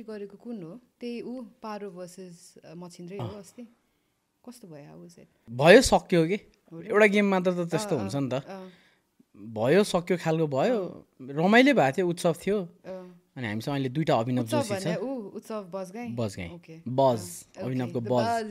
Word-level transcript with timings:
Commentary 0.00 0.26
गरेको 0.26 0.36
कुन 0.40 0.62
हो? 0.62 0.80
त्यही 1.00 1.20
ऊ 1.22 1.32
पारो 1.60 1.90
भर्सेस 1.92 2.64
मछिन्द्रै 2.76 3.18
हो 3.18 3.36
अस्ति। 3.38 3.64
कस्तो 4.44 4.68
भयो 4.68 5.04
इट 5.04 5.28
भयो 5.50 5.80
सक्यो 5.84 6.20
कि? 6.26 6.38
एउटा 6.88 7.06
गेम 7.06 7.26
मात्र 7.28 7.50
त 7.52 7.68
त्यस्तो 7.68 7.94
हुन्छ 8.00 8.16
नि 8.16 8.28
त। 8.32 8.34
भयो 9.36 9.84
सक्यो 9.84 10.16
खालको 10.16 10.46
भयो। 10.48 10.78
रमाइलो 11.20 11.72
भएको 11.76 11.96
थियो 11.96 12.08
उत्सव 12.08 12.34
थियो। 12.40 12.58
अनि 13.36 13.46
हामीसँग 13.46 13.74
अहिले 13.74 13.88
दुइटा 13.94 14.14
अभिनव 14.20 14.44
जोशी 14.50 14.74
छ। 14.80 14.98
बजगाई? 15.70 16.08
बज 16.90 17.22
अभिनवको 17.62 18.00
बज. 18.02 18.42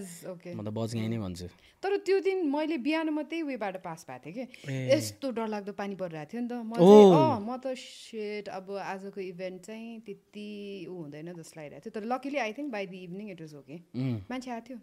म 0.55 0.59
त 0.63 0.69
बजगाई 0.71 1.07
नै 1.07 1.19
भन्छु। 1.19 1.47
तर 1.83 1.91
त्यो 2.07 2.19
दिन 2.23 2.47
मैले 2.47 2.77
बिहान 2.79 3.09
मात्रै 3.11 3.41
उयोबाट 3.43 3.75
पास 3.83 4.05
भएको 4.07 4.23
थिएँ 4.25 4.35
कि। 4.35 4.43
यस्तो 4.95 5.31
डरलाग्दो 5.35 5.71
पानी 5.75 5.95
परिरहेको 5.99 6.31
थियो 6.31 6.41
नि 6.41 6.47
त। 6.47 6.53
म 6.63 6.79
म 7.43 7.59
त 7.59 7.75
सेट 7.75 8.47
अब 8.47 8.65
आजको 8.79 9.19
इभेन्ट 9.19 9.59
चाहिँ 9.67 9.99
त्यति 10.07 10.47
ऊ 10.87 10.95
हुँदैन 10.95 11.27
जस्तो 11.35 11.59
लागिरहेको 11.59 11.83
थियो। 11.83 11.93
तर 11.99 12.03
luckily 12.07 12.39
I 12.39 12.51
think 12.55 12.71
by 12.71 12.85
the 12.87 12.93
evening 13.03 13.27
it 13.35 13.41
was 13.41 13.55
okay 13.59 13.77
मान्छे 14.31 14.51
आएको 14.51 14.63
थियो। 14.67 14.79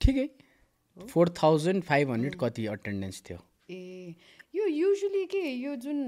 ठिकै। 0.00 0.26
फोर 1.10 1.26
थाउजन्ड 1.38 1.82
फाइभ 1.82 2.10
हन्ड्रेड 2.10 2.34
कति 2.40 2.66
अटेन्डेन्स 2.74 3.22
थियो। 3.26 3.38
ए 3.70 4.14
यो 4.54 4.64
युजली 4.66 5.24
के 5.26 5.42
यो 5.42 5.74
जुन 5.82 5.98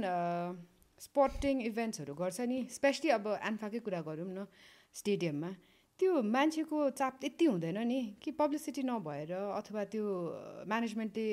स्पोर्टिङ 0.99 1.63
इभेन्ट्सहरू 1.63 2.15
गर्छ 2.15 2.41
नि। 2.49 2.59
स्पेसली 2.71 3.11
अब 3.11 3.27
एन्फाकै 3.43 3.79
कुरा 3.85 4.01
गरौँ 4.01 4.29
न 4.29 4.47
स्टेडियममा। 4.95 5.51
त्यो 6.01 6.13
मान्छेको 6.25 6.77
चाप 6.93 7.15
त्यति 7.21 7.45
हुँदैन 7.45 7.79
नि 7.89 8.01
कि 8.21 8.31
पब्लिसिटी 8.37 8.83
नभएर 8.85 9.33
अथवा 9.33 9.85
त्यो 9.93 10.05
म्यानेजमेन्टले 10.69 11.29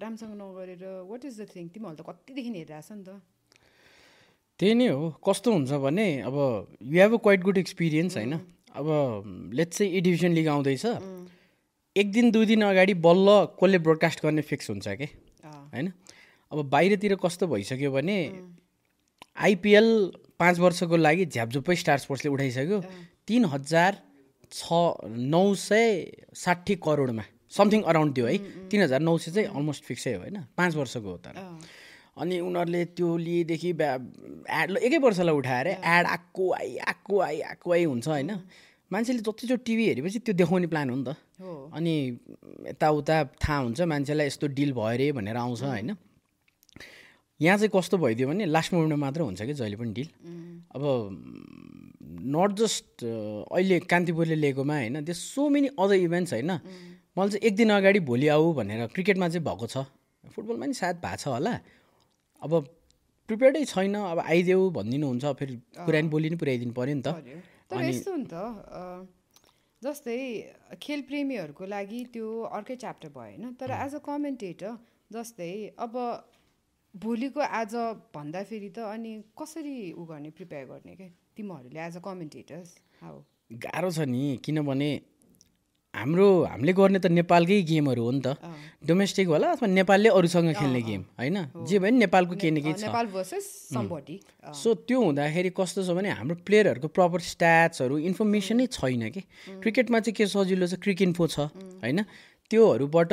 राम्रोसँग 0.00 0.34
नगरेर 0.36 0.84
वाट 1.08 1.24
इज 1.24 1.40
द 1.40 1.48
थिङ 1.48 1.68
तिमीहरू 1.72 1.96
त 1.96 2.02
कतिदेखि 2.04 2.50
हेरिरहेछ 2.56 2.88
नि 2.92 3.04
त। 3.04 3.20
त्यही 4.60 4.74
नै 4.74 4.88
हो। 4.88 5.16
कस्तो 5.20 5.52
हुन्छ 5.52 5.72
भने 5.80 6.06
अब 6.24 6.36
you 6.82 6.96
have 7.00 7.12
a 7.12 7.20
quite 7.24 7.40
good 7.44 7.58
experience 7.58 8.16
होइन? 8.16 8.32
अब 8.76 8.86
लेट्स 9.52 9.78
चाहिँ 9.78 9.92
ए 9.92 10.00
डिभिजन 10.00 10.32
लिग 10.32 10.48
आउँदैछ। 10.48 10.84
एक 11.96 12.12
दिन 12.12 12.30
दुई 12.32 12.46
दिन 12.46 12.62
अगाडि 12.64 12.94
बल्ल 13.00 13.28
कसले 13.56 13.78
ब्रोडकास्ट 13.80 14.22
गर्ने 14.24 14.42
फिक्स 14.42 14.70
हुन्छ 14.70 14.88
कि? 14.88 15.08
होइन? 15.44 15.92
अब 16.52 16.58
बाहिरतिर 16.68 17.14
कस्तो 17.16 17.46
भइसक्यो 17.48 17.90
भने 17.92 18.16
आइपिएल 19.36 19.88
पाँच 20.38 20.58
वर्षको 20.58 20.96
लागि 20.96 21.24
झ्यापझुप्पै 21.26 21.74
स्टार 21.76 21.98
स्पोर्ट्सले 21.98 22.30
उठाइसक्यो। 22.30 22.80
तिन 23.26 23.44
हजार 23.44 23.96
छ 24.52 24.72
नौ 25.06 25.54
सय 25.54 26.04
साठी 26.34 26.74
करोडमा। 26.76 27.24
समथिङ 27.50 27.82
अराउन्ड 27.82 28.14
त्यो 28.14 28.26
है। 28.26 28.36
तिन 28.68 28.82
हजार 28.82 29.00
नौ 29.00 29.16
सय 29.18 29.30
चाहिँ 29.30 29.48
अलमोस्ट 29.48 29.84
फिक्सै 29.84 30.12
हो 30.14 30.20
होइन। 30.20 30.36
पाँच 30.56 30.74
वर्षको 30.76 31.10
हो 31.10 31.16
तर। 31.16 31.36
अनि 32.16 32.38
उनीहरूले 32.40 32.84
त्यो 32.96 33.16
लिएदेखि 33.16 33.72
ब्या 33.72 33.94
एड 34.62 34.76
एकै 34.78 34.98
वर्षलाई 34.98 35.34
उठाएर 35.34 35.66
एड 35.68 36.06
आएको 36.06 36.44
आइ 36.52 36.76
आएको 36.76 37.20
आइ 37.20 37.40
आएको 37.40 37.72
आइ 37.72 37.84
हुन्छ 37.84 38.08
होइन। 38.08 38.30
मान्छेले 38.90 39.18
जतिचोटि 39.18 39.62
टिभी 39.66 39.86
हेरेपछि 39.86 40.18
त्यो 40.18 40.34
देखाउने 40.34 40.66
प्लान 40.66 40.90
हो 40.90 40.96
नि 40.96 41.04
त। 41.04 41.16
अनि 41.76 41.94
यताउता 42.70 43.16
थाहा 43.36 43.58
हुन्छ 43.58 43.80
मान्छेलाई 43.82 44.26
यस्तो 44.26 44.46
डिल 44.46 44.72
भयो 44.72 44.88
अरे 44.96 45.12
भनेर 45.12 45.36
आउँछ 45.36 45.62
होइन। 45.62 45.90
यहाँ 47.40 47.56
चाहिँ 47.58 47.70
कस्तो 47.74 47.96
भइदियो 47.98 48.28
भने 48.28 48.44
लास्ट 48.46 48.72
मोमेन्टमा 48.74 49.00
मात्र 49.06 49.20
हुन्छ 49.20 49.42
कि 49.42 49.54
जहिले 49.54 49.76
पनि 49.76 49.92
डिल 49.92 50.08
अब 50.74 50.82
नट 52.36 52.52
जस्ट 52.58 53.04
अहिले 53.04 53.78
कान्तिपुरले 53.92 54.36
लिएकोमा 54.36 54.74
होइन 54.74 55.04
त्यो 55.04 55.14
सो 55.14 55.48
मेनी 55.48 55.68
अदर 55.78 55.94
इभेन्ट्स 56.06 56.32
होइन। 56.32 56.50
मलाई 57.16 57.28
चाहिँ 57.30 57.42
एक 57.48 57.56
दिन 57.56 57.70
अगाडि 57.72 58.00
भोलि 58.08 58.28
आऊ 58.28 58.52
भनेर 58.52 58.86
क्रिकेटमा 58.94 59.28
चाहिँ 59.28 59.44
भएको 59.44 59.66
छ। 59.66 59.84
फुटबलमा 60.24 60.66
नि 60.66 60.74
सायद 60.74 60.96
भएको 61.04 61.16
छ 61.16 61.28
होला। 61.28 61.54
अब 62.42 62.52
प्रिपेयर्डै 63.28 63.64
छैन 63.64 63.94
अब 63.96 64.18
आइदेऊ 64.20 64.70
भनिदिनुहुन्छ 64.70 65.24
फेरि 65.38 65.54
कुरा 65.76 66.00
नि 66.00 66.08
बोली 66.08 66.28
नि 66.30 66.36
पुऱ्याइदिनु 66.36 66.72
पऱ्यो 66.72 66.94
नि 66.94 67.02
त। 67.02 67.08
तर 67.70 67.84
यस्तो 67.84 68.16
नि 68.16 68.26
त 68.32 68.34
जस्तै 69.82 70.18
खेल 70.82 71.00
प्रेमीहरूको 71.08 71.64
लागि 71.66 72.00
त्यो 72.12 72.28
अर्कै 72.58 72.76
च्याप्टर 72.76 73.08
भयो 73.08 73.22
होइन। 73.22 73.54
तर 73.60 73.70
एज 73.76 73.94
अ 73.94 74.00
कमेन्टेटर 74.04 74.72
जस्तै 75.12 75.52
अब 75.78 75.92
भोलिको 77.02 77.40
आज 77.40 77.74
भन्दाखेरि 78.16 78.68
त 78.68 78.78
अनि 78.92 79.12
कसरी 79.38 79.76
उ 79.92 80.04
गर्ने 80.10 80.30
प्रिपेयर 80.36 80.64
गर्ने 80.66 80.94
क्या 80.96 81.08
तिमीहरूले 81.36 81.80
एज 81.86 81.96
अ 81.96 82.00
कमेन्टेटर्स 82.04 82.68
हाउ 83.02 83.20
गाह्रो 83.64 83.90
छ 83.90 84.08
नि 84.08 84.22
किनभने 84.44 84.90
हाम्रो 85.94 86.28
हामीले 86.44 86.72
गर्ने 86.78 86.98
त 86.98 87.08
नेपालकै 87.08 87.56
गेमहरू 87.68 88.02
हो 88.04 88.10
नि 88.12 88.20
त। 88.20 88.36
डोमेस्टिक 88.88 89.28
होला 89.28 89.50
अथवा 89.56 89.68
नेपालले 89.68 90.08
अरूसँग 90.12 90.52
खेल्ने 90.52 90.82
गेम 90.88 91.02
होइन? 91.20 91.36
जे 91.68 91.78
भयो 91.78 91.90
नि 91.90 91.98
नेपालको 92.04 92.34
केही 92.36 92.50
न 92.52 92.60
केही 92.60 92.74
छ। 92.74 92.84
नेपाल 92.84 93.06
भर्सेस 93.16 93.44
समबडी 93.72 94.16
सो 94.60 94.74
त्यो 94.84 95.00
हुँदाखेरि 95.00 95.50
कस्तो 95.56 95.84
छ 95.88 95.96
भने 95.96 96.10
हाम्रो 96.20 96.36
प्लेयरहरूको 96.44 96.88
प्रपर 96.92 97.20
स्ट्याट्सहरू 97.32 97.98
इन्फर्मेसनै 98.12 98.66
छैन 98.76 99.08
कि? 99.08 99.20
क्रिकेटमा 99.64 100.00
चाहिँ 100.00 100.16
के 100.20 100.26
सजिलो 100.28 100.66
छ? 100.68 100.80
क्रिक 100.84 101.02
इन्फो 101.08 101.26
छ 101.32 101.48
होइन? 101.80 102.04
त्योहरूबाट 102.50 103.10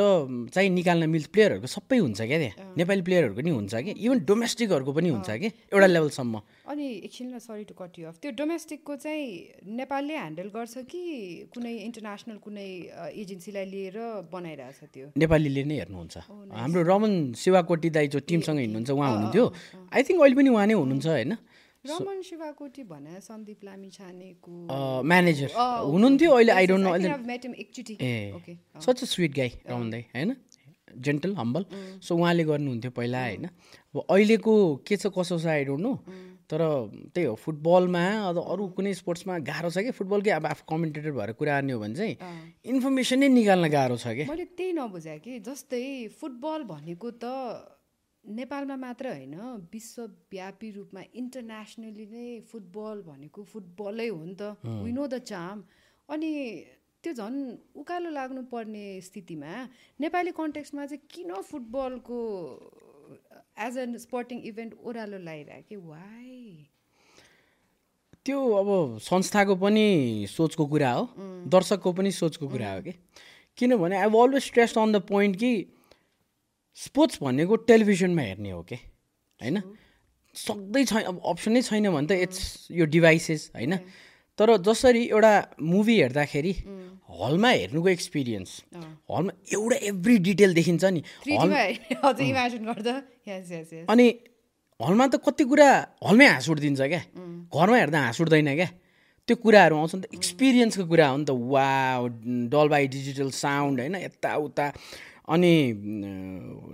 चाहिँ 0.54 0.70
निकाल्न 0.70 1.10
मिल्छ 1.10 1.28
प्लेयरहरूको 1.34 1.68
सबै 1.68 1.98
हुन्छ 1.98 2.22
क्या 2.22 2.38
त्यहाँ। 2.38 2.74
नेपाली 2.78 3.02
प्लेयरहरूको 3.02 3.42
नि 3.42 3.52
हुन्छ 3.58 3.74
कि? 3.74 3.92
इभन 3.98 4.18
डोमेस्टिकहरूको 4.30 4.92
पनि 4.94 5.10
हुन्छ 5.10 5.30
कि? 5.42 5.48
एउटा 5.74 5.88
लेभलसम्म। 5.88 6.36
अनि 6.70 6.86
एकछिनमा 7.08 7.40
sorry 7.42 7.64
to 7.66 7.74
cut 7.74 7.94
you 8.00 8.06
off 8.08 8.16
त्यो 8.22 8.32
डोमेस्टिकको 8.38 8.94
चाहिँ 8.96 9.26
नेपालले 9.74 10.14
ह्यान्डल 10.14 10.48
गर्छ 10.54 10.74
कि 10.86 11.02
कुनै 11.50 11.74
इन्टरनेसनल 11.88 12.38
कुनै 12.46 12.68
एजेन्सीलाई 13.22 13.66
लिएर 13.74 13.98
बनाइरहेछ 14.30 14.80
त्यो? 14.94 15.06
नेपालीले 15.18 15.64
नै 15.66 15.76
हेर्नुहुन्छ। 15.82 16.16
हाम्रो 16.54 16.82
रमन 16.86 17.14
शिवाकोटी 17.34 17.90
दाई 17.90 18.08
जो 18.14 18.20
टिमसँग 18.30 18.60
हिँड्नुहुन्छ 18.60 18.90
उहाँ 18.94 19.10
हुनुहुन्थ्यो। 19.12 19.46
आई 19.94 20.02
थिङ्क 20.08 20.20
अहिले 20.22 20.36
पनि 20.38 20.50
उहाँ 20.54 20.68
नै 20.68 20.76
हुनुहुन्छ 20.78 21.08
होइन? 21.08 21.32
रमन 21.86 22.22
शिवाकोटी 22.24 22.84
भने 22.88 23.20
सन्दीप 23.22 23.64
लामी 23.64 23.90
छानेको। 23.92 24.52
म्यानेजर। 25.04 25.50
हुनुहुन्थ्यो 25.54 26.32
अहिले 26.32 26.52
आई 26.52 26.68
डोन्ट 26.68 26.84
नो 26.84 26.92
अहिले। 26.92 27.10
एकचोटि। 27.60 27.98
ए 28.02 28.32
okay 28.36 28.54
such 28.80 29.04
a 29.04 29.06
sweet 29.06 29.36
guy 29.36 29.52
Raman 29.68 29.90
दाई 29.92 30.04
होइन? 30.16 30.36
जेन्टल 31.06 31.34
हम्बल 31.36 31.66
सो 32.00 32.16
उहाँले 32.16 32.44
गर्नुहुन्थ्यो 32.46 32.92
पहिला 32.96 33.20
होइन? 33.26 33.46
अब 33.96 34.06
अहिलेको 34.10 34.54
के 34.88 34.96
छ 34.96 35.12
कसो 35.12 35.40
छ 35.44 35.46
आई 35.56 35.64
डोन्ट 35.66 35.84
नो 35.84 35.94
तर 36.48 36.62
त्यही 37.14 37.26
हो 37.28 37.36
फुटबलमा 37.44 38.04
अब 38.30 38.38
अरू 38.38 38.68
कुनै 38.78 38.94
स्पोर्ट्समा 38.94 39.38
गाह्रो 39.52 39.70
छ 39.70 39.84
कि? 39.84 39.92
फुटबलकै 39.92 40.32
अब 40.40 40.46
आफू 40.46 40.64
कमेन्टेटर 40.70 41.12
भएर 41.20 41.32
कुरा 41.36 41.60
गर्ने 41.60 41.74
हो 41.74 41.80
भने 41.84 41.96
चाहिँ 42.00 42.16
इन्फर्मेसनै 42.72 43.28
निकाल्न 43.28 43.66
गाह्रो 43.76 43.98
छ 43.98 44.16
कि? 44.16 44.24
मैले 44.32 44.46
त्यही 44.56 44.72
नबुझाएँ 44.80 45.20
कि 45.20 45.40
जस्तै 45.44 45.84
फुटबल 46.20 46.64
भनेको 46.72 47.12
त 47.24 47.26
नेपालमा 48.24 48.76
मात्र 48.76 49.08
होइन 49.08 49.36
विश्वव्यापी 49.74 50.70
रूपमा 50.72 51.02
इन्टरनेसनली 51.16 52.06
नै 52.12 52.28
फुटबल 52.52 53.02
भनेको 53.08 53.44
फुटबलै 53.44 54.08
हो 54.08 54.24
नि 54.24 54.36
त। 54.36 54.56
वी 54.64 54.92
नो 54.92 55.08
द 55.08 55.18
चाम 55.28 55.64
अनि 56.10 56.32
त्यो 57.04 57.14
झन् 57.14 57.40
उकालो 57.76 58.10
लाग्नुपर्ने 58.10 58.86
स्थितिमा 59.02 59.52
नेपाली 60.00 60.32
कन्टेक्स्टमा 60.32 60.86
चाहिँ 60.86 61.08
किन 61.10 61.34
फुटबलको 61.52 62.20
एज 63.60 63.78
एन 63.78 63.98
स्पोर्टिङ 63.98 64.40
इभेन्ट 64.48 64.74
ओह्रालो 64.80 65.18
लगाइरहेको 65.20 65.68
कि 65.70 65.76
वाइ 65.76 66.68
त्यो 68.26 68.40
अब 68.56 68.98
संस्थाको 69.04 69.56
पनि 69.60 69.86
सोचको 70.30 70.66
कुरा 70.66 70.92
हो। 70.92 71.04
दर्शकको 71.52 71.92
पनि 71.94 72.12
सोचको 72.12 72.48
कुरा 72.48 72.74
हो 72.74 72.82
कि। 72.82 72.92
किनभने 73.58 73.98
I 73.98 74.08
always 74.08 74.44
stress 74.44 74.78
on 74.78 74.92
the 74.92 75.02
point 75.12 75.36
कि 75.36 75.52
स्पोर्ट्स 76.78 77.20
भनेको 77.24 77.56
टेलिभिजनमा 77.70 78.22
हेर्ने 78.22 78.52
हो 78.52 78.62
कि? 78.64 78.76
होइन? 79.40 79.62
सक्दै 80.36 80.84
छैन 80.86 81.04
अब 81.04 81.22
अप्सनै 81.22 81.62
छैन 81.62 81.90
भने 81.94 82.08
त 82.08 82.12
इट्स 82.26 82.68
यो 82.72 82.86
डिभाइसेस 82.90 83.52
होइन? 83.56 83.78
तर 84.40 84.58
जसरी 84.66 85.04
एउटा 85.14 85.34
मुभी 85.62 85.96
हेर्दाखेरि 86.02 86.54
हलमा 87.14 87.50
हेर्नुको 87.50 87.90
एक्सपिरियन्स 87.90 88.50
हलमा 89.12 89.32
एउटा 89.54 89.78
एभ्री 89.94 90.18
डिटेल 90.26 90.54
देखिन्छ 90.54 90.84
नि। 90.86 91.02
अनि 93.86 94.08
हलमा 94.80 95.06
त 95.08 95.16
कति 95.22 95.44
कुरा 95.46 95.70
हलमै 96.02 96.28
हाँस 96.28 96.50
उठिदिन्छ 96.50 96.82
क्या? 96.82 97.02
घरमा 97.54 97.78
हेर्दा 97.78 98.00
हाँस 98.02 98.22
उठ्दैन 98.22 98.50
क्या? 98.58 98.70
त्यो 99.30 99.36
कुराहरू 99.38 99.76
आउँछ 99.78 99.94
नि 99.96 100.02
त। 100.02 100.06
एक्सपिरियन्सको 100.18 100.84
कुरा 100.90 101.08
हो 101.08 101.18
नि 101.18 101.26
त। 101.26 101.32
वा 101.32 101.70
डल 102.50 102.68
बाई 102.74 102.88
डिजिटल 102.90 103.30
साउन्ड 103.30 103.80
होइन? 103.80 103.96
यताउता। 104.10 104.66
अनि 105.28 105.54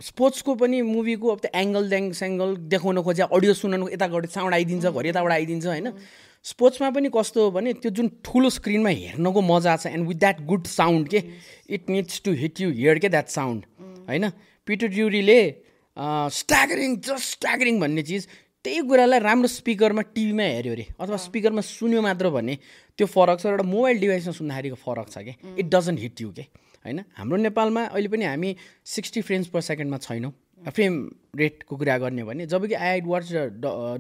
स्पोर्ट्सको 0.04 0.56
पनि 0.56 0.82
मुभीको 0.82 1.28
अब 1.30 1.40
त्यो 1.40 1.52
एङ्गल 1.62 1.90
ड्याङ 1.90 2.12
स्याङ्गल 2.20 2.56
देखाउन 2.74 3.02
खोजे 3.06 3.24
अडियो 3.30 3.54
सुन्नु 3.54 3.90
यताबाट 3.90 4.26
साउन्ड 4.34 4.54
आइदिन्छ 4.54 4.86
घरि 4.90 5.10
यताबाट 5.10 5.32
आइदिन्छ 5.32 5.66
होइन? 5.66 5.88
स्पोर्ट्समा 6.46 6.90
पनि 6.96 7.10
कस्तो 7.14 7.44
हो 7.44 7.52
भने 7.52 7.74
त्यो 7.84 7.92
जुन 7.92 8.08
ठुलो 8.26 8.50
स्क्रिनमा 8.50 8.90
हेर्नको 8.90 9.42
मजा 9.44 9.76
छ 9.78 9.94
and 9.94 10.08
with 10.08 10.20
that 10.20 10.38
good 10.50 10.66
sound 10.66 11.08
के 11.14 11.24
it 11.70 11.90
needs 11.90 12.22
to 12.26 12.32
hit 12.42 12.62
you 12.62 12.70
here 12.72 13.00
के 13.00 13.10
द्याट 13.10 13.28
साउन्ड 13.30 13.66
होइन? 14.10 14.30
पिटर 14.68 14.88
ड्युरीले 14.98 15.40
स्ट्यागरिङ 16.40 16.96
जस्ट 17.06 17.26
स्ट्यागरिङ 17.30 17.80
भन्ने 17.80 18.04
चिज 18.10 18.28
त्यही 18.66 18.82
कुरालाई 18.88 19.20
राम्रो 19.20 19.48
स्पिकरमा 19.48 20.02
टिभीमा 20.16 20.44
हेऱ्यो 20.44 20.74
अरे 20.74 20.86
अथवा 21.00 21.18
स्पिकरमा 21.28 21.62
सुन्यो 21.68 22.02
मात्र 22.02 22.30
भने 22.30 22.58
त्यो 22.98 23.08
फरक 23.08 23.40
छ 23.40 23.46
एउटा 23.46 23.64
मोबाइल 23.76 24.00
डिभाइसमा 24.00 24.34
सुन्दाखेरिको 24.40 24.78
फरक 24.88 25.08
छ 25.12 25.24
कि 25.28 25.36
इट 25.60 25.70
डजन्ट 25.76 26.00
हिट 26.00 26.22
यु 26.22 26.32
के। 26.40 26.46
होइन? 26.86 27.00
हाम्रो 27.18 27.38
नेपालमा 27.38 27.84
अहिले 27.86 28.08
पनि 28.08 28.26
हामी 28.26 28.56
सिक्सटी 28.86 29.22
फ्रेम्स 29.22 29.48
पर 29.48 29.62
सेकेन्डमा 29.62 29.98
छैनौँ। 29.98 30.32
फ्रेम 30.60 30.94
रेटको 31.36 31.76
कुरा 31.76 31.98
गर्ने 31.98 32.24
भने 32.24 32.46
जब 32.46 32.66
कि 32.68 32.74
I 32.74 33.02
watch 33.02 33.32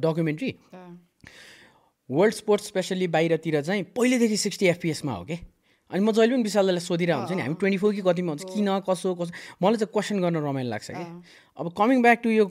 documentary. 0.04 0.52
World 2.10 2.34
sports 2.36 2.68
specially 2.68 3.08
बाहिरतिर 3.08 3.62
चाहिँ 3.62 3.84
पहिलेदेखि 3.96 4.38
सिक्सटी 4.38 4.66
एफपिएसमा 4.68 5.14
हो 5.14 5.24
कि? 5.26 5.38
अनि 5.92 6.02
म 6.06 6.12
जहिले 6.12 6.34
पनि 6.34 6.44
विशाललाई 6.44 6.80
सोधिरहेको 6.80 7.20
हुन्छु 7.20 7.36
नि 7.36 7.42
हामी 7.42 7.56
ट्वेन्टी 7.60 7.78
फोर 7.78 7.94
कि 7.96 8.02
कतिमा 8.06 8.30
हुन्छ 8.32 8.44
किन 8.54 8.70
कसो 8.90 9.14
कसो? 9.16 9.32
मलाई 9.62 9.78
चाहिँ 9.78 9.92
क्वेसन 9.94 10.22
गर्न 10.22 10.38
रमाइलो 10.38 10.70
लाग्छ 10.70 10.92
कि? 10.92 11.06
अब 11.58 11.74
कमिङ 11.78 12.02
ब्याक 12.02 12.20
टु 12.24 12.30
यो 12.30 12.46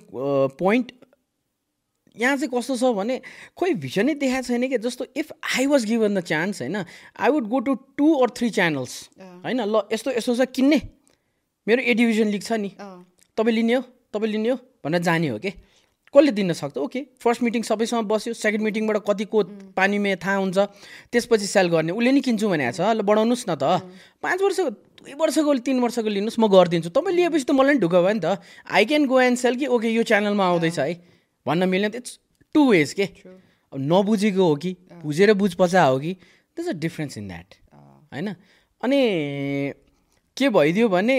पोइन्ट 0.58 0.86
यहाँ 2.18 2.36
चाहिँ 2.36 2.50
कस्तो 2.50 2.76
छ 2.76 2.92
भने 2.94 3.20
खोइ 3.56 3.74
भिजनै 3.78 4.14
देखाएको 4.18 4.46
छैन 4.46 4.68
कि 4.68 4.78
जस्तो 4.78 5.06
if 5.16 5.32
I 5.58 5.66
was 5.66 5.84
given 5.84 6.14
the 6.14 6.20
chance 6.26 6.62
होइन 6.62 6.76
I 6.76 7.28
would 7.30 7.48
go 7.48 7.58
to 7.62 7.74
two 7.94 8.06
or 8.22 8.28
three 8.36 8.50
channels 8.50 8.92
होइन 9.44 9.60
ल 9.62 9.86
यस्तो 9.92 10.10
यस्तो 10.18 10.34
छ 10.34 10.48
किन्ने। 10.50 10.80
मेरो 11.66 11.82
ए 11.82 11.94
डिभिजन 11.94 12.28
लिग 12.28 12.42
छ 12.42 12.52
नि। 12.58 12.70
तपाईँ 13.38 13.54
लिने 13.54 13.74
हो 13.74 13.82
तपाईँ 14.12 14.32
लिने 14.32 14.48
हो 14.48 14.56
भनेर 14.84 15.02
जाने 15.02 15.28
हो 15.28 15.38
कि। 15.38 15.52
कसले 16.08 16.32
दिन 16.32 16.52
सक्छ? 16.56 16.76
ओके 16.80 17.00
फर्स्ट 17.20 17.42
मिटिङ 17.44 17.62
सबैसँग 17.68 18.08
बस्यो 18.08 18.32
सेकेन्ड 18.32 18.64
मिटिङबाट 18.64 18.96
कतिको 19.04 19.42
पानीमा 19.76 20.14
थाहा 20.16 20.36
हुन्छ 20.40 20.58
त्यसपछि 21.12 21.46
सेल 21.46 21.68
गर्ने। 21.68 21.92
उसले 21.92 22.12
नि 22.16 22.20
किन्छु 22.24 22.48
भनेको 22.48 22.72
छ 22.72 22.80
ल 22.96 23.04
बढाउनुहोस् 23.04 23.44
न 23.44 23.52
त। 23.60 23.84
पाँच 24.24 24.40
वर्ष 24.40 24.58
दुई 25.04 25.14
वर्षको 25.20 25.54
तिन 25.60 25.76
वर्षको 25.84 26.08
लिनुहोस् 26.08 26.40
म 26.40 26.48
गरिदिन्छु। 26.48 26.88
तपाईँ 26.96 27.12
लिएपछि 27.12 27.44
त 27.44 27.52
मलाई 27.52 27.76
नि 27.76 27.80
ढुक्क 27.84 28.00
भयो 28.00 28.16
नि 28.16 28.20
त। 28.24 28.40
I 28.64 28.84
can 28.88 29.04
go 29.04 29.20
and 29.20 29.36
sell 29.36 29.60
कि 29.60 29.66
ओके 29.68 29.92
यो 29.92 30.02
च्यानलमा 30.08 30.44
आउँदैछ 30.48 30.78
है। 30.80 30.96
भन्न 31.48 31.68
मिल्ने 31.68 31.90
इट्स 31.96 32.18
टु 32.54 32.70
वेज 32.70 32.92
के। 32.92 33.04
अब 33.04 33.78
नबुझेको 33.92 34.44
हो 34.44 34.54
कि 34.56 34.76
बुझेर 35.02 35.32
बुझ 35.34 35.52
पचा 35.54 35.82
हो 35.84 35.98
कि 35.98 36.12
that's 36.12 36.68
a 36.68 36.78
difference 36.78 37.18
in 37.18 37.28
that 37.28 37.54
होइन? 38.12 38.28
अनि 38.82 39.00
के 40.36 40.48
भइदियो 40.50 40.88
भने 40.88 41.18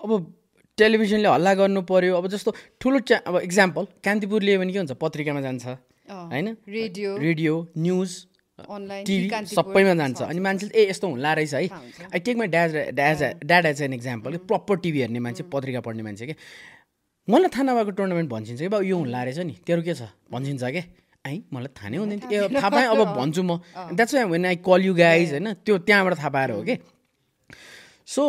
अब 0.00 0.32
टेलिभिजनले 0.78 1.28
हल्ला 1.28 1.52
गर्नु 1.54 1.80
पर्यो 1.84 2.16
अब 2.16 2.26
जस्तो 2.28 2.54
ठुलो 2.80 2.98
च्या 3.04 3.18
अब 3.26 3.36
इक्जाम्पल 3.38 3.86
कान्तिपुर 4.04 4.42
लियो 4.42 4.58
भने 4.60 4.72
के 4.72 4.78
हुन्छ 4.78 4.92
पत्रिकामा 5.00 5.40
जान्छ 5.40 5.66
होइन? 5.66 6.56
Radio. 6.68 7.16
Radio 7.18 7.54
news 7.78 8.10
online 8.58 9.04
TV 9.04 9.46
सबैमा 9.46 9.94
जान्छ। 9.94 10.22
अनि 10.22 10.40
मान्छेले 10.40 10.72
ए 10.74 10.88
यस्तो 10.90 11.08
हुँला 11.08 11.32
रहेछ 11.34 11.54
है। 11.54 11.68
I 12.06 12.18
take 12.20 12.36
my 12.36 12.48
dad 12.48 12.70
dad's 12.94 13.22
dad 13.44 13.66
as 13.66 13.82
an 13.82 13.92
example 13.94 14.36
proper 14.48 14.76
TV 14.78 15.00
हेर्ने 15.00 15.20
मान्छे 15.20 15.42
पत्रिका 15.52 15.80
पढ्ने 15.80 16.02
मान्छे 16.02 16.26
कि। 16.26 16.34
मलाई 17.30 17.50
थाहा 17.54 17.62
नभएको 17.62 17.90
टुर्नामेन्ट 17.98 18.28
भन्छिन्छ। 18.30 18.60
कि 18.60 18.68
बा 18.68 18.78
यो 18.82 18.96
हुँला 18.98 19.22
रहेछ 19.24 19.38
नि। 19.46 19.54
तेरो 19.66 19.82
के 19.82 19.94
छ? 19.94 20.02
भन्छिन्छ 20.32 20.62
कि? 20.74 20.82
ai 21.26 21.36
मलाई 21.52 21.70
थाहा 21.76 21.88
नै 21.88 21.96
हुँदैन 21.96 22.18
थियो। 22.20 22.44
ए 22.44 22.48
थाहा 22.56 22.68
पाएँ 22.70 22.86
अब 22.90 23.00
भन्छु 23.16 23.42
म। 23.42 23.60
That's 23.94 24.14
why 24.14 24.24
when 24.24 24.46
I 24.46 24.56
call 24.64 24.80
you 24.84 24.94
guys 24.94 25.30
होइन 25.36 25.48
त्यो 25.64 25.78
त्यहाँबाट 25.84 26.14
थाहा 26.18 26.30
पाएर 26.32 26.50
हो 26.50 26.62
कि? 26.64 26.76
सो 28.08 28.22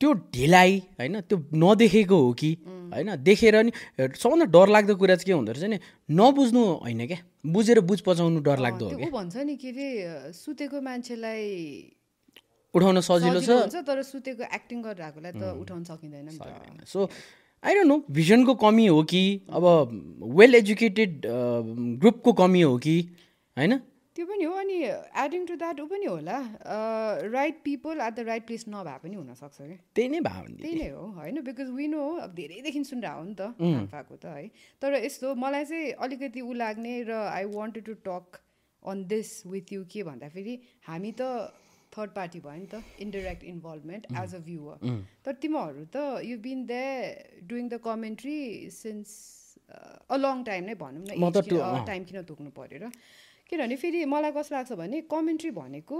त्यो 0.00 0.10
ढिलाइ 0.34 0.70
होइन 0.98 1.20
त्यो 1.28 1.36
नदेखेको 1.54 2.18
हो 2.18 2.32
कि? 2.34 2.50
होइन 2.90 3.10
देखेर 3.22 3.56
नि 3.62 3.72
सबभन्दा 4.18 4.46
डरलाग्दो 4.50 4.94
कुरा 4.98 5.14
चाहिँ 5.14 5.26
के 5.26 5.32
हुँदो 5.32 5.52
रहेछ 5.52 5.70
नि 5.70 5.78
नबुझ्नु 6.10 6.62
होइन 6.82 7.06
क्या? 7.06 7.18
बुझेर 7.46 7.80
बुझ 7.86 8.00
पचाउनु 8.02 8.40
डरलाग्दो 8.42 8.84
हो 8.84 8.90
त्यो 8.90 8.98
कि 8.98 9.06
ऊ 9.06 9.14
भन्छ 9.14 9.36
नि 9.46 9.54
के 9.54 9.70
अरे 9.70 10.32
सुतेको 10.34 10.80
मान्छेलाई 10.82 11.46
उठाउन 12.74 13.00
सजिलो 13.00 13.40
छ। 13.40 13.86
तर 13.86 14.02
सुतेको 14.02 14.42
एक्टिङ 14.50 14.78
गरेर 14.82 15.02
आएकोलाई 15.06 15.32
त 15.38 15.42
उठाउन 15.62 15.82
सकिँदैन 15.86 16.26
सो 16.86 17.06
आई 17.62 17.74
डोन्ट 17.74 17.88
नो 17.88 17.96
भिजनको 18.16 18.54
कमी 18.56 18.86
हो 18.86 19.02
कि 19.12 19.22
अब 19.52 19.64
वेल 20.38 20.54
एजुकेटेड 20.54 21.22
ग्रुपको 22.00 22.32
कमी 22.40 22.60
हो 22.62 22.76
कि 22.78 22.98
होइन 23.56 23.80
त्यो 24.16 24.26
पनि 24.26 24.44
हो 24.44 24.52
अनि 24.60 24.76
एडिङ 25.24 25.44
टु 25.46 25.54
द्याट 25.56 25.80
ऊ 25.80 25.86
पनि 25.86 26.06
होला। 26.06 26.38
Right 27.32 27.60
people 27.64 28.00
at 28.00 28.14
the 28.14 28.24
right 28.26 28.46
place 28.46 28.64
नभए 28.68 28.96
पनि 29.02 29.14
हुनसक्छ 29.16 29.56
कि? 29.60 29.76
त्यही 29.94 30.08
नै 30.08 30.20
भयो 30.20 30.42
त्यही 30.56 30.74
नै 30.74 30.88
हो 30.88 31.04
होइन? 31.18 31.40
बिकज 31.46 31.70
विनो 31.76 32.00
हो 32.00 32.16
अब 32.24 32.34
धेरैदेखि 32.34 32.84
सुनिरहेको 32.84 33.20
हो 33.20 33.24
नि 33.24 33.34
त 33.38 33.40
नाम्फाको 33.60 34.16
त 34.16 34.34
है? 34.34 34.50
तर 34.82 34.94
यस्तो 35.04 35.34
मलाई 35.44 35.64
चाहिँ 35.64 35.92
अलिकति 36.06 36.40
ऊ 36.40 36.52
लाग्ने 36.62 36.94
र 37.08 37.12
I 37.28 37.44
wanted 37.54 37.84
to 37.86 37.94
talk 38.08 38.40
on 38.82 39.04
this 39.08 39.30
with 39.46 39.72
you 39.72 39.84
के 39.92 40.02
भन्दाखेरि 40.10 40.54
हामी 40.88 41.12
त 41.20 41.22
थर्ड 41.96 42.10
पार्टी 42.16 42.40
भयो 42.40 42.58
नि 42.58 42.66
त 42.66 42.82
indirect 43.06 43.42
involvement 43.52 44.06
as 44.22 44.34
a 44.34 44.38
viewer 44.46 44.76
तर 45.24 45.32
तिमीहरू 45.42 45.84
त 45.96 46.24
you 46.24 46.38
been 46.46 46.66
the 46.66 46.74
doing 47.48 47.68
the 47.68 47.80
commentary 47.84 48.38
since 48.72 49.16
a 49.70 50.16
long 50.16 50.42
time 50.44 50.64
नै 50.64 50.74
भनौँ 50.74 51.02
न। 51.02 51.84
टाइम 51.86 52.04
किन 52.04 52.22
तोक्नु 52.30 52.50
पऱ्यो 52.58 52.78
र? 52.82 52.90
किनभने 53.50 53.76
फेरि 53.76 54.04
मलाई 54.06 54.32
कस्तो 54.32 54.54
लाग्छ 54.54 54.72
भने 54.78 55.00
कमेन्ट्री 55.10 55.50
भनेको 55.56 55.98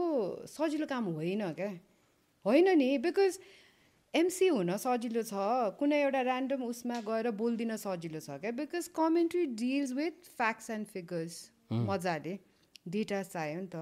सजिलो 0.51 0.87
काम 0.93 1.05
होइन 1.17 1.43
क्या। 1.55 1.71
होइन 2.45 2.69
नि 2.79 2.91
बिकज 3.07 3.39
एमसी 4.15 4.47
हुन 4.49 4.71
सजिलो 4.83 5.23
छ 5.23 5.35
कुनै 5.81 5.99
एउटा 6.03 6.21
ऱ्यान्डम 6.21 6.63
उसमा 6.67 7.01
गएर 7.09 7.31
बोलिदिन 7.41 7.77
सजिलो 7.83 8.21
छ 8.21 8.39
क्या। 8.45 8.53
Because 8.61 8.89
commentary 8.97 9.45
deals 9.63 9.93
with 9.99 10.31
facts 10.37 10.71
and 10.77 10.87
figures 10.95 11.35
मजाले। 11.91 12.35
डेटा 12.89 13.23
चाहियो 13.23 13.61
नि 13.61 13.69
त। 13.75 13.77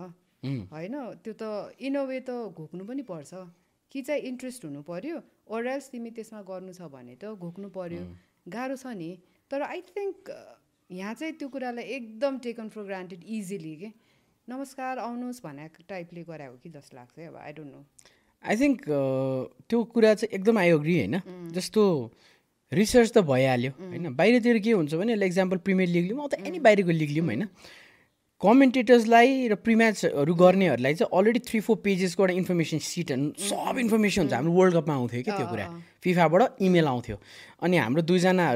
होइन? 0.45 0.95
त्यो 1.25 1.33
त 1.43 1.43
इन 1.81 1.95
अ 1.95 2.03
वे 2.05 2.21
त 2.21 2.31
घोक्नु 2.55 2.85
पनि 2.85 3.03
पर्छ। 3.03 3.33
कि 3.93 4.03
चाहिँ 4.03 4.23
इन्ट्रेस्ट 4.29 4.65
हुनु 4.65 4.81
पऱ्यो 4.85 5.17
ओरल्स 5.49 5.91
तिमी 5.91 6.11
त्यसमा 6.17 6.41
गर्नु 6.49 6.73
छ 6.73 6.89
भने 6.93 7.15
त 7.17 7.33
घोक्नु 7.41 7.69
पऱ्यो 7.77 8.03
गाह्रो 8.53 8.77
छ 8.77 8.93
नि। 8.95 9.11
तर 9.51 9.63
आई 9.63 9.81
थिङ्क 9.89 10.31
यहाँ 10.91 11.15
चाहिँ 11.15 11.33
त्यो 11.41 11.49
कुरालाई 11.49 11.85
एकदम 11.97 12.39
टेकन 12.45 12.69
फर 12.69 12.83
ग्रान्टेड 12.85 13.25
इजिली 13.25 13.75
के। 13.77 13.89
नमस्कार 14.49 14.99
आउनुहोस् 14.99 15.41
भनेको 15.45 15.85
टाइपले 15.89 16.23
गराएको 16.29 16.57
कि 16.63 16.69
जस्तो 16.77 16.97
लाग्छ 16.97 17.19
अब 17.29 17.37
I 17.37 17.53
don't 17.53 17.73
know 17.73 17.81
I 18.45 18.57
think 18.57 18.81
त्यो 19.69 19.79
कुरा 19.93 20.15
चाहिँ 20.15 20.35
एकदम 20.37 20.59
आई 20.59 20.71
अग्री 20.71 20.97
होइन। 20.99 21.17
जस्तो 21.57 21.83
रिसर्च 22.73 23.13
त 23.13 23.19
भइहाल्यो 23.25 23.73
होइन? 23.81 24.15
बाहिरतिर 24.15 24.59
के 24.65 24.73
हुन्छ 24.73 24.95
भने 24.95 25.13
इक्जाम्पल 25.27 25.57
प्रिमियर 25.65 25.89
लिग 25.89 26.05
लिउँ 26.07 26.25
अथवा 26.25 26.47
एनी 26.47 26.59
बाहिरको 26.61 26.93
लिग 26.93 27.11
लिउँ 27.11 27.27
होइन? 27.27 27.45
कमेन्टेटर्सलाई 28.41 29.49
र 29.51 29.55
प्रिम्याचहरू 29.67 30.35
गर्नेहरूलाई 30.35 30.95
चाहिँ 30.95 31.11
अलरेडी 31.11 31.41
थ्री 31.43 31.59
फोर 31.59 31.77
पेजेसको 31.83 32.23
एउटा 32.23 32.35
इन्फर्मेसन 32.39 32.79
सिट 32.79 33.11
सब 33.35 33.75
इन्फर्मेसन 33.83 34.21
हुन्छ। 34.23 34.33
हाम्रो 34.33 34.53
वर्ल्ड 34.55 34.75
कपमा 34.79 34.95
आउँथ्यो 34.95 35.23
कि 35.27 35.33
त्यो 35.35 35.47
कुरा। 35.51 35.67
फिफाबाट 36.03 36.63
इमेल 36.63 36.87
आउँथ्यो। 36.87 37.17
अनि 37.63 37.77
हाम्रो 37.77 38.03
दुईजना 38.07 38.47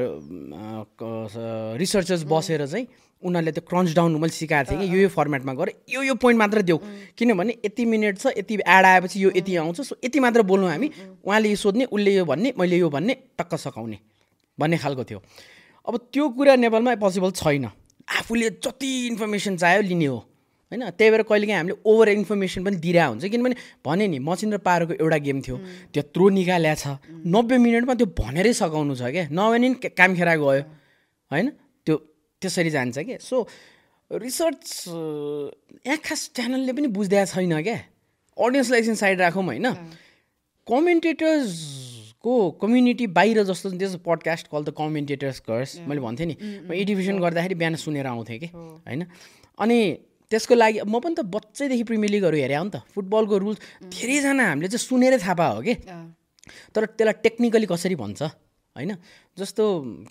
रिसर्चर्स 1.82 2.22
बसेर 2.30 2.66
चाहिँ 2.66 2.86
उनीहरूले 3.22 3.52
त्यो 3.58 3.64
क्रन्च 3.66 3.90
डाउन 3.98 4.14
मैले 4.22 4.34
सिकाएको 4.38 4.70
थिएँ 4.70 4.78
कि 4.78 4.86
यो 4.94 4.98
यो 5.02 5.10
फर्मेटमा 5.10 5.52
गएर 5.58 5.68
यो 5.90 6.02
यो 6.02 6.14
पोइन्ट 6.14 6.38
मात्र 6.38 6.62
देऊ। 6.62 6.78
किनभने 7.18 7.52
यति 7.66 7.84
मिनट 7.84 8.18
छ 8.22 8.38
यति 8.38 8.54
एड 8.62 8.84
आएपछि 8.86 9.18
यो 9.18 9.30
यति 9.34 9.56
आउँछ। 9.66 9.80
सो 9.82 9.98
यति 9.98 10.18
मात्र 10.22 10.42
बोल्नु 10.46 10.66
हामी। 10.70 10.90
उहाँले 11.26 11.48
यो 11.50 11.58
सोध्ने 11.58 11.84
उसले 11.90 12.14
यो 12.14 12.24
भन्ने 12.24 12.54
मैले 12.54 12.78
यो 12.78 12.86
भन्ने 12.86 13.14
टक्क 13.34 13.54
सकाउने 13.58 13.98
भन्ने 14.58 14.78
खालको 14.78 15.04
थियो। 15.10 15.18
अब 15.86 15.94
त्यो 16.14 16.28
कुरा 16.38 16.54
नेपालमा 16.62 16.94
पोसिबल 17.02 17.30
छैन। 17.34 17.66
आफूले 18.18 18.50
जति 18.60 18.90
इन्फर्मेसन 19.06 19.56
चाह्यो 19.56 19.82
लिने 19.82 20.06
हो। 20.06 20.18
होइन? 20.72 20.82
त्यही 20.96 21.10
भएर 21.10 21.22
कहिलेकाहीँ 21.28 21.58
हामीले 21.58 21.76
ओभर 21.84 22.08
इन्फर्मेसन 22.08 22.64
पनि 22.64 22.76
दिइरहेको 22.76 23.12
हुन्छ। 23.12 23.24
किनभने 23.28 23.56
भने 23.84 24.04
नि 24.08 24.18
मचिन्द्र 24.18 24.58
पारोको 24.58 24.92
एउटा 25.00 25.18
गेम 25.26 25.40
थियो 25.40 25.56
त्यत्रो 25.92 26.28
निकाल्या 26.28 26.74
छ। 26.74 26.86
नब्बे 27.26 27.56
मिनटमा 27.58 27.94
त्यो 27.94 28.06
भनेरै 28.18 28.52
सघाउनु 28.52 28.94
छ 28.96 29.02
क्या। 29.12 29.28
नभने 29.28 29.68
नि 29.68 29.76
काम 29.92 30.10
खेरा 30.16 30.34
गयो 30.36 30.62
होइन? 31.30 31.46
त्यो 31.86 31.96
त्यसरी 32.42 32.70
जान्छ 32.70 32.98
क्या। 32.98 33.18
सो 33.20 33.36
रिसर्च 34.10 34.64
यहाँ 35.86 35.98
खास 36.04 36.20
च्यानलले 36.36 36.72
पनि 36.72 36.88
बुझ्दै 36.92 37.24
छैन 37.32 37.52
क्या। 37.62 37.78
अडियन्सलाई 38.36 38.78
एकछिन 38.80 38.96
साइड 38.96 39.20
राखौँ 39.20 39.44
होइन? 39.44 39.66
कमेन्टेटर्सको 42.22 42.50
कम्युनिटी 42.60 43.06
बाहिर 43.06 43.42
जस्तो 43.42 43.70
त्यस 43.70 43.96
podcast 44.06 44.46
call 44.48 44.64
the 44.64 44.70
commentators 44.78 45.38
curse 45.40 45.78
मैले 45.88 46.00
भन्थेँ 46.00 46.26
नि। 46.26 46.36
म 46.68 46.72
एडिभिजन 46.72 47.18
गर्दाखेरि 47.18 47.54
बिहान 47.54 47.74
सुनेर 47.74 48.06
आउँथेँ 48.06 48.38
कि 48.38 48.46
होइन? 48.46 49.06
अनि 49.58 49.78
त्यसको 50.30 50.54
लागि 50.54 50.80
म 50.86 51.00
पनि 51.02 51.14
त 51.18 51.20
बच्चैदेखि 51.26 51.84
प्रिमियर 51.84 52.10
लिगहरू 52.10 52.36
हेरेँ 52.36 52.56
हो 52.56 52.64
नि 52.64 52.70
त। 52.70 52.86
फुटबलको 52.94 53.38
रुल्स 53.38 53.58
धेरैजना 53.90 54.44
हामीले 54.48 54.68
चाहिँ 54.70 54.86
सुनेरै 54.86 55.18
थाहा 55.18 55.34
पायो 55.34 55.54
हो 55.54 55.62
कि 55.66 55.74
तर 56.74 56.84
त्यसलाई 56.94 57.18
टेक्निकली 57.22 57.66
कसरी 57.66 57.94
भन्छ 57.98 58.22
होइन? 58.22 58.92
जस्तो 59.38 59.62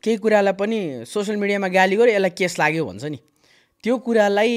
केही 0.03 0.17
कुरालाई 0.19 0.53
पनि 0.59 0.79
सोसियल 1.07 1.37
मिडियामा 1.39 1.67
गाली 1.71 1.95
गर्यो 1.95 2.13
यसलाई 2.15 2.33
केस 2.35 2.59
लाग्यो 2.59 2.85
भन्छ 2.85 3.03
नि। 3.07 3.19
त्यो 3.83 3.97
कुरालाई 3.97 4.53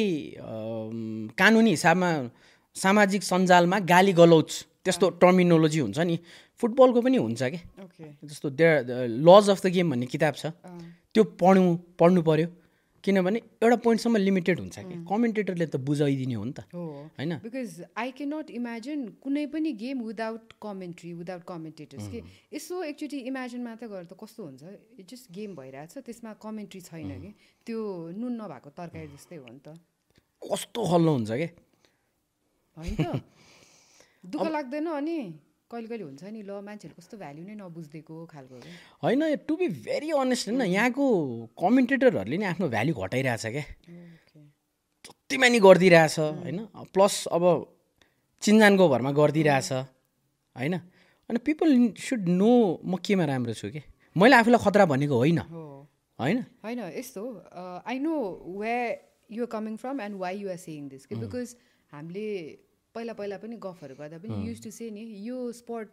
कानुनी 1.39 1.71
हिसाबमा 1.71 2.11
सामाजिक 2.77 3.23
सञ्जालमा 3.23 3.79
गाली 3.89 4.13
गलौच 4.13 4.51
त्यस्तो 4.85 5.07
टर्मिनोलोजी 5.21 5.81
हुन्छ 5.81 5.99
नि। 5.99 6.17
फुटबलको 6.61 7.00
पनि 7.00 7.17
हुन्छ 7.17 7.43
कि? 7.43 7.61
जस्तो 8.25 8.50
there 8.53 9.09
laws 9.09 9.50
of 9.50 9.61
the 9.64 9.67
game 9.73 9.91
भन्ने 9.91 10.07
किताब 10.07 10.35
छ। 10.35 10.53
त्यो 11.14 11.23
पढ्नु 11.41 11.62
पढ्नु 11.99 12.23
पऱ्यो 12.23 12.49
किनभने 13.05 13.38
एउटा 13.61 13.76
पोइन्टसम्म 13.85 14.17
लिमिटेड 14.17 14.61
हुन्छ 14.61 14.76
कि। 14.79 14.95
कमेन्टेटरले 15.05 15.67
त 15.67 15.76
बुझाइदिने 15.76 16.35
हो 16.35 16.45
नि 16.45 16.53
त। 16.57 16.61
होइन? 16.73 17.33
Because 17.45 17.93
I 17.97 18.11
can 18.17 18.29
not 18.33 18.50
imagine 18.50 19.00
कुनै 19.21 19.45
पनि 19.53 19.73
game 19.76 20.00
without 20.09 20.57
commentary 20.57 21.12
without 21.12 21.43
commentators 21.45 22.09
के? 22.09 22.21
यसो 22.53 22.83
एकचोटि 22.83 23.19
इमेजिन 23.29 23.61
मात्रै 23.61 23.88
गरेर 23.88 24.09
त 24.09 24.17
कस्तो 24.17 24.41
हुन्छ? 24.45 24.62
जस्ट 25.05 25.33
गेम 25.37 25.53
भइरहेछ 25.53 26.00
त्यसमा 26.00 26.33
कमेन्ट्री 26.41 26.81
छैन 26.81 27.12
कि? 27.21 27.31
त्यो 27.69 27.79
नुन 28.17 28.33
नभएको 28.41 28.71
तरकारी 28.73 29.09
जस्तै 29.12 29.37
हो 29.37 29.49
नि 29.53 29.61
त। 29.61 29.76
कस्तो 30.41 30.81
हल्लो 30.93 31.12
हुन्छ 31.12 31.31
कि? 31.37 31.49
होइन। 32.76 33.21
दुःख 34.25 34.47
लाग्दैन 34.50 34.87
अनि? 34.95 35.19
कहिले 35.71 35.88
कहिले 35.88 36.04
हुन्छ 36.04 36.23
नि 36.25 36.43
ल 36.43 36.61
मान्छेहरू 36.61 36.95
कस्तो 36.99 37.16
भ्याल्यु 37.19 37.45
नै 37.45 37.54
नबुझिदिएको 37.57 38.14
खालको 38.26 38.54
होइन 39.02 39.23
टु 39.49 39.52
बी 39.57 39.69
भेरी 39.85 40.11
अनेस्ट 40.14 40.49
होइन 40.49 40.62
यहाँको 40.71 41.04
कमेन्टेटरहरूले 41.57 42.37
नि 42.37 42.47
आफ्नो 42.52 42.66
भ्याल्यु 42.69 42.95
घटाइरहेछ 42.95 43.45
क्या। 43.47 43.64
कतिमा 45.04 45.49
नि 45.49 45.59
गरिदिइरहेछ 45.61 46.16
होइन 46.19 46.59
प्लस 46.95 47.14
अब 47.33 47.45
चिन्जानको 48.43 48.85
भरमा 48.88 49.11
गरिदिइरहेछ 49.12 49.71
होइन। 50.57 50.75
अनि 51.31 51.38
पिपल 51.40 51.69
सुड 51.99 52.28
नो 52.31 52.52
म 52.85 52.97
केमा 53.00 53.25
राम्रो 53.25 53.54
छु 53.54 53.69
कि। 53.73 53.83
मैले 54.16 54.37
आफूलाई 54.37 54.61
खतरा 54.64 54.85
भनेको 54.87 55.16
होइन। 55.16 55.40
होइन? 56.19 56.38
होइन 56.64 56.81
यस्तो 56.95 57.23
I 57.88 57.99
know 57.99 58.14
where 58.61 58.76
you're 59.31 59.49
coming 59.50 59.76
from 59.76 60.00
and 60.00 60.16
why 60.21 60.35
you're 60.38 60.57
saying 60.61 60.88
this 60.88 61.07
कि। 61.07 61.14
बिकज 61.16 61.57
हामीले 61.93 62.28
पहिला 62.95 63.13
पहिला 63.15 63.37
पनि 63.39 63.57
गफहरू 63.63 63.95
गर्दा 63.99 64.19
पनि 64.19 64.41
युज 64.49 64.63
टु 64.65 64.71
से 64.73 64.91
नि 64.93 65.05
यो 65.25 65.39
स्पोर्ट 65.55 65.89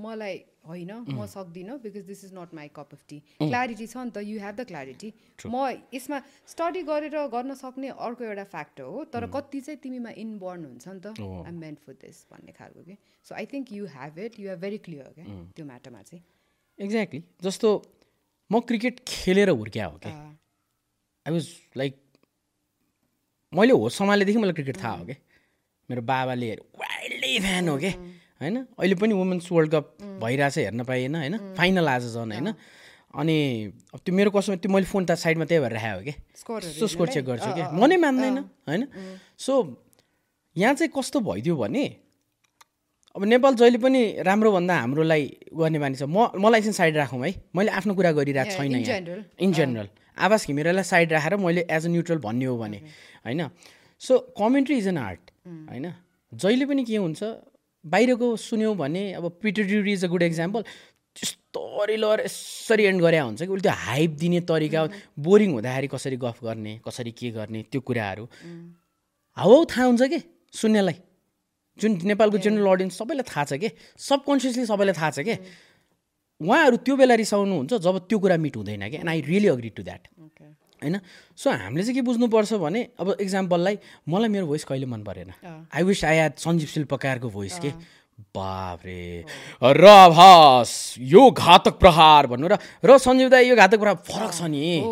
मलाई 0.00 0.34
होइन 0.66 0.90
म 1.10 1.26
सक्दिनँ 1.28 1.76
because 1.82 2.04
this 2.06 2.24
is 2.24 2.32
not 2.34 2.54
my 2.54 2.68
cup 2.74 2.92
of 2.92 3.04
tea 3.08 3.18
clarity 3.38 3.86
छ 3.86 3.96
नि 3.98 4.10
त 4.10 4.22
यु 4.24 4.40
हेभ 4.40 4.54
द 4.56 4.66
क्ल्यारिटी 4.66 5.12
म 5.46 5.62
यसमा 5.94 6.18
स्टडी 6.48 6.82
गरेर 6.84 7.16
गर्न 7.30 7.54
सक्ने 7.60 7.88
अर्को 8.00 8.24
एउटा 8.24 8.44
फ्याक्टर 8.52 8.90
हो 8.90 9.04
तर 9.14 9.26
कति 9.30 9.60
चाहिँ 9.60 9.80
तिमीमा 9.82 10.10
इनबर्न 10.18 10.64
हुन्छ 10.64 10.88
नि 10.90 11.00
त 11.00 11.14
आइ 11.44 11.52
मेन्ट 11.56 11.78
फर 11.86 11.96
दिस 12.02 12.20
भन्ने 12.30 12.52
खालको 12.58 12.82
कि 12.82 12.96
so 13.26 13.34
I 13.36 13.46
think 13.46 13.72
you 13.72 13.86
have 13.94 14.18
it 14.20 14.38
you 14.40 14.50
are 14.50 14.56
very 14.58 14.78
clear 14.86 15.08
क्या 15.14 15.24
त्यो 15.56 15.66
म्याटरमा 15.66 16.02
चाहिँ। 16.02 16.22
एक्ज्याक्टली 16.78 17.22
जस्तो 17.42 17.72
म 18.50 18.60
क्रिकेट 18.68 19.00
खेलेर 19.08 19.48
हुर्क्या 19.52 19.86
हो 19.86 19.98
कि 19.98 20.10
अँ, 20.10 20.30
आई 21.26 21.32
वाज 21.32 21.48
लाइक 21.76 21.98
मैले 23.52 23.72
होस 23.76 23.98
सम्हालेदेखि 23.98 24.38
मलाई 24.38 24.52
क्रिकेट 24.52 24.82
थाहा 24.82 24.94
हो 24.96 25.04
कि 25.06 25.16
मेरो 25.90 26.02
बाबाले 26.06 26.48
वाइल्डै 26.78 27.38
फ्यान 27.42 27.68
हो 27.68 27.76
कि? 27.82 27.90
होइन? 28.38 28.56
अहिले 28.78 28.94
पनि 28.94 29.12
वुमेन्स 29.12 29.50
वर्ल्ड 29.50 29.70
कप 29.74 29.86
भइरहेछ 30.22 30.58
हेर्न 30.58 30.82
पाइएन 30.86 31.14
होइन? 31.18 31.34
फाइनल 31.58 31.88
आज 31.90 32.04
झन् 32.14 32.30
होइन? 32.30 32.48
अनि 33.10 33.36
त्यो 33.98 34.14
मेरो 34.14 34.30
कसमा 34.30 34.56
त्यो 34.62 34.70
मैले 34.70 34.86
फोन 34.86 35.02
त 35.10 35.18
साइडमा 35.18 35.44
त्यही 35.50 35.60
भएर 35.66 35.74
राखेको 35.74 36.02
कि? 36.06 36.14
सो 36.78 36.86
स्कोर 36.86 37.08
चेक 37.10 37.24
गर्छु 37.26 37.50
कि? 37.50 37.62
म 37.74 37.90
नै 37.90 37.96
मान्दैन 37.98 38.38
होइन? 38.70 38.86
सो 39.34 39.52
यहाँ 40.56 40.74
चाहिँ 40.78 40.92
कस्तो 40.94 41.18
भइदियो 41.26 41.56
भने 41.58 41.84
अब 43.18 43.24
नेपाल 43.26 43.54
जहिले 43.58 43.78
पनि 43.82 44.22
राम्रो 44.22 44.50
भन्दा 44.54 44.74
हाम्रोलाई 44.78 45.22
गर्ने 45.50 45.98
छ। 45.98 46.06
म 46.06 46.30
मलाई 46.38 46.60
चाहिँ 46.62 46.78
साइड 46.78 46.96
राखौँ 47.02 47.18
है। 47.26 47.34
मैले 47.50 47.70
आफ्नो 47.74 47.94
कुरा 47.98 48.12
गरिरहेको 48.14 48.54
छैन. 48.54 49.26
इन 49.42 49.52
जेनरल 49.52 49.88
आवाज 50.14 50.46
घिमिरेलाई 50.46 50.86
साइड 50.86 51.12
राखेर 51.18 51.36
मैले 51.42 51.66
एज 51.66 51.86
अ 51.86 51.90
न्युट्रल 51.90 52.18
भन्ने 52.22 52.44
हो 52.46 52.54
भने 52.62 52.78
होइन? 53.26 53.50
So 54.00 54.18
commentary 54.38 54.76
is 54.78 54.86
an 54.88 54.98
art 54.98 55.30
होइन? 55.46 55.92
जहिले 56.32 56.66
पनि 56.66 56.84
के 56.84 56.96
हुन्छ 56.96 57.22
बाहिरको 57.84 58.36
सुन्यौँ 58.36 58.74
भने 58.76 59.12
अब 59.12 59.28
Peter 59.42 59.62
Drury 59.64 59.92
is 59.92 60.04
a 60.04 60.08
good 60.08 60.22
example 60.22 60.64
यस्तो 61.16 61.86
लर 61.96 62.20
यसरी 62.24 62.84
एन्ड 62.84 63.00
गरे 63.02 63.18
हुन्छ 63.18 63.42
कि 63.42 63.48
उसले 63.48 63.62
त्यो 63.62 63.72
हाइप 63.76 64.10
दिने 64.20 64.40
तरिका 64.48 64.80
बोरिङ 65.18 65.52
हुँदाखेरि 65.52 65.88
कसरी 65.94 66.16
गफ 66.16 66.44
गर्ने 66.44 66.80
कसरी 66.86 67.12
के 67.12 67.30
गर्ने 67.30 67.62
त्यो 67.72 67.80
कुराहरू। 67.80 68.24
हाउ 69.36 69.64
थाहा 69.72 69.84
हुन्छ 69.86 70.02
कि 70.12 70.20
सुन्नेलाई। 70.54 70.96
जुन 71.78 71.98
नेपालको 72.04 72.38
जेनरल 72.38 72.66
अडियन्स 72.70 72.98
सबैलाई 72.98 73.26
थाहा 73.26 73.44
छ 73.44 73.52
कि? 73.58 73.70
सबकन्सियसली 73.98 74.66
सबैलाई 74.66 74.94
थाहा 74.94 75.10
छ 75.10 75.20
कि? 75.26 75.34
उहाँहरू 76.40 76.76
त्यो 76.86 76.96
बेला 76.96 77.14
रिसाउनुहुन्छ 77.14 77.72
जब 77.84 77.98
त्यो 78.08 78.18
कुरा 78.18 78.36
मिट 78.36 78.56
हुँदैन 78.56 78.88
कि? 78.90 78.96
And 78.96 79.08
I 79.08 79.20
really 79.26 79.48
agree 79.48 79.70
to 79.76 79.82
that. 79.82 80.02
होइन? 80.82 80.98
सो 81.38 81.50
हामीले 81.50 81.82
चाहिँ 81.82 81.94
के 81.94 82.02
बुझ्नुपर्छ 82.02 82.52
भने 82.60 82.80
अब 83.00 83.16
इक्जाम्पललाई 83.20 83.78
मलाई 84.08 84.28
मेरो 84.28 84.46
भोइस 84.46 84.64
कहिले 84.64 84.86
मन 84.86 85.02
परेन? 85.04 85.32
I 85.44 85.82
wish 85.82 86.04
I 86.04 86.16
had 86.16 86.34
Sanjeev 86.38 86.68
शिल्पकारको 86.68 87.28
voice 87.30 87.58
के? 87.58 87.70
बाफ्रे 88.36 89.24
र 89.62 89.84
भास 90.12 90.70
यो 90.98 91.30
घातक 91.30 91.78
प्रहार 91.80 92.26
भन्नु 92.26 92.48
र 92.48 92.58
र 92.84 92.98
सञ्जीव 92.98 93.28
दाई 93.28 93.48
यो 93.48 93.56
घातक 93.56 93.78
प्रहार 93.80 93.96
फरक 94.08 94.32
छ 94.32 94.42
नि। 94.52 94.84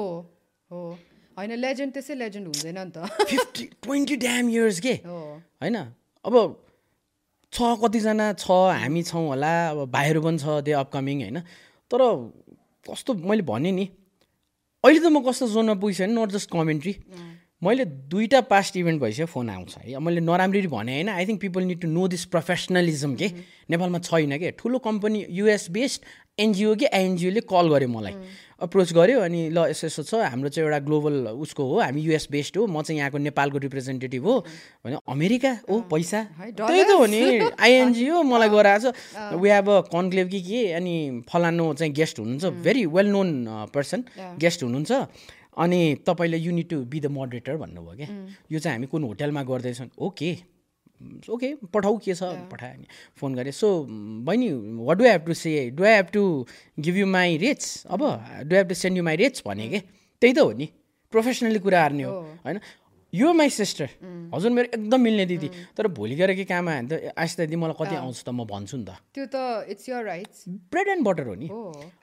होइन 1.39 1.53
लेजेन्ड 1.57 1.93
त्यसै 1.93 2.15
लेजेन्ड 2.15 2.47
हुँदैन 2.49 2.79
नि 2.79 2.91
त। 2.91 3.05
फिफ्टी 3.29 3.65
ट्वेन्टी 3.85 4.17
ड्याम 4.17 4.49
इयर्स 4.49 4.81
के? 4.81 4.95
होइन? 5.05 5.77
अब 6.25 6.35
छ 7.53 7.59
कतिजना 7.81 8.33
छ 8.37 8.51
हामी 8.51 9.03
छौँ 9.03 9.27
होला 9.29 9.53
अब 9.71 9.79
भाइहरू 9.93 10.21
पनि 10.21 10.39
छ 10.39 10.61
त्यो 10.65 10.79
अपकमिङ 10.79 11.17
होइन? 11.23 11.39
तर 11.91 12.01
कस्तो 12.89 13.15
मैले 13.15 13.43
भनेँ 13.45 13.73
नि 13.73 13.87
अहिले 14.85 15.01
त 15.03 15.07
म 15.11 15.19
कस्तो 15.27 15.47
जोनमा 15.51 15.75
पुगिसकेँ 15.83 16.07
नट 16.07 16.31
जस्ट 16.39 16.49
कमेन्ट्री। 16.55 16.93
मैले 17.63 17.85
दुईवटा 17.85 18.41
पास्ट 18.47 18.77
इभेन्ट 18.77 19.01
भइसक्यो 19.03 19.27
फोन 19.27 19.51
आउँछ। 19.51 19.77
है 19.79 19.99
मैले 19.99 20.21
नराम्ररी 20.21 20.67
भने 20.71 20.95
होइन 20.95 21.09
I 21.09 21.27
think 21.27 21.41
people 21.41 21.63
need 21.67 21.81
to 21.83 21.89
know 21.89 22.07
this 22.09 22.25
professionalism 22.31 23.15
के? 23.19 23.29
नेपालमा 23.71 23.99
छैन 23.99 24.39
कि? 24.39 24.51
ठुलो 24.59 24.79
कम्पनी 24.79 25.27
युएस 25.27 25.71
बेस्ड 25.71 26.03
एनजिओ 26.39 26.75
कि? 26.79 26.87
एनजिओले 26.87 27.41
कल 27.51 27.69
गर्यो 27.69 27.89
मलाई। 27.89 28.15
अप्रोच 28.63 28.93
गर्यो 28.93 29.21
अनि 29.21 29.41
ल 29.51 29.59
यसो 29.71 29.87
यसो 29.87 30.03
छ 30.03 30.15
हाम्रो 30.31 30.49
चाहिँ 30.55 30.67
एउटा 30.67 30.79
ग्लोबल 30.87 31.15
उसको 31.35 31.63
हो 31.67 31.81
हामी 31.81 32.01
युएस 32.03 32.27
बेस्ड 32.31 32.57
हो 32.59 32.67
म 32.67 32.83
चाहिँ 32.83 32.99
यहाँको 32.99 33.19
नेपालको 33.19 33.59
रिप्रेजेन्टेटिभ 33.59 34.23
हो। 34.23 34.39
भने 34.87 34.99
अमेरिका? 35.09 35.53
हो 35.71 35.81
पैसा? 35.91 36.23
त्यही 36.55 36.85
त 36.85 36.91
हो 36.95 37.07
नि। 37.07 37.23
आइएनजी 37.59 38.07
हो 38.07 38.23
मलाई 38.23 38.49
गराएको 38.55 38.91
छ। 38.91 39.35
वी 39.35 39.51
हेभ 39.51 39.71
अ 39.71 39.81
कन्क्लेभ 39.91 40.31
कि 40.31 40.41
के 40.43 40.63
अनि 40.79 40.95
फलानु 41.27 41.75
चाहिँ 41.75 41.93
गेस्ट 41.93 42.19
हुनुहुन्छ 42.19 42.63
very 42.63 42.87
well 42.87 43.07
known 43.11 43.31
person 43.75 44.05
guest 44.39 44.63
हुनुहुन्छ। 44.63 44.91
अनि 45.59 45.81
तपाईँले 46.07 46.39
you 46.39 46.53
need 46.53 46.69
to 46.69 46.77
be 46.87 47.01
the 47.01 47.07
moderator 47.11 47.57
भन्नुभयो 47.57 47.97
क्या। 47.97 48.09
यो 48.53 48.59
चाहिँ 48.59 48.77
हामी 48.77 48.87
कुन 48.87 49.03
होटेलमा 49.05 49.43
गर्दैछौँ 49.43 49.89
ओके 49.99 50.31
ओके 51.31 51.49
पठाऊ 51.71 51.97
के 51.99 52.15
छ? 52.15 52.23
पठायो 52.51 52.77
नि। 52.81 52.87
फोन 53.19 53.35
गरेँ। 53.35 53.53
सो 53.53 53.69
बहिनी 54.27 54.49
what 54.83 54.97
do 54.99 55.05
have 55.05 55.23
to 55.27 55.35
say 55.35 55.71
do 55.71 55.85
I 55.85 55.95
have 55.95 56.07
to 56.13 56.23
give 56.79 56.97
you 56.97 57.07
my 57.07 57.37
rates 57.39 57.87
अब 57.87 58.03
do 58.47 58.57
have 58.57 58.67
to 58.69 58.75
send 58.75 58.97
you 58.97 59.03
my 59.05 59.17
rates 59.17 59.43
भने 59.47 59.69
के? 59.69 59.79
त्यही 60.23 60.33
त 60.35 60.39
हो 60.39 60.53
नि। 60.59 60.69
प्रोफेसनली 61.13 61.59
कुरा 61.59 61.81
हार्ने 61.81 62.03
हो 62.03 62.13
होइन? 62.45 62.61
यो 63.13 63.33
माई 63.33 63.51
सिस्टर 63.51 63.89
हजुर 64.35 64.51
मेरो 64.53 64.69
एकदम 64.75 65.01
मिल्ने 65.01 65.25
दिदी। 65.27 65.49
तर 65.73 65.87
भोलि 65.89 66.15
गएर 66.15 66.35
के 66.35 66.45
काम 66.45 66.69
आयो 66.69 66.83
भने 66.83 66.89
त 66.93 67.13
आस्ता 67.17 67.45
दिदी 67.47 67.57
मलाई 67.57 67.77
कति 67.79 67.95
आउँछ 67.97 68.19
त 68.27 68.29
म 68.29 68.45
भन्छु 68.45 68.77
नि 68.77 68.85
त। 68.85 68.99
त्यो 69.15 69.27
त 69.33 69.65
it's 69.73 69.89
your 69.89 70.05
rights 70.05 70.45
bread 70.69 70.89
and 70.93 71.03
butter 71.07 71.27
हो 71.31 71.35
नि। 71.35 71.49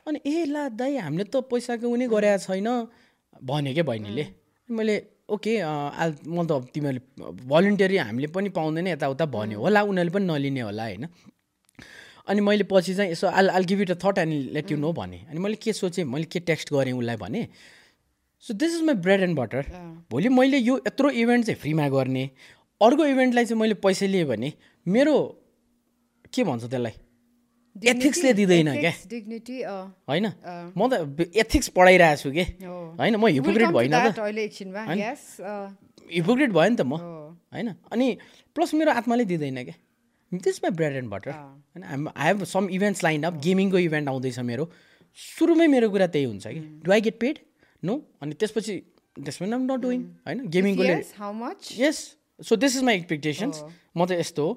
अनि 0.08 0.18
ए 0.26 0.46
ला 0.50 0.70
दाइ 0.74 0.98
हामीले 0.98 1.30
त 1.30 1.46
पैसाको 1.46 1.86
उनी 1.86 2.08
गरेका 2.10 2.38
छैन। 2.42 2.70
भने 3.44 3.74
क्या 3.74 3.84
बहिनीले? 3.84 4.26
मैले 4.70 4.96
ओके 5.30 5.60
आल 5.60 6.16
म 6.28 6.46
त 6.48 6.70
तिमीहरूले 6.74 7.32
भलिन्टियरी 7.46 7.98
हामीले 7.98 8.28
पनि 8.34 8.50
पाउँदैन 8.50 8.88
यताउता 8.88 9.26
भन्यो 9.26 9.60
होला 9.60 9.82
उनीहरूले 9.82 10.14
पनि 10.14 10.26
नलिने 10.26 10.62
होला 10.62 10.84
होइन? 10.84 11.08
अनि 12.28 12.42
मैले 12.42 12.64
पछि 12.66 12.94
चाहिँ 12.96 13.12
यसो 13.12 13.28
all 13.28 13.50
all 13.50 13.64
give 13.66 13.82
it 13.82 13.92
a 13.92 13.98
thought 14.04 14.18
and 14.18 14.52
let 14.54 14.72
you 14.72 14.78
know 14.78 14.92
भने। 14.94 15.18
अनि 15.30 15.40
मैले 15.40 15.56
के 15.62 15.74
सोचेँ 15.74 16.06
मैले 16.06 16.26
के 16.26 16.40
टेक्स्ट 16.40 16.74
गरेँ 16.74 16.94
उसलाई 16.94 17.16
भने 17.18 17.48
so 18.44 18.54
this 18.54 18.76
is 18.76 18.82
my 18.84 18.96
bread 19.06 19.22
and 19.22 19.38
butter 19.40 19.66
भोलि 20.12 20.30
मैले 20.30 20.58
यो 20.58 20.78
यत्रो 20.88 21.10
इभेन्ट 21.10 21.46
चाहिँ 21.46 21.60
फ्रीमा 21.62 21.88
गर्ने। 21.90 22.30
अर्को 22.82 23.06
इभेन्टलाई 23.06 23.46
चाहिँ 23.46 23.60
मैले 23.62 23.74
पैसा 23.82 24.06
लिएँ 24.06 24.26
भने 24.26 24.54
मेरो 24.86 25.16
के 26.34 26.44
भन्छ 26.44 26.64
त्यसलाई? 26.64 26.92
एथिक्सले 27.76 28.34
दिँदैन 28.34 28.68
क्या? 28.80 28.92
होइन? 30.08 30.26
म 30.78 30.82
त 30.88 31.28
एथिक्स 31.36 31.68
पढाइरहेको 31.76 32.22
छु 32.22 32.32
कि? 32.32 32.44
होइन 32.64 33.16
म 33.16 33.28
हिपोक्रेट 33.28 33.70
भइन 33.76 33.92
त। 33.92 34.16
हिपोक्रेट 36.12 36.52
भयो 36.56 36.70
नि 36.70 36.76
त 36.76 36.82
म। 36.82 36.96
होइन? 37.52 37.68
अनि 37.92 38.08
प्लस 38.56 38.74
मेरो 38.74 38.92
आत्माले 38.92 39.26
दिँदैन 39.26 39.64
क्या? 39.64 39.76
This 40.32 40.64
my 40.64 40.72
bread 40.72 40.96
and 40.96 41.10
butter 41.12 41.32
होइन? 41.32 42.08
I 42.08 42.28
have 42.28 42.44
some 42.48 42.70
events 42.72 43.04
line 43.04 43.24
up 43.24 43.36
गेमिङको 43.44 43.78
event 43.78 44.08
आउँदैछ 44.10 44.40
मेरो। 44.40 44.72
सुरुमै 45.18 45.68
मेरो 45.68 45.90
कुरा 45.90 46.08
त्यही 46.08 46.26
हुन्छ 46.26 46.48
कि? 46.48 46.60
Do 46.84 46.92
I 46.92 47.02
get 47.02 47.20
paid 47.20 47.40
no 47.84 47.94
अनि 48.22 48.34
त्यसपछि 48.40 48.74
त्यसमा 49.16 49.56
आम 49.56 49.64
नट 49.72 49.80
डुइङ 49.82 50.00
होइन? 50.24 50.48
गेमिङको 50.48 50.84
यस 51.76 51.98
so 52.40 52.56
this 52.56 52.76
is 52.78 52.84
my 52.84 52.96
expectations 52.96 53.64
म 53.96 54.06
चाहिँ 54.06 54.20
यस्तो 54.20 54.44
हो। 54.48 54.54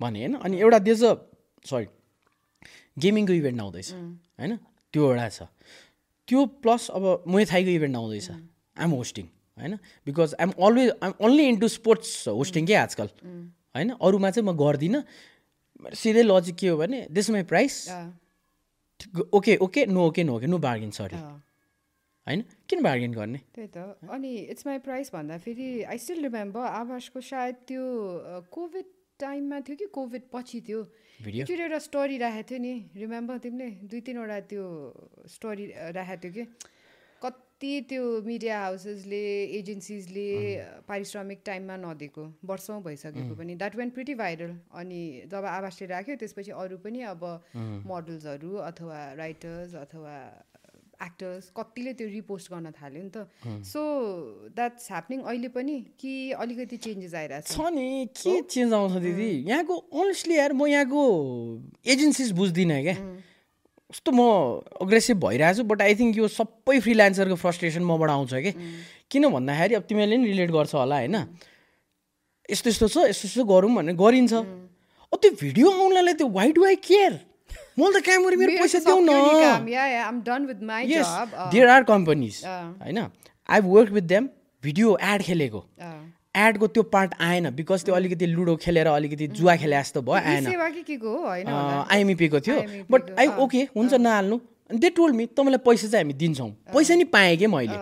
भने 0.00 0.18
होइन? 0.18 0.34
अनि 0.34 0.56
एउटा 0.60 0.78
देश 0.86 1.02
अ 1.02 1.14
सरी 1.66 1.86
गेमिङको 3.04 3.32
इभेन्ट 3.32 3.60
आउँदैछ 3.60 3.88
होइन? 3.92 4.56
त्यो 4.94 5.02
एउटा 5.10 5.28
छ। 5.28 5.42
त्यो 6.28 6.44
प्लस 6.62 6.90
अब 6.90 7.04
मुथाईको 7.26 7.70
इभेन्ट 7.70 7.96
आउँदैछ 7.96 8.30
आइएम 8.30 8.92
होस्टिङ 8.92 9.26
होइन? 9.58 9.74
Because 10.06 10.34
I'm 10.40 10.52
always 10.66 10.90
I'm 11.02 11.12
only 11.24 11.44
into 11.48 11.68
sports 11.68 12.28
hosting 12.28 12.66
के 12.66 12.74
आजकल? 12.74 13.08
होइन? 13.74 13.90
अरूमा 13.96 14.30
चाहिँ 14.30 14.46
म 14.48 14.56
गर्दिनँ। 14.56 15.02
सिधै 15.94 16.22
लजिक 16.22 16.56
के 16.58 16.68
हो 16.68 16.76
भने 16.76 17.06
this 17.10 17.30
my 17.30 17.42
price 17.46 17.74
okay 19.30 19.56
okay 19.62 19.86
no 19.86 20.06
okay 20.06 20.22
no 20.24 20.36
okay 20.36 20.46
no 20.46 20.58
bargain 20.58 20.90
sorry 20.90 21.16
होइन? 21.16 22.42
किन 22.68 22.82
बार्गेन 22.82 23.12
गर्ने? 23.14 23.38
त्यही 23.54 23.68
त। 23.70 23.94
अनि 24.10 24.32
इट्स 24.52 24.66
माई 24.66 24.78
प्राइस 24.84 25.10
भन्दाखेरि 25.14 25.68
आई 25.86 25.98
स्टिल 25.98 26.22
रिमेम्बर 26.22 26.60
आवासको 26.60 27.20
सायद 27.20 27.54
त्यो 27.68 27.84
कोभिड 28.50 28.84
टाइममा 29.20 29.60
थियो 29.60 29.76
कि 29.76 29.86
कोभिड 29.94 30.22
पछि 30.32 30.60
थियो? 30.68 30.82
भिडियो 31.18 31.42
एकचोटि 31.42 31.62
एउटा 31.62 31.78
स्टोरी 31.82 32.16
राखेको 32.18 32.46
थियो 32.48 32.58
नि। 32.62 32.72
रिमेम्बर 32.94 33.38
तिमीले? 33.42 33.68
दुई 33.90 34.00
तिनवटा 34.06 34.38
त्यो 34.50 34.64
स्टोरी 35.26 35.64
राखेको 35.98 36.22
थियो 36.22 36.32
कि? 36.32 36.44
कति 37.18 37.72
त्यो 37.90 38.02
मिडिया 38.22 38.54
हाउसेसले 38.60 39.22
एजेन्सिजले 39.58 40.28
पारिश्रमिक 40.86 41.42
टाइममा 41.42 41.76
नदिएको। 41.82 42.24
वर्षौँ 42.46 42.78
भइसकेको 42.86 43.34
पनि। 43.34 43.54
द्याट 43.58 43.74
वेन 43.76 43.90
प्रिटी 43.90 44.14
भाइरल 44.14 44.52
अनि 44.78 45.26
जब 45.26 45.44
आवासले 45.58 45.86
राख्यो 45.90 46.16
त्यसपछि 46.22 46.50
अरू 46.54 46.78
पनि 46.86 47.02
अब 47.10 47.22
मोडल्सहरू 47.82 48.54
अथवा 48.70 48.98
राइटर्स 49.18 49.74
अथवा 49.74 50.14
एक्टर्स 50.98 51.50
कतिले 51.56 51.92
त्यो 51.94 52.06
रिपोस्ट 52.08 52.50
गर्न 52.52 52.70
थाल्यो 52.74 53.02
नि 53.02 53.10
त। 53.14 53.30
सो 53.62 53.80
द्याट्स 54.50 54.90
ह्यापनिङ 54.90 55.20
अहिले 55.22 55.48
पनि 55.54 55.74
कि 55.94 56.12
अलिकति 56.34 56.76
चेन्जेस 56.76 57.14
आइरहेको 57.14 57.54
छ? 57.54 57.70
नि। 57.70 58.06
के 58.18 58.34
चेन्ज 58.42 58.72
आउँछ 58.74 58.92
दिदी? 59.06 59.30
यहाँको 59.46 59.74
अनेस्टली 59.94 60.34
यार 60.36 60.52
म 60.52 60.66
यहाँको 60.66 61.02
एजेन्सिज 61.86 62.32
बुझ्दिनँ 62.34 62.82
क्या। 62.82 62.96
कस्तो 63.88 64.10
म 64.12 64.20
अग्रेसिभ 64.82 65.16
भइरहेको 65.16 65.56
छु 65.56 65.64
बट 65.64 65.78
आई 65.82 65.94
थिङ्क 65.96 66.16
यो 66.18 66.26
सबै 66.28 66.78
फ्रिलान्सरको 66.82 67.36
फ्रस्ट्रेसन 67.38 67.82
मबाट 67.86 68.10
आउँछ 68.10 68.34
कि। 68.34 68.52
किन 69.06 69.28
भन्दाखेरि 69.30 69.74
अब 69.78 69.84
तिमीहरूले 69.88 70.16
नि 70.18 70.26
रिलेट 70.28 70.50
गर्छ 70.50 70.74
होला 70.74 70.96
होइन? 70.98 71.16
यस्तो 72.50 72.68
यस्तो 72.70 72.86
छ 72.88 72.96
यस्तो 73.08 73.24
यस्तो 73.28 73.44
गरौँ 73.46 73.70
भनेर 73.76 73.96
गरिन्छ। 73.96 74.34
अब 75.08 75.16
त्यो 75.16 75.30
भिडियो 75.40 75.68
आउनलाई 75.70 76.14
त्यो 76.20 76.28
वाइ 76.28 76.52
डु 76.52 76.64
आई 76.64 76.76
केयर 76.84 77.12
मैले 77.78 78.00
त 78.00 78.02
काम 78.06 78.20
गरेँ 78.26 78.38
मेरो 78.38 78.52
पैसा 78.58 78.78
देऊ 78.86 79.00
न 79.00 79.10
देयर 81.52 81.68
आर 81.68 81.82
कम्पनीज। 81.90 82.42
होइन 82.82 82.98
I 82.98 83.60
work 83.64 83.90
with 83.92 84.06
them 84.12 84.28
video 84.62 84.96
ad 85.02 85.22
खेलेको 85.22 85.60
एडको 86.36 86.66
त्यो 86.68 86.82
पार्ट 86.92 87.14
आएन 87.20 87.50
बिकज 87.56 87.84
त्यो 87.84 87.94
अलिकति 87.94 88.26
लुडो 88.26 88.54
खेलेर 88.62 88.86
अलिकति 88.88 89.26
जुवा 89.38 89.54
खेले 89.56 89.76
जस्तो 89.78 90.02
भयो 90.02 90.14
आएन 90.14 90.44
सेवा 90.44 90.68
कि 90.70 90.82
के 90.82 90.96
को 90.96 91.08
हो 91.08 91.26
होइन 91.26 91.46
होला? 91.48 91.86
आइएमइपीको 91.90 92.40
थियो 92.40 92.56
बट 92.90 93.02
आई 93.18 93.26
ओके 93.44 93.60
हुन्छ 93.76 93.94
नहाल्नु 93.94 94.36
दे 94.74 94.90
टोल्ड 94.90 95.14
मी 95.16 95.26
तपाईँलाई 95.26 95.62
पैसा 95.66 95.88
चाहिँ 95.88 96.04
हामी 96.04 96.14
दिन्छौँ 96.14 96.50
पैसा 96.74 96.94
नि 96.94 97.04
पाएँ 97.14 97.36
कि 97.36 97.46
मैले। 97.46 97.76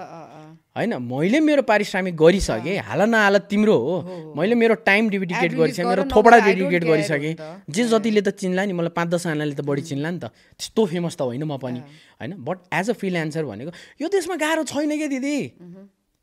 होइन 0.76 0.92
मैले 1.02 1.40
मेरो 1.40 1.62
पारिश्रमिक 1.64 2.16
गरिसकेँ 2.16 2.76
हाल 2.84 3.02
नहाल 3.08 3.38
तिम्रो 3.48 3.76
हो। 3.76 4.34
मैले 4.36 4.54
मेरो 4.54 4.74
टाइम 4.84 5.08
डेडिकेट 5.08 5.52
गरिसकेँ 5.56 5.86
मेरो 5.86 6.04
थोपडा 6.12 6.38
डेडिकेट 6.46 6.84
गरिसकेँ। 6.84 7.32
जे 7.64 7.84
जतिले 7.88 8.20
त 8.20 8.36
चिन्ला 8.36 8.64
नि 8.68 8.72
मलाई 8.76 8.92
पाँच 8.92 9.08
दसजनाले 9.08 9.54
त 9.56 9.64
बढी 9.64 9.82
चिन्ला 9.88 10.10
नि 10.10 10.18
त। 10.20 10.28
त्यस्तो 10.28 10.86
फेमस 10.86 11.16
त 11.16 11.20
होइन 11.24 11.44
म 11.48 11.56
पनि 11.56 11.80
होइन? 12.20 12.32
बट 12.44 12.56
एज 12.76 12.90
अ 12.90 12.92
फ्रिल्यान्सर 12.92 13.44
भनेको 13.48 13.72
यो 14.00 14.06
देशमा 14.12 14.36
गाह्रो 14.36 14.62
छैन 14.68 14.92
क्या 15.00 15.08
दिदी? 15.16 15.36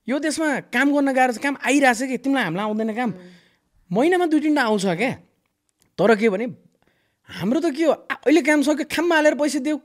यो 0.07 0.19
देशमा 0.21 0.69
काम 0.69 0.87
गर्न 0.93 1.09
गाह्रो 1.17 1.33
छ 1.33 1.41
काम 1.41 1.57
आइरहेछ 1.57 2.01
कि? 2.13 2.17
तिमीलाई 2.21 2.43
हामीलाई 2.45 2.65
आउँदैन 2.69 2.93
काम। 2.93 3.09
महिनामा 3.89 4.25
दुई 4.29 4.39
तिनवटा 4.39 4.63
आउँछ 4.69 4.85
क्या। 5.01 5.11
तर 5.97 6.13
के 6.13 6.29
भने 6.29 6.45
हाम्रो 7.29 7.59
त 7.59 7.73
के 7.73 7.83
हो 7.89 7.93
अहिले 8.21 8.41
काम 8.45 8.61
सक्यो 8.61 8.85
खाममा 8.85 9.15
हालेर 9.15 9.33
पैसा 9.41 9.59
देऊ। 9.65 9.77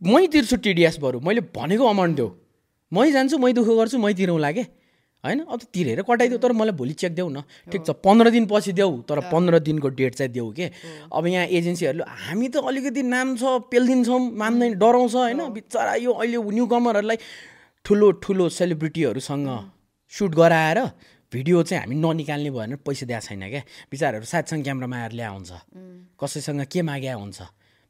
मै 0.00 0.26
तिर्छु 0.28 0.56
टिडिएस 0.60 1.00
बरु 1.00 1.20
मैले 1.24 1.40
भनेको 1.48 1.84
अमाउन्ट 1.86 2.16
देऊ। 2.16 2.28
मै 2.92 3.10
जान्छु 3.12 3.38
मै 3.38 3.52
दुःख 3.52 3.68
गर्छु 3.78 3.98
मै 3.98 4.12
तिरौँला 4.14 4.50
के 4.52 4.64
होइन? 5.24 5.40
अब 5.44 5.58
त 5.60 5.64
तिरेर 5.68 6.00
कटाइदेऊ 6.02 6.38
तर 6.40 6.52
मलाई 6.56 6.74
भोलि 6.74 6.94
चेक 6.96 7.12
देऊ 7.14 7.28
न। 7.28 7.44
ठिक 7.68 7.82
छ 7.86 7.90
पन्ध्र 8.00 8.30
दिनपछि 8.32 8.72
देऊ 8.72 8.92
तर 9.04 9.20
पन्ध्र 9.28 9.58
दिनको 9.60 9.88
डेट 9.92 10.14
चाहिँ 10.16 10.32
देऊ 10.32 10.48
के? 10.56 10.66
अब 11.12 11.26
यहाँ 11.26 11.46
एजेन्सीहरूले 11.46 12.04
हामी 12.08 12.48
त 12.48 12.56
अलिकति 12.64 13.02
नाम 13.04 13.36
छ 13.36 13.44
पेलिदिन्छौँ 13.68 14.20
मान्दैन 14.32 14.72
डराउँछ 14.80 15.14
होइन? 15.14 15.40
बिचरा 15.52 15.94
यो 16.00 16.12
अहिले 16.12 16.38
न्यु 16.40 16.66
कमरहरूलाई 16.66 17.18
ठुलो 17.84 18.10
ठुलो 18.24 18.48
सेलिब्रिटीहरूसँग 18.48 19.48
सुट 20.12 20.32
गराएर 20.34 20.78
भिडियो 21.32 21.62
चाहिँ 21.62 21.84
हामी 21.84 21.94
ननिकाल्ने 21.94 22.50
भयो 22.50 22.58
भने 22.58 22.76
पैसा 22.80 23.06
दिएको 23.06 23.22
छैन 23.28 23.44
क्या? 23.52 23.62
बिचराहरू 23.92 24.24
साथसँग 24.24 24.64
क्यामरामा 24.64 24.96
आएर 25.04 25.12
ल्याए 25.20 25.30
हुन्छ। 25.36 25.52
कसैसँग 26.16 26.64
के 26.64 26.80
माग्या 26.82 27.14
हुन्छ? 27.20 27.38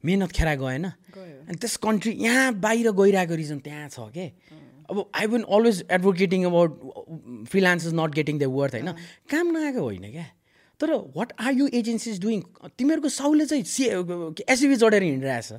मिहिनेत 0.03 0.31
खेरा 0.35 0.53
गएन। 0.61 0.85
अनि 1.47 1.57
त्यस 1.57 1.79
कन्ट्री 1.79 2.11
यहाँ 2.21 2.53
बाहिर 2.59 2.91
गइरहेको 2.91 3.35
रिजन 3.39 3.59
त्यहाँ 3.65 3.87
छ 3.89 4.11
के? 4.11 4.25
अब 4.91 5.09
I 5.15 5.27
been 5.33 5.43
always 5.49 5.83
advocating 5.89 6.45
about 6.45 6.71
freelance 7.49 7.87
is 7.87 7.93
not 7.95 8.15
getting 8.15 8.39
the 8.39 8.51
worth 8.51 8.73
होइन? 8.75 8.91
काम 9.31 9.51
नआएको 9.57 9.81
होइन 9.81 10.11
क्या? 10.11 10.25
तर 10.79 10.93
what 11.15 11.33
are 11.39 11.53
you 11.53 11.67
agencies 11.73 12.21
doing 12.21 12.41
तिमीहरूको 12.77 13.09
साउले 13.11 13.45
चाहिँ 13.45 13.63
सी 13.73 13.85
एसयुभी 13.87 14.75
चढेर 14.75 15.03
हिँडिरहेछ। 15.03 15.53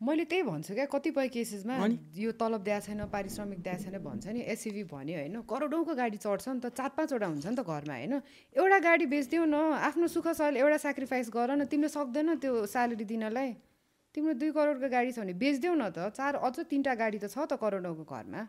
मैले 0.00 0.24
त्यही 0.30 0.42
भन्छु 0.42 0.74
क्या 0.74 0.84
कतिपय 0.92 1.28
केसेसमा 1.34 1.74
यो 2.20 2.30
तलब 2.36 2.62
दिएको 2.64 2.80
छैन 2.86 3.04
पारिश्रमिक 3.08 3.60
दिएको 3.62 3.82
छैन 3.82 3.98
भन्छ 4.04 4.26
नि 4.28 4.40
एसयुभी 4.54 4.82
भन्यो 4.90 5.16
होइन 5.18 5.36
करोडौँको 5.48 5.94
गाडी 5.94 6.18
चढ्छ 6.18 6.48
नि 6.48 6.60
त 6.60 6.74
चार 6.76 6.90
पाँचवटा 6.96 7.26
हुन्छ 7.26 7.46
नि 7.46 7.56
त 7.56 7.62
घरमा 7.64 7.94
होइन? 7.94 8.14
एउटा 8.52 8.78
गाडी 8.84 9.06
बेचिदिउ 9.06 9.44
न 9.46 9.80
आफ्नो 9.80 10.06
सुख 10.10 10.28
सर 10.34 10.58
एउटा 10.60 10.78
सेक्रिफाइस 10.82 11.30
गर 11.32 11.54
न 11.56 11.64
तिमीले 11.70 11.88
सक्दैन 11.88 12.34
त्यो 12.42 12.52
स्यालेरी 12.66 13.06
दिनलाई। 13.06 13.50
तिम्रो 14.14 14.34
दुई 14.34 14.50
करोडको 14.52 14.88
गाडी 14.90 15.10
छ 15.14 15.18
भने 15.22 15.32
बेचिदेऊ 15.40 15.74
न 15.74 15.88
त 15.88 16.10
चार 16.18 16.42
अझ 16.42 16.56
तिनवटा 16.68 16.94
गाडी 17.00 17.18
त 17.24 17.26
छ 17.30 17.46
त 17.48 17.56
करोडौँको 17.56 18.04
घरमा। 18.04 18.42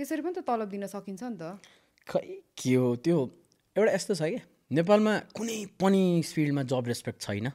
त्यसरी 0.00 0.22
पनि 0.24 0.34
त 0.34 0.40
तलब 0.48 0.68
दिन 0.72 0.86
सकिन्छ 0.88 1.22
नि 1.22 1.36
त। 1.36 1.60
खै 2.08 2.24
के 2.56 2.74
हो 2.74 2.96
त्यो 3.04 3.16
एउटा 3.76 3.92
यस्तो 3.92 4.14
छ 4.16 4.22
क्या 4.32 4.40
नेपालमा 4.72 5.12
कुनै 5.36 5.58
पनि 5.76 6.02
फिल्डमा 6.24 6.62
जब 6.64 6.84
रेस्पेक्ट 6.88 7.20
छैन 7.20 7.46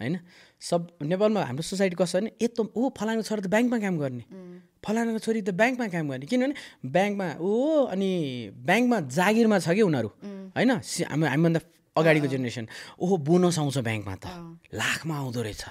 होइन? 0.00 0.14
सब 0.60 0.80
नेपालमा 1.04 1.40
हाम्रो 1.44 1.62
सोसाइटी 1.62 1.96
कस्तो 2.00 2.18
भने 2.20 2.30
त 2.48 2.58
ओ 2.72 2.80
फलानुको 2.96 3.24
छोरा 3.28 3.40
त 3.44 3.48
ब्याङ्कमा 3.52 3.78
काम 3.84 3.94
गर्ने। 4.00 4.24
फलानुको 4.84 5.18
छोरी 5.20 5.40
त 5.42 5.50
ब्याङ्कमा 5.52 5.86
काम 5.92 6.04
गर्ने 6.10 6.26
किनभने 6.26 6.54
ब्याङ्कमा 6.84 7.26
ओ 7.40 7.52
अनि 7.92 8.10
ब्याङ्कमा 8.68 8.96
जागिरमा 9.12 9.56
छ 9.60 9.68
कि 9.76 9.82
उनीहरू 9.82 10.08
होइन? 10.56 10.70
सि- 10.80 11.08
हामी 11.08 11.26
हामीभन्दा 11.32 11.60
अगाडिको 11.96 12.26
जेनेरेसन। 12.28 12.64
ओहो 13.00 13.14
बोनस 13.28 13.58
आउँछ 13.58 13.76
ब्याङ्कमा 13.88 14.14
त। 14.16 14.24
लाखमा 14.72 15.14
आउँदो 15.16 15.40
रहेछ। 15.42 15.62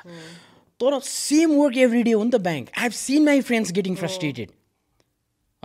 तर 0.80 0.94
सेम 1.02 1.50
वर्क 1.56 1.78
एभ्री 1.78 2.02
डे 2.04 2.12
हो 2.12 2.24
नि 2.24 2.32
त 2.32 2.38
bank. 2.41 2.65
I 2.78 2.82
have 2.84 2.94
seen 2.94 3.22
my 3.26 3.41
friends 3.41 3.72
getting 3.72 3.94
frustrated. 3.96 4.50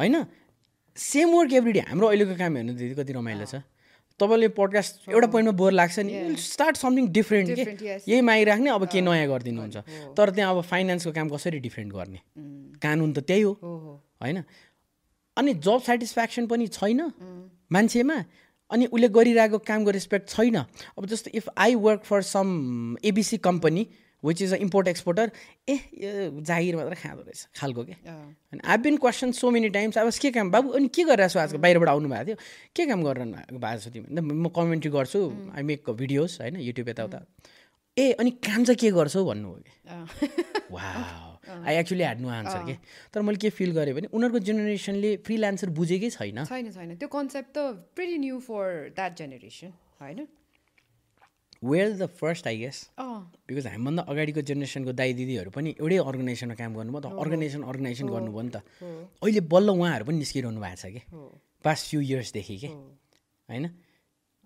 होइन 0.01 0.25
सेम 0.97 1.29
वर्क 1.37 1.53
एभ्री 1.53 1.73
डे 1.73 1.81
हाम्रो 1.93 2.07
अहिलेको 2.09 2.35
काम 2.41 2.57
हेर्नु 2.57 2.73
दिदी 2.73 2.95
कति 2.97 3.13
रमाइलो 3.13 3.45
छ। 3.45 3.61
तपाईँले 4.21 4.49
पडकास्ट 4.57 5.09
एउटा 5.09 5.27
पोइन्टमा 5.29 5.53
बोर 5.57 5.73
लाग्छ 5.73 5.99
नि। 6.01 6.37
स्टार्ट 6.37 6.77
समथिङ 6.77 7.09
डिफ्रेन्ट 7.13 7.49
के. 7.53 7.65
यही 8.09 8.21
मागिराख्ने 8.21 8.71
अब 8.71 8.85
के 8.89 9.01
नयाँ 9.01 9.29
गरिदिनुहुन्छ। 9.29 9.77
तर 10.17 10.31
त्यहाँ 10.33 10.57
अब 10.57 10.61
फाइनेन्सको 10.65 11.13
काम 11.13 11.29
कसरी 11.29 11.59
डिफ्रेन्ट 11.61 11.93
गर्ने? 11.93 12.21
कानुन 12.81 13.13
त 13.13 13.19
त्यही 13.21 13.43
हो। 13.43 13.53
होइन? 14.21 14.45
अनि 15.37 15.55
जब 15.61 15.81
सेटिस्फ्याक्सन 15.81 16.47
पनि 16.49 16.67
छैन 16.69 17.01
मान्छेमा 17.73 18.17
अनि 18.71 18.87
उसले 18.87 19.09
गरिरहेको 19.09 19.59
कामको 19.65 19.91
रेस्पेक्ट 19.91 20.29
छैन। 20.29 20.57
अब 20.97 21.07
जस्तो 21.07 21.31
if 21.35 21.49
I 21.57 21.75
work 21.77 22.05
for 22.05 22.23
some 22.23 22.47
ABC 23.05 23.37
company 23.39 23.83
which 24.25 24.43
is 24.43 24.53
a 24.55 24.57
import 24.57 24.89
exporter 24.89 25.31
ए 25.69 25.75
यो 25.75 26.41
जागिर 26.43 26.77
मात्र 26.77 26.95
खाँदो 26.95 27.23
रहेछ 27.23 27.47
खालको 27.57 27.85
के? 27.85 27.93
अनि 28.53 28.61
I 28.65 28.77
been 28.79 28.97
question 28.97 29.33
so 29.33 29.51
many 29.51 29.69
times 29.71 29.99
अब 29.99 30.11
के 30.21 30.31
काम 30.31 30.51
बाबु 30.51 30.69
अनि 30.77 30.89
के 30.89 31.05
गरिरहेको 31.05 31.33
छु 31.33 31.39
आजको 31.39 31.59
बाहिरबाट 31.59 31.89
आउनु 31.89 32.09
भएको 32.09 32.25
थियो। 32.25 32.37
के 32.77 32.87
काम 32.87 33.03
गरिरहनु 33.05 33.59
भएको 33.59 33.79
छ 33.81 33.89
तिमी? 33.89 34.21
म 34.21 34.49
कमेन्ट्री 34.53 34.91
गर्छु। 34.91 35.21
आई 35.57 35.63
मेक 35.63 35.91
भिडियोज 35.91 36.39
होइन 36.41 36.61
युट्युब 36.61 36.89
यताउता। 36.89 37.25
ए 37.97 38.13
अनि 38.21 38.31
काम 38.45 38.65
चाहिँ 38.65 38.77
के 38.79 38.91
गर्छौ? 38.93 39.25
भन्नुभयो 39.25 39.63
कि। 39.65 40.29
वा 40.71 40.83
I 41.51 41.75
actually 41.77 42.03
had 42.03 42.21
no 42.21 42.29
answer 42.29 42.63
के। 42.67 42.75
तर 43.13 43.23
मैले 43.23 43.39
के 43.43 43.51
फिल 43.51 43.73
गरेँ 43.73 43.95
भने 43.95 44.07
उनीहरूको 44.13 44.39
जेनेरेसनले 44.39 45.17
फ्रिलान्सर 45.27 45.71
बुझेकै 45.75 46.11
छैन। 46.11 46.45
छैन 46.45 46.71
छैन। 46.71 46.97
त्यो 46.97 47.09
कन्सेप्ट 47.09 47.51
त 47.57 47.59
pretty 47.97 48.19
new 48.19 48.39
for 48.39 48.95
that 48.95 49.17
generation 49.19 49.73
होइन? 50.01 50.27
Where 51.63 51.89
the 51.93 52.07
first 52.21 52.47
I 52.47 52.57
guess 52.59 52.77
because 53.01 53.67
हामीभन्दा 53.67 54.03
अगाडिको 54.09 54.41
जेनेरेसनको 54.51 54.93
दाइ 55.01 55.13
दिदीहरू 55.21 55.51
पनि 55.53 55.75
एउटै 55.81 55.97
अर्गनाइजेसनमा 56.11 56.55
काम 56.61 56.73
गर्नुभयो 56.81 57.01
त। 57.01 57.13
अर्गनाइजेसन 57.25 57.63
अर्गनाइजेसन 57.73 58.09
गर्नुभयो 58.09 58.43
नि 58.43 58.51
त। 58.51 58.57
अहिले 59.21 59.41
बल्ल 59.53 59.69
उहाँहरू 59.77 60.05
पनि 60.09 60.17
निस्किरहनु 60.25 60.61
भएको 60.61 60.81
छ 60.81 60.87
कि? 60.95 61.01
पास्ट 61.65 61.83
फ्यु 61.91 62.01
इयर्सदेखि 62.01 62.57
के? 62.65 62.69
होइन? 63.49 63.65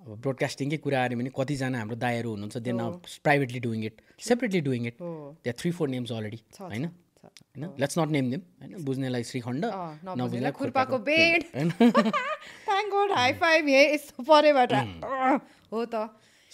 अब 0.00 0.10
ब्रोडकास्टिङकै 0.20 0.78
कुरा 0.84 0.98
आयो 1.02 1.16
भने 1.16 1.30
कतिजना 1.38 1.78
हाम्रो 1.78 1.96
दाइहरू 2.02 2.28
हुनुहुन्छ 2.34 2.56
दे 2.66 2.72
न 2.74 2.82
privately 3.24 3.60
doing 3.66 3.80
it 3.88 3.94
separately 4.20 4.60
doing 4.66 4.82
it 4.90 4.96
त्यहाँ 5.00 5.56
थ्री 5.62 5.70
फोर 5.78 5.88
नेम्स 5.94 6.10
अलरेडी 6.12 6.40
होइन। 6.60 6.84
होइन? 6.84 7.64
लेट्स 7.80 7.98
नट 7.98 8.10
नेम 8.16 8.26
देम 8.30 8.42
होइन? 8.60 8.84
बुझ्नेलाई 8.84 9.22
श्रीखण्ड 9.30 9.64
नबुझ्नेलाई 9.64 10.52
खुर्पाको 10.58 10.98
बेड 11.08 11.40
होइन? 11.54 11.70
Thank 11.78 12.92
god 12.94 13.10
high 13.16 13.32
five 13.40 13.68
hey 13.68 13.80
यस्तो 13.94 14.22
परेबाट 14.28 14.72
अँ, 14.72 15.38
हो 15.72 15.84
त। 15.86 16.10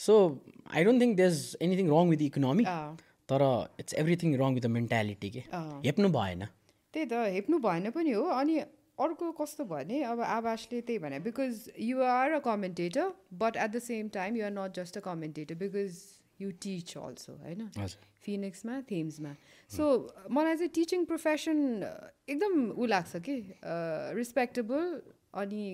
So 0.07 0.17
I 0.75 0.85
don't 0.85 1.03
think 1.03 1.17
there 1.23 1.31
is 1.31 1.57
anything 1.69 1.89
wrong 1.95 2.11
with 2.15 2.23
economy 2.27 2.65
तर 3.33 3.47
it's 3.81 3.95
everything 4.03 4.37
wrong 4.43 4.55
with 4.55 4.63
the 4.63 4.71
mentality 4.77 5.31
के। 5.31 5.43
हेप्नु 5.89 6.09
भएन 6.19 6.47
त्यही 6.95 7.07
त 7.07 7.25
हेप्नु 7.39 7.59
भएन 7.67 7.91
पनि 7.97 8.13
हो 8.19 8.23
अनि 8.37 8.61
अर्को 9.05 9.33
कस्तो 9.41 9.65
भयो 9.65 9.85
भने 9.85 10.03
अब 10.13 10.21
आवासले 10.37 10.81
त्यही 10.89 10.99
भने 11.03 11.19
because 11.27 11.71
you 11.91 12.03
are 12.13 12.33
a 12.33 12.39
commentator 12.47 13.13
but 13.43 13.57
at 13.57 13.71
the 13.71 13.79
same 13.85 14.09
time 14.17 14.37
you 14.37 14.45
are 14.45 14.51
not 14.57 14.81
just 14.81 14.99
a 14.99 15.01
commentator 15.07 15.55
because 15.63 16.01
you 16.41 16.51
teach 16.65 16.97
also 16.97 17.33
होइन? 17.45 17.69
फिनिक्समा 18.25 18.81
थेम्समा 18.91 19.33
सो 19.77 19.87
मलाई 20.39 20.57
चाहिँ 20.57 20.71
टिचिङ 20.75 21.05
प्रोफेसन 21.13 21.63
एकदम 22.29 22.55
ऊ 22.73 22.87
लाग्छ 22.93 23.23
कि 23.29 23.37
रिस्पेक्टेबल 24.19 24.85
अनि 25.43 25.65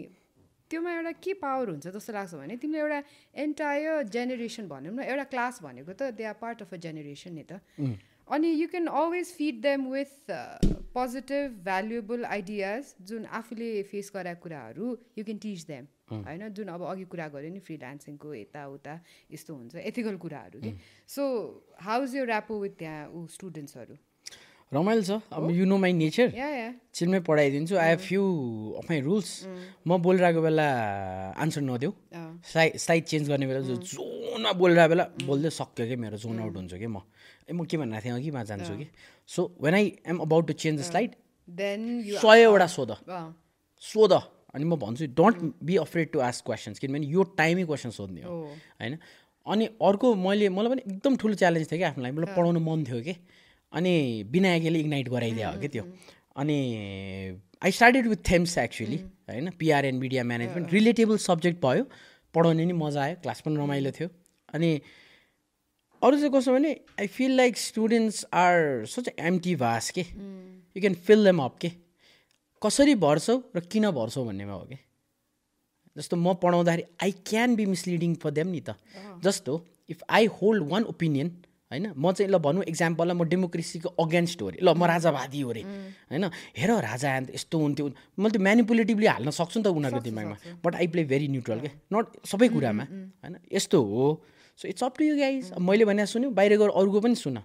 त्योमा 0.70 0.92
एउटा 0.92 1.12
के 1.22 1.32
पावर 1.42 1.68
हुन्छ 1.70 1.86
जस्तो 1.94 2.12
लाग्छ 2.12 2.34
भने 2.34 2.56
तिमीले 2.58 2.80
एउटा 2.80 3.02
एन्टायर 3.44 4.02
जेनेरेसन 4.10 4.68
भनौँ 4.68 4.94
न 4.94 5.00
एउटा 5.04 5.24
क्लास 5.32 5.62
भनेको 5.62 5.92
त 5.92 6.10
they 6.18 6.24
are 6.26 6.36
part 6.42 6.62
of 6.62 6.74
a 6.74 6.76
generation 6.84 7.32
नि 7.34 7.44
त। 7.50 7.52
अनि 8.28 8.48
you 8.50 8.68
can 8.68 8.86
always 9.00 9.32
feed 9.32 9.60
them 9.62 9.86
with 9.90 10.30
positive 10.94 11.60
valuable 11.64 12.24
ideas 12.24 12.94
जुन 13.08 13.24
आफूले 13.38 13.70
फेस 13.90 14.10
गराएको 14.14 14.42
कुराहरू 14.42 14.96
यु 15.18 15.24
क्यान 15.24 15.38
टिच 15.44 15.64
देम 15.66 15.86
होइन 16.10 16.48
जुन 16.56 16.68
अब 16.68 16.82
अघि 16.90 17.04
कुरा 17.12 17.28
गऱ्यो 17.28 17.50
नि 17.52 17.60
फ्रिलान्सिङको 17.62 18.34
यताउता 18.34 18.94
यस्तो 19.30 19.54
हुन्छ 19.54 19.86
एथिकल 19.90 20.16
कुराहरू 20.24 20.60
कि। 20.60 20.72
सो 21.08 21.22
हाउ 21.86 22.04
इज 22.04 22.16
यो 22.16 22.24
ऱ्यापो 22.26 22.58
विथ 22.60 22.78
त्यहाँ 22.78 23.08
ऊ 23.10 23.26
स्टुडेन्ट्सहरू 23.36 23.96
रमाइलो 24.72 25.02
छ। 25.02 25.10
अब 25.30 25.50
यु 25.50 25.64
नो 25.64 25.76
माई 25.78 25.92
नेचर 25.94 26.28
चिनमै 26.90 27.20
पढाइदिन्छु। 27.22 27.74
I 27.78 27.88
have 27.88 28.00
few 28.02 28.22
of 28.78 28.84
my 28.90 29.00
rules 29.00 29.30
म 29.86 29.90
बोलिरहेको 30.02 30.40
बेला 30.42 30.66
आन्सर 31.38 31.62
नदेऊ। 31.62 31.90
अँ। 31.90 32.42
साइ 32.42 32.66
साइड 32.74 33.04
चेन्ज 33.06 33.28
गर्ने 33.30 33.46
बेला 33.46 33.60
जो 33.62 33.76
जोनमा 33.78 34.52
बोलिरहेको 34.58 34.90
बेला 34.90 35.04
बोल्दै 35.22 35.50
सक्यो 35.54 35.86
कि 35.86 35.96
मेरो 35.96 36.16
जोन 36.18 36.40
आउट 36.42 36.56
हुन्छ 36.56 36.74
कि 36.74 36.86
म। 36.86 36.98
ए 37.46 37.52
म 37.54 37.62
के 37.62 37.76
भनिरहेको 37.78 38.02
थिएँ 38.02 38.14
अघि? 38.18 38.30
मा 38.34 38.42
जान्छु 38.42 38.74
कि। 38.74 38.86
So 39.30 39.40
when 39.62 39.74
I 39.74 39.84
am 40.02 40.18
about 40.26 40.46
to 40.46 40.52
change 40.58 40.80
the 40.80 40.82
slide 40.82 41.10
then 41.46 41.80
सयवटा 42.18 42.66
सोध। 42.66 42.90
सोध। 43.78 44.12
अनि 44.50 44.64
म 44.66 44.74
भन्छु 44.82 45.06
don't 45.14 45.62
be 45.62 45.76
afraid 45.78 46.10
to 46.10 46.18
ask 46.26 46.44
questions 46.44 46.78
किनभने 46.82 47.06
यो 47.06 47.22
टाइमै 47.38 47.64
क्वेसन 47.70 47.90
सोध्ने 47.94 48.22
हो। 48.26 48.34
हो। 48.34 48.50
होइन? 48.82 48.98
अनि 49.46 49.64
अर्को 49.78 50.14
मैले 50.18 50.48
मलाई 50.50 50.70
पनि 50.74 50.82
एकदम 50.90 51.16
ठुलो 51.22 51.34
च्यालेन्ज 51.38 51.70
थियो 51.70 51.78
कि 51.78 51.86
आफ्नो 51.94 52.02
लागि। 52.02 52.14
मलाई 52.18 52.34
पढाउनु 52.34 52.60
मन 52.60 52.82
थियो 52.82 53.00
कि। 53.06 53.14
अनि 53.72 53.94
विनायकले 54.32 54.78
इग्नाइट 54.80 55.08
गराइदियो 55.08 55.50
हो 55.50 55.60
कि 55.60 55.68
त्यो। 55.68 55.84
अनि 56.36 56.58
I 57.64 57.70
started 57.72 58.06
with 58.06 58.20
themes 58.30 58.56
actually 58.58 58.96
होइन 59.30 59.50
PR 59.58 59.84
and 59.86 60.00
media 60.00 60.24
management 60.24 60.72
relatable 60.72 61.16
subject 61.24 61.64
भयो 61.64 61.84
पढाउने 62.34 62.64
नि 62.64 62.72
मजा 62.72 63.02
आयो 63.02 63.16
क्लास 63.22 63.40
पनि 63.40 63.56
रमाइलो 63.56 63.90
थियो। 63.90 64.08
अनि 64.54 64.70
अरू 66.02 66.16
चाहिँ 66.16 66.32
कस्तो 66.32 66.52
भने 66.52 66.72
I 67.00 67.06
feel 67.08 67.36
like 67.36 67.56
students 67.58 68.24
are 68.34 68.84
such 68.86 69.08
empty 69.18 69.54
vase 69.56 69.90
के। 69.90 70.00
You 70.00 70.80
can 70.80 70.94
fill 71.06 71.24
them 71.24 71.38
up 71.42 71.58
के। 71.58 71.70
कसरी 72.62 72.94
भर्छौ 72.94 73.36
र 73.56 73.60
किन 73.72 73.90
भर्छौ 73.90 74.24
भन्नेमा 74.24 74.52
हो 74.52 74.64
कि। 74.64 74.78
जस्तो 75.96 76.16
म 76.16 76.34
पढाउँदाखेरि 76.42 76.84
I 77.02 77.12
can 77.26 77.56
be 77.56 77.66
misleading 77.66 78.14
for 78.22 78.30
them 78.30 78.48
नि 78.48 78.60
त। 78.60 78.76
जस्तो 79.24 79.52
if 79.90 80.02
I 80.10 80.26
hold 80.36 80.68
one 80.68 80.84
opinion 80.84 81.28
होइन? 81.70 81.86
म 81.96 82.12
चाहिँ 82.12 82.30
ल 82.30 82.38
भनौँ 82.38 82.64
इक्जाम्पललाई 82.70 83.16
म 83.16 83.22
डेमोक्रेसीको 83.26 83.88
अगेन्स्ट 83.98 84.42
हो 84.42 84.46
अरे। 84.48 84.58
ल 84.62 84.68
म 84.70 84.84
राजावादी 84.86 85.40
हो 85.40 85.50
अरे। 85.50 85.62
होइन? 86.10 86.24
हेर 86.54 86.70
राजा 86.70 87.08
आयो 87.10 87.34
यस्तो 87.34 87.58
हुन्थ्यो। 87.58 87.84
मैले 88.18 88.30
त्यो 88.30 88.42
म्यानिपुलेटिभली 88.42 89.06
हाल्न 89.06 89.30
सक्छु 89.30 89.58
नि 89.60 89.64
त 89.64 89.68
उनीहरूको 89.74 90.02
दिमागमा। 90.06 90.36
But 90.62 90.72
I 90.74 90.86
play 90.86 91.04
very 91.10 91.28
neutral 91.28 91.58
के 91.60 91.70
नट 91.90 92.06
सबै 92.22 92.48
कुरामा 92.54 92.84
होइन? 92.86 93.34
यस्तो 93.52 93.82
हो। 93.82 94.06
So 94.58 94.68
it's 94.68 94.82
up 94.84 94.94
to 94.98 95.04
you 95.04 95.16
guys 95.18 95.52
मैले 95.58 95.84
भने 95.84 96.06
सुन्यो 96.06 96.30
बाहिर 96.30 96.56
गएर 96.56 96.70
अरूको 96.70 97.00
पनि 97.02 97.14
सुन। 97.14 97.38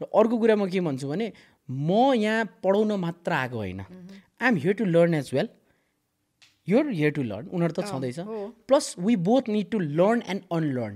र 0.00 0.04
अर्को 0.06 0.36
कुरा 0.38 0.54
म 0.54 0.70
के 0.70 0.80
भन्छु 0.80 1.08
भने 1.08 1.26
म 1.68 2.14
यहाँ 2.14 2.44
पढाउन 2.62 2.92
मात्र 3.02 3.32
आएको 3.32 3.56
होइन। 3.58 3.80
I 3.80 4.48
am 4.48 4.56
here 4.56 4.74
to 4.78 4.84
learn 4.86 5.14
as 5.14 5.30
well 5.34 5.48
you're 6.68 6.88
here 6.94 7.10
to 7.10 7.22
learn 7.26 7.50
उनीहरू 7.50 7.74
त 7.74 7.84
छँदैछ। 7.90 8.18
Plus 8.70 8.94
we 8.98 9.16
both 9.28 9.48
need 9.50 9.70
to 9.70 9.78
learn 9.78 10.22
and 10.28 10.42
unlearn 10.52 10.94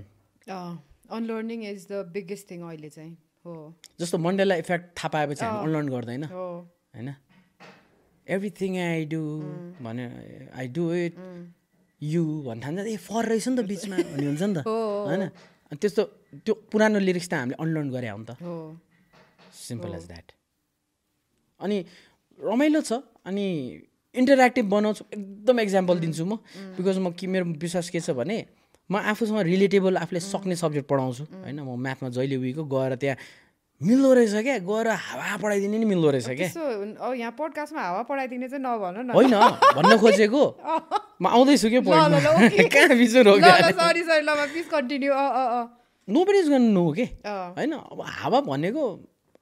unlearning 1.09 1.63
is 1.65 1.87
the 1.91 2.05
biggest 2.13 2.49
thing 2.51 2.61
अहिले 2.63 2.89
चाहिँ 2.89 3.17
हो। 3.45 3.53
जस्तो 3.99 4.17
मन्डेला 4.17 4.55
इफेक्ट 4.55 4.85
थाहा 4.97 5.09
पाएपछि 5.13 5.45
हामी 5.45 5.59
अनलर्न 5.63 5.87
गर्दैन। 5.89 6.23
हो। 6.23 6.45
होइन? 6.95 7.09
एभ्रिथिङ 8.27 8.77
आई 8.79 9.05
डु 9.05 9.21
भने 9.83 10.05
आई 10.55 10.67
डु 10.67 10.83
इट 10.93 11.13
यु 12.01 12.23
भन्नु 12.45 12.61
थाल्छ 12.65 12.87
ए 12.87 12.97
फर 12.97 13.25
रहेछ 13.25 13.47
नि 13.47 13.55
त 13.55 13.65
बिचमा 13.67 13.95
भन्ने 14.11 14.27
हुन्छ 14.27 14.43
नि 14.43 14.53
त। 14.55 14.67
होइन? 14.67 15.23
त्यस्तो 15.81 16.03
त्यो 16.45 16.53
पुरानो 16.71 16.99
लिरिक्स 16.99 17.27
त 17.29 17.33
हामीले 17.33 17.57
अनलर्न 17.59 17.89
गरे 17.91 18.09
हो 18.09 18.17
नि 18.17 18.25
त। 18.25 18.31
हो। 18.41 18.55
सिम्पल 19.51 19.95
एज 19.95 20.05
द्याट 20.07 20.31
अनि 21.59 21.77
रमाइलो 22.39 22.81
छ। 22.81 22.91
अनि 23.25 23.45
इन्टरेक्टिभ 24.15 24.65
बनाउँछु। 24.69 25.03
एकदम 25.13 25.59
इक्जाम्पल 25.59 25.99
दिन्छु 25.99 26.25
म। 26.25 26.37
बिकज 26.77 26.97
म 26.99 27.11
कि 27.11 27.27
मेरो 27.27 27.45
विश्वास 27.57 27.89
के 27.89 27.99
छ 27.99 28.11
भने 28.13 28.37
म 28.93 29.01
आफूसँग 29.09 29.39
रिलेटेबल 29.49 29.97
आफूले 29.97 30.19
सक्ने 30.21 30.55
सब्जेक्ट 30.55 30.87
पढाउँछु। 30.89 31.23
होइन 31.41 31.59
म 31.65 31.81
म्याथमा 31.81 32.09
जहिले 32.13 32.35
उयोको 32.37 32.63
गएर 32.69 32.95
त्यहाँ 33.01 33.17
मिल्दो 33.81 34.09
रहेछ 34.13 34.33
क्या 34.45 34.57
गएर 34.69 34.87
हावा 34.87 35.37
पढाइदिने 35.41 35.77
नि 35.81 35.85
मिल्दो 35.85 36.09
रहेछ 36.13 36.29
क्या। 36.29 36.49
यहाँ 37.17 37.33
पोडकास्टमा 37.33 37.81
हावा 37.81 38.01
पढाइदिने 38.05 38.47
चाहिँ 38.47 38.63
नभन 38.63 38.95
न। 39.01 39.11
होइन 39.17 39.33
भन्न 39.75 39.97
खोजेको। 39.97 40.43
म 41.21 41.25
आउँदैछु 41.27 41.69
कि 41.69 41.79
अँ 45.07 45.29
अँ 45.33 45.63
नो 46.07 46.23
नो 46.73 46.91
के 46.91 47.05
होइन 47.57 47.73
अब 47.73 47.99
हावा 48.05 48.39
भनेको 48.41 48.83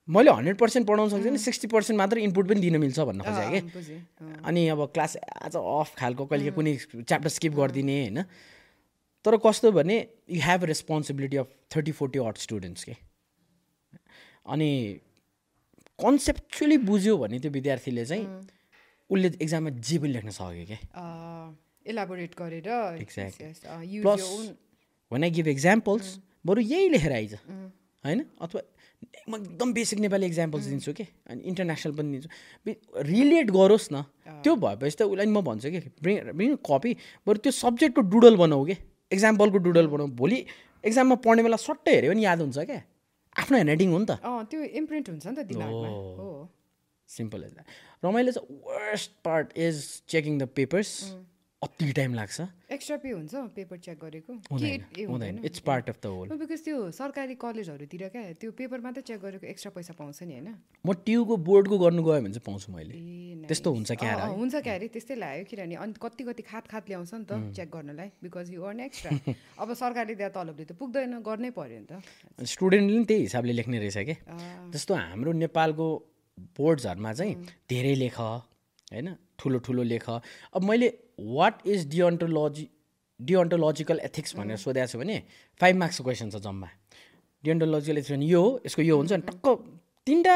मैले 0.07 0.31
हन्ड्रेड 0.31 0.57
पर्सेन्ट 0.57 0.87
पढाउन 0.87 1.09
सक्दिनँ 1.09 1.37
सिक्सटी 1.37 1.67
पर्सेन्ट 1.67 1.97
मात्र 1.97 2.17
इनपुट 2.19 2.47
पनि 2.47 2.59
दिन 2.61 2.77
मिल्छ 2.79 2.99
भन्न 2.99 3.21
खोजेँ 3.21 3.49
कि। 3.51 3.59
अनि 4.45 4.67
अब 4.69 4.79
क्लास 4.93 5.17
आज 5.45 5.55
अफ 5.55 5.95
खालको 5.97 6.25
कहिले 6.25 6.51
कुनै 6.51 6.73
च्याप्टर 6.97 7.29
स्किप 7.29 7.53
गरिदिने 7.55 7.97
होइन? 8.01 8.19
तर 9.25 9.37
कस्तो 9.45 9.71
भने 9.71 9.97
you 10.29 10.41
have 10.41 10.63
responsibility 10.65 11.37
of 11.37 11.47
thirty 11.75 11.91
forty 11.91 12.19
odd 12.19 12.37
students 12.37 12.83
के। 12.83 12.95
अनि 14.49 14.69
कन्सेप्चुली 15.99 16.77
बुझ्यो 16.89 17.17
भने 17.17 17.39
त्यो 17.39 17.51
विद्यार्थीले 17.51 18.05
चाहिँ 18.05 18.25
उसले 19.09 19.27
एक्जाममा 19.41 19.69
जे 19.69 19.97
पनि 19.99 20.11
लेख्न 20.13 20.29
सक्यो 20.33 20.65
क्या 20.65 20.79
plus 24.01 24.23
one 25.11 25.23
I 25.23 25.31
give 25.31 25.47
examples 25.47 26.17
बरु 26.45 26.61
यही 26.61 26.89
लेखेर 26.89 27.13
आइज। 27.13 27.33
होइन? 28.03 28.25
अथवा 28.41 28.61
म 29.29 29.35
एकदम 29.35 29.73
बेसिक 29.73 29.99
नेपाली 29.99 30.25
इक्जाम्पल्स 30.25 30.65
दिन्छु 30.65 30.93
कि? 30.93 31.03
अनि 31.29 31.41
इन्टरनेसनल 31.41 31.93
पनि 31.97 32.09
दिन्छु। 32.11 32.29
रिलेट 33.09 33.51
गरोस् 33.51 33.87
न। 33.93 34.01
त्यो 34.41 34.55
भएपछि 34.55 34.95
त 34.97 35.01
उसलाई 35.05 35.25
म 35.25 35.41
भन्छु 35.41 35.69
कि 35.69 35.79
ब्रिङ 36.01 36.33
ब्रिङ 36.33 36.55
कपी 36.65 36.91
बरु 37.27 37.37
त्यो 37.37 37.51
सब्जेक्टको 37.51 38.01
डुडल 38.01 38.35
बनाऊ 38.37 38.65
कि? 38.65 38.75
एक्जाम्पलको 39.11 39.57
डुडल 39.67 39.87
बनाऊ 39.93 40.07
भोलि 40.21 40.39
एक्जाममा 40.83 41.15
पढ्ने 41.25 41.43
बेला 41.43 41.57
सट्टै 41.57 41.91
हेऱ्यो 41.95 42.11
भने 42.11 42.21
याद 42.21 42.39
हुन्छ 42.41 42.57
क्या? 42.71 42.81
आफ्नो 43.35 43.55
ह्यान्डराइटिङ 43.57 43.89
हो 43.91 43.99
नि 43.99 44.05
त। 44.05 44.11
त्यो 44.51 44.59
इम्प्रिन्ट 44.81 45.09
हुन्छ 45.09 45.25
नि 45.27 45.35
त 45.35 45.39
सिम्पल 47.09 47.43
एज 47.43 47.51
द्याट 47.53 48.05
रमाइलो 48.05 48.31
चाहिँ 48.31 48.59
worst 48.67 49.11
part 49.23 49.57
is 49.67 49.75
checking 50.09 50.37
the 50.37 50.47
papers 50.55 50.91
अति 51.61 51.91
टाइम 51.93 52.13
लाग्छ। 52.13 52.41
एक्स्ट्रा 52.73 52.95
पे 52.97 53.09
हुन्छ 53.11 53.33
पेपर 53.55 53.77
चेक 53.77 53.97
गरेको। 54.01 54.33
हुँदैन 54.49 55.39
it's 55.45 55.59
part 55.61 55.89
of 55.89 55.97
the 56.03 56.05
whole 56.09 56.27
because 56.33 56.63
त्यो 56.65 56.77
सरकारी 56.91 57.35
कलेजहरूतिर 57.37 58.07
क्या 58.09 58.21
त्यो 58.41 58.51
पेपर 58.57 58.79
मात्रै 58.81 59.03
चेक 59.05 59.19
गरेको 59.21 59.45
एक्स्ट्रा 59.47 59.71
पैसा 59.75 59.93
पाउँछ 59.93 60.23
नि 60.23 60.33
होइन। 60.33 60.49
म 60.85 60.93
ट्युको 61.05 61.37
बोर्डको 61.37 61.77
गर्नु 61.77 62.01
गयो 62.03 62.21
भने 62.21 62.33
चाहिँ 62.33 62.45
पाउँछु 62.47 62.71
मैले। 62.73 62.93
त्यस्तो 63.45 63.69
हुन्छ 63.77 63.91
क्या 63.93 64.13
हुन्छ 64.25 64.55
क्या 64.57 64.73
अरे 64.73 64.87
त्यस्तै 64.89 65.15
लाग्यो 65.21 65.45
किनभने 65.53 65.75
अनि 65.85 65.93
कति 66.01 66.23
कति 66.23 66.43
खात 66.49 66.65
खात 66.67 66.89
ल्याउँछ 66.89 67.13
नि 67.13 67.25
त 67.29 67.53
चेक 67.53 67.69
गर्नलाई 67.69 68.09
बिकज 68.25 68.49
यु 68.53 68.61
अर्न 68.65 68.79
एक्स्ट्रा 68.89 69.11
अब 69.61 69.73
सरकारले 69.77 70.15
दिएको 70.17 70.33
तलबले 70.33 70.65
त 70.65 70.73
पुग्दैन 70.81 71.13
गर्नै 71.21 71.51
पर्यो 71.53 71.77
नि 71.77 71.85
त। 71.85 72.01
स्टुडेन्टले 72.41 72.97
पनि 72.97 73.05
त्यही 73.05 73.21
हिसाबले 73.29 73.53
लेख्ने 73.53 73.77
रहेछ 73.85 73.97
कि। 74.09 74.15
अँ, 74.25 74.71
जस्तो 74.73 74.93
हाम्रो 74.97 75.31
नेपालको 75.45 75.87
बोर्ड्सहरूमा 76.57 77.11
चाहिँ 77.13 77.33
धेरै 77.69 77.95
लेख 78.01 78.17
होइन? 78.17 79.07
ठुलो 79.41 79.59
ठुलो 79.65 79.83
लेख। 79.83 80.05
अब 80.53 80.61
मैले 80.69 80.87
what 81.19 81.67
is 81.67 81.87
deontology 81.89 82.69
deontological 83.19 83.99
ethics 84.05 84.35
भनेर 84.37 84.57
सोधेको 84.57 84.87
छु 84.87 84.97
भने 85.01 85.17
फाइभ 85.61 85.75
मार्क्सको 85.81 86.03
क्वेसन 86.03 86.29
छ 86.29 86.41
जम्मा। 86.45 86.69
डिअन्टोलोजिकल 87.43 87.97
एथिक्स 87.97 88.11
भने 88.13 88.25
यो 88.25 88.41
हो 88.41 88.49
यसको 88.65 88.81
यो 88.81 88.97
हुन्छ 88.97 89.11
अनि 89.13 89.25
टक्क 89.29 89.45
तिनवटा 90.07 90.35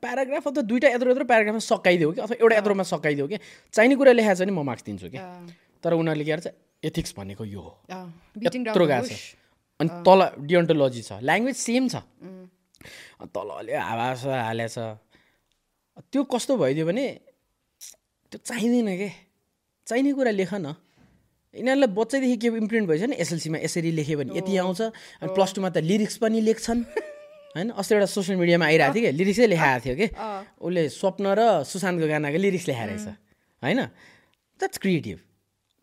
प्याराग्राफ 0.00 0.46
अथवा 0.48 0.62
दुइटा 0.68 0.88
यत्रो 0.88 1.10
यत्रो 1.10 1.24
प्याराग्राफमा 1.28 1.64
सकाइदियो 1.64 2.12
कि 2.12 2.20
अथवा 2.20 2.36
एउटा 2.40 2.56
यत्रोमा 2.56 2.84
सकाइदियो 2.92 3.26
कि 3.28 3.36
चाहिने 3.72 3.96
कुरा 4.00 4.12
लेखाएको 4.12 4.36
छ 4.36 4.40
भने 4.44 4.52
म 4.52 4.64
मार्क्स 4.64 4.84
दिन्छु 4.84 5.08
कि। 5.12 5.18
तर 5.84 5.92
उनीहरूले 5.92 6.24
के 6.24 6.32
गर्छ 6.32 6.46
एथिक्स 6.88 7.14
भनेको 7.16 7.44
यो 7.44 7.60
हो। 7.60 7.72
यत्रो 8.48 8.86
गएको 8.86 9.06
छ. 9.12 9.36
अनि 9.80 9.88
तल 10.06 10.20
डिअन्टोलोजी 10.48 11.02
छ 11.02 11.20
ल्याङ्ग्वेज 11.20 11.56
सेम 11.56 11.88
छ। 11.92 11.94
अनि 13.20 13.28
तल 13.36 13.48
अलि 13.60 13.72
हावा 13.76 14.08
छ 14.16 14.24
हालेछ। 14.32 14.76
त्यो 16.08 16.22
कस्तो 16.24 16.56
भइदियो 16.56 16.86
भने 16.88 17.04
त्यो 18.32 18.40
चाहिँदैन 18.48 18.88
के? 18.96 19.08
चाहिने 19.86 20.12
कुरा 20.16 20.32
लेख 20.32 20.52
न। 20.56 20.72
यिनीहरूलाई 21.54 21.90
बच्चैदेखि 21.92 22.36
के 22.40 22.48
इम्प्रिन्ट 22.64 22.88
भएछ 22.88 23.02
नि? 23.12 23.16
एसएलसीमा 23.20 23.58
यसरी 23.60 23.90
लेख्यो 23.92 24.16
भने 24.18 24.32
यति 24.40 24.56
आउँछ। 24.56 24.80
अनि 25.20 25.30
प्लस 25.36 25.50
टूमा 25.52 25.68
त 25.68 25.84
लिरिक्स 25.84 26.16
पनि 26.16 26.40
लेख्छन्। 26.40 26.80
होइन? 27.52 27.68
अस्ति 27.76 27.92
एउटा 27.94 28.08
सोसियल 28.08 28.36
मिडियामा 28.40 28.64
आइरहेको 28.72 28.94
थियो 28.96 29.04
कि? 29.04 29.12
लिरिक्सै 29.12 29.46
लेखाएको 29.52 29.84
थियो 29.84 29.94
कि? 30.00 30.06
उसले 30.64 30.82
स्वप्न 30.88 31.24
र 31.36 31.40
सुशान्तको 31.68 32.06
गानाको 32.08 32.38
लिरिक्स 32.40 32.66
लेखाएको 32.72 32.88
रहेछ। 32.88 33.06
होइन? 33.62 33.80
द्याट्स 34.56 34.78
क्रिएटिभ 34.80 35.18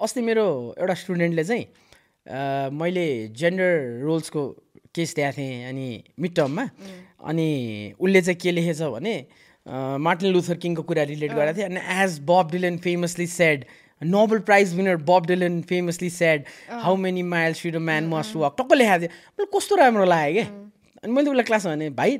अस्ति 0.01 0.21
मेरो 0.25 0.45
एउटा 0.79 0.93
स्टुडेन्टले 1.05 1.43
चाहिँ 1.45 1.65
मैले 2.73 3.05
जेन्डर 3.37 4.01
रोल्सको 4.01 4.41
केस 4.95 5.13
दिएको 5.15 5.37
थिएँ 5.37 5.69
अनि 5.69 5.87
मिड 6.17 6.33
टर्ममा 6.33 6.65
अनि 7.29 7.47
उसले 7.99 8.21
चाहिँ 8.21 8.39
के 8.41 8.51
लेखेछ 8.51 8.81
भने 8.89 9.13
मार्टिन 9.99 10.31
लुथर 10.33 10.57
किङको 10.57 10.83
कुरा 10.83 11.03
रिलेट 11.09 11.31
गरेको 11.33 11.57
थियो। 11.57 11.65
अनि 11.65 11.81
as 12.03 12.19
Bob 12.25 12.51
Dylan 12.51 12.77
famously 12.85 13.27
said 13.27 13.65
Nobel 14.01 14.39
prize 14.47 14.75
winner 14.75 14.97
Bob 15.07 15.25
Dylan 15.27 15.61
famously 15.69 16.09
said 16.09 16.45
how 16.71 16.95
many 17.05 17.23
miles 17.33 17.61
should 17.63 17.75
a 17.75 17.79
man 17.89 18.07
must 18.09 18.35
walk 18.35 18.55
टक्क 18.59 18.73
लेखाएको 18.73 19.05
थियो 19.05 19.11
मलाई 19.39 19.51
कस्तो 19.55 19.75
राम्रो 19.75 20.05
लाग्यो 20.05 20.33
क्या। 20.33 20.45
अनि 21.03 21.13
मैले 21.13 21.29
उसलाई 21.29 21.43
क्लासमा 21.49 21.75
भने 21.75 21.89
भाइ 21.95 22.17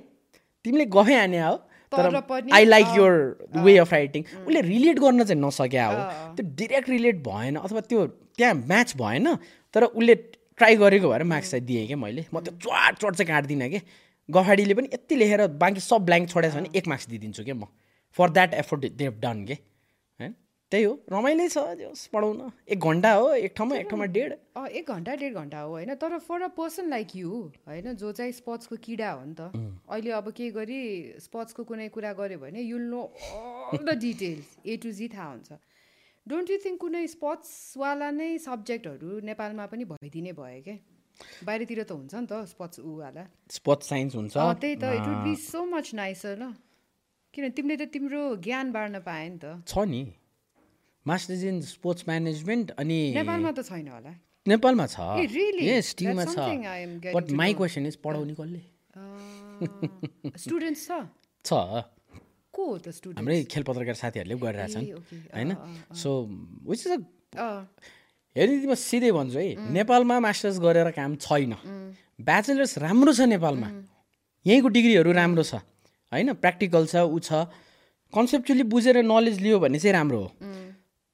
तिमीले 0.65 0.85
गफै 0.95 1.15
हाने 1.15 1.39
हो 1.39 1.55
तर 1.93 2.15
I 2.53 2.65
like 2.65 2.88
your 2.97 3.13
way 3.57 3.77
of 3.77 3.93
writing 3.93 4.23
उसले 4.45 4.62
रिलेट 4.62 4.99
गर्न 4.99 5.23
चाहिँ 5.23 5.41
नसक्या 5.41 5.85
हो। 5.88 5.95
त्यो 6.35 6.45
डिरेक्ट 6.55 6.89
रिलेट 6.89 7.23
भएन 7.27 7.55
अथवा 7.57 7.81
त्यो 7.89 8.05
त्यहाँ 8.38 8.53
म्याच 8.53 8.93
भएन 8.97 9.35
तर 9.73 9.83
उसले 9.83 10.15
ट्राई 10.15 10.75
गरेको 10.75 11.09
भएर 11.09 11.23
मार्क्स 11.23 11.51
चाहिँ 11.51 11.65
दिएँ 11.65 11.88
क्या 11.88 11.97
मैले। 11.97 12.25
म 12.33 12.39
त्यो 12.39 12.53
चट 12.59 12.99
चट 13.01 13.15
चाहिँ 13.15 13.27
काट्दिनँ 13.27 13.69
कि 13.69 13.79
गफाडीले 14.30 14.74
पनि 14.74 14.89
यति 14.94 15.15
लेखेर 15.15 15.48
बाँकी 15.62 15.82
सब 15.82 16.06
ब्ल्याङ्क 16.06 16.30
छोडेको 16.30 16.54
छ 16.54 16.60
भने 16.60 16.78
एक 16.78 16.88
मार्क्स 16.88 17.08
दिइदिन्छु 17.10 17.44
क्या 17.44 17.56
म? 17.56 17.65
For 18.18 18.30
that 18.30 18.54
effort 18.54 18.86
they 18.94 19.04
have 19.04 19.20
done 19.22 19.46
के? 19.46 19.54
होइन? 20.20 20.34
त्यही 20.72 20.84
हो। 20.84 20.94
रमाइलो 21.12 21.48
छ 21.50 21.58
जस 21.78 22.06
पढाउन। 22.13 22.52
एक 22.70 22.80
घन्टा 22.80 23.12
हो 23.13 23.30
एक 23.34 23.54
ठाउँमा 23.58 23.76
एक 23.76 23.88
ठाउँमा 23.89 24.06
डेढ। 24.18 24.34
एक 24.72 24.92
घन्टा 24.92 25.15
डेढ 25.22 25.34
घन्टा 25.34 25.60
हो 25.60 25.70
होइन? 25.72 25.94
तर 25.96 26.18
for 26.20 26.42
a 26.42 26.48
person 26.58 26.89
like 26.89 27.15
you 27.15 27.32
होइन? 27.68 27.94
जो 27.96 28.12
चाहिँ 28.12 28.32
स्पोर्ट्सको 28.38 28.76
किडा 28.86 29.10
हो 29.12 29.24
नि 29.26 29.34
त 29.34 29.50
अहिले 29.89 30.12
अब 30.20 30.30
के 30.38 30.50
गरी 30.52 30.82
स्पोर्ट्सको 31.26 31.63
कुनै 31.63 31.88
कुरा 31.89 32.13
गऱ्यो 32.22 32.39
भने 32.39 32.62
you'll 32.62 32.86
know 32.94 33.02
all 33.74 33.82
the 33.82 33.98
details 33.98 34.54
A 34.65 34.78
to 34.78 34.92
Z 34.92 35.08
थाहा 35.10 35.32
हुन्छ। 35.32 35.58
डोन्ट 36.28 36.50
यु 36.50 36.58
थिङ्क 36.65 36.80
कुनै 36.82 37.06
स्पोर्ट्सवाला 37.08 38.12
नै 38.13 38.30
सब्जेक्टहरू 38.46 39.20
नेपालमा 39.26 39.65
पनि 39.74 39.86
भइदिने 39.92 40.34
भयो 40.38 40.62
क्या 40.63 40.78
बाहिरतिर 41.43 41.84
त 41.84 41.91
हुन्छ 41.91 42.13
नि 42.15 42.28
त 42.28 42.34
स्पोर्ट्स 42.54 42.80
ऊवाला 42.80 43.23
स्पोर्ट्स 43.49 43.86
साइन्स 43.89 44.15
हुन्छ। 44.15 44.36
त्यही 44.36 44.75
त 44.75 44.84
it 44.97 45.06
would 45.08 45.21
be 45.23 45.36
so 45.36 45.60
much 45.65 45.88
nicer 45.95 46.34
ल। 46.39 46.54
किन 47.34 47.49
तिमीले 47.54 47.75
त 47.78 47.89
तिम्रो 47.93 48.21
ज्ञान 48.41 48.71
बाँड्न 48.71 48.99
पाए 49.06 49.25
नि 49.30 49.38
त। 49.38 49.45
छ 49.67 49.86
नि। 49.86 50.02
मास्टर्स 51.06 51.43
इन 51.43 51.62
स्पोर्ट्स 51.62 52.04
म्यानेजमेन्ट 52.08 52.67
अनि 52.78 52.99
नेपालमा 53.15 53.52
त 53.52 53.62
छैन 53.69 53.88
होला। 53.88 54.13
नेपालमा 54.47 54.86
छ? 54.88 54.97
यस 55.62 55.93
छ। 55.93 56.38
But 57.13 57.25
my. 57.32 57.54
क्वेसन 57.54 57.86
इज 57.86 57.95
पढाउने 58.04 58.34
कसले? 58.39 58.62
स्टुडेन्ट्स 60.38 60.82
छ? 60.88 60.91
छ। 61.45 61.52
को 62.49 62.62
हो 62.65 62.78
त 62.78 62.89
स्टुडेन्ट 62.89 63.17
हाम्रै 63.19 63.38
खेल 63.45 63.63
पत्रकार 63.63 63.95
साथीहरूले 63.95 64.36
गरिरहेछन्. 64.41 64.86
होइन? 65.34 65.52
So 65.93 66.10
which 66.65 66.80
is 66.88 66.91
a. 67.38 67.47
हेरि 68.39 68.56
म 68.63 68.73
सिधै 68.80 69.12
भन्छु 69.12 69.36
है 69.36 69.47
नेपालमा 69.75 70.15
मास्टर्स 70.23 70.58
गरेर 70.63 70.89
काम 70.95 71.15
छैन। 71.19 71.54
ब्याचलर्स 72.23 72.78
राम्रो 72.80 73.12
छ 73.12 73.28
नेपालमा। 73.36 73.67
यहीँको 74.45 74.67
डिग्रीहरू 74.71 75.12
राम्रो 75.12 75.43
छ। 75.43 75.60
होइन 76.12 76.34
प्र्याक्टिकल 76.39 76.84
छ 76.88 77.04
ऊ 77.04 77.19
छ। 77.19 77.52
कन्सेप्चुली 78.15 78.63
बुझेर 78.63 79.04
नलेज 79.04 79.43
लियो 79.43 79.60
भने 79.60 79.80
चाहिँ 79.80 79.93
राम्रो 79.93 80.19
हो। 80.23 80.30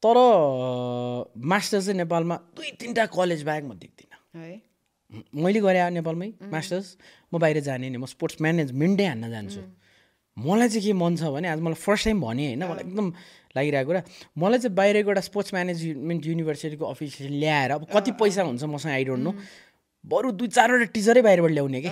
तर 0.03 0.17
मास्टर्स 1.33 1.85
चाहिँ 1.85 1.97
नेपालमा 1.97 2.35
दुई 2.53 2.69
तिनवटा 2.77 3.05
कलेज 3.09 3.41
बाहेक 3.43 3.63
म 3.65 3.73
देख्दिनँ। 3.73 4.17
है। 4.37 4.61
मैले 5.33 5.59
गरेँ 5.65 5.89
नेपालमै 5.97 6.29
मास्टर्स 6.45 6.87
म 7.33 7.41
बाहिर 7.41 7.59
जाने 7.65 7.89
नि 7.89 7.97
म 7.97 8.05
स्पोर्ट्स 8.05 8.37
म्यानेजमेन्टै 8.37 9.05
हान्न 9.05 9.25
जान्छु। 9.33 9.61
मलाई 10.37 10.67
चाहिँ 10.69 10.83
के 10.85 10.93
मन 10.93 11.15
छ 11.17 11.33
भने 11.33 11.47
आज 11.49 11.59
मलाई 11.65 11.79
फर्स्ट 11.79 12.03
टाइम 12.05 12.21
भने 12.21 12.45
होइन 12.53 12.63
मलाई 12.69 12.83
एकदम 12.85 13.07
लागिरहेको 13.55 13.89
कुरा 13.89 14.01
मलाई 14.37 14.59
चाहिँ 14.59 14.75
बाहिरको 14.75 15.09
एउटा 15.09 15.21
स्पोर्ट्स 15.21 15.53
म्यानेजमेन्ट 15.53 16.25
युनिभर्सिटीको 16.25 16.85
अफिसियल 16.85 17.31
ल्याएर 17.39 17.71
अब 17.71 17.87
कति 17.93 18.11
पैसा 18.19 18.41
हुन्छ 18.43 18.63
मसँग 18.63 18.91
आई 18.91 19.03
डोन्ट 19.05 19.23
नो 19.23 19.33
बरु 20.05 20.31
दुई 20.31 20.47
चारवटा 20.47 20.85
टिचरै 20.93 21.21
बाहिरबाट 21.21 21.51
ल्याउने 21.51 21.81
कि? 21.81 21.89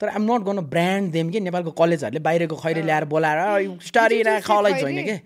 तर 0.00 0.08
आइम 0.08 0.22
नट 0.32 0.42
गर्नु 0.44 0.62
ब्रान्ड 0.62 1.12
देम 1.12 1.30
कि? 1.30 1.40
नेपालको 1.40 1.70
कलेजहरूले 1.76 2.20
बाहिरको 2.24 2.56
खैरे 2.56 2.82
ल्याएर 2.82 3.04
बोलाएर 3.04 3.78
स्टारी 3.84 4.22
खैरे? 4.22 4.82
होइन 4.82 5.02
कि? 5.04 5.16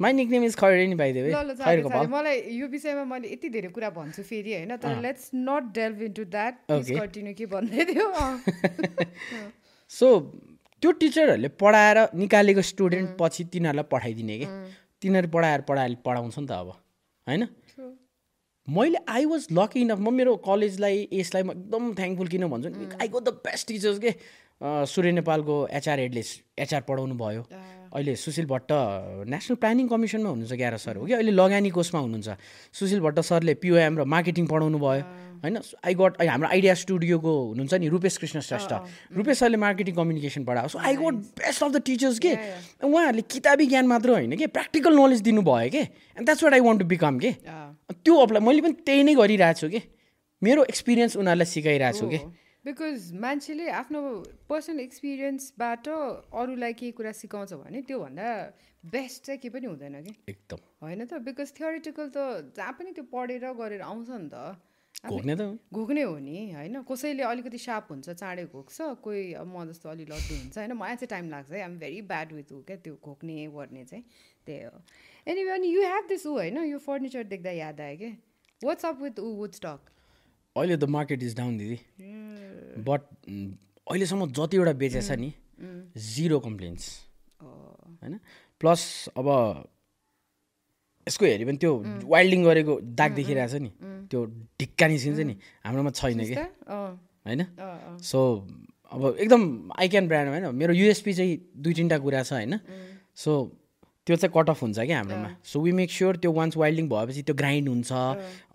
My 0.00 0.12
nickname 0.30 0.44
is 0.44 0.56
Khaire? 0.56 0.86
नि। 0.86 0.94
पाल। 0.96 2.06
मलाई 2.10 2.36
यो 2.58 2.66
विषयमा 2.66 3.04
मैले 3.04 3.28
यति 3.32 3.48
धेरै 3.48 3.68
कुरा 3.68 3.90
भन्छु 3.90 4.22
फेरि 4.22 4.54
होइन? 4.54 4.76
तर 4.76 5.00
let's 5.02 5.30
not 5.34 5.62
delve 5.74 6.02
into 6.02 6.24
that. 6.24 6.54
Continue 6.70 7.34
के 7.38 7.46
भन्दै 7.46 7.84
थियो। 7.84 8.08
सो 9.88 10.08
त्यो 10.86 10.92
टिचरहरूले 11.02 11.48
पढाएर 11.58 11.98
निकालेको 12.14 12.62
स्टुडेन्ट 12.62 13.18
पछि 13.18 13.44
तिनीहरूलाई 13.50 13.86
पठाइदिने 13.90 14.38
कि? 14.38 14.46
तिनीहरू 15.02 15.28
पढाएर 15.34 15.60
पढाएर 15.66 15.94
पढाउँछ 16.06 16.38
नि 16.38 16.46
त 16.46 16.50
अब 16.62 16.68
होइन. 17.26 17.42
मैले 18.68 18.98
आई 19.02 19.24
वाज 19.26 19.46
लकी 19.50 19.80
इनफ 19.82 19.98
म 19.98 20.14
मेरो 20.14 20.36
कलेजलाई 20.46 21.08
यसलाई 21.10 21.42
म 21.42 21.50
एकदम 21.50 21.82
थ्याङ्कफुल 21.98 22.28
किन 22.30 22.46
भन्छु 22.46 22.68
नि? 22.70 22.86
I 23.02 23.08
go 23.10 23.18
the 23.18 23.34
best 23.42 23.66
teachers 23.68 23.98
के? 23.98 24.10
सूर्य 24.62 25.10
नेपालको 25.18 25.54
एचआर 25.74 25.98
हेडले 25.98 26.22
एचआर 26.54 26.82
पढाउनु 26.86 27.14
भयो। 27.18 27.42
अहिले 27.90 28.14
सुशील 28.14 28.46
भट्ट 28.46 28.70
नेसनल 29.26 29.56
प्लानिङ 29.58 29.86
कमिसनमा 29.90 30.30
हुनुहुन्छ 30.30 30.54
ग्यार 30.54 30.76
सर 30.78 30.96
हो 30.96 31.06
कि? 31.06 31.12
अहिले 31.18 31.32
लगानी 31.34 31.70
कोषमा 31.74 32.00
हुनुहुन्छ। 32.00 32.28
सुशील 32.78 33.00
भट्ट 33.02 33.20
सरले 33.26 33.54
पिओएम 33.58 33.98
र 33.98 34.04
मार्केटिङ 34.06 34.46
पढाउनु 34.46 34.78
भयो। 34.78 35.02
होइन? 35.42 35.56
आई 35.84 35.94
गट 35.94 36.22
हाम्रो 36.22 36.48
आइडिया 36.48 36.74
स्टुडियोको 36.74 37.32
हुनुहुन्छ 37.48 37.74
नि 37.74 37.88
रूपेश 37.88 38.16
कृष्ण 38.18 38.40
श्रेष्ठ 38.40 38.72
रूपेश 39.16 39.38
सरले 39.38 39.56
मार्केटिङ 39.56 39.94
कम्युनिकेसन 39.94 40.44
पढायो। 40.44 40.68
So 40.68 40.78
I 40.78 40.96
got 40.96 41.14
best 41.40 41.62
of 41.62 41.70
the 41.72 41.82
teachers 41.86 42.18
के? 42.18 42.32
उहाँहरूले 42.82 43.22
किताबी 43.34 43.66
ज्ञान 43.66 43.86
मात्र 43.86 44.10
होइन 44.10 44.36
कि? 44.36 44.46
प्र्याक्टिकल 44.46 44.98
नलेज 45.00 45.20
दिनुभयो 45.28 45.70
कि? 45.70 45.82
And 46.16 46.24
that's 46.24 46.44
what 46.44 46.52
I 46.52 46.60
want 46.60 46.80
to 46.80 46.86
become 46.88 47.18
के। 47.18 47.32
त्यो 47.92 48.14
अप्लाई 48.16 48.42
मैले 48.46 48.60
पनि 48.62 48.82
त्यही 48.86 49.02
नै 49.04 49.14
गरिरहेको 49.14 49.60
छु 49.60 49.68
कि? 49.68 49.80
मेरो 50.42 50.64
एक्सपिरियन्स 50.64 51.16
उनीहरूलाई 51.16 51.48
सिकाइरहेको 51.52 51.98
छु 51.98 52.08
कि? 52.08 52.18
बिकज 52.66 53.12
मान्छेले 53.22 53.66
आफ्नो 53.78 54.00
पर्सनल 54.50 54.80
एक्सपिरियन्सबाट 54.80 55.88
अरूलाई 55.88 56.72
केही 56.74 56.92
कुरा 56.98 57.12
सिकाउँछ 57.14 57.52
भने 57.62 57.82
त्योभन्दा 57.86 58.26
बेस्ट 58.84 59.22
चाहिँ 59.26 59.38
केही 59.38 59.50
पनि 59.54 59.66
हुँदैन 59.66 59.94
कि? 60.02 60.12
एकदम। 60.28 60.58
होइन 60.82 61.04
त? 61.06 61.22
बिकज 61.22 61.52
थियोरिटिकल 61.58 62.06
त 62.10 62.18
जहाँ 62.58 62.72
पनि 62.74 62.90
त्यो 62.90 63.04
पढेर 63.06 63.46
गरेर 63.54 63.82
आउँछ 63.86 64.10
नि 64.10 64.28
त। 64.34 64.58
घोक्ने 65.04 65.34
त। 65.36 65.58
घोक्ने 65.72 66.02
हो 66.02 66.18
नि 66.18 66.50
होइन? 66.52 66.82
कसैले 66.82 67.22
अलिकति 67.22 67.58
सार्प 67.58 67.86
हुन्छ 67.90 68.10
चाँडै 68.10 68.44
घोक्छ 68.48 68.78
कोही 69.04 69.22
अब 69.34 69.46
म 69.46 69.64
जस्तो 69.68 69.88
अलि 69.88 70.04
लड्डु 70.04 70.34
हुन्छ 70.34 70.58
होइन? 70.58 70.72
मलाई 70.72 70.96
चाहिँ 70.96 71.10
टाइम 71.10 71.30
लाग्छ 71.30 71.50
है। 71.52 71.60
आइम 71.62 71.78
भेरी 71.78 72.00
ब्याड 72.02 72.32
विथ 72.32 72.52
ऊ 72.52 72.62
क्या? 72.62 72.76
त्यो 72.76 72.94
घोक्ने 73.04 73.46
गर्ने 73.54 73.84
चाहिँ। 73.84 74.04
त्यही 74.46 74.62
हो। 74.64 74.82
एनिवे 75.26 75.50
अनि 75.50 75.68
यु 75.68 75.82
हेभ 75.82 76.04
दिस 76.08 76.26
ऊ 76.26 76.32
होइन? 76.32 76.58
यो 76.64 76.78
फर्निचर 76.78 77.22
देख्दा 77.24 77.50
याद 77.50 77.80
आयो 77.80 77.96
कि 77.96 78.10
what's 78.60 78.84
up 78.86 79.02
with 79.02 79.20
uh 79.20 79.34
wood 79.36 79.52
stock 79.52 79.80
अहिले 80.56 80.76
द 80.76 80.84
मार्केट 80.90 81.22
इज 81.22 81.36
डाउन 81.36 81.56
दिदी। 81.58 81.78
बट 82.82 83.00
अहिलेसम्म 83.86 84.26
जतिवटा 84.32 84.72
बेचेछ 84.72 85.10
नि 85.12 85.32
जिरो 86.06 86.38
कम्प्लेन्स 86.40 86.88
होइन? 87.42 88.18
प्लस 88.60 88.82
अब 89.16 89.28
यसको 91.06 91.24
हेऱ्यो 91.24 91.46
भने 91.46 91.58
त्यो 91.62 91.72
वाइल्डिङ 92.04 92.40
गरेको 92.44 92.74
दाग 92.98 93.10
देखिरहेछ 93.14 93.54
नि। 93.62 93.70
त्यो 94.10 94.20
ढिक्का 94.60 94.86
निस्किन्छ 94.86 95.20
नि। 95.20 95.34
हाम्रोमा 95.64 95.90
छैन 95.90 96.20
कि? 96.24 96.34
होइन? 97.26 97.42
सो 98.02 98.18
अब 98.92 99.16
एकदम 99.18 99.42
आई 99.78 99.88
क्यान 99.88 100.08
ब्रान्ड 100.08 100.28
होइन। 100.30 100.54
मेरो 100.54 100.72
युएसपी 100.74 101.12
चाहिँ 101.14 101.38
दुई 101.62 101.72
तिनवटा 101.74 101.98
कुरा 101.98 102.22
छ 102.22 102.32
होइन। 102.32 102.58
सो 103.14 103.32
त्यो 104.06 104.16
चाहिँ 104.16 104.32
कट 104.34 104.50
अफ 104.50 104.62
हुन्छ 104.62 104.78
क्या 104.78 104.98
हाम्रोमा? 104.98 105.30
सो 105.42 105.60
वी 105.60 105.72
मेक 105.72 105.90
स्योर 105.90 106.16
त्यो 106.22 106.32
वान्स 106.32 106.56
वाइल्डिङ 106.56 106.88
भएपछि 106.88 107.22
त्यो 107.22 107.34
ग्राइन्ड 107.34 107.68
हुन्छ। 107.68 107.90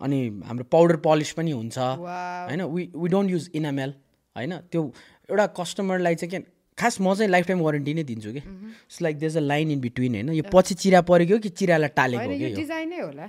अनि 0.00 0.18
हाम्रो 0.48 0.64
पाउडर 0.72 0.96
पलिस 1.04 1.32
पनि 1.32 1.50
हुन्छ। 1.52 1.78
होइन? 1.78 2.62
We 2.62 2.82
we 2.96 3.08
don't 3.08 3.30
use 3.30 3.50
enamel 3.54 3.94
होइन? 4.36 4.56
त्यो 4.72 4.82
एउटा 5.28 5.46
कस्टमरलाई 5.58 6.14
चाहिँ 6.14 6.30
के 6.32 6.38
खास 6.78 7.00
म 7.00 7.14
चाहिँ 7.14 7.30
लाइफ 7.30 7.46
टाइम 7.46 7.60
वारेन्टी 7.60 7.94
नै 7.94 8.04
दिन्छु 8.04 8.32
कि। 8.32 8.38
It's 8.38 9.02
like 9.02 9.18
these 9.18 9.36
a 9.36 9.40
line 9.40 9.70
in 9.70 9.80
between 9.80 10.14
होइन? 10.14 10.28
यो 10.32 10.44
पछि 10.52 10.74
चिरा 10.74 11.00
परेको 11.02 11.38
कि 11.38 11.48
चिरालाई 11.48 11.88
टालेको 11.96 12.24
हो? 12.24 12.54
डिजाइनै 12.56 13.00
होला। 13.00 13.26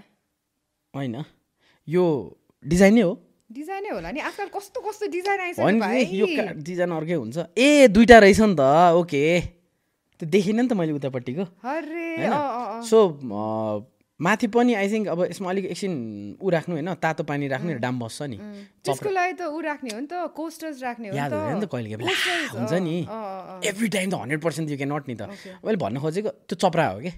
होइन। 0.93 1.15
यो 1.87 2.03
डिजाइन 2.65 2.93
नै 2.93 3.01
हो। 3.01 3.13
डिजाइनै 3.51 3.89
होला 3.89 4.11
नि? 4.11 4.19
आजकल 4.19 4.47
कस्तो 4.55 4.81
कस्तो 4.81 5.07
डिजाइन 5.11 5.39
आइसक्यो 5.39 6.25
यो 6.25 6.25
डिजाइन 6.63 6.91
अर्कै 6.91 7.13
हुन्छ। 7.13 7.37
ए 7.57 7.87
दुइटा 7.87 8.17
रहेछ 8.19 8.39
नि 8.39 8.55
त 8.55 8.61
ओके। 8.97 9.23
त्यो 10.19 10.29
देखिनँ 10.29 10.61
नि 10.63 10.67
त 10.69 10.73
मैले 10.73 10.93
उतापट्टिको। 10.93 11.43
सो 12.87 12.97
माथि 14.21 14.47
पनि 14.47 14.73
आई 14.77 14.87
थिङ्क 14.91 15.07
अब 15.09 15.19
यसमा 15.25 15.49
अलिक 15.49 15.65
एकछिन 15.73 15.93
ऊ 16.37 16.49
राख्नु 16.49 16.73
होइन 16.75 16.93
तातो 17.01 17.23
पानी 17.25 17.47
राख्नु 17.49 17.73
डाम 17.81 17.99
बस्छ 17.99 18.21
नि। 18.29 18.37
त्यसको 18.85 19.09
लागि 19.09 19.33
त 19.33 19.49
ऊ 19.49 19.59
राख्ने 19.59 19.89
हो 19.89 19.99
नि 19.99 20.07
त 20.07 20.29
कोस्टर्स 20.37 20.83
राख्ने 20.83 21.09
हो 21.09 21.15
याद 21.17 21.31
त। 21.31 21.33
हुँदैन 21.33 21.57
नि 21.57 21.65
त 21.65 21.69
कहिले 21.73 21.97
हुन्छ 22.53 22.73
नि। 22.77 22.95
एभ्री 23.65 23.87
टाइम 23.89 24.07
त 24.09 24.13
hundred 24.21 24.41
percent 24.45 24.69
you 24.69 24.77
can 24.77 24.93
not 24.93 25.03
नि 25.09 25.15
त। 25.17 25.23
मैले 25.65 25.77
भन्न 25.81 25.97
खोजेको 25.97 26.29
त्यो 26.45 26.55
चप्रा 26.61 26.85
हो 26.93 26.99
कि। 27.01 27.11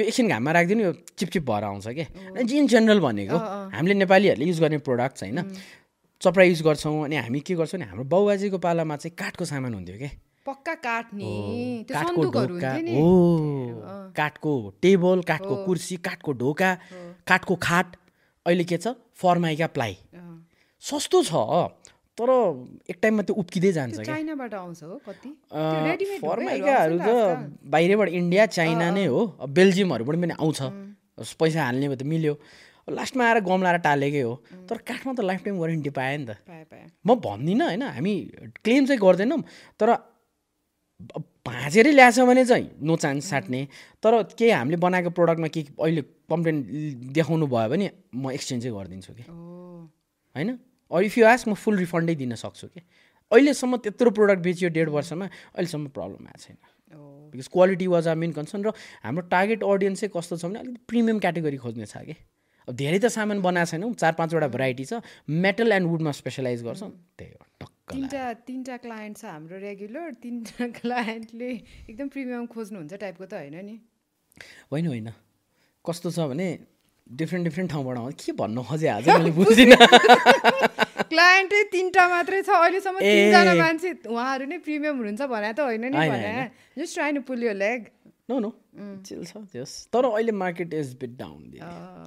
यो 0.00 0.02
एकछिन 0.08 0.26
घाममा 0.32 0.50
राखिदिनु 0.56 0.82
यो 0.88 0.92
चिपचिप 1.12 1.44
भएर 1.44 1.64
आउँछ 1.64 1.86
कि? 1.92 2.04
इन 2.40 2.66
जेनरल 2.72 3.00
भनेको 3.04 3.36
हामीले 3.76 3.94
नेपालीहरूले 4.00 4.46
युज 4.48 4.60
गर्ने 4.64 4.78
प्रोडक्ट्स 4.80 5.22
होइन। 5.28 5.38
चप्रा 6.20 6.44
युज 6.44 6.60
गर्छौँ 6.62 7.04
अनि 7.04 7.16
हामी 7.16 7.40
के 7.44 7.54
गर्छौँ 7.60 7.80
भने 7.80 7.88
हाम्रो 7.90 8.04
बाउबाजेको 8.08 8.58
पालामा 8.64 8.96
चाहिँ 8.96 9.14
काठको 9.16 9.44
सामान 9.44 9.74
हुन्थ्यो 9.74 9.96
क्या 10.00 10.10
पक्का 10.46 10.74
काठ 10.84 11.06
नि 11.14 11.30
त्यो 11.88 11.94
काठको 11.96 12.08
सन्दुकहरू 12.08 12.54
ढोका। 12.54 12.70
हुन्थ्यो 12.72 12.84
नि। 12.86 12.94
हो 12.96 14.12
काठको 14.16 14.52
टेबल 14.82 15.20
काठको 15.28 15.54
कुर्सी 15.64 15.96
काठको 16.06 16.32
ढोका 16.42 16.70
काठको 17.28 17.54
खाट। 17.56 17.86
अहिले 18.46 18.64
के 18.64 18.76
छ? 18.76 18.96
Formica 19.20 19.66
ply. 19.76 19.96
सस्तो 20.82 21.18
छ 21.28 21.32
तर 22.18 22.30
एक 22.90 22.96
टाइममा 23.00 23.22
त्यो 23.22 23.34
उप्किँदै 23.36 23.72
जान्छ 23.72 24.00
चाइनाबाट 24.00 24.54
आउँछ 24.54 24.82
हो 24.82 24.96
कति? 25.08 25.30
फर्माइकाहरू 26.20 26.96
त 26.98 27.08
बाहिरबाट 27.64 28.08
इन्डिया 28.08 28.46
चाइना 28.56 28.90
नै 28.96 29.04
हो। 29.06 29.20
बेल्जियमहरूबाट 29.40 30.16
पनि 30.16 30.34
आउँछ। 30.36 30.60
पैसा 31.36 31.60
हाल्ने 31.64 31.88
भयो 31.88 31.96
त 31.96 32.04
मिल्यो। 32.04 32.34
लास्टमा 32.88 33.24
आएर 33.24 33.40
गम 33.44 33.60
लाएर 33.62 33.78
टालेकै 33.84 34.20
हो। 34.20 34.34
तर 34.68 34.76
काठमा 34.84 35.12
त 35.16 35.20
लाइफ 35.20 35.40
टाइम 35.44 35.56
वारेन्टी 35.60 35.90
पाएँ 35.96 36.16
नि 36.18 36.24
त। 36.28 36.36
म 37.06 37.08
भन्दिनँ 37.20 37.64
होइन। 37.64 37.82
हामी 37.96 38.14
क्लेम 38.64 38.82
चाहिँ 38.88 39.00
गर्दैनौँ। 39.00 39.40
तर 39.80 39.88
भाँचेरै 41.46 41.92
ल्याएछ 41.92 42.18
भने 42.20 42.44
चाहिँ 42.44 42.70
नो 42.82 42.96
चान्स 42.96 43.30
साट्ने। 43.30 43.66
तर 44.02 44.22
केही 44.38 44.50
हामीले 44.50 44.76
बनाएको 44.76 45.10
प्रडक्टमा 45.10 45.48
के 45.48 45.60
अहिले 45.78 46.02
कम्प्लेन 46.30 46.56
देखाउनु 47.12 47.46
भयो 47.46 47.68
भने 47.68 47.90
म 48.14 48.30
एक्सचेन्ज 48.30 48.66
गरिदिन्छु 48.66 49.12
कि। 49.14 49.24
होइन? 49.28 50.58
अर 50.90 51.02
इफ 51.04 51.18
यु 51.18 51.26
आस्क 51.26 51.48
म 51.48 51.54
फुल 51.54 51.78
रिफन्डै 51.78 52.14
दिन 52.14 52.34
सक्छु 52.34 52.66
कि। 52.68 52.80
अहिलेसम्म 53.32 53.76
त्यत्रो 53.86 54.10
प्रोडक्ट 54.10 54.42
बेचियो 54.42 54.70
डेढ 54.70 54.88
वर्षमा 54.90 55.26
अहिलेसम्म 55.26 55.86
प्रब्लम 55.94 56.26
आएको 56.26 56.42
छैन। 56.42 56.56
Because 57.32 57.48
quality 57.48 57.86
was 57.86 58.08
our 58.08 58.16
main 58.16 58.32
concern 58.32 58.62
र 58.66 58.72
हाम्रो 59.04 59.22
टार्गेट 59.30 59.62
अडियन्स 59.62 60.00
चाहिँ 60.00 60.12
कस्तो 60.16 60.36
छ 60.36 60.44
भने 60.44 60.58
अलिकति 60.58 60.84
प्रिमियम 60.88 61.18
क्याटेगोरी 61.18 61.56
खोज्ने 61.56 61.86
छ 61.86 62.02
कि। 62.02 62.14
अब 62.68 62.74
धेरै 62.74 62.98
त 62.98 63.06
सामान 63.06 63.40
बनाएको 63.40 63.70
छैनौँ 63.70 63.94
चार 63.94 64.12
पाँचवटा 64.18 64.48
भेराइटी 64.50 64.84
छ। 64.84 65.00
मेटल 65.30 65.72
एन्ड 65.72 65.86
वुडमा 65.86 66.12
स्पेसलाइज 66.12 66.62
गर्छौँ। 66.62 66.90
त्यही 66.90 67.30
हो। 67.30 67.69
तिनवटा 67.92 68.24
तिनवटा 68.46 68.76
क्लायन्ट 68.86 69.16
छ 69.18 69.24
हाम्रो 69.24 69.56
रेगुलर 69.66 70.08
तिनवटा 70.22 70.66
क्लायन्टले 70.80 71.50
एकदम 71.90 72.08
प्रिमियम 72.14 72.46
खोज्नुहुन्छ 72.54 72.92
टाइपको 73.04 73.24
त 73.26 73.34
होइन 73.40 73.56
नि? 73.66 73.76
होइन 74.72 74.86
होइन। 74.86 75.08
कस्तो 75.84 76.10
छ 76.10 76.28
भने 76.32 76.48
डिफ्रेन्ट 77.06 77.44
डिफ्रेन्ट 77.48 77.70
ठाउँबाट 77.70 77.96
आउँछ। 77.98 78.24
के 78.24 78.32
भन्नु? 78.40 78.62
खोजे 78.70 78.88
आज 78.88 79.08
मैले 79.08 79.30
बुझ्दिनँ 79.38 79.76
क्लायन्टै 81.10 81.62
तिनवटा 81.72 82.04
मात्रै 82.08 82.42
छ। 82.42 82.50
अहिलेसम्म। 82.56 82.98
तिनजना 83.02 83.54
मान्छे 83.60 83.90
उहाँहरू 84.06 84.44
नै 84.46 84.58
प्रिमियम 84.66 84.94
हुनुहुन्छ 84.96 85.22
भने 85.34 85.52
त 85.52 85.60
होइन 85.66 85.84
नि 85.90 85.98
भने। 86.14 86.32
जस्ट 86.78 86.94
ट्राई 86.94 87.12
टु 87.12 87.22
पुल 87.26 87.42
यो 87.44 87.54
लेग 87.58 87.90
नो 88.30 88.38
नो 88.38 88.50
चिल 89.06 89.24
छ 89.26 89.42
जस 89.54 89.70
तर 89.92 90.04
अहिले 90.06 90.32
मार्केट 90.42 90.74
इज 90.80 90.94
बिट 91.00 91.16
डाउन 91.18 91.40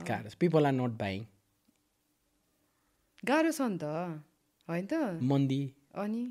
गाह्रो 0.07 0.37
पिपल 0.39 0.65
आर 0.65 0.75
नट 0.79 0.93
बाइङ 1.01 1.25
गाह्रो 3.23 3.51
छ 3.51 3.67
नि 3.67 3.77
त। 3.83 3.83
होइन 4.69 4.85
त? 4.85 4.93
मन्दी। 5.21 5.61
अनि? 5.95 6.21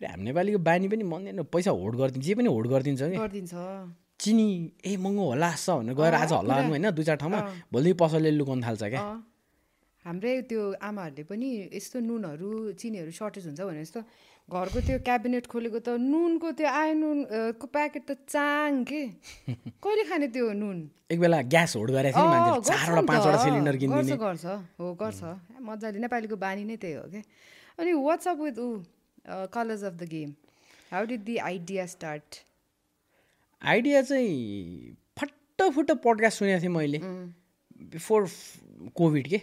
हामी 0.00 0.22
नेपालीको 0.24 0.58
बानी 0.60 0.88
पनि 0.88 1.04
मन्दैन 1.04 1.42
पैसा 1.48 1.70
होल्ड 1.72 1.94
गरिदिन्छ 1.96 2.26
जे 2.26 2.34
पनि 2.36 2.48
होल्ड 2.52 2.68
गरिदिन्छ 2.68 3.00
कि 3.02 3.16
गरिदिन्छ। 3.16 3.54
चिनी 4.20 4.48
ए 4.84 4.96
महँगो 4.96 5.24
होला 5.30 5.50
जस्तो 5.56 5.72
भनेर 5.78 5.94
गएर 5.96 6.14
आज 6.14 6.32
हल्ला 6.32 6.54
गर्नु 6.56 6.70
होइन 6.70 6.90
दुई 6.92 7.04
चार 7.04 7.16
ठाउँमा 7.16 7.40
भोलि 7.72 7.92
पसलले 8.00 8.30
लुकाउनु 8.36 8.62
थाल्छ 8.66 8.82
क्या। 8.92 9.02
हाम्रै 10.04 10.34
त्यो 10.48 10.62
आमाहरूले 10.88 11.22
पनि 11.24 11.48
यस्तो 11.72 11.96
नुनहरू 12.00 12.48
चिनीहरू 12.80 13.10
सर्टेज 13.10 13.44
हुन्छ 13.46 13.60
भने 13.60 13.82
जस्तो 13.84 14.00
घरको 14.48 14.80
त्यो 14.86 14.98
क्याबिनेट 15.06 15.46
खोलेको 15.52 15.78
त 15.86 15.88
नुनको 16.02 16.50
त्यो 16.58 16.68
आयो 16.80 16.92
नुन 16.98 17.18
अ, 17.24 17.38
को 17.58 17.66
प्याकेट 17.66 18.02
त 18.10 18.14
चाङ 18.30 18.84
के? 18.90 19.00
कहिले 19.82 20.04
खाने 20.10 20.28
त्यो 20.36 20.52
नुन? 20.62 20.76
एक 21.10 21.18
बेला 21.20 21.40
ग्यास 21.54 21.74
होल्ड 21.76 21.90
गरेको 21.96 22.22
गर्छ 22.22 22.66
चारवटा 22.68 23.00
नि 23.00 23.06
त। 23.06 23.10
पाँचवटा 23.10 23.38
सिलिन्डर 23.44 23.76
किनिदिने। 23.82 24.16
गर्छ 24.22 24.44
गर्छ। 24.44 24.78
हो 24.80 24.92
गर्छ। 25.02 25.20
मजाले 25.70 25.98
नेपालीको 26.06 26.36
बानी 26.46 26.64
नै 26.70 26.76
त्यही 26.78 26.94
हो 26.94 27.04
क्या 27.10 27.22
अनि 27.82 27.92
what's up 28.06 28.38
with 28.46 28.56
uh 28.62 28.68
colours 29.54 29.82
of 29.90 29.94
the 29.98 30.08
game 30.14 30.30
how 30.94 31.04
did 31.10 31.22
the 31.26 31.36
idea 31.50 31.86
start 31.96 32.42
idea 33.62 34.02
चाहिँ 34.06 34.96
फुट्ट 35.18 35.90
पडकास्ट 36.06 36.38
सुनेको 36.38 36.60
थिएँ 36.62 36.70
मैले। 36.78 36.98
बिफोर 37.92 38.28
कोभिड 38.94 39.26
के। 39.28 39.38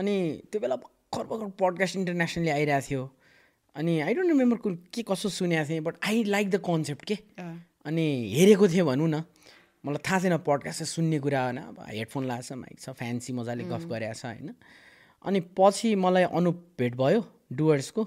अनि 0.00 0.14
त्यो 0.52 0.60
बेला 0.60 0.76
भर्खर 0.84 1.24
भर्खर 1.32 1.50
पडकास्ट 1.60 1.96
इन्टरनेसनली 1.96 2.50
आइरहेको 2.56 2.86
थियो। 2.88 3.02
अनि 3.76 4.00
आई 4.00 4.14
डोन्ट 4.14 4.28
रिमेम्बर 4.28 4.56
कुन 4.56 4.74
के 4.94 5.02
कसो 5.02 5.28
सुनेको 5.28 5.68
थिएँ 5.68 5.80
but 5.80 5.94
I 6.04 6.24
like 6.24 6.50
the 6.50 6.56
concept 6.60 7.04
के? 7.04 7.18
अनि 7.86 8.06
हेरेको 8.34 8.68
थिएँ 8.68 8.82
भनौँ 8.84 9.08
न। 9.08 9.22
मलाई 9.84 10.02
थाहा 10.06 10.18
छैन 10.20 10.36
पडकास्ट 10.46 10.82
सुन्ने 10.84 11.18
कुरा 11.18 11.42
होइन 11.42 11.56
अब 11.58 11.84
हेडफोन 11.88 12.24
लगाएको 12.24 12.42
छ 12.42 12.52
माइक 12.52 12.80
छ 12.80 12.90
फ्यान्सी 12.98 13.32
मजाले 13.32 13.64
गफ 13.64 13.84
गरेको 13.88 14.14
छ 14.14 14.24
होइन? 14.24 14.54
अनि 15.24 15.40
पछि 15.58 15.94
मलाई 15.96 16.24
अनुप 16.30 16.66
भेट 16.78 16.94
भयो 16.96 17.24
डुवर्सको। 17.52 18.06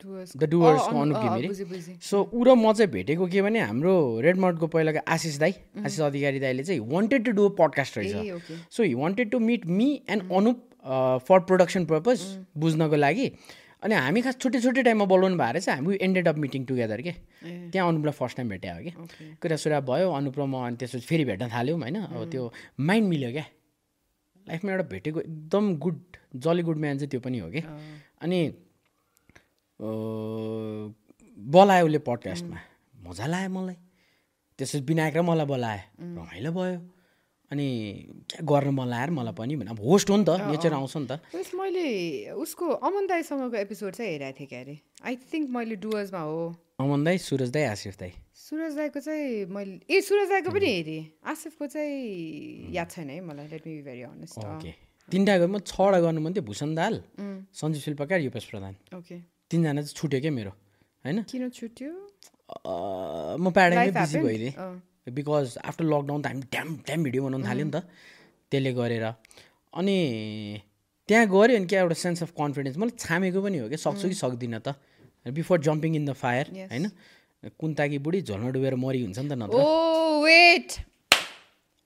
द 0.00 0.44
डुवर्सको 0.50 1.00
अनुप 1.00 1.16
घिमिरे। 1.16 1.96
सो 2.02 2.16
ऊ 2.34 2.44
र 2.44 2.54
म 2.54 2.72
चाहिँ 2.72 2.90
भेटेको 2.90 3.26
के 3.26 3.42
भने 3.42 3.60
हाम्रो 3.60 3.94
रेडमर्टको 4.20 4.66
पहिलाको 4.66 5.00
आशिष 5.06 5.38
दाई 5.38 5.54
आशिष 5.84 6.00
अधिकारी 6.00 6.40
दाईले 6.40 6.64
चाहिँ 6.64 6.80
वान्टेड 6.92 7.24
टु 7.24 7.32
डु 7.32 7.48
पडकास्ट 7.58 7.98
रहेछ। 7.98 8.42
So 8.70 8.82
he 8.82 8.94
wanted 8.94 9.30
to 9.30 9.38
meet 9.38 9.66
me 9.66 9.88
and 10.10 10.32
Anup 10.32 10.66
for 11.28 11.40
production 11.48 11.84
purpose 11.86 12.20
बुझ्नको 12.56 12.96
लागि। 12.96 13.26
अनि 13.82 13.94
हामी 13.94 14.20
खास 14.22 14.36
छुट्टै 14.36 14.60
छुट्टै 14.60 14.82
टाइममा 14.82 15.04
बोलाउनु 15.08 15.36
भएर 15.40 15.58
चाहिँ 15.60 15.80
हामी 15.80 15.98
एन्डेड 16.00 16.28
अप 16.28 16.36
मिटिङ 16.36 16.64
टुगेदर 16.68 17.00
के। 17.02 17.12
त्यहाँ 17.72 17.88
अनुपलाई 17.88 18.12
फर्स्ट 18.12 18.36
टाइम 18.36 18.48
भेटेँ 18.48 18.70
हो 18.70 18.80
कि। 18.84 18.92
कुरा 19.40 19.56
सुरा 19.56 19.80
भयो 19.88 20.10
अनुप 20.12 20.38
र 20.38 20.42
म 20.44 20.54
अनि 20.68 20.76
त्यसपछि 20.76 21.06
फेरि 21.06 21.24
भेट्न 21.24 21.48
थाल्यौँ 21.48 21.78
होइन। 21.80 21.96
अब 22.12 22.30
त्यो 22.30 22.42
माइन्ड 22.80 23.08
मिल्यो 23.08 23.30
क्या। 23.32 23.46
लाइफमा 24.46 24.70
एउटा 24.72 24.84
भेटेको 24.92 25.20
एकदम 25.20 25.64
गुड 25.78 26.00
जली 26.44 26.62
गुड 26.62 26.78
म्यान 26.78 26.98
चाहिँ 26.98 27.10
त्यो 27.10 27.20
पनि 27.20 27.38
हो 27.38 27.48
कि। 27.50 27.60
अनि 28.20 28.38
बोलायो 31.38 31.84
उसले 31.86 31.98
पडकास्टमा 32.04 32.58
मजा 33.08 33.26
लाग्यो 33.26 33.50
मलाई। 33.56 33.76
त्यसपछि 34.58 34.84
विनायक 34.84 35.16
र 35.16 35.22
मलाई 35.24 35.46
बोलायो। 35.46 35.82
रमाइलो 36.20 36.50
भयो। 36.52 36.99
अनि 37.50 37.66
गर्न 38.46 38.70
मन 38.70 38.86
लाग्यो 38.88 39.14
मलाई 39.14 39.34
पनि 39.34 39.54
भने 39.58 39.70
अब 39.70 39.80
होस्ट 39.82 40.10
हो 40.10 40.16
नि 40.16 40.24
त 40.24 40.30
नेचर 40.50 40.72
आउँछ 40.72 40.96
नि 40.96 41.06
त। 41.10 41.12
मैले 41.58 42.30
उसको 42.38 42.66
अमन 42.78 43.06
दाईसँगको 43.10 43.56
एपिसोड 43.66 43.92
चाहिँ 43.98 44.10
हेरेको 44.10 44.38
थिएँ 44.38 44.48
क्यारे। 44.48 44.74
आई 45.02 45.14
थिङ्क 45.28 45.50
मैले 45.50 45.76
डुवर्समा 45.82 46.22
हो। 46.30 46.42
अमन 46.78 47.04
दाई 47.04 47.18
सुरज 47.18 47.50
दाई 47.50 47.64
आसिफ 47.74 47.98
दाई। 47.98 48.12
सुरज 48.38 48.72
दाईको 48.76 49.00
चाहिँ 49.02 49.50
मैले 49.50 49.74
ए 49.90 50.00
सुरज 50.00 50.28
दाईको 50.30 50.50
पनि 50.54 50.66
हेरेँ। 50.66 51.02
आसिफको 51.26 51.66
चाहिँ 51.66 52.70
याद 52.70 52.88
छैन 52.90 53.10
है 53.10 53.20
मलाई 53.20 53.46
let 53.50 53.66
me 53.66 53.74
be 53.74 53.82
very 53.82 54.02
honest 54.14 54.38
okay. 54.38 54.72
तिनवटा 55.10 55.34
गएर 55.38 55.50
म 55.50 55.58
छवटा 55.66 55.98
गर्नु 56.00 56.20
मन 56.22 56.32
थियो 56.38 56.46
भूषण 56.46 56.70
दाल 56.78 57.02
सञ्जीव 57.18 57.82
शिल्पकार 57.82 58.20
युपेश 58.30 58.44
प्रधान। 58.46 58.74
ओके। 58.94 59.16
तिनजना 59.50 59.82
चाहिँ 59.82 59.98
छुट्यो 59.98 60.20
क्या 60.22 60.30
मेरो 60.30 60.52
होइन? 61.02 61.18
किन 61.26 61.50
छुट्यो? 61.50 61.90
म 63.42 63.50
प्याराडाइमै 63.50 63.90
बिजी? 63.90 64.18
भइदिएँ। 64.22 64.54
बिकज 65.06 65.58
आफ्टर 65.64 65.84
लकडाउन 65.84 66.20
त 66.22 66.26
हामी 66.26 66.42
ड्याम 66.52 66.68
ड्याम 66.86 67.00
भिडियो 67.04 67.22
बनाउनु 67.24 67.46
थाल्यो 67.46 67.64
नि 67.64 67.72
त। 67.72 67.78
त्यसले 68.52 68.72
गरेर। 68.76 69.06
अनि 69.72 69.96
त्यहाँ 71.08 71.26
गऱ्यो 71.26 71.56
अनि 71.56 71.66
क्या 71.66 71.80
एउटा 71.80 71.96
सेन्स 72.04 72.22
अफ 72.22 72.30
कन्फिडेन्स 72.36 72.76
मैले 72.76 72.92
छामेको 72.98 73.40
पनि 73.42 73.58
हो 73.58 73.68
कि 73.68 73.76
सक्छु 73.76 74.06
कि 74.08 74.14
सक्दिनँ 74.14 74.60
त। 74.60 74.76
Before 75.26 75.58
jumping 75.60 75.96
in 75.96 76.04
the 76.04 76.12
fire. 76.12 76.46
होइन? 76.70 76.86
कुन 77.60 77.70
ताकि 77.74 77.98
बुढी 78.04 78.20
झोलमा 78.22 78.48
डुबेर 78.52 78.74
मरि 78.76 79.00
हुन्छ 79.02 79.18
नि 79.18 79.28
त 79.28 79.32
नत्र। 79.40 79.56
ओ 79.56 80.20
वेट 80.24 80.68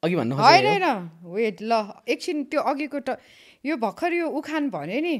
अघि 0.03 0.14
भन्नु 0.16 0.35
होइन 0.35 0.85
वेट 1.22 1.62
ल। 1.62 1.72
एकछिन 2.11 2.44
त्यो 2.50 2.61
अघिको 2.61 2.98
त 3.00 3.18
यो 3.64 3.77
भर्खर 3.79 4.12
यो 4.12 4.27
उखान 4.29 4.70
भन्यो 4.70 5.00
नि। 5.00 5.16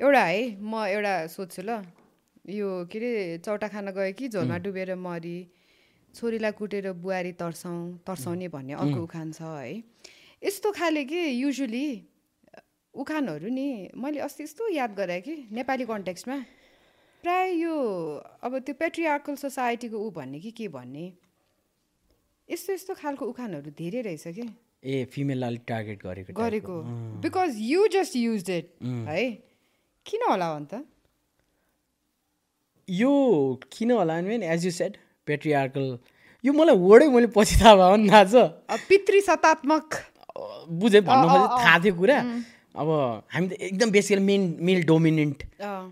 एउटा 0.00 0.22
है 0.24 0.42
म 0.58 0.88
एउटा 0.88 1.14
सोध्छु 1.28 1.62
ल। 1.62 1.84
यो 2.48 2.68
के 2.90 2.98
अरे 2.98 3.38
चौटा 3.44 3.68
खान 3.68 3.92
गयो 3.92 4.12
कि 4.18 4.28
झोलमा 4.28 4.56
डुबेर 4.64 4.94
मरी। 4.96 5.38
छोरीलाई 6.14 6.52
कुटेर 6.52 6.92
बुहारी 6.92 7.32
तर्साउँ 7.40 7.98
तर्साउने 8.06 8.48
भन्ने 8.48 8.72
अर्को 8.74 9.02
उखान 9.02 9.32
छ 9.32 9.42
है। 9.42 9.82
यस्तो 10.42 10.72
खाले 10.72 11.04
कि 11.04 11.20
युजली 11.42 11.86
उखानहरू 12.94 13.48
नि 13.48 13.68
मैले 13.96 14.20
अस्ति 14.20 14.42
यस्तो 14.44 14.68
याद 14.68 14.94
गरेँ 14.94 15.20
कि 15.20 15.34
नेपाली 15.50 15.84
कन्टेक्स्टमा। 15.86 16.36
प्राय 17.24 17.52
यो 17.54 17.74
अब 18.44 18.58
त्यो 18.58 18.74
पेट्रियार्कल 18.74 19.34
सोसाइटीको 19.40 19.96
ऊ 19.96 20.10
भन्ने 20.12 20.40
कि 20.40 20.50
के 20.50 20.68
भन्ने 20.68 21.06
यस्तो 22.48 22.72
यस्तो 22.72 22.94
खालको 22.94 23.24
उखानहरू 23.26 23.70
धेरै 23.72 24.00
रहेछ 24.02 24.26
कि। 24.28 24.44
ए 24.84 25.04
फिमेललाई 25.12 25.56
टार्गेट 25.66 26.02
गरेको 26.02 26.32
गरेको। 26.34 26.74
Because 27.22 27.56
you 27.60 27.86
just 27.92 28.16
use 28.16 28.50
it 28.50 28.66
है। 29.08 29.24
किन 30.06 30.22
होला 30.28 30.48
अन्त? 30.56 30.72
यो 32.88 33.12
किन 33.72 33.90
होला 33.92 34.18
एज 34.18 34.64
यु 34.66 34.70
सेड 34.72 34.96
पेट्रियार्कल 35.26 35.98
यो 36.44 36.52
मलाई 36.52 36.76
वर्डै 36.76 37.08
मैले 37.08 37.26
पछि 37.36 37.56
थाहा 37.60 37.74
भयो 37.76 37.96
नि 37.96 38.10
थाहा 38.10 38.24
छ। 38.24 38.34
पितृ 38.88 39.20
सतात्मक। 39.28 39.94
बुझेँ 40.80 41.02
भन्नु 41.06 41.28
थाहा 41.28 41.78
थियो 41.84 41.94
कुरा। 41.94 42.18
अब 42.72 42.88
हामी 43.28 43.46
त 43.48 43.52
एकदम 43.68 43.90
basically 43.92 44.24
main 44.24 44.56
male 44.64 44.82
dominant 44.88 45.42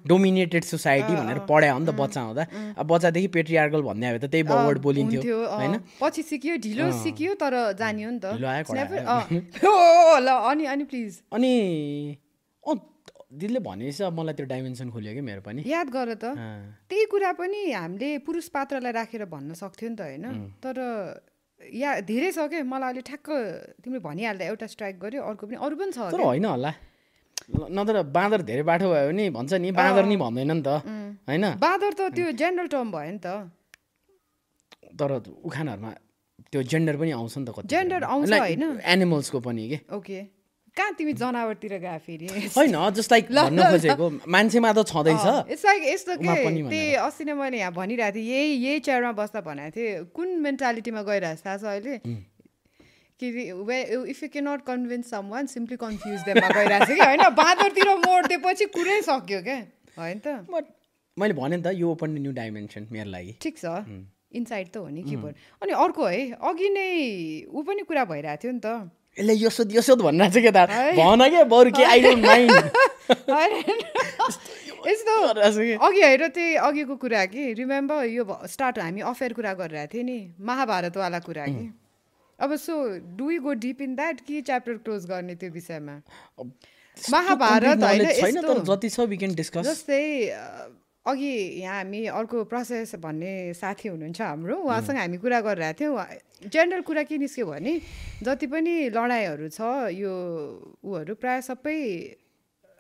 dominated 0.09 0.65
society 0.65 1.13
भनेर 1.13 1.39
पढायो 1.45 1.79
नि 1.79 1.87
त 1.87 1.93
बच्चा 1.93 2.21
हुँदा 2.21 2.45
अब 2.81 2.87
बच्चादेखि 2.89 3.29
पेट्रियार्कल 3.37 3.83
भन्ने 3.85 4.07
आयो 4.07 4.19
त 4.19 4.25
त्यही 4.33 4.43
वर्ड 4.49 4.79
बोलिन्थ्यो। 4.81 5.21
होइन? 5.21 5.77
पछि 6.01 6.23
सिक्यो 6.25 6.57
ढिलो 6.65 6.91
सिक्यो 7.05 7.35
तर 7.37 7.77
जानियो 7.79 8.11
नि 8.11 8.19
त। 8.25 8.33
अनि 10.51 10.65
अनि 10.65 10.85
प्लिज 10.85 11.21
अनि 11.33 12.17
दिदीले 13.31 13.61
भनेपछि 13.63 14.03
अब 14.03 14.13
मलाई 14.19 14.35
त्यो 14.35 14.47
डाइमेन्सन 14.51 14.91
खोल्यो 14.91 15.13
कि 15.15 15.23
मेरो 15.23 15.41
पनि? 15.47 15.63
याद 15.63 15.89
गर 15.89 16.15
त। 16.19 16.35
त्यही 16.91 17.05
कुरा 17.07 17.31
पनि 17.39 17.61
हामीले 17.71 18.19
पुरुष 18.27 18.47
पात्रलाई 18.51 18.93
राखेर 18.93 19.25
भन्न 19.31 19.55
सक्थ्यो 19.55 19.89
नि 19.89 19.97
त 19.97 20.03
होइन। 20.03 20.27
तर 20.59 20.77
या 21.61 21.91
धेरै 22.03 22.31
छ 22.35 22.51
क्या 22.51 22.67
मलाई 22.67 22.91
अहिले 22.91 23.03
ठ्याक्क 23.07 23.29
तिमीले 23.87 24.03
भनिहाल्दा 24.03 24.45
एउटा 24.51 24.67
स्ट्राइक 24.67 24.97
गर्यो 24.99 25.23
अर्को 25.23 25.47
पनि 25.47 25.57
अरू 25.63 25.75
पनि 25.79 25.93
छ। 25.95 25.99
होइन 26.11 26.45
होला। 26.45 26.73
नत्र 27.51 28.03
बाँदर 28.11 28.41
धेरै 28.51 28.65
बाटो 28.67 28.87
भयो 28.91 29.07
भने 29.15 29.25
भन्छ 29.31 29.53
नि 29.63 29.71
बाँदर 29.79 30.05
नि 30.11 30.17
भन्दैन 30.19 30.51
नि 30.51 30.63
त। 30.67 30.83
होइन? 31.31 31.45
बाँदर 31.63 31.93
त 31.95 32.01
त्यो 32.11 32.35
जेनरल 32.35 32.67
टर्म 32.67 32.89
भयो 32.91 33.11
नि 33.15 33.21
त। 33.23 33.29
तर 34.99 35.11
उखानहरूमा 35.47 35.91
त्यो 36.51 36.61
जेन्डर 36.67 36.95
पनि 36.99 37.11
आउँछ 37.15 37.35
नि 37.39 37.45
त 37.47 37.51
कति 37.55 37.69
Gender 37.71 38.03
आउँछ 38.03 38.33
होइन? 38.33 38.63
एनिमल्सको 38.83 39.39
पनि 39.39 39.63
के? 39.71 39.79
ओके 39.95 40.19
कहाँ 40.77 40.93
तिमी 40.95 41.13
जनावरतिर 41.13 41.73
गए 41.79 41.99
फेरि? 42.07 42.27
होइन 42.57 42.77
जस्ट 42.95 43.11
लाइक 43.13 43.27
भन्न 43.31 43.59
खोजेको। 43.71 44.07
मान्छेमा 44.29 44.73
त 44.73 44.87
छँदैछ। 44.87 45.27
इट्स 45.51 45.65
लाइक 45.67 45.83
यस्तो 45.85 46.17
के? 46.17 46.35
त्यही 46.71 46.95
अस्ति 47.05 47.25
नै 47.25 47.35
मैले 47.35 47.59
यहाँ 47.59 47.73
भनिरहेको 47.73 48.17
थिएँ 48.17 48.27
यही 48.31 48.49
यही 48.65 48.79
चेयरमा 48.81 49.13
बस्दा 49.19 49.41
भनेको 49.41 49.71
थिएँ 49.77 50.05
कुन 50.15 50.29
मेन्टालिटीमा 50.47 51.03
गइरहेको 51.03 51.37
छ? 51.37 51.45
थाहा 51.47 51.57
छ 51.57 51.65
अहिले 51.65 51.95
कि 53.21 53.27
इफ 54.11 54.23
यु 54.23 54.29
के 54.33 54.41
not 54.41 54.61
convince 54.67 55.11
someone 55.29 55.47
simply 55.47 55.77
confuse 55.77 56.21
देममा 56.29 56.49
गइरहेको 56.49 56.85
छ 56.85 56.89
कि? 56.89 57.03
होइन 57.03 57.23
बाँदरतिर 57.37 57.89
मोडिदिएपछि 58.07 58.67
कुरै 58.77 59.01
सक्यो 59.03 59.41
क्या? 59.43 59.59
होइन 59.99 60.19
त। 60.25 60.27
मैले 61.17 61.35
भने 61.35 61.57
नि 61.57 61.63
त 61.63 61.75
यो 61.77 61.91
ओपन 61.91 62.11
न्यू 62.17 62.33
डाइमेन्सन 62.33 62.87
मेरो 62.89 63.11
लागि। 63.11 63.33
ठिक 63.43 63.59
छ। 63.59 63.67
इन्साइड 64.31 64.67
त 64.71 64.77
हो 64.79 64.89
नि 64.89 65.03
किबोर्ड 65.03 65.35
अनि 65.63 65.73
अर्को 65.75 66.05
है 66.07 66.21
अघि 66.39 66.69
नै 66.71 66.89
ऊ 67.51 67.63
पनि 67.67 67.83
कुरा 67.83 68.05
भइरहेको 68.07 68.43
थियो 68.43 68.53
नि 68.53 68.61
त। 68.63 68.91
यसले 69.19 69.35
यसो 69.35 69.65
यसो 69.71 69.97
भनिरहेको 69.97 70.35
छ 70.35 70.43
केटा 70.43 70.63
है। 70.71 70.93
भन 70.97 71.29
क्या 71.29 71.45
बरु 71.51 71.71
के 71.73 71.85
आई 71.85 72.01
डोन्ट 72.01 72.25
माइन्ड 72.27 72.53
यस्तो 74.89 75.15
अघि 75.79 76.03
हेर 76.03 76.27
त्यही 76.29 76.55
अघिको 76.57 76.95
कुरा 76.97 77.25
कि 77.27 77.53
रिमेम्बर 77.55 78.05
यो 78.07 78.25
स्टार्ट 78.49 78.79
हामी 78.79 79.01
अफेयर 79.11 79.33
कुरा 79.33 79.53
गरिरहेको 79.55 79.93
थियौँ 79.95 80.05
नि 80.07 80.19
महाभारतवाला 80.41 81.19
कुरा 81.21 81.47
कि। 81.47 81.67
अब 82.39 82.51
so 82.57 82.75
do 83.19 83.27
go 83.43 83.53
deep 83.61 83.81
in 83.83 83.95
that 83.95 84.21
कि 84.27 84.41
च्याप्टर 84.43 84.75
क्लोज 84.85 85.07
गर्ने 85.07 85.35
त्यो 85.37 85.51
विषयमा? 85.51 85.95
महाभारत 86.97 87.83
होइन। 87.83 88.05
जति 88.65 88.89
छ 88.89 88.97
जस्तै 89.67 90.03
अघि 91.07 91.33
यहाँ 91.61 91.77
हामी 91.77 92.05
अर्को 92.13 92.45
प्रोसेस 92.45 92.95
भन्ने 93.01 93.55
साथी 93.57 93.89
हुनुहुन्छ 93.89 94.21
हाम्रो 94.21 94.57
उहाँसँग 94.57 94.99
हामी 94.99 95.17
कुरा 95.17 95.41
गरिरहेको 95.41 95.81
थियौँ। 95.81 96.51
जेनरल 96.53 96.83
कुरा 96.85 97.03
के 97.09 97.17
निस्क्यो 97.19 97.47
भने 97.47 97.73
जति 98.23 98.47
पनि 98.47 98.75
लडाइँहरू 98.93 99.49
छ 99.49 99.61
यो 99.97 100.13
ऊहरू 100.85 101.15
प्रायः 101.17 101.41
सबै 101.41 101.77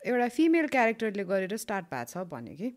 एउटा 0.04 0.28
फिमेल 0.36 0.66
क्यारेक्टरले 0.68 1.24
गरेर 1.24 1.56
स्टार्ट 1.56 1.84
भएको 1.88 2.04
छ 2.12 2.28
भने 2.28 2.52
कि। 2.60 2.68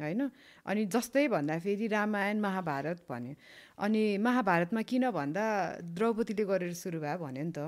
होइन? 0.00 0.20
अनि 0.64 0.84
जस्तै 0.88 1.28
भन्दा 1.28 1.58
फेरि 1.60 1.86
रामायण 1.92 2.40
महाभारत 2.40 3.04
भन्यो। 3.04 3.34
अनि 3.76 4.02
महाभारतमा 4.16 4.82
किन 4.82 5.10
भन्दा 5.12 5.44
द्रौपदीले 5.92 6.44
गरेर 6.44 6.72
सुरु 6.72 7.00
भयो 7.00 7.18
भन्यो 7.20 7.44
नि 7.44 7.52
त। 7.52 7.58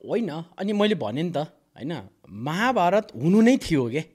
होइन 0.00 0.30
अनि 0.32 0.72
मैले 0.72 0.96
भने 0.96 1.22
नि 1.22 1.32
त 1.32 1.48
होइन 1.76 1.92
महाभारत 2.48 3.12
हुनु 3.16 3.40
नै 3.40 3.56
थियो 3.60 3.88
के? 3.92 4.13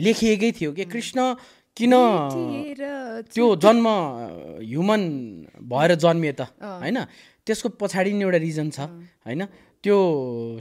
लेखिएकै 0.00 0.50
थियो 0.58 0.72
के? 0.72 0.84
कृष्ण 0.84 1.18
किन? 1.76 1.94
त्यो 3.34 3.46
जन्म 3.56 3.86
ह्युमन 4.62 5.02
भएर 5.62 5.94
जन्मिए 5.94 6.32
त 6.32 6.40
होइन? 6.58 6.98
त्यसको 7.46 7.68
पछाडि 7.80 8.12
नि 8.12 8.22
एउटा 8.22 8.38
रिजन 8.38 8.68
छ 8.70 8.80
होइन? 9.26 9.42
त्यो 9.82 9.96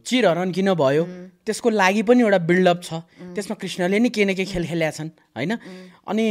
चिरहरण 0.05 0.51
किन 0.53 0.73
भयो? 0.73 1.03
त्यसको 1.45 1.69
लागि 1.69 2.01
पनि 2.05 2.21
एउटा 2.21 2.39
बिल्डअप 2.49 2.79
छ। 2.83 2.89
त्यसमा 3.33 3.55
कृष्णले 3.61 3.99
नि 3.99 4.09
के 4.09 4.25
न 4.25 4.33
के 4.33 4.45
खेल 4.45 4.65
खेलेका 4.65 4.91
छन् 4.97 5.09
होइन? 5.38 5.51
अनि 6.07 6.27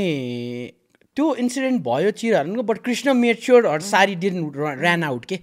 त्यो 1.16 1.26
इन्सिडेन्ट 1.42 1.82
भयो 1.82 2.10
चिरहरणको 2.10 2.62
but 2.62 2.78
Krishna 2.86 3.14
made 3.14 3.36
sure 3.42 3.66
her 3.66 3.80
sari 3.80 4.14
didn't 4.22 4.50
ran 4.50 5.02
out 5.02 5.24
के? 5.24 5.36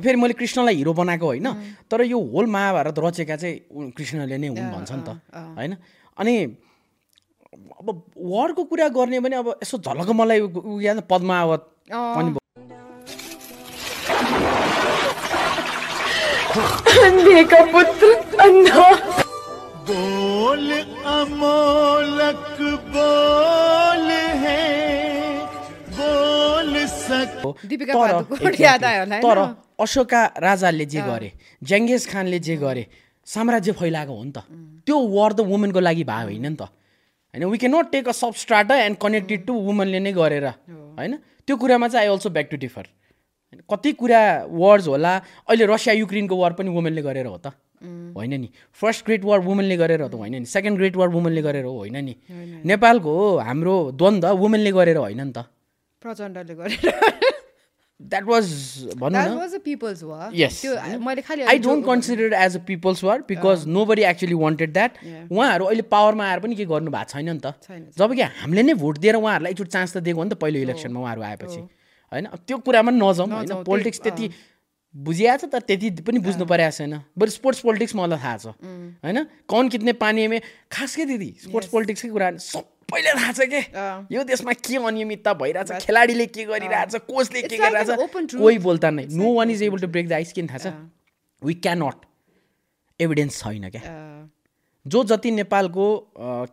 फेरि 0.00 0.16
मैले 0.16 0.34
कृष्णलाई 0.34 0.74
हिरो 0.74 0.92
बनाएको 0.94 1.26
होइन 1.26 1.48
तर 1.90 2.02
यो 2.06 2.18
होल 2.18 2.46
महाभारत 2.46 2.98
रचेका 2.98 3.36
चाहिँ 3.36 3.90
कृष्णले 3.98 4.36
नै 4.38 4.48
हुन् 4.48 4.70
भन्छ 4.72 4.90
नि 4.92 5.02
त 5.04 5.08
होइन? 5.58 5.76
अनि 6.16 6.34
अब 7.80 7.88
वरको 8.32 8.62
कुरा 8.70 8.88
गर्ने 8.92 9.18
भने 9.24 9.36
अब 9.36 9.48
यसो 9.62 9.78
झलक 9.78 10.08
मलाई 10.20 10.40
याद 10.84 10.98
पद्मावत 11.10 11.62
पनि 11.90 12.30
बोल 19.88 20.68
अमोलक 21.10 22.58
बोल 22.94 24.08
है 24.44 24.64
बोल 25.98 26.74
सक 26.86 27.30
दिपिका 27.66 27.92
तर 27.94 28.12
तर? 29.24 29.38
अशोका 29.80 30.20
राजाले 30.38 30.84
जे 30.92 31.00
गरे 31.00 31.32
जेङ्गेज 31.70 32.02
खानले 32.12 32.38
जे 32.46 32.56
गरे 32.56 32.84
साम्राज्य 33.26 33.72
फैलाएको 33.80 34.12
हो 34.12 34.24
नि 34.24 34.32
त। 34.36 34.38
त्यो 34.86 34.96
वर 35.16 35.32
त 35.32 35.40
वुमेनको 35.48 35.80
लागि 35.80 36.04
भयो 36.04 36.26
होइन 36.28 36.46
नि 36.46 36.56
त। 36.60 36.62
होइन 37.34 37.44
we 37.46 37.58
can 37.58 37.74
not 37.74 37.90
take 37.92 38.08
a 38.08 38.12
substrata 38.36 38.76
and 38.84 38.96
connected 38.98 39.46
to 39.46 39.54
वुमनले 39.66 40.00
नै 40.00 40.12
गरेर 40.12 40.46
होइन? 40.46 41.16
त्यो 41.46 41.56
कुरामा 41.56 41.88
चाहिँ 41.88 42.06
I 42.06 42.12
also 42.12 42.30
back 42.30 42.48
to 42.50 42.56
differ 42.56 42.86
कति 43.70 43.92
कुरा 43.92 44.20
वर्स 44.50 44.86
होला 44.88 45.12
अहिले 45.48 45.66
रसिया 45.66 45.94
युक्रेनको 45.94 46.36
वार 46.36 46.52
पनि 46.58 46.70
वुमेनले 46.70 47.02
गरेर 47.02 47.26
हो 47.26 47.38
त। 47.38 47.46
होइन 48.16 48.34
नि? 48.40 48.48
फर्स्ट 48.72 49.04
ग्रेट 49.06 49.24
वार 49.24 49.40
वुमेनले 49.40 49.76
गरेर 49.76 50.00
हो 50.02 50.08
त 50.08 50.14
होइन 50.14 50.34
नि? 50.38 50.46
सेकेन्ड 50.46 50.76
ग्रेट 50.78 50.96
वार 50.96 51.08
वुमेनले 51.08 51.42
गरेर 51.42 51.64
हो 51.64 51.72
होइन 51.78 51.96
नि? 52.04 52.14
नेपालको 52.64 53.14
हाम्रो 53.38 53.74
द्वन्द्व 53.94 54.34
वुमेनले 54.36 54.72
गरेर 54.72 54.96
होइन 54.96 55.22
नि 55.22 55.32
त। 55.32 55.38
प्रचण्डले 56.04 56.54
गरेर। 56.54 57.48
द्याट 58.00 58.24
वाज 58.24 58.46
भनौँ 58.96 59.10
द्याट 59.10 59.30
न? 59.30 59.36
Was 59.38 59.54
a 59.54 59.58
people's 59.64 60.02
war 60.02 60.32
Yes. 60.34 60.60
त्यो 60.62 60.98
मैले 61.04 61.22
खालि 61.22 61.42
I 61.42 61.58
don't 61.58 61.86
consider 61.86 62.32
as 62.32 62.56
a 62.56 62.60
people's 62.66 63.04
war 63.04 63.18
because 63.28 63.66
nobody 63.86 64.02
actually 64.10 64.34
wanted 64.34 64.72
that 64.72 64.92
उहाँहरू 65.30 65.64
अहिले 65.64 65.82
पावरमा 65.94 66.24
आएर 66.28 66.40
पनि 66.40 66.54
के 66.56 66.64
गर्नु 66.64 66.90
भएको 66.90 67.10
छैन 67.12 67.28
नि 67.30 67.40
त? 67.44 67.54
जब 67.98 68.14
कि 68.14 68.22
हामीले 68.40 68.62
नै 68.62 68.74
भोट 68.74 68.98
दिएर 68.98 69.16
उहाँहरूलाई 69.16 69.52
एकचोटि 69.52 69.70
चान्स 69.70 69.96
त 69.96 69.98
दिएको 70.00 70.18
हो 70.18 70.24
नि 70.24 70.30
त 70.30 70.40
पहिलो 70.40 70.58
इलेक्सनमा 70.60 71.00
उहाँहरू 71.00 71.22
आएपछि। 71.22 71.60
होइन? 72.12 72.26
त्यो 72.46 72.56
कुरामा 72.64 72.90
नजाउँ 72.90 73.28
होइन? 73.30 73.62
पोलिटिक्स 73.68 74.00
त्यति 74.00 74.30
बुझिया 74.94 75.36
छ 75.36 75.44
तर 75.52 75.62
त्यति 75.70 76.02
पनि 76.02 76.18
बुझ्नु 76.18 76.44
परेको 76.50 76.70
छैन। 76.76 76.94
बरु 77.14 77.30
स्पोर्ट्स 77.30 77.60
पोलिटिक्स 77.62 77.94
मलाई 77.94 78.18
थाहा 78.18 78.36
छ। 78.42 78.46
होइन? 79.04 79.18
कौन 79.46 79.68
कितने 79.68 79.92
पानी 79.94 80.26
में 80.26 80.40
खास 80.72 80.96
के 80.96 81.04
दिदी? 81.04 81.30
स्पोर्ट्स 81.46 81.68
पोलिटिक्सकै 81.70 82.10
कुरा? 82.10 82.30
सबैले 82.90 83.10
थाहा 83.14 83.32
छ 83.32 83.46
के। 83.46 83.60
यो 84.14 84.22
देशमा 84.26 84.52
के 84.58 84.76
अनियमितता 84.76 85.32
भइरहेछ? 85.38 85.70
खेलाडीले 85.86 86.26
के 86.26 86.44
गरिरहेछ? 86.44 86.94
कोचले 87.06 87.42
के 87.42 87.56
गरिरहेछ. 87.56 88.34
कोही 88.34 88.58
बोल्दा 88.58 88.90
नै। 88.90 89.06
No 89.14 89.32
one 89.34 89.50
is 89.50 89.62
able 89.62 89.78
to 89.80 89.88
break 89.88 90.08
the 90.08 90.12
ice 90.12 90.32
किन 90.34 90.46
थाहा 90.50 90.58
छ? 90.58 90.74
वी 91.42 91.54
क्यानट 91.62 91.96
एभिडेन्स 93.00 93.38
छैन 93.40 93.70
क्या? 93.70 93.82
जो 94.86 95.04
जति 95.04 95.30
नेपालको 95.30 95.86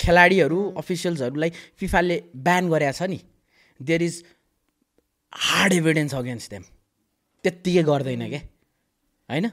खेलाडीहरू 0.01 0.59
अफिसियल्सहरूलाई 0.77 1.51
फिफाले 1.79 2.17
ब्यान 2.37 2.69
गरेका 2.69 2.91
छ 2.91 3.09
नि 3.09 3.19
there 3.79 4.01
is 4.03 4.23
hard 5.33 5.73
evidence 5.73 6.15
against 6.15 6.51
them 6.51 6.63
त्यत्तिकै 7.43 7.83
गर्दैन 7.83 8.23
क्या 8.29 8.41
होइन? 9.29 9.51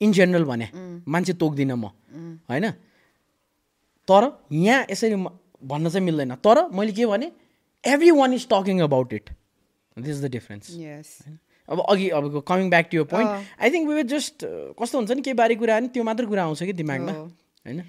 इन 0.00 0.12
जेनरल 0.12 0.44
भने 0.44 0.68
मान्छे 1.08 1.32
तोक्दिनँ 1.40 1.76
म। 1.76 1.90
होइन? 2.50 2.70
तर 4.08 4.22
यहाँ 4.52 4.86
यसरी 4.90 5.16
भन्न 5.62 5.88
चाहिँ 5.90 6.04
मिल्दैन। 6.04 6.34
तर 6.44 6.66
मैले 6.72 6.92
के 6.92 7.06
भने 7.06 7.30
everyone 8.10 8.34
is 8.34 8.46
talking 8.50 8.80
about 8.82 9.12
it 9.12 9.30
this 9.96 10.16
is 10.16 10.24
the 10.24 10.30
difference 10.30 10.70
यस 10.78 11.18
अब 11.68 11.80
अघि 11.90 12.08
अब 12.16 12.42
कमिङ 12.48 12.70
ब्याक 12.70 12.88
टु 12.90 12.96
यो 12.96 13.04
point 13.04 13.30
I 13.60 13.70
think 13.70 13.88
we 13.88 14.02
just 14.14 14.44
कस्तो 14.80 14.98
हुन्छ 14.98 15.10
नि 15.10 15.22
केही 15.22 15.34
बारे 15.40 15.54
कुरा 15.62 15.78
नि 15.80 15.88
त्यो 15.94 16.04
मात्र 16.04 16.26
कुरा 16.26 16.42
आउँछ 16.42 16.62
कि 16.62 16.72
दिमागमा 16.72 17.12
हो। 17.12 17.24
होइन? 17.24 17.82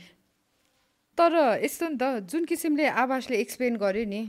तर 1.17 1.31
यस्तो 1.63 1.87
नि 1.89 1.97
त 2.01 2.27
जुन 2.31 2.45
किसिमले 2.45 2.85
आवासले 3.03 3.37
एक्सप्लेन 3.37 3.75
गर्यो 3.77 4.05
नि 4.09 4.21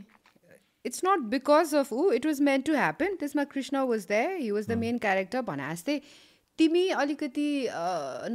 it's 0.85 1.01
not 1.05 1.21
because 1.31 1.75
of 1.75 1.93
uh 1.93 2.11
it 2.13 2.27
was 2.27 2.41
meant 2.49 2.61
to 2.63 2.73
happen 2.75 3.17
त्यसमा 3.21 3.45
Krishna 3.53 3.85
was 3.89 4.07
that 4.09 4.29
he 4.31 4.51
was 4.51 4.69
the 4.69 4.79
main 4.79 4.99
character 4.99 5.41
भने 5.49 5.73
जस्तै 5.73 5.97
तिमी 6.59 6.89
अलिकति 7.03 7.49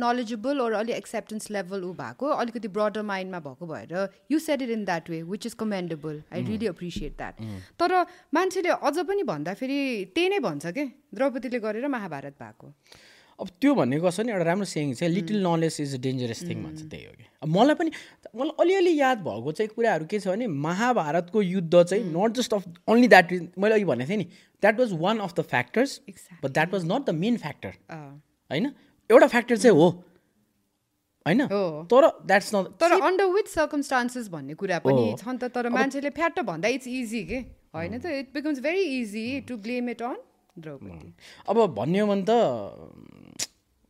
नलेजेबल 0.01 0.61
ओर 0.61 0.73
अलिक 0.73 0.95
एक्सेप्टेन्स 0.95 1.49
लेभल 1.51 1.83
ऊ 1.83 1.91
भएको 1.93 2.27
अलिकति 2.41 2.67
ब्रडर 2.77 3.01
माइन्डमा 3.09 3.39
भएको 3.39 3.65
भएर 3.67 4.07
you 4.31 4.39
set 4.39 4.61
it 4.61 4.69
in 4.69 4.85
that 4.85 5.09
way 5.09 5.21
which 5.31 5.45
is 5.45 5.53
commendable 5.59 6.21
I 6.33 6.43
really 6.43 6.67
appreciate 6.67 7.17
that 7.17 7.41
तर 7.79 7.93
मान्छेले 8.33 8.69
अझ 8.69 8.97
पनि 8.99 9.23
भन्दाखेरि 9.23 9.79
त्यही 10.15 10.29
नै 10.29 10.39
भन्छ 10.47 10.65
के? 10.67 10.85
द्रौपदीले 11.15 11.59
गरेर 11.59 11.87
महाभारत 11.87 12.35
भएको। 12.41 12.73
अब 13.39 13.47
त्यो 13.61 13.73
भनेको 13.75 14.11
छ 14.11 14.19
नि 14.21 14.31
एउटा 14.31 14.45
राम्रो 14.45 14.65
सेङ 14.65 14.93
छ 14.93 15.03
little 15.11 15.41
knowledge 15.43 15.77
is 15.81 15.95
a 15.95 15.99
dangerous 16.03 16.41
thing 16.49 16.63
भन्छ 16.63 16.81
त्यही 16.91 17.05
हो 17.05 17.13
कि। 17.13 17.25
अब 17.43 17.49
मलाई 17.55 17.75
पनि 17.75 17.91
मलाई 18.35 18.55
अलिअलि 18.63 18.93
याद 18.99 19.17
भएको 19.27 19.51
चाहिँ 19.51 19.69
कुराहरू 19.75 20.05
के 20.05 20.19
छ 20.19 20.27
भने 20.27 20.47
महाभारतको 20.47 21.41
युद्ध 21.41 21.83
चाहिँ 21.83 22.03
not 22.15 22.31
just 22.39 22.53
of 22.53 22.63
only 22.87 23.07
that 23.07 23.33
मैले 23.59 23.75
अघि 23.75 23.85
भनेको 23.85 24.09
थिएँ 24.09 24.17
नि 24.17 24.27
that 24.63 24.79
was 24.79 24.93
one 25.01 25.19
of 25.27 25.33
the 25.35 25.41
factors 25.53 25.99
but 26.43 26.49
that 26.49 26.73
was 26.73 26.85
not 26.91 27.05
the 27.05 27.15
main 27.15 27.37
factor. 27.37 27.73
होइन? 28.51 28.71
एउटा 29.09 29.27
फ्याक्टर 29.27 29.57
चाहिँ 29.57 29.77
हो 29.77 29.89
होइन। 31.25 31.45
तर 31.91 32.07
द्याट्स 32.25 32.55
नट 32.55 32.65
तर 32.81 32.99
अन्डर 33.01 33.25
विथ 33.33 33.47
सर्कमस्टान्सेस 33.53 34.27
भन्ने 34.29 34.53
कुरा 34.55 34.79
पनि। 34.85 35.05
छ 35.19 35.27
नि 35.27 35.37
त 35.37 35.51
तर 35.55 35.69
मान्छेले 35.75 36.09
फ्याट 36.15 36.39
भन्दा 36.45 36.67
इट्स 36.77 36.87
इजी 36.87 37.23
के? 37.25 37.39
होइन 37.75 37.99
त 37.99 38.05
it 38.21 38.33
becomes 38.33 38.59
very 38.63 38.83
easy 38.99 39.25
to 39.49 39.57
blame 39.59 39.89
it 39.89 40.01
on 40.01 40.17
Draupadi. 40.57 41.13
अब 41.49 41.57
भन्यो 41.75 42.03
भने 42.07 42.23
त 42.29 42.31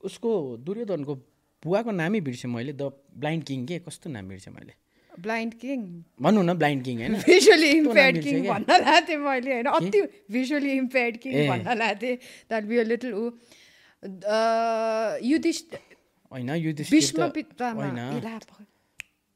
उसको 0.01 0.29
दुर्योधनको 0.65 1.13
बुवाको 1.63 1.91
नामै 1.91 2.19
बिर्सेँ 2.21 2.49
मैले 2.51 2.73
द 2.73 2.91
ब्लाइन्ड 3.17 3.43
किङ 3.43 3.65
के? 3.65 3.75
कस्तो 3.85 4.09
नाम 4.09 4.25
बिर्सेँ 4.29 4.53
मैले? 4.53 4.73
Blind 5.09 5.53
king? 5.55 5.79
भनौँ 6.21 6.43
न 6.43 6.53
ब्लाइन्ड 6.53 6.83
किङ 6.85 6.95
होइन। 7.01 7.13
Visually 7.25 7.69
impaired 7.71 8.17
king? 8.23 8.35
भन्न 8.47 8.71
लाथेँ 8.85 9.17
मैले 9.17 9.51
होइन। 9.53 9.67
अति 9.71 10.01
भिजुअली 10.31 10.71
इम्पेयर्ड 10.77 11.15
किङ। 11.23 11.31
भन्न 11.49 11.77
लाथेँ। 11.79 12.15
That 12.49 12.63
be 12.69 12.75
a 12.77 12.83
little 12.83 13.11
uh 13.13 13.23
Yudhishthir 15.25 15.69
होइन 16.31 16.49
पितामा 17.33 17.85
होइन। 17.85 18.25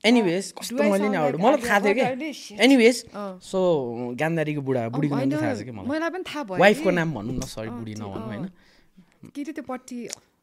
एनिवेज 0.03 0.45
कस्तो 0.55 0.77
Do 0.77 0.83
I 0.83 0.89
मैले 0.91 1.07
नि 1.11 1.17
मलाई 1.43 1.59
थाहा 1.59 1.79
थियो? 1.83 1.93
कि. 1.93 2.55
एनिवेज। 2.55 2.95
सो 3.43 3.59
गान्धारीको 4.15 4.61
बुढा 4.63 4.87
बुढीको 4.95 5.15
नाम 5.15 5.31
थाहा 5.35 5.53
छ 5.59 5.67
कि 5.67 5.71
मलाई? 5.75 6.09
पनि 6.09 6.23
थाहा 6.23 6.43
भयो 6.47 6.59
वाइफको। 6.59 6.89
नाम 6.95 7.09
भनौँ 7.13 7.35
न 7.35 7.41
सरी 7.43 7.69
बुढी 7.69 7.93
नभनौँ 7.99 8.27
होइन। 8.31 8.45
के 9.35 9.41
अरे 9.43 9.51
त्यो 9.51 9.63
पट्टि 9.67 9.97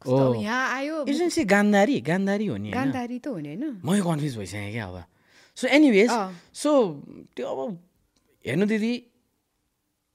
कस्तो 0.04 0.34
यहाँ 0.44 0.64
आयो। 0.76 0.96
एजेन्सी 1.08 1.44
गान्धारी 1.48 1.96
गान्धारी 2.04 2.46
हो 2.52 2.56
नि 2.60 2.70
गान्धारी 2.70 3.18
त 3.18 3.26
हुने 3.32 3.56
होइन। 3.56 3.80
मै 3.80 3.96
कन्फ्युज 4.04 4.34
भइसकेँ 4.36 4.72
क्या 4.76 4.86
अब। 4.92 4.96
So 5.56 5.64
anyways. 5.72 6.10
सो 6.52 6.70
त्यो 7.32 7.46
अब 7.48 7.60
हेर्नु 8.44 8.66
दिदी 8.68 8.92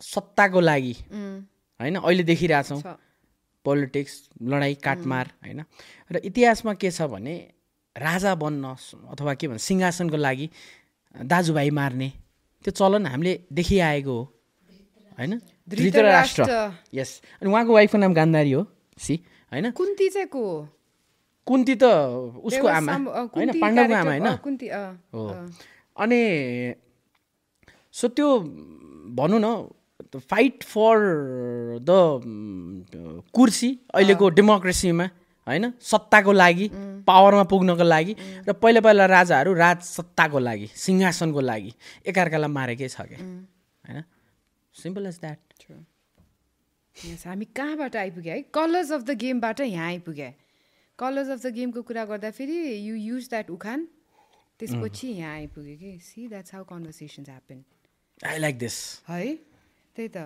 सत्ताको 0.01 0.59
लागि 0.61 0.95
होइन 1.81 1.95
अहिले 1.97 2.23
देखिरहेछौँ। 2.29 2.81
पोलिटिक्स 3.65 4.13
लडाइँ 4.41 4.75
काटमार 4.85 5.25
होइन। 5.41 5.59
र 6.13 6.15
इतिहासमा 6.29 6.73
के 6.77 6.89
छ 6.93 7.09
भने 7.09 7.35
राजा 7.95 8.35
बन्न 8.35 8.75
अथवा 9.11 9.33
के 9.33 9.47
भन्छ 9.47 9.61
सिंहासनको 9.61 10.17
लागि 10.17 10.49
दाजुभाइ 11.15 11.69
मार्ने 11.69 12.09
त्यो 12.65 12.71
चलन 12.71 13.05
हामीले 13.05 13.33
देखिआएको 13.53 14.11
हो। 14.11 14.23
होइन? 15.17 15.41
धृतराष्ट्र। 15.69 16.45
यस 16.93 17.21
अनि 17.41 17.51
उहाँको 17.51 17.73
वाइफको 17.73 17.97
नाम 17.97 18.13
गान्धारी 18.13 18.51
हो 18.51 18.65
सी। 18.97 19.15
होइन? 19.51 19.71
कुन्ती 19.71 20.09
चाहिँ 20.09 20.27
को 20.27 20.39
हो? 20.39 20.67
कुन्ती 21.45 21.75
त 21.75 21.83
उसको 22.43 22.67
आमा। 22.67 22.93
होइन? 23.35 23.59
पाण्डवको 23.59 23.95
आमा 23.95 24.11
होइन? 24.11 24.27
हो। 25.13 25.27
अनि 25.97 26.21
सो 27.91 28.07
त्यो 28.07 28.39
भनौँ 29.19 29.39
न 29.43 30.19
फाइट 30.19 30.63
फर 30.63 30.95
द 31.83 31.89
कुर्सी 33.33 33.69
अहिलेको 33.93 34.29
डेमोक्रेसीमा 34.29 35.09
होइन? 35.47 35.71
सत्ताको 35.81 36.31
लागि 36.33 36.67
पावरमा 37.07 37.43
पुग्नको 37.51 37.83
लागि 37.83 38.13
र 38.47 38.53
पहिला 38.53 38.81
पहिला 38.81 39.05
राजाहरू 39.05 39.53
राज 39.53 39.79
सत्ताको 39.83 40.39
लागि 40.39 40.67
सिंहासनको 40.75 41.41
लागि 41.41 41.71
एकअर्कालाई 42.05 42.51
मारेकै 42.51 42.87
छ 42.87 43.01
क्या। 43.09 43.19
होइन? 43.19 44.03
सिम्पल 44.75 45.05
एज 45.07 45.17
द्याट 45.21 45.39
हामी 47.25 47.45
कहाँबाट 47.55 47.95
आइपुग्यो 47.95 48.33
है? 48.33 48.41
कलर्स 48.53 48.91
अफ 48.91 49.01
द 49.01 49.11
गेमबाट 49.17 49.59
यहाँ 49.61 49.87
आइपुग्यो 49.87 50.31
कलर्स 50.99 51.29
अफ 51.29 51.39
द 51.45 51.53
गेमको 51.55 51.81
कुरा 51.81 52.03
गर्दाखेरि 52.05 52.57
यु 52.85 52.95
युज 52.95 53.29
द्याट 53.29 53.49
उखान 53.49 53.87
त्यसपछि 54.59 55.07
यहाँ 55.07 55.33
आइपुग्यो 55.35 55.75
कि। 55.77 55.97
See 56.03 56.27
that's 56.27 56.53
how 56.53 56.63
conversations 56.69 57.29
happen 57.29 57.63
I 58.27 58.37
like 58.37 58.57
this 58.59 58.77
है? 59.09 59.35
त्यही 59.95 60.09
त। 60.09 60.17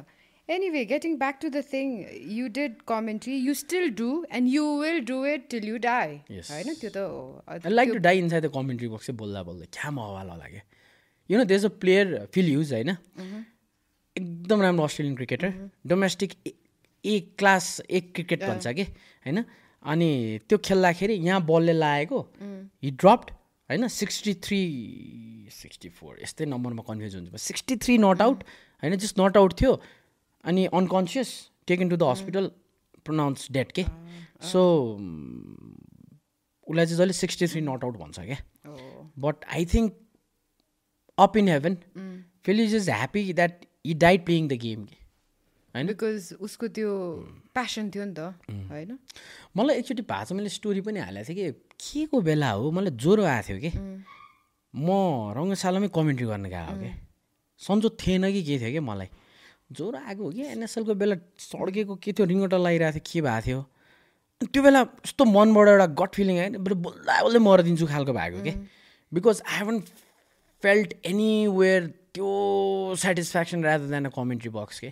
Anyway 0.49 0.83
getting 0.85 1.15
back 1.17 1.37
to 1.41 1.49
the 1.49 1.61
thing 1.67 1.91
you 2.31 2.47
did 2.55 2.73
commentary 2.87 3.35
you 3.37 3.53
still 3.55 3.89
do 3.95 4.09
and 4.31 4.49
you 4.49 4.65
will 4.79 4.99
do 5.05 5.17
it 5.27 5.47
till 5.49 5.67
you 5.67 5.77
die 5.85 6.19
Yes. 6.29 6.51
होइन 6.51 6.73
त्यो 6.75 6.89
त 6.91 7.71
like 7.71 7.93
to 7.93 7.99
die 8.01 8.19
inside 8.19 8.45
the 8.45 8.51
commentary 8.53 8.87
box 8.89 9.07
चाहिँ 9.07 9.17
बोल्दा 9.17 9.43
बोल्दै 9.43 9.67
क्या 9.73 9.91
मवाल 9.91 10.29
होला 10.29 10.47
क्या 10.47 10.61
you 11.29 11.37
know 11.37 11.45
these 11.45 11.65
a 11.65 11.69
player 11.81 12.13
feel 12.33 12.49
use 12.49 12.73
होइन 12.73 12.95
एकदम 14.15 14.61
राम्रो 14.61 14.83
Australian 14.85 15.15
cricketer 15.15 15.53
domestic 15.87 16.37
A 16.47 17.19
class 17.39 17.71
एक 17.91 18.13
क्रिकेट 18.13 18.43
भन्छ 18.43 18.67
कि 18.69 18.83
होइन 19.25 19.43
अनि 19.85 20.11
त्यो 20.49 20.57
खेल्दाखेरि 20.63 21.13
यहाँ 21.23 21.41
बलले 21.45 21.73
लागेको 21.75 22.21
हि 22.83 22.91
ड्रप्ड 22.93 23.31
होइन 23.69 23.87
सिक्सटी 23.89 24.33
थ्री 24.45 24.61
सिक्सटी 25.53 25.89
फोर 25.91 26.17
यस्तै 26.21 26.45
नम्बरमा 26.47 26.83
कन्फ्युज 26.87 27.15
हुन्छ 27.15 27.43
सिक्सटी 27.43 27.75
थ्री 27.83 27.97
नट 27.99 28.21
आउट 28.21 28.43
होइन 28.83 28.95
जस्ट 29.03 29.19
नट 29.19 29.37
आउट 29.37 29.61
थियो 29.61 29.77
अनि 30.51 30.65
unconscious 30.79 31.29
taken 31.67 31.89
to 31.89 31.97
the 31.97 32.09
hospital 32.09 32.51
pronounce 33.05 33.47
dead 33.51 33.71
के 33.79 33.85
सो 34.51 34.61
उसलाई 36.67 36.85
चाहिँ 36.85 36.97
जहिले 36.97 37.13
सिक्सटी 37.13 37.47
थ्री 37.47 37.61
नट 37.61 37.83
आउट 37.83 37.97
भन्छ 37.97 38.19
क्या 38.19 38.37
but 39.25 39.45
I 39.55 39.65
think 39.73 39.93
up 41.17 41.37
in 41.37 41.47
heaven 41.49 41.77
Phil Hughes 42.45 42.75
is 42.75 42.89
happy 42.89 43.33
that 43.33 43.65
he 43.85 43.93
died 44.05 44.25
playing 44.25 44.47
the 44.47 44.53
game 44.61 44.85
कि 44.85 44.95
होइन 45.75 45.87
बिकज 45.87 46.33
उसको 46.47 46.67
त्यो 46.75 46.91
प्यासन 47.53 47.89
थियो 47.91 48.05
नि 48.05 48.13
त 48.17 48.19
होइन? 48.71 48.97
मलाई 49.57 49.75
एकचोटि 49.79 50.01
भाषा 50.09 50.35
मैले 50.35 50.49
स्टोरी 50.49 50.81
पनि 50.81 50.99
हालेको 50.99 51.33
थिएँ 51.33 51.51
कि 51.51 51.75
के 51.83 52.05
को 52.11 52.21
बेला 52.27 52.51
हो? 52.51 52.71
मलाई 52.71 52.95
ज्वरो 53.03 53.23
आएको 53.23 53.47
थियो 53.47 53.59
कि 53.59 53.71
म 54.73 54.87
रङ्गशालामै 55.37 55.87
कमेन्ट्री 55.97 56.27
गर्न 56.27 56.45
गएको 56.55 56.71
हो 56.71 56.79
कि 56.81 56.91
सन्चो 57.61 57.89
थिएन 58.01 58.31
कि 58.31 58.43
के 58.43 58.59
थियो 58.59 58.71
कि 58.71 58.79
मलाई? 58.89 59.09
ज्वरो 59.71 59.97
आएको 59.97 60.23
हो 60.23 60.29
कि? 60.31 60.41
एनएसएलको 60.45 60.93
बेला 60.95 61.15
सड्केको 61.39 61.95
के 61.95 62.13
थियो? 62.13 62.25
रिङ्गटा 62.25 62.57
लगाइरहेको 62.57 62.99
थियो। 62.99 63.11
के 63.11 63.21
भएको 63.21 63.41
थियो? 63.45 63.61
त्यो 64.51 64.61
बेला 64.63 64.81
यस्तो 64.81 65.25
मनबाट 65.25 65.67
एउटा 65.67 65.85
गट 65.99 66.11
फिलिङ 66.15 66.37
आयो 66.39 66.49
नि 66.49 66.57
बरु 66.61 66.75
बोल्दा 66.75 67.21
बोल्दै 67.23 67.39
मरिदिन्छु 67.39 67.85
खालको 67.87 68.13
भएको 68.13 68.41
कि? 68.45 68.53
Because 69.13 69.41
I 69.47 69.57
haven't 69.57 69.79
felt 70.63 70.93
anywhere 71.05 71.81
त्यो 72.13 72.29
satisfaction 72.99 73.63
rather 73.63 73.87
than 73.89 74.05
a 74.05 74.11
commentary 74.13 74.49
box 74.53 74.79
के? 74.79 74.89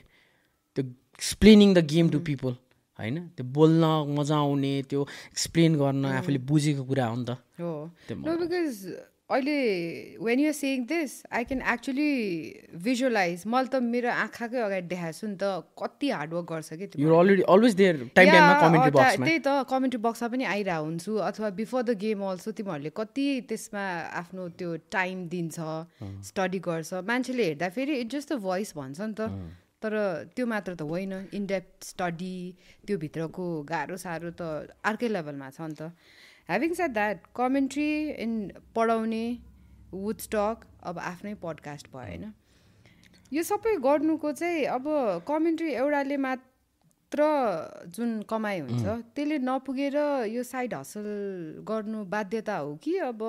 त्यो 0.76 0.84
explaining 1.20 1.74
the 1.74 1.86
game 1.94 2.10
to 2.10 2.20
people 2.20 2.56
होइन? 3.00 3.16
त्यो 3.38 3.46
बोल्न 3.46 3.84
मजा 4.18 4.38
आउने 4.38 4.74
त्यो 4.90 5.02
एक्सप्लेन 5.32 5.76
गर्न 5.78 6.06
आफूले 6.18 6.40
बुझेको 6.50 6.84
कुरा 6.84 7.06
हो 7.06 7.16
नि 7.16 7.26
त। 7.30 7.32
अहिले 9.34 9.60
when 10.26 10.40
you're 10.40 10.54
saying 10.54 10.86
this 10.90 11.12
I 11.34 11.44
can 11.50 11.62
actually 11.74 12.12
visualise 12.86 13.44
मैले 13.54 13.68
त 13.68 13.82
मेरो 13.86 14.10
आँखाकै 14.24 14.60
अगाडि 14.66 14.88
देखाएको 14.94 15.18
छु 15.20 15.28
नि 15.28 15.38
त 15.42 15.44
कति 15.82 16.08
हार्डवर्क 16.16 16.46
गर्छ 16.52 16.70
कि 16.82 16.86
त्यही 19.26 19.40
त 19.40 19.50
कमेन्ट्री 19.72 20.02
बक्समा 20.06 20.28
पनि 20.36 20.44
आइरहेको 20.54 20.86
हुन्छु 20.86 21.12
अथवा 21.30 21.50
बिफोर 21.60 21.82
द 21.84 21.98
गेम 22.06 22.22
अल्सो 22.30 22.50
तिमीहरूले 22.62 22.92
कति 23.02 23.26
त्यसमा 23.50 23.84
आफ्नो 24.22 24.48
त्यो 24.62 24.70
टाइम 24.98 25.18
दिन्छ 25.34 25.58
स्टडी 26.30 26.60
गर्छ। 26.70 26.94
मान्छेले 27.10 27.44
हेर्दाखेरि 27.50 27.94
इट 28.06 28.08
जस्ट 28.16 28.34
द 28.34 28.36
भोइस 28.48 28.74
भन्छ 28.78 29.00
नि 29.02 29.14
त। 29.20 29.22
तर 29.84 29.94
त्यो 30.36 30.46
मात्र 30.48 30.72
त 30.76 30.82
होइन 30.90 31.14
इनडेप्थ 31.40 31.84
स्टडी 31.86 32.38
त्यो 32.88 32.96
भित्रको 32.98 33.46
गाह्रो 33.72 33.98
साह्रो 34.04 34.30
त 34.40 34.42
अर्कै 34.92 35.10
लेभलमा 35.16 35.50
छ 35.50 35.60
नि 35.62 35.76
त। 35.80 35.82
Having 36.50 36.74
said 36.76 36.94
that 36.94 37.18
commentary 37.36 37.90
in 38.24 38.32
पढाउने 38.76 39.26
वुड 39.94 40.18
स्टक 40.22 40.66
अब 40.84 41.00
आफ्नै 41.12 41.34
पडकास्ट 41.44 41.88
भयो 41.92 42.08
होइन? 42.08 42.34
यो 43.32 43.44
सबै 43.44 43.76
गर्नुको 43.84 44.32
चाहिँ 44.32 44.66
अब 44.72 44.90
कमेन्ट्री 45.28 45.72
एउटाले 45.74 46.18
मात्र 46.26 47.28
जुन 47.96 48.12
कमाइ 48.30 48.60
हुन्छ 48.60 48.86
त्यसले 49.16 49.38
नपुगेर 49.48 49.96
यो 50.34 50.44
साइड 50.44 50.74
हसल 50.74 51.08
गर्नु 51.70 52.04
बाध्यता 52.14 52.58
हो 52.58 52.76
कि? 52.84 52.98
अब 53.10 53.24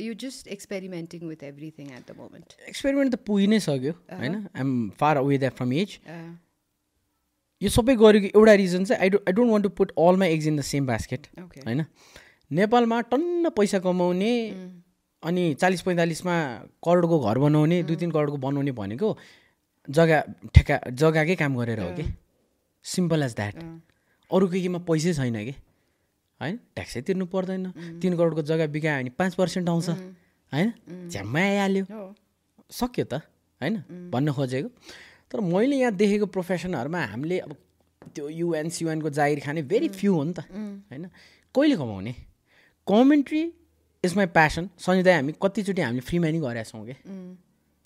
you 0.00 0.14
just 0.22 0.48
experimenting 0.58 1.26
with 1.28 1.42
everything 1.50 1.90
at 1.90 2.04
the 2.10 2.16
moment 2.18 2.54
experiment 2.68 3.14
त 3.14 3.18
पुगि 3.26 3.46
नै 3.46 3.60
सक्यो 3.66 3.92
होइन? 3.92 4.34
I'm 4.54 4.72
far 5.00 5.16
away 5.16 5.38
that 5.38 5.54
from 5.62 5.72
as 5.82 5.98
यो 7.62 7.70
सबै 7.70 7.94
गरेको 8.02 8.38
एउटा 8.38 8.54
रिजन 8.60 8.84
चाहिँ 8.84 9.02
I 9.02 9.10
do 9.14 9.18
I 9.28 9.32
don't 9.38 9.52
want 9.52 9.64
to 9.64 9.70
put 9.82 9.92
all 10.06 10.16
my 10.24 10.34
eggs 10.34 10.48
in 10.48 10.56
the 10.56 10.66
same 10.72 10.86
basket 10.86 11.26
होइन? 11.38 11.86
नेपालमा 12.50 13.00
टन्न 13.10 13.50
पैसा 13.50 13.78
कमाउने 13.78 14.32
अनि 15.22 15.42
चालिस 15.54 15.82
पैँतालिसमा 15.82 16.34
करोडको 16.84 17.18
घर 17.20 17.38
बनाउने 17.38 17.82
दुई 17.82 17.96
तिन 17.96 18.10
करोडको 18.10 18.36
बनाउने 18.36 18.72
भनेको 18.72 19.08
जग्गा 19.88 20.18
ठेका 20.54 20.76
जग्गाकै 20.90 21.36
काम 21.36 21.56
गरेर 21.56 21.80
हो 21.80 21.90
कि? 21.96 22.04
सिम्पल 22.84 23.22
एज 23.22 23.34
द्याट 23.34 23.56
अरू 24.30 24.48
के 24.48 24.60
केमा 24.60 24.78
पैसै 24.88 25.12
छैन 25.14 25.36
कि? 25.44 25.54
होइन? 26.40 26.56
ट्याक्सै 26.74 27.00
तिर्नु 27.02 27.26
पर्दैन। 27.26 27.64
तिन 28.00 28.16
करोडको 28.16 28.42
जग्गा 28.42 28.66
बिकायो 28.66 28.98
भने 28.98 29.10
पाँच 29.14 29.34
पर्सेन्ट 29.34 29.68
आउँछ। 29.68 29.88
होइन? 30.52 30.72
झ्याम्मै 31.08 31.42
आइहाल्यो। 31.42 31.84
सक्यो 32.70 33.04
त। 33.04 33.22
होइन? 33.60 34.10
भन्न 34.10 34.32
खोजेको। 34.32 34.68
तर 35.30 35.40
मैले 35.40 35.76
यहाँ 35.76 35.92
देखेको 35.94 36.26
प्रोफेसनहरूमा 36.26 37.00
हामीले 37.12 37.38
अब 37.38 37.54
त्यो 38.14 38.28
युएन 38.28 38.68
सियुएनको 38.68 39.10
जागिर 39.10 39.40
खाने 39.44 39.62
भेरी 39.62 39.88
फ्यु 39.88 40.14
हो 40.14 40.22
नि 40.24 40.32
त। 40.32 40.40
होइन? 40.90 41.06
कहिले 41.54 41.76
कमाउने? 41.76 42.14
Commentary 42.90 43.42
is 44.04 44.16
my 44.16 44.26
passion 44.26 44.68
Sanjay 44.78 45.12
हामी 45.12 45.32
कतिचोटि 45.42 45.82
हामीले 45.82 46.00
फ्रीमा 46.00 46.28
नि 46.30 46.38
गरेका 46.38 46.62
छौँ 46.70 46.84
कि? 46.86 46.94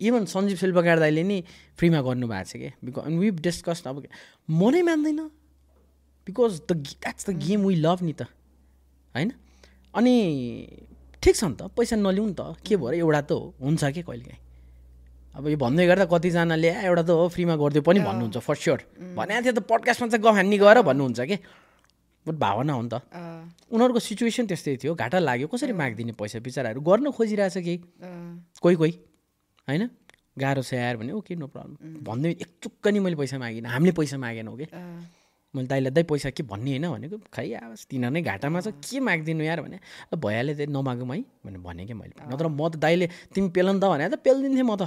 इभन 0.00 0.24
सञ्जीव 0.24 0.56
शिल्पकार 0.56 0.98
दाईले 0.98 1.22
नि 1.22 1.42
फ्रीमा 1.78 2.00
गर्नुभएको 2.02 2.44
छ 2.50 2.56
कि? 2.56 2.70
बिकज 2.84 3.12
विभ 3.22 3.40
डिस्कस 3.40 3.82
अब 3.86 4.06
मनै 4.50 4.82
मान्दैन। 4.82 5.20
Because 6.26 6.60
the 6.68 6.72
that's 6.72 7.30
the 7.30 7.36
game 7.38 7.60
we 7.66 7.74
love 7.76 7.98
नि 8.02 8.12
त। 8.12 8.22
होइन? 9.14 9.32
अनि 9.94 10.14
ठिक 11.22 11.36
छ 11.36 11.44
नि 11.44 11.54
त। 11.54 11.62
पैसा 11.76 11.96
नलिउँ 11.96 12.26
नि 12.26 12.34
त। 12.34 12.56
के 12.66 12.76
भयो? 12.76 12.90
र 12.90 12.94
एउटा 12.94 13.20
त 13.20 13.32
हो 13.32 13.54
हुन्छ 13.60 13.84
कि 13.84 14.02
कहिलेकाहीँ? 14.02 14.40
अब 15.34 15.48
यो 15.48 15.56
भन्दै 15.56 15.86
गर्दा 15.86 16.04
कतिजनाले 16.06 16.68
"आ, 16.70 16.80
एउटा 16.86 17.02
त 17.02 17.10
हो 17.10 17.28
फ्रीमा 17.28 17.54
गरिदियो 17.58 17.82
पनि 17.82 18.00
भन्नुहुन्छ 18.06 18.38
फर 18.38 18.54
स्योर 18.54 18.80
भनेको 19.18 19.42
थियो 19.42 19.52
त 19.52 19.60
पडकास्टमा 19.66 20.06
चाहिँ 20.08 20.22
गफान्नी 20.22 20.58
गएर 20.58 20.78
भन्नुहुन्छ 20.82 21.20
कि? 21.20 21.36
बट 22.26 22.34
भावना 22.34 22.72
हो 22.72 22.82
नि 22.82 22.88
त। 22.88 22.94
उनीहरूको 23.72 24.00
सिचुएसन 24.00 24.46
त्यस्तै 24.46 24.76
थियो। 24.82 24.94
घाटा 24.94 25.18
लाग्यो। 25.18 25.46
कसरी 25.52 25.72
मागिदिने 25.72 26.12
पैसा 26.20 26.38
बिचराहरू? 26.40 26.80
गर्न 26.80 27.10
खोजिरहेछ 27.16 27.56
केही। 27.58 27.76
कोही 28.62 28.76
कोही। 28.80 28.92
होइन? 29.68 29.82
गाह्रो 30.38 30.62
छ 30.62 30.74
यार 30.74 30.96
भने 30.98 31.12
ओके 31.14 31.34
नो 31.38 31.46
प्रब्लम 31.46 32.02
भन्दै 32.02 32.30
एकचुक्क 32.44 32.84
नि 32.90 32.98
मैले 33.04 33.16
पैसा 33.16 33.38
मागिनँ। 33.38 33.68
हामीले 33.70 33.92
पैसा 33.94 34.16
मागेनौँ 34.18 34.56
कि 34.58 34.66
मैले 35.54 35.66
दाइलाई 35.70 35.92
दाइ 35.94 36.04
पैसा 36.10 36.30
के 36.34 36.42
भन्ने 36.42 36.70
होइन? 36.82 36.86
भनेको 36.90 37.16
खै 37.30 37.46
अब 37.54 37.74
तिनीहरू 37.90 38.12
नै 38.14 38.22
घाटामा 38.22 38.58
छ। 38.60 38.74
के 38.82 38.98
मागिदिनु 39.00 39.44
यार? 39.44 39.60
भने 39.62 39.78
"ल, 39.78 40.16
भइहाल्यो 40.18 40.54
त्यही 40.58 40.72
नमागौँ 40.74 41.06
है 41.14 41.20
भनेर 41.44 41.60
भने 41.62 41.82
कि 41.86 41.94
मैले। 41.94 42.14
नत्र 42.26 42.46
म 42.50 42.60
त 42.68 42.76
दाइले 42.82 43.06
तिमी 43.34 43.48
पेल 43.54 43.66
नि 43.70 43.78
त 43.78 43.84
भने 43.86 44.04
त 44.10 44.14
पेलिदिन्थेँ 44.18 44.66
म 44.66 44.74
त। 44.74 44.82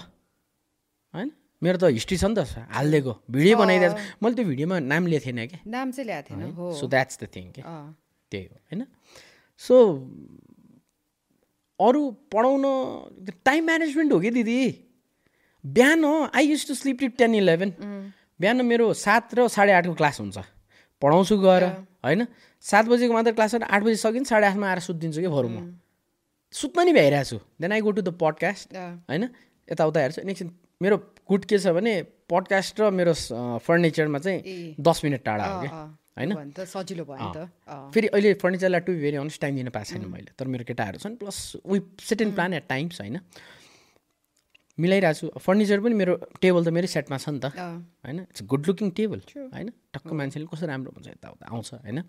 होइन? 1.13 1.29
मेरो 1.61 1.77
त 1.77 1.83
हिस्ट्री 1.89 2.17
छ 2.17 2.23
नि 2.29 2.35
त 2.37 2.69
हालिदिएको। 2.69 3.13
भिडियो 3.29 3.55
बनाइदिएको 3.57 3.95
छ। 3.97 4.21
मैले 4.21 4.35
त्यो 4.35 4.45
भिडियोमा 4.45 4.77
नाम 4.79 5.03
लिएको 5.07 5.25
थिएन 5.25 5.39
क्या। 5.47 5.59
नाम 5.65 5.87
चाहिँ 5.91 6.05
ल्याएको 6.05 6.27
थिएन 6.29 6.51
हो। 6.53 6.65
सो 6.73 6.85
द्याट्स 6.87 7.15
द 7.17 7.23
थिङ 7.33 7.45
के 7.51 7.61
अँ, 7.61 7.95
त्यही 8.31 8.45
हो 8.45 8.55
होइन। 8.69 8.81
सो 9.61 9.75
अरू 11.79 12.01
पढाउन 12.33 12.63
टाइम 13.45 13.65
म्यानेजमेन्ट 13.65 14.13
हो 14.13 14.19
कि 14.19 14.29
दिदी? 14.31 14.59
बिहान 15.65 16.05
I 16.29 16.43
use 16.45 16.67
to 16.67 16.73
sleep 16.73 16.97
till 16.99 17.17
ten 17.17 17.35
eleven 17.35 17.71
बिहान 18.39 18.65
मेरो 18.65 18.93
सात 18.93 19.33
र 19.33 19.47
साढे 19.47 19.71
आठको 19.73 19.93
क्लास 19.93 20.19
हुन्छ। 20.21 20.37
पढाउँछु 21.01 21.37
गएर 21.37 21.63
होइन। 22.05 22.25
सात 22.63 22.85
बजीको 22.85 23.13
मात्र 23.13 23.31
क्लास 23.33 23.53
होइन 23.53 23.63
आठ 23.65 23.81
बजी 23.83 23.95
सकिन्छ 23.97 24.27
साढे 24.29 24.45
आठमा 24.47 24.65
आएर 24.69 24.79
सुत्दिन्छु 24.85 25.21
कि 25.21 25.29
भरौँ 25.29 25.49
म 25.49 25.77
सुत्न 26.53 26.85
नि 26.85 26.93
भ्याइरहेको 26.93 27.29
छु। 27.29 27.37
Then 27.61 27.71
I 27.71 27.81
go 27.81 27.91
to 27.91 28.01
the 28.01 28.13
podcast. 28.17 28.73
होइन। 29.09 29.23
यताउता 29.67 29.99
हेर्छु। 29.99 30.21
एकछिन 30.21 30.49
मेरो 30.81 30.97
गुड 31.29 31.45
के 31.45 31.57
छ 31.59 31.75
भने 31.75 31.93
पडकास्ट 32.31 32.79
र 32.81 32.89
मेरो 32.91 33.13
फर्निचरमा 33.63 34.19
चाहिँ। 34.19 34.75
दस 34.79 35.01
मिनट 35.03 35.23
टाढा 35.23 35.45
हो 35.45 35.59
क्या? 35.61 35.71
होइन? 36.17 36.31
सजिलो 36.65 37.03
भयो 37.05 37.29
त। 37.35 37.49
फेरि 37.93 38.07
अहिले 38.07 38.33
फर्निचरलाई 38.41 38.81
टु 38.87 38.93
भेरी 39.03 39.17
अनेस्ट 39.17 39.41
टाइम 39.41 39.55
दिन 39.55 39.69
पाएको 39.69 39.89
छैन 39.91 40.05
मैले 40.07 40.31
तर 40.39 40.47
मेरो 40.47 40.63
केटाहरू 40.67 40.97
छन् 40.99 41.15
plus 41.17 41.37
we 41.65 41.79
set 42.01 42.21
in 42.21 42.31
plan 42.33 42.53
at 42.53 42.67
times 42.69 43.01
होइन? 43.01 43.19
मिलाइरहेको 44.77 45.19
छु 45.19 45.39
फर्निचर 45.39 45.79
पनि 45.81 45.95
मेरो 45.95 46.13
टेबल 46.41 46.61
त 46.65 46.69
मेरै 46.73 46.87
सेटमा 46.87 47.17
छ 47.17 47.29
नि 47.29 47.39
त। 47.39 47.53
होइन? 48.05 48.19
इट्स 48.29 48.43
गुड 48.45 48.67
लुकिङ 48.67 48.91
टेबल 48.99 49.19
होइन? 49.35 49.69
टक्क 49.93 50.09
मान्छेले 50.13 50.45
कस्तो 50.47 50.65
राम्रो 50.67 50.91
हुन्छ 50.95 51.07
यताउता 51.07 51.45
आउँछ 51.49 51.73
होइन? 51.85 51.99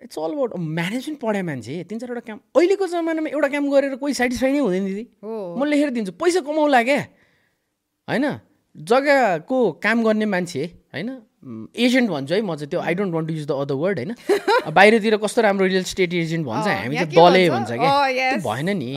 इट्स 0.00 0.18
अल 0.18 0.32
अबाउट 0.32 0.56
म्यानेजमेन्ट 0.56 1.20
पढायो 1.20 1.44
मान्छे 1.44 1.84
तिन 1.88 1.98
चारवटा 2.00 2.22
काम 2.28 2.38
अहिलेको 2.52 2.86
जमानामा 2.86 3.28
एउटा 3.32 3.48
काम 3.48 3.64
गरेर 3.72 3.96
कोही 3.96 4.12
सेटिस्फाई 4.14 4.52
नै 4.52 4.60
हुँदैन 4.60 4.84
दिदी। 4.84 5.04
म 5.24 5.60
लेखेर 5.64 5.90
दिन्छु 5.96 6.12
पैसा 6.20 6.40
कमाउला 6.44 6.82
क्या? 6.84 7.00
होइन? 8.08 8.24
जग्गाको 8.76 9.58
काम 9.82 10.02
गर्ने 10.04 10.26
मान्छे 10.26 10.64
होइन? 10.94 11.08
एजेन्ट 11.76 12.10
भन्छु 12.10 12.34
है 12.34 12.40
म 12.40 12.54
चाहिँ 12.56 12.70
त्यो 12.70 12.80
I 12.80 12.94
don't 12.94 13.14
want 13.14 13.28
to 13.28 13.34
use 13.34 13.46
the 13.46 13.52
other 13.52 13.74
word 13.74 13.98
होइन? 13.98 14.14
बाहिरतिर 14.78 15.16
कस्तो 15.16 15.42
राम्रो 15.42 15.66
रियल 15.66 15.84
स्टेट 15.84 16.14
एजेन्ट 16.14 16.46
भन्छ 16.46 16.66
हामी 16.66 16.96
के 16.96 17.04
दलै 17.14 17.48
भन्छ? 17.50 17.70
क्या. 17.70 18.30
भएन 18.46 18.76
नि। 18.78 18.90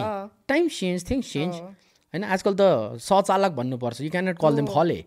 टाइम 0.47 0.67
चेन्ज 0.69 1.09
थिङ्स 1.09 1.31
चेन्ज 1.33 1.53
होइन 1.55 2.23
आजकल 2.23 2.55
त 2.59 3.01
सचालक 3.01 3.51
भन्नुपर्छ। 3.57 4.01
यु 4.01 4.09
क्यानट 4.09 4.37
कल 4.37 4.55
देम 4.55 4.67
खले 4.67 4.99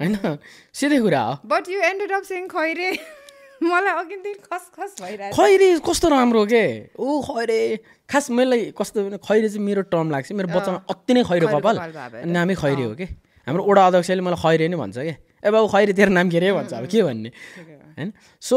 होइन? 0.00 0.38
सिधै 0.72 1.00
कुरा 1.00 1.22
हो। 1.22 1.34
But 1.46 1.68
you 1.68 1.80
ended 1.90 2.12
up 2.12 2.22
saying 2.22 2.48
Khaire. 2.48 2.90
मलाई 3.62 3.92
अघिदेखि 4.04 4.40
खस 4.52 4.64
खस 4.76 4.96
भइरहेको 5.02 5.36
खैरे 5.36 5.68
कस्तो 5.80 6.08
राम्रो 6.08 6.44
के? 6.46 6.64
ऊ 7.00 7.20
खैरे। 7.28 7.60
खास 8.10 8.30
मलाई 8.30 8.72
कस्तो 8.76 9.08
खैरे 9.16 9.48
चाहिँ 9.48 9.64
मेरो 9.64 9.82
टर्म 9.92 10.10
लाग्छ। 10.10 10.32
मेरो 10.32 10.48
बच्चामा 10.48 10.82
अति 10.90 11.14
नै 11.14 11.24
खैरो 11.24 11.48
कपाल। 11.56 11.76
नामै 12.36 12.54
खैरे 12.54 12.84
हो 12.84 12.94
कि? 13.00 13.06
हाम्रो 13.46 13.62
ओडा 13.62 13.86
अध्यक्षले 13.86 14.22
मलाई 14.26 14.42
खैरे 14.42 14.66
नै 14.68 14.76
भन्छ 14.76 14.98
क्या 14.98 15.16
ए 15.46 15.50
बाबु 15.54 15.66
खैरे 15.70 15.92
तेरो 15.94 16.12
नाम 16.12 16.26
के 16.30 16.36
अरे 16.36 16.52
भन्छ? 16.52 16.72
अब 16.72 16.86
के 16.90 17.02
भन्ने? 17.02 17.30
होइन? 17.98 18.12
सो 18.42 18.56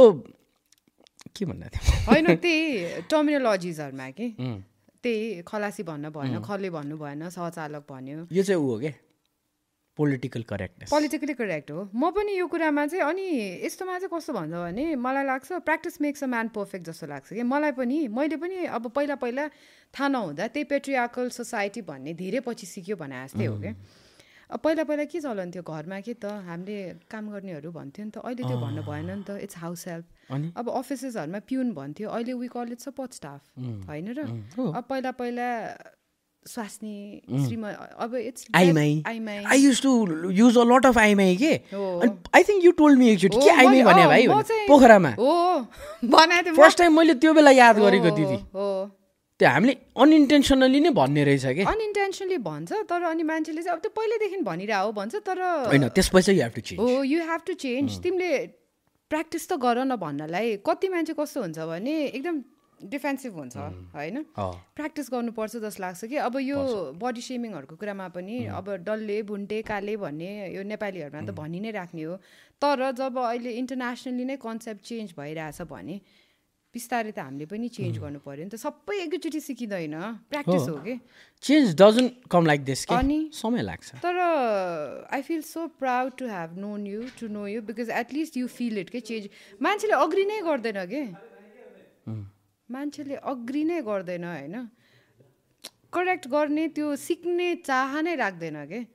के 1.38 1.46
भन्दा 1.46 1.68
थियो? 1.70 1.82
होइन 2.10 2.26
त्यही 2.42 3.06
टर्मिनोलोजिजहरूमा 3.06 4.10
कि? 4.18 4.28
त्यही 5.04 5.42
खलासी 5.46 5.84
भन्न 5.86 6.10
भएन 6.10 6.42
खले 6.42 6.70
भन्नु 6.74 6.98
भएन 6.98 7.30
सहचालक 7.30 7.86
भन्यो। 7.86 8.28
यो 8.34 8.44
चाहिँ 8.44 8.58
ऊ 8.58 8.66
हो 8.66 8.80
क्या 8.80 8.94
पोलिटिकल 9.98 10.44
करेक्टनेस 10.50 10.90
पोलिटिकली 10.90 11.34
करेक्ट 11.38 11.72
हो। 11.72 11.82
म 11.94 12.10
पनि 12.10 12.34
यो 12.40 12.48
कुरामा 12.50 12.86
चाहिँ 12.88 13.04
अनि 13.04 13.28
यस्तोमा 13.70 13.94
चाहिँ 14.00 14.10
कस्तो 14.10 14.34
भन्छ 14.34 14.54
भने 14.54 14.96
मलाई 14.96 15.24
लाग्छ 15.30 15.48
practice 15.70 16.02
makes 16.02 16.24
a 16.24 16.28
man 16.34 16.48
perfect 16.58 16.86
जस्तो 16.90 17.08
लाग्छ 17.14 17.28
कि? 17.30 17.44
मलाई 17.44 17.72
पनि 17.78 18.08
मैले 18.10 18.38
पनि 18.42 18.66
अब 18.66 18.90
पहिला 18.90 19.16
पहिला 19.22 19.48
थाहा 19.94 20.08
नहुँदा 20.08 20.48
त्यही 20.50 20.64
पेट्रियाकल 20.66 21.30
सोसाइटी 21.30 21.82
भन्ने 21.86 22.14
धेरै 22.16 22.40
पछि 22.48 22.66
सिक्यो 22.66 22.96
भने 22.96 23.28
जस्तै 23.28 23.46
हो 23.46 23.60
क्या 23.60 23.74
पहिला 24.50 24.84
पहिला 24.84 25.04
के 25.14 25.20
चलन 25.22 25.52
थियो 25.54 25.64
घरमा 25.64 26.00
के 26.06 26.14
त 26.14 26.26
हामीले 26.50 26.78
काम 27.12 27.30
गर्नेहरू 27.32 27.72
भन्थ्यो 27.72 28.06
नि 28.06 28.12
त 28.12 28.18
अहिले 28.26 28.44
त्यो 28.50 28.58
भन्नु 28.66 28.82
भएन 28.90 29.10
नि 29.12 29.24
त 29.30 29.38
इट्स 29.46 29.58
हाउस 29.58 29.88
हेल्प 29.88 30.58
अब 30.58 30.70
अफिसेसहरूमा 30.80 31.40
पिउन 31.50 31.72
भन्थ्यो 31.74 32.10
अहिले 32.10 32.34
we 32.34 32.48
call 32.58 32.72
it 32.74 32.80
support 32.90 33.14
staff 33.14 33.42
होइन 33.90 34.08
र। 34.18 34.26
अब 34.58 34.84
पहिला 34.90 35.12
पहिला 35.22 35.48
स्वास्नी 36.46 37.22
श्रीम 37.46 37.66
अब 37.70 38.16
it's 38.16 38.46
I me 38.56 39.04
I me 39.08 39.44
I 39.54 39.60
use 39.62 39.82
to 39.82 39.92
use 40.32 40.58
a 40.58 40.64
lot 40.66 40.86
of 40.86 40.98
I me 40.98 41.36
के? 41.38 41.52
हो। 41.74 42.00
अनि 42.00 42.12
I 42.36 42.44
think 42.50 42.64
you 42.66 42.72
told 42.80 43.00
me 43.00 43.10
एकचोटि 43.10 43.36
के 43.38 43.50
हो, 43.50 43.58
आइमाई 43.58 43.84
मैले- 43.84 43.86
भने 43.94 44.02
अँ, 44.02 44.08
भाइ? 44.08 44.28
म 44.28 44.34
भने 44.34 44.44
चाहिँ- 44.44 44.68
पोखरामा। 44.68 45.10
हो 45.20 45.34
बनाएको। 46.16 46.56
फर्स्ट 46.56 46.78
टाइम 46.78 46.98
मैले 46.98 47.14
त्यो 47.22 47.34
बेला 47.34 47.52
याद 47.52 47.80
गरेको 47.80 48.16
दिदी। 48.16 48.36
हो। 48.56 48.70
त्यो 49.40 49.50
हामीले 49.50 49.74
अनइन्टेन्सनली 50.04 50.80
नै 50.86 50.92
भन्ने 51.00 51.24
रहेछ 51.24 51.46
कि? 51.56 51.64
अनइन्टेन्सनली 51.64 52.38
भन्छ 52.44 52.72
तर 52.92 53.04
अनि 53.10 53.24
मान्छेले 53.32 53.62
चाहिँ 53.64 53.76
अब 53.76 53.82
त्यो 53.82 53.92
पहिल्यैदेखि 53.96 54.44
भनिरह 54.44 54.80
हो 54.84 54.92
भन्छ 55.00 55.16
तर 55.26 55.42
होइन 55.72 55.88
त्यसपछि 55.96 56.32
यु 56.36 56.44
हेभ 56.44 56.54
टु 56.56 56.62
चेन्ज 56.62 56.80
हो 56.80 57.04
यु 57.08 57.20
हेभ 57.32 57.42
टु 57.48 57.54
चेन्ज 57.66 58.00
तिमीले 58.04 58.32
प्र्याक्टिस 59.12 59.50
त 59.50 59.54
गर 59.64 59.84
न 59.84 59.96
भन्नलाई 59.98 60.56
कति 60.66 60.88
मान्छे 60.94 61.14
कस्तो 61.20 61.42
हुन्छ 61.42 61.60
भने 61.72 61.94
एकदम 62.06 62.42
डिफेन्सिभ 62.80 63.34
हुन्छ 63.36 63.56
होइन। 63.96 64.18
प्र्याक्टिस 64.76 65.08
गर्नुपर्छ 65.12 65.56
जस्तो 65.64 65.82
लाग्छ 65.84 66.06
कि 66.12 66.16
अब 66.28 66.36
यो 66.40 66.60
बडी 66.96 67.22
सेमिङहरूको 67.22 67.76
कुरामा 67.76 68.08
पनि 68.16 68.36
अब 68.60 68.70
डल्ले 68.88 69.18
भुन्टे 69.28 69.62
काले 69.68 69.96
भन्ने 70.04 70.30
यो 70.56 70.64
नेपालीहरूमा 70.64 71.22
त 71.28 71.36
भनि 71.36 71.60
नै 71.60 71.72
राख्ने 71.76 72.04
हो। 72.04 72.16
तर 72.62 72.92
जब 72.96 73.20
अहिले 73.20 73.52
इन्टरनेसनली 73.62 74.26
नै 74.32 74.36
कन्सेप्ट 74.40 74.82
चेन्ज 74.86 75.12
भइरहेछ 75.18 75.68
भने 75.68 76.00
बिस्तारै 76.70 77.12
त 77.12 77.20
हामीले 77.26 77.46
पनि 77.50 77.68
चेन्ज 77.68 77.98
गर्नु 77.98 78.20
पऱ्यो 78.22 78.46
नि 78.46 78.52
त। 78.54 78.62
सबै 78.62 78.96
एकैचोटि 79.10 79.40
सिकिँदैन। 79.42 79.96
प्र्याक्टिस 80.30 80.66
हो। 80.70 80.76
कि? 80.86 80.94
Change 81.44 81.68
doesn't 81.82 82.30
come 82.30 82.46
like 82.46 82.62
this 82.64 82.86
के 82.86 82.94
अनि? 82.94 83.20
समय 83.34 83.62
लाग्छ। 83.66 83.90
तर 84.06 84.16
I 85.10 85.22
feel 85.26 85.42
so 85.42 85.66
proud 85.82 86.12
to 86.22 86.26
have 86.30 86.58
known 86.62 86.86
you 86.88 87.02
to 87.18 87.28
know 87.28 87.48
you 87.50 87.62
because 87.66 87.90
at least 87.90 88.38
you 88.38 88.48
feel 88.48 88.78
it 88.86 88.90
के 88.90 89.00
चेन्ज 89.02 89.30
मान्छेले 89.58 89.94
अग्री 89.98 90.26
नै 90.30 90.40
गर्दैन 90.46 90.80
के? 90.86 91.04
मान्छेले 92.70 93.16
अग्री 93.18 93.64
नै 93.66 93.82
गर्दैन 93.82 94.24
होइन? 94.24 94.56
करेक्ट 95.90 96.28
गर्ने 96.30 96.68
त्यो 96.78 96.96
सिक्ने 96.96 97.66
चाह 97.66 98.02
नै 98.02 98.16
राख्दैन 98.16 98.66
के? 98.70 98.86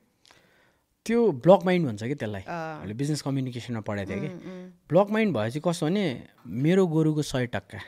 त्यो 1.06 1.20
ब्लक 1.44 1.60
माइन्ड 1.64 1.86
भन्छ 1.86 2.02
कि 2.02 2.14
त्यसलाई। 2.14 2.42
हामीले 2.48 2.94
बिजनेस 2.94 3.22
कम्युनिकेसनमा 3.22 3.80
पढाएको 3.84 4.10
थियो 4.10 4.20
कि? 4.20 4.28
ब्लक 4.88 5.08
माइन्ड 5.10 5.36
भएपछि 5.36 5.60
कस्तो 5.60 5.86
भने 5.86 6.04
मेरो 6.64 6.86
गोरुको 6.86 7.22
सय 7.22 7.46
टक्का। 7.52 7.78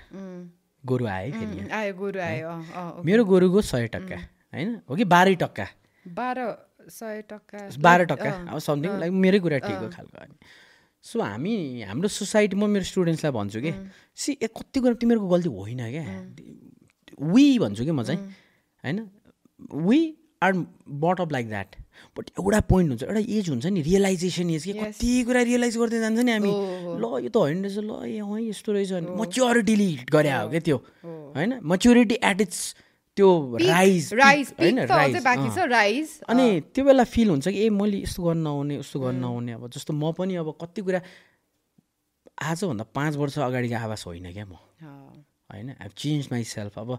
गोरु 0.85 1.07
आयो 1.07 1.33
फेरि 1.33 1.69
आयो 1.73 1.95
गोरु 1.95 2.21
आयो। 2.21 2.51
मेरो 3.05 3.25
गोरुको 3.25 3.61
सय 3.63 3.87
टक्का 3.95 4.17
होइन? 4.53 4.69
हो 4.89 4.97
कि 4.97 5.05
बाह्रै 5.05 5.35
टक्का? 5.41 5.67
बाह्र 6.07 6.41
सय 6.93 7.23
टक्का 7.31 7.59
बाह्र 7.83 8.05
टक्का 8.05 8.31
अब 8.53 8.59
समथिङ 8.59 8.99
लाइक 9.01 9.13
मेरै 9.25 9.39
कुरा 9.41 9.59
ठिक 9.65 9.77
हो 9.77 9.89
खालको 9.91 10.19
अनि। 10.21 10.37
सो 11.05 11.21
हामी 11.23 11.83
हाम्रो 11.89 12.09
सोसाइटी 12.09 12.57
म 12.57 12.69
मेरो 12.71 12.85
स्टुडेन्ट्सलाई 12.85 13.33
भन्छु 13.33 13.61
कि 13.61 13.73
सी 14.15 14.33
ए 14.43 14.47
कति 14.47 14.81
कुरा 14.81 14.95
तिमीहरूको 15.01 15.29
गल्ती 15.29 15.49
होइन 15.49 15.83
क्या? 15.91 16.05
वी 17.33 17.59
भन्छु 17.59 17.85
कि 17.85 17.91
म 17.91 18.03
चाहिँ 18.03 18.21
होइन? 18.85 18.99
We 19.89 20.01
are 20.43 20.53
but 21.03 21.21
up 21.21 21.33
like 21.33 21.49
that 21.49 21.77
but 22.19 22.31
एउटा 22.41 22.61
पोइन्ट 22.71 22.91
हुन्छ 22.91 23.03
एउटा 23.03 23.21
एज 23.39 23.49
हुन्छ 23.51 23.67
नि 23.67 23.83
रियलाइजेसन 23.83 24.51
एज 24.51 24.65
कि 24.65 24.73
कति 24.73 25.23
कुरा 25.25 25.43
रियलाइज 25.43 25.77
गर्दै 25.79 26.01
जान्छ 26.01 26.19
नि 26.21 26.33
हामी। 26.33 26.53
ल 27.01 27.05
यो 27.25 27.29
त 27.29 27.37
होइन 27.37 27.65
रहेछ 27.65 27.79
ल 27.79 28.03
ए 28.05 28.19
अँ 28.21 28.41
यस्तो 28.41 28.73
रहेछ 28.73 28.93
भने 28.93 29.17
मच्योरिटीली 29.21 29.91
गरे 30.13 30.33
हो 30.33 30.49
क्या 30.51 30.61
त्यो। 30.61 30.77
होइन? 31.37 31.61
मच्योरिटी 31.65 32.19
एट 32.23 32.41
इट्स 32.41 32.61
त्यो 33.17 33.29
राइज 33.63 34.13
राइज 34.15 34.53
होइन? 34.61 34.79
राइज 35.67 36.21
अनि 36.29 36.61
त्यो 36.75 36.85
बेला 36.85 37.05
फिल 37.05 37.29
हुन्छ 37.31 37.49
कि 37.49 37.65
ए 37.65 37.69
मैले 37.73 38.03
यस्तो 38.03 38.23
गर्न 38.23 38.39
नहुने 38.45 38.77
उस्तो 38.79 39.01
गर्न 39.01 39.17
नहुने 39.17 39.53
अब 39.53 39.69
जस्तो 39.73 39.93
म 39.93 40.13
पनि 40.13 40.37
अब 40.37 40.53
कति 40.61 40.83
कुरा 40.83 41.01
आजभन्दा 42.45 42.85
पाँच 42.93 43.17
वर्ष 43.17 43.39
अगाडिको 43.39 43.77
आवाज 43.77 44.03
होइन 44.07 44.33
क्या 44.33 44.45
म। 44.45 44.61
होइन? 45.49 45.71
आई 45.81 45.89
चेन्ज 45.97 46.29
माइ 46.33 46.45
सेल्फ 46.45 46.79
अब 46.79 46.99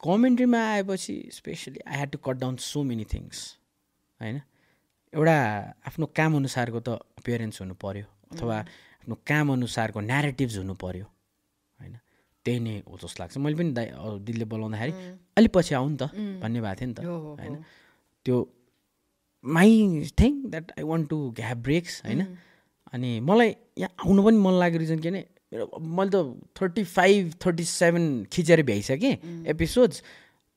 कमेन्ट्रीमा 0.00 0.60
आएपछि 0.72 1.14
specially 1.32 1.80
I 1.86 1.94
had 1.96 2.10
to 2.10 2.18
cut 2.26 2.36
down 2.42 2.56
so 2.62 2.82
many 2.82 3.04
things 3.12 3.38
होइन? 4.20 4.40
एउटा 5.12 5.36
आफ्नो 5.88 6.06
काम 6.18 6.36
अनुसारको 6.36 6.80
त 6.80 6.88
पेरेन्ट्स 7.26 7.60
हुनु 7.62 7.74
पऱ्यो 7.84 8.06
अथवा 8.32 8.56
आफ्नो 8.58 9.14
काम 9.26 9.52
अनुसारको 9.52 10.00
न्यारेटिभ्स 10.00 10.56
हुनु 10.58 10.74
पऱ्यो 10.84 11.04
होइन? 11.04 11.94
त्यही 12.44 12.60
नै 12.60 12.74
हो 12.88 12.98
जस्तो 13.02 13.22
लाग्छ। 13.22 13.36
मैले 13.44 13.56
पनि 13.58 13.70
दाइ 13.78 13.86
दिदीले 14.26 14.44
बोलाउँदाखेरि 14.52 14.92
अलिक 15.38 15.52
पछि 15.54 15.74
आउँ 15.74 15.90
नि 15.90 15.96
त 16.00 16.04
भन्ने 16.42 16.60
भएको 16.60 16.76
थियो 16.80 16.88
नि 16.88 16.94
त 16.94 17.00
होइन? 17.40 17.54
त्यो 18.24 18.36
my 19.44 19.70
thing 20.20 20.32
that 20.50 20.66
I 20.78 20.84
want 20.84 21.08
to 21.10 21.18
have 21.38 21.58
breaks 21.66 22.02
होइन? 22.04 22.20
अनि 22.92 23.10
मलाई 23.20 23.50
यहाँ 23.78 23.90
आउनु 24.04 24.20
पनि 24.24 24.38
मन 24.46 24.54
लागेको 24.60 24.78
रिजन 24.78 24.98
के 25.00 25.10
मेरो 25.52 25.64
मैले 25.80 26.10
त 26.12 26.16
थर्टी 26.60 26.84
फाइभ 26.84 27.32
थर्टी 27.40 27.64
सेभेन 27.64 28.04
खिचेर 28.32 28.62
भ्याइसकेँ। 28.62 29.14
एपिसोड्स 29.48 30.02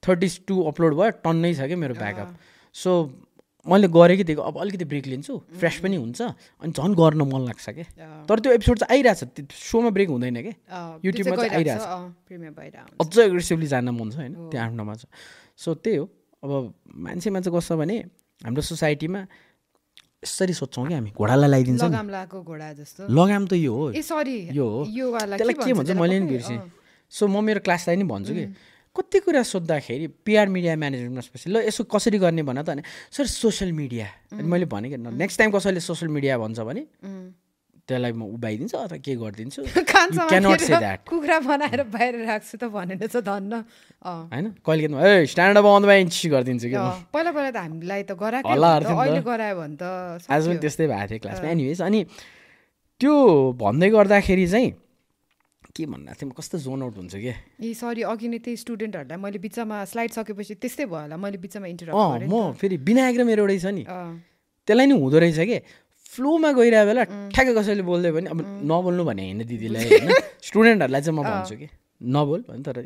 थर्टी 0.03 0.27
टू 0.47 0.61
अपलोड 0.67 0.93
भयो 0.95 1.09
टन्नै 1.23 1.53
छ 1.55 1.67
क्या 1.67 1.77
मेरो 1.77 1.95
ब्याकअप। 1.95 2.29
सो 2.75 2.91
मैले 3.65 3.87
गरेकै 3.87 4.23
दिएको 4.25 4.41
अब 4.41 4.57
अलिकति 4.57 4.85
ब्रेक 4.91 5.05
लिन्छु 5.07 5.33
फ्रेस 5.61 5.75
पनि 5.85 5.95
हुन्छ 5.95 6.21
अनि 6.21 6.71
झन् 6.73 6.95
गर्न 6.97 7.21
मन 7.23 7.41
लाग्छ 7.45 7.69
क्या। 7.69 8.25
तर 8.25 8.39
त्यो 8.41 8.51
एपिसोड 8.51 8.77
चाहिँ 8.81 8.91
आइरहेछ 8.97 9.23
त्यो 9.37 9.45
सोमा 9.53 9.89
ब्रेक 9.95 10.09
हुँदैन 10.09 10.41
क्या। 10.41 10.99
युट्युबमा 11.05 11.35
चाहिँ 11.35 11.53
आइरहेछ। 11.55 11.83
अझ 12.99 13.17
एग्रेसिभली 13.21 13.67
जान 13.69 13.89
मन 13.93 14.09
छ 14.09 14.15
होइन 14.17 14.33
त्यो 14.49 14.59
आफ्नोमा 14.59 14.93
छ। 14.97 15.05
सो 15.55 15.73
त्यही 15.77 15.97
हो। 15.97 16.05
अब 16.41 16.73
मान्छेमा 16.89 17.39
चाहिँ 17.39 17.53
कस्तो 17.53 17.77
भने 17.77 17.97
हाम्रो 18.41 18.61
सोसाइटीमा 18.65 19.21
यसरी 20.23 20.53
सोध्छौँ 20.53 20.87
कि 20.87 20.93
हामी? 20.93 21.11
घोडालाई 21.17 21.49
लगाइदिन्छ 21.49 21.83
लगाम 23.09 23.43
त 23.47 23.53
यो 23.57 23.73
हो। 23.73 23.89
यो 24.53 25.05
त्यसलाई 25.17 25.53
के 25.57 25.73
भन्छ 25.73 25.91
मैले 25.97 26.19
नि 26.19 26.27
बिर्सेँ। 26.29 26.59
सो 27.09 27.27
म 27.27 27.41
मेरो 27.41 27.59
क्लासलाई 27.65 27.95
नि 27.97 28.05
भन्छु 28.05 28.33
कि 28.33 28.45
कति 28.95 29.19
कुरा 29.25 29.41
सोद्धाखेरि 29.43 30.07
पिआर 30.27 30.47
मिडिया 30.51 30.75
म्यानेजमेन्टमा 30.77 31.21
स्पेसली 31.25 31.49
ल 31.53 31.57
यसो 31.65 31.83
कसरी 31.89 32.17
गर्ने 32.21 32.43
भन 32.43 32.61
त 32.61 32.69
भने 32.69 32.83
सर 33.09 33.25
सोसियल 33.25 33.71
मिडिया। 33.73 34.07
मैले 34.35 34.65
भने 34.69 34.87
कि 34.93 34.97
नेक्स्ट 34.99 35.37
टाइम 35.39 35.49
कसैले 35.57 35.79
सोसियल 35.79 36.11
मिडिया 36.11 36.37
भन्छ 36.37 36.59
भने 36.59 36.85
त्यसलाई 37.91 38.13
म 38.15 38.23
उभाइदिन्छु 38.39 38.75
अथवा 38.77 38.97
के 39.03 39.13
गरिदिन्छु? 39.19 39.61
कुखुरा 41.11 41.37
बनाएर 41.43 41.81
बाहिर 41.91 42.15
राख्छु 42.23 42.55
त 42.57 42.63
भनेर 42.71 43.03
चाहिँ 43.11 43.25
धन्न। 43.27 43.53
होइन? 44.31 44.45
कहिले 44.63 44.87
a 44.87 45.25
stand up 45.27 45.65
on 45.67 45.83
the 45.83 45.91
inch 46.07 46.15
गरिदिन्छु 46.31 46.67
कि 46.71 46.77
पहिला 47.11 47.31
पहिला 47.35 47.51
त 47.51 47.57
हामीलाई 47.59 48.01
त 48.07 48.11
गराएकै 48.15 48.47
त, 48.47 48.83
त। 48.83 48.95
अहिले 48.95 49.21
गरायो 49.21 49.55
भने 49.59 49.75
त 49.75 49.83
आज 50.31 50.43
पनि। 50.47 50.59
त्यस्तै 50.63 50.87
भएको 50.87 51.07
थियो 51.11 51.19
क्लासमा। 51.19 51.47
एनिवेज 51.51 51.81
अनि 51.81 51.99
त्यो 53.01 53.13
भन्दै 53.59 53.89
गर्दाखेरि 53.91 54.47
चाहिँ 54.47 54.71
के 55.71 55.85
भन्नु 55.85 56.13
थिएँ 56.19 56.27
म 56.27 56.31
कस्तो 56.35 56.57
जोन 56.59 56.81
आउट 56.83 56.95
हुन्छु 56.99 57.17
कि? 57.19 57.33
ए 57.63 57.73
सरी 57.73 58.01
अघि 58.03 58.27
नै 58.27 58.39
त्यही 58.43 58.57
स्टुडेन्टहरूलाई 58.63 59.17
मैले 59.17 59.39
बिचमा 59.39 59.77
स्लाइड 59.87 60.11
सकेपछि 60.11 60.53
त्यस्तै 60.59 60.85
भयो 60.85 61.07
होला। 61.07 61.15
मैले 61.15 61.37
बिचमा 61.39 61.67
गरेँ 61.67 62.27
म 62.27 62.51
फेरि 62.59 62.75
विनायक 62.83 63.15
र 63.19 63.23
मेरो 63.23 63.47
एउटै 63.47 63.59
छ 63.59 63.67
नि। 63.71 63.83
त्यसलाई 64.67 64.85
नि 64.85 64.95
हुँदो 64.99 65.17
रहेछ 65.19 65.39
कि? 65.39 65.57
फ्लोमा 66.13 66.51
गइरहेको 66.59 66.87
बेला 66.89 67.03
ठ्याक्कै 67.33 67.53
कसैले 67.57 67.83
बोल्दै 67.89 68.11
भने 68.15 68.29
अब 68.33 68.39
नबोल्नु 68.71 69.03
भने 69.09 69.21
होइन 69.27 69.43
दिदीलाई 69.51 69.85
होइन। 69.91 70.09
स्टुडेन्टहरूलाई 70.47 71.01
चाहिँ 71.01 71.15
म 71.17 71.23
भन्छु 71.23 71.55
कि 71.61 71.67
नबोल 72.15 72.41
भने 72.49 72.61
तर 72.67 72.77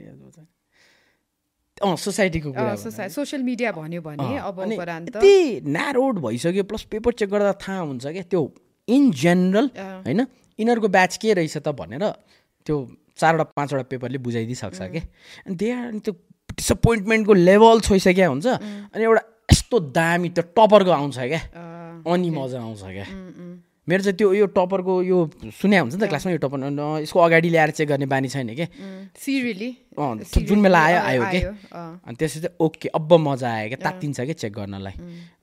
अँ 1.84 1.96
सोसाइटीको 2.00 2.50
कुरा 2.56 3.08
सोसियल 3.12 3.42
मिडिया 3.44 3.72
भन्यो 3.76 4.02
भने 4.02 4.38
अब 4.40 4.60
यति 4.72 5.36
न्यारोड 5.76 6.20
भइसक्यो 6.26 6.64
प्लस 6.70 6.84
पेपर 6.92 7.12
चेक 7.20 7.30
गर्दा 7.30 7.54
थाहा 7.64 7.80
हुन्छ 7.90 8.06
क्या 8.16 8.24
त्यो 8.32 8.42
इन 8.88 9.12
जेनरल 9.12 9.68
होइन 10.06 10.20
यिनीहरूको 10.60 10.88
ब्याच 10.88 11.18
के 11.18 11.34
रहेछ 11.34 11.58
त 11.58 11.76
भनेर 11.76 12.04
त्यो 12.66 12.76
चारवटा 13.20 13.44
पाँचवटा 13.58 13.84
पेपरले 13.92 14.18
बुझाइदिइसक्छ 14.24 14.80
क्या। 14.80 15.04
अनि 15.48 15.56
त्यही 15.60 15.72
अनि 15.72 16.00
त्यो 16.00 16.14
डिसपोइन्टमेन्टको 16.56 17.34
लेभल 17.34 17.80
छोइसक्यो 17.88 18.30
हुन्छ 18.30 18.48
अनि 18.96 19.04
एउटा 19.04 19.22
यस्तो 19.52 19.80
दामी 20.00 20.30
त्यो 20.36 20.44
टपरको 20.56 20.92
आउँछ 20.92 21.18
क्या। 21.20 21.42
अनि 22.06 22.30
मजा 22.30 22.60
आउँछ 22.62 22.82
क्या। 22.82 23.06
मेरो 23.86 24.02
चाहिँ 24.04 24.18
त्यो 24.18 24.34
यो 24.34 24.46
टपरको 24.50 24.94
यो 25.06 25.18
सुने 25.54 25.78
हुन्छ 25.78 25.94
नि 25.94 26.02
त 26.02 26.10
क्लासमा 26.10 26.32
यो 26.34 26.42
टपर 26.42 26.58
यसको 27.06 27.20
अगाडि 27.22 27.50
ल्याएर 27.54 27.72
चेक 27.78 27.88
गर्ने 27.90 28.06
बानी 28.10 28.28
छैन 28.34 28.50
कि। 28.58 28.66
सिरियली। 29.14 29.70
जुन 30.42 30.62
बेला 30.66 30.80
आयो 30.82 31.00
आयो 31.06 31.24
के। 31.30 31.40
अनि 31.70 32.16
त्यसपछि 32.18 32.40
चाहिँ 32.42 32.58
ओके 32.66 32.90
अब 32.98 33.12
मजा 33.14 33.50
आयो 33.50 33.68
क्या 33.70 33.80
तात्तिन्छ 33.86 34.18
क्या 34.22 34.34
चेक 34.42 34.54
गर्नलाई। 34.54 34.96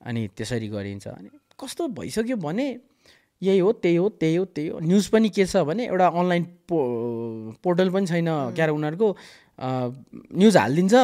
अनि 0.07 0.21
त्यसरी 0.35 0.69
गरिन्छ। 0.75 1.07
अनि 1.07 1.29
कस्तो 1.55 1.87
भइसक्यो 1.95 2.37
भने 2.43 2.67
यही 3.43 3.59
हो 3.59 3.71
त्यही 3.79 3.97
हो 3.97 4.09
त्यही 4.19 4.37
हो 4.37 4.45
त्यही 4.51 4.69
हो। 4.69 4.79
न्युज 4.91 5.07
पनि 5.15 5.29
के 5.31 5.47
छ 5.47 5.63
भने 5.63 5.87
एउटा 5.87 6.07
अनलाइन 6.11 6.45
पो 6.67 6.77
पोर्टल 7.63 7.91
पनि 7.95 8.07
छैन 8.07 8.27
क्या 8.55 8.65
अरे 8.67 8.75
उनीहरूको। 8.75 9.09
न्युज 10.35 10.57
हालिदिन्छ 10.57 10.95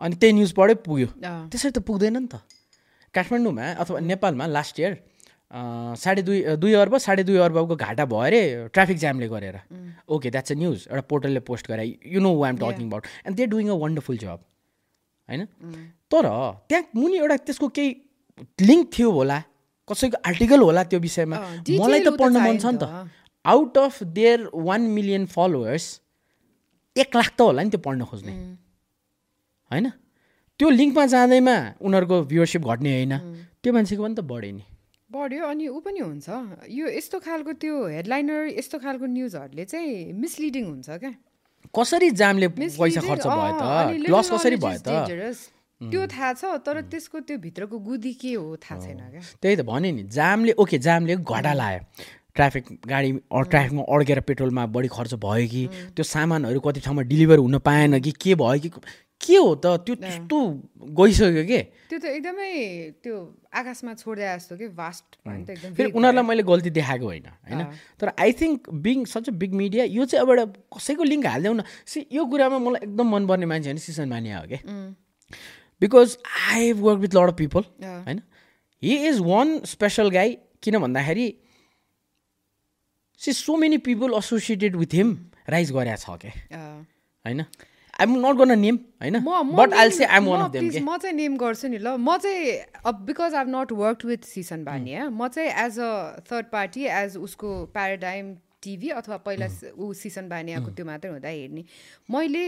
अनि 0.00 0.14
त्यही 0.20 0.32
न्युज 0.32 0.52
पढै 0.52 0.74
पुग्यो। 0.84 1.08
त्यसरी 1.48 1.70
त 1.72 1.78
पुग्दैन 1.80 2.16
नि 2.20 2.28
त। 2.28 2.44
काठमाडौँमा 3.16 3.66
अथवा 3.82 4.00
नेपालमा 4.10 4.46
लास्ट 4.56 4.80
इयर 4.80 4.92
साढे 6.02 6.22
दुई 6.22 6.38
दुई 6.58 6.72
अर्ब 6.74 6.96
साढे 6.98 7.22
दुई 7.24 7.36
अर्बको 7.46 7.76
घाटा 7.76 8.04
भयो 8.10 8.20
अरे 8.26 8.40
ट्राफिक 8.74 8.98
जामले 8.98 9.28
गरेर। 9.28 9.56
ओके 10.08 10.30
द्याट्स 10.30 10.52
अ 10.52 10.54
न्युज 10.54 10.86
एउटा 10.90 11.04
पोर्टलले 11.10 11.40
पोस्ट 11.48 11.68
गरे 11.70 11.84
you 12.14 12.20
know 12.20 12.34
why 12.36 12.50
am 12.50 12.56
talking 12.58 12.86
about 12.88 13.06
and 13.26 13.36
they 13.36 13.46
doing 13.54 13.68
a 13.68 13.76
wonderful 13.82 14.16
job 14.18 14.38
होइन? 15.28 15.44
तर 16.10 16.24
त्यहाँ 16.68 16.84
मुनि 16.96 17.16
एउटा 17.18 17.36
त्यसको 17.46 17.68
केही 17.76 17.90
लिङ्क 18.60 18.90
थियो 18.98 19.10
होला। 19.10 19.38
कसैको 19.88 20.16
आर्टिकल 20.26 20.60
होला 20.60 20.82
त्यो 20.90 20.98
विषयमा। 21.00 21.36
मलाई 21.68 22.00
त 22.00 22.16
पढ्न 22.18 22.36
मन 22.40 22.58
छ 22.58 22.66
नि 22.66 22.78
त। 22.78 22.84
त। 22.84 23.08
Out 23.44 23.78
of 23.78 24.02
their 24.16 24.48
one 24.68 24.80
million 24.96 25.26
followers 25.34 25.86
एक 26.96 27.16
लाख 27.16 27.28
त 27.36 27.40
होला 27.40 27.62
नि 27.62 27.70
त्यो 27.70 27.80
पढ्न 27.86 28.04
खोज्ने। 28.10 28.32
होइन? 29.70 29.86
त्यो 30.58 30.68
लिङ्कमा 30.70 31.04
जाँदैमा 31.10 31.56
उनीहरूको 31.82 32.16
भ्युवरसिप 32.30 32.62
घट्ने 32.62 32.90
होइन। 32.94 33.14
त्यो 33.58 33.70
मान्छेको 33.74 34.02
पनि 34.02 34.14
त 34.14 34.20
बढ्यो 34.22 34.52
नि। 34.54 34.64
बढ्यो 35.10 35.42
अनि 35.50 35.66
ऊ 35.66 35.78
पनि 35.82 35.98
हुन्छ। 35.98 36.28
यो 36.70 36.86
यस्तो 36.94 37.18
खालको 37.26 37.52
त्यो 37.58 37.74
हेडलाइनर 37.90 38.54
यस्तो 38.54 38.78
खालको 38.78 39.06
न्युजहरूले 39.06 39.64
चाहिँ 39.66 40.12
मिसलिडिङ 40.14 40.64
हुन्छ 40.70 40.88
क्या। 41.02 41.12
कसरी 41.74 42.10
जामले 42.14 42.48
पैसा 42.54 43.00
खर्च 43.02 43.26
भयो 43.26 43.54
त? 43.58 43.64
लस 44.14 44.30
कसरी 44.30 44.56
भयो 44.62 44.78
त. 44.78 44.88
त्यो 45.90 46.02
थाहा 46.06 46.32
छ 46.38 46.42
तर 46.62 46.86
त्यसको 46.86 47.18
त्यो 47.26 47.36
भित्रको 47.42 47.76
गुदी 47.78 48.12
के 48.14 48.32
हो 48.38 48.56
थाहा 48.62 48.78
छैन 48.78 49.00
क्या। 49.10 49.22
त्यही 49.42 49.56
त 49.58 49.62
भने 49.66 49.90
नि 49.90 50.02
जामले 50.06 50.52
ओके 50.54 50.78
जामले 50.78 51.16
घाटा 51.18 51.52
लायो। 51.52 51.80
ट्राफिक 52.34 52.64
गाडी 52.86 53.10
ट्राफिकमा 53.50 53.82
अड्केर 53.94 54.20
पेट्रोलमा 54.26 54.66
बढी 54.66 54.88
खर्च 54.90 55.14
भयो 55.22 55.46
कि? 55.50 55.62
त्यो 55.94 56.02
सामानहरू 56.02 56.60
कति 56.62 56.80
ठाउँमा 56.82 57.02
डेलिभर 57.10 57.38
हुन 57.38 57.58
पाएन 57.58 57.98
कि? 58.00 58.10
के 58.10 58.34
भयो 58.34 58.58
कि? 58.58 58.70
के 59.24 59.36
हो 59.36 59.54
त? 59.54 59.66
त्यो 59.84 59.94
त्यस्तो 59.96 60.38
गइसक्यो 61.00 61.44
के? 61.48 61.60
त्यो 61.88 61.98
त 61.98 62.04
एकदमै 62.12 62.52
त्यो 63.02 63.14
आकाशमा 63.52 63.92
छोड्दै 63.96 64.24
जस्तो 64.24 64.56
कि? 64.56 64.66
भास्ट 64.76 65.08
फेरि 65.24 65.90
उनीहरूलाई। 65.90 66.24
मैले 66.24 66.42
गल्ती 66.44 66.70
देखाएको 66.70 67.06
होइन 67.06 67.26
होइन? 67.26 67.62
तर 68.00 68.12
I 68.20 68.32
think 68.40 68.68
being 68.84 69.04
such 69.08 69.28
a 69.28 69.32
big 69.40 69.52
media 69.54 69.84
यो 69.88 70.04
चाहिँ 70.04 70.22
अब 70.22 70.30
एउटा 70.30 70.44
कसैको 70.76 71.02
लिङ्क 71.04 71.26
हालिदेऊ 71.26 71.54
न। 71.54 71.62
सी 71.86 72.06
यो 72.12 72.22
कुरामा 72.26 72.58
मलाई 72.58 72.80
एकदम 72.84 73.06
मनपर्ने 73.14 73.46
मान्छे 73.46 73.68
होइन 73.70 73.80
सिसन 73.80 74.08
मानिया 74.08 74.38
हो 74.38 74.46
क्या 74.52 74.60
because 75.82 76.18
I 76.52 76.72
work 76.78 76.98
with 77.00 77.12
lot 77.16 77.28
of 77.28 77.36
people. 77.36 77.62
होइन? 77.82 78.20
He 78.82 78.94
is 79.08 79.20
one 79.24 79.58
special 79.66 80.10
guy 80.10 80.36
किन 80.62 80.78
भन्दाखेरि 80.78 81.28
see 83.20 83.32
so 83.32 83.56
many 83.56 83.78
people 83.84 84.14
associated 84.18 84.76
with 84.76 84.94
him 84.94 85.08
rise 85.48 85.70
गरेको 85.72 85.96
छ 85.96 86.18
क्या। 86.20 86.32
होइन? 87.24 87.44
आइ 87.94 88.06
एम 88.06 88.14
नट 88.26 88.36
गर्न 88.36 88.58
नेम 88.58 88.76
होइन 89.02 89.18
but 89.56 89.74
I'll 89.74 89.90
say 89.90 90.04
I'm 90.04 90.24
one 90.28 90.40
म 90.40 90.44
अफ 90.44 90.50
देम 90.52 90.62
please, 90.62 90.74
के 90.74 90.84
म 90.84 90.96
चाहिँ 90.98 91.16
नेम 91.16 91.36
गर्छु 91.36 91.68
नि 91.68 91.78
ल। 91.78 91.96
म 91.98 92.16
चाहिँ 92.18 92.82
अब 92.84 93.04
because 93.06 93.34
I've 93.34 93.48
not 93.48 93.72
work 93.72 94.04
with 94.04 94.24
Sisan 94.26 94.64
Baniya 94.64 95.08
म 95.10 95.28
चाहिँ 95.28 95.50
as 95.64 95.78
a 95.80 95.90
third 96.30 96.46
party 96.52 96.86
as 97.00 97.16
उसको 97.16 97.48
प्याराडाइम 97.74 98.34
टिभी 98.62 98.88
अथवा 99.00 99.16
पहिला 99.26 99.46
ऊ 99.76 99.92
सिसन 99.92 100.28
बानियाको 100.28 100.70
त्यो 100.72 100.86
मात्रै 100.86 101.10
हुँदा 101.10 101.28
हेर्ने। 101.28 101.64
मैले 102.10 102.46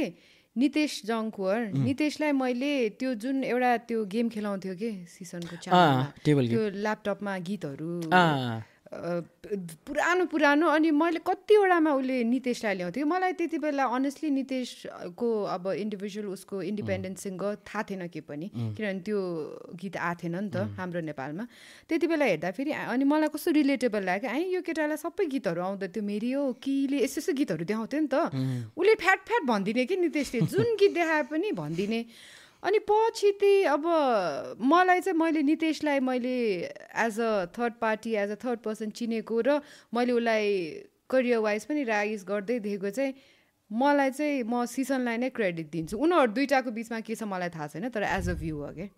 नितेश 0.57 0.93
जङकुवर 1.07 1.59
नितेशलाई 1.77 2.33
मैले 2.33 2.73
त्यो 3.01 3.15
जुन 3.21 3.45
एउटा 3.45 3.77
त्यो 3.89 4.05
गेम 4.09 4.29
खेलाउँथ्यो 4.33 4.75
कि 4.75 4.91
सिसनको 5.09 5.57
च्यानलमा. 5.63 6.05
त्यो 6.25 6.63
ल्यापटपमा 6.81 7.39
गीतहरू 7.49 7.93
पुरानो 8.97 10.25
पुरानो 10.33 10.67
अनि 10.67 10.91
मैले 10.91 11.21
कतिवटामा 11.21 11.91
उसले 11.93 12.17
नितेशलाई 12.25 12.75
ल्याउँथ्यो 12.77 13.07
मलाई 13.07 13.33
त्यति 13.39 13.59
बेला 13.59 13.85
अनेस्टली 13.85 14.31
नितेशको 14.31 15.29
अब 15.45 15.65
इन्डिभिजुअल 15.77 16.27
उसको 16.33 16.63
इन्डिपेन्डेन्ट 16.63 17.19
सिङ्गर 17.19 17.55
थाहा 17.69 17.83
थिएन 17.91 18.07
के 18.09 18.21
पनि। 18.25 18.47
किनभने 18.55 19.01
त्यो 19.07 19.21
गीत 19.77 19.97
आएको 19.97 20.23
थिएन 20.23 20.37
नि 20.37 20.51
त 20.51 20.57
हाम्रो 20.79 21.01
नेपालमा। 21.11 21.45
त्यति 21.89 22.07
बेला 22.07 22.25
हेर्दाखेरि 22.25 22.73
अनि 22.73 23.05
मलाई 23.05 23.29
कस्तो 23.35 23.51
रिलेटेबल 23.61 24.03
लाग्यो। 24.03 24.31
ai 24.31 24.43
यो 24.55 24.61
केटालाई 24.65 24.97
सबै 24.97 25.25
गीतहरू 25.29 25.61
आउँदा 25.63 25.87
त्यो 25.93 26.03
मेरी 26.03 26.31
हो 26.33 26.43
किले 26.59 26.97
यस्तो 27.05 27.21
यस्तो 27.21 27.33
गीतहरू 27.37 27.65
देखाउँथ्यो 27.65 28.01
नि 28.01 28.09
त। 28.09 28.17
उसले 28.75 28.95
फ्याट 28.97 29.21
फ्याट 29.29 29.43
भनिदिने 29.47 29.85
कि 29.87 29.97
नितेशले? 29.97 30.41
जुन 30.47 30.69
गीत 30.81 30.93
देखाए 30.95 31.23
पनि 31.31 31.53
भनिदिने। 31.53 32.01
अनि 32.63 32.79
पछि 32.89 33.31
त्यही 33.41 33.63
अब 33.75 33.87
मलाई 34.61 35.01
चाहिँ 35.01 35.19
मैले 35.19 35.43
नितेशलाई 35.43 36.01
मैले 36.01 36.37
as 37.05 37.21
a 37.21 37.31
third 37.59 37.75
party 37.81 38.15
as 38.15 38.31
a 38.31 38.37
third 38.45 38.61
person 38.61 38.91
चिनेको 38.91 39.41
र 39.41 39.61
मैले 39.95 40.13
उसलाई 40.13 40.53
करियर 41.11 41.39
वाइज 41.39 41.65
पनि 41.65 41.85
राइज 41.85 42.25
गर्दै 42.25 42.59
देखेको 42.61 42.91
चाहिँ 42.91 43.15
मलाई 43.71 44.11
चाहिँ 44.11 44.43
म 44.43 44.65
सिसनलाई 44.67 45.17
नै 45.17 45.31
क्रेडिट 45.31 45.71
दिन्छु। 45.71 45.99
उनीहरू 45.99 46.33
दुइटाको 46.33 46.71
बिचमा 46.71 47.01
के 47.01 47.15
छ 47.15 47.23
मलाई 47.23 47.49
थाहा 47.55 47.67
छैन 47.67 47.89
तर 47.91 48.03
एज 48.03 48.29
अ 48.29 48.35
भ्यू 48.35 48.57
हो 48.57 48.73
क्या 48.75 48.89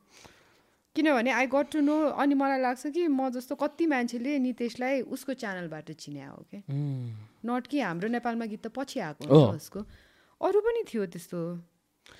किनभने 0.96 1.30
आई 1.30 1.46
गट 1.46 1.70
टु 1.72 1.80
नो 1.80 1.96
अनि 2.18 2.34
मलाई 2.34 2.60
लाग्छ 2.60 2.86
कि 2.86 3.06
म 3.08 3.28
जस्तो 3.30 3.54
कति 3.54 3.86
मान्छेले 3.86 4.38
नितेशलाई 4.38 5.00
उसको 5.14 5.34
च्यानलबाट 5.34 5.90
चिन्या 5.92 6.28
हो 6.28 6.44
क्या 6.50 6.62
नट 7.46 7.66
कि 7.66 7.80
हाम्रो 7.80 8.08
नेपालमा 8.08 8.46
गीत 8.46 8.66
त 8.66 8.72
पछि 8.76 9.00
आएको। 9.00 9.24
हुन्छ 9.24 9.56
उसको। 9.56 9.80
अरू 10.40 10.60
पनि 10.60 10.82
थियो 10.88 11.06
त्यस्तो। 11.06 11.40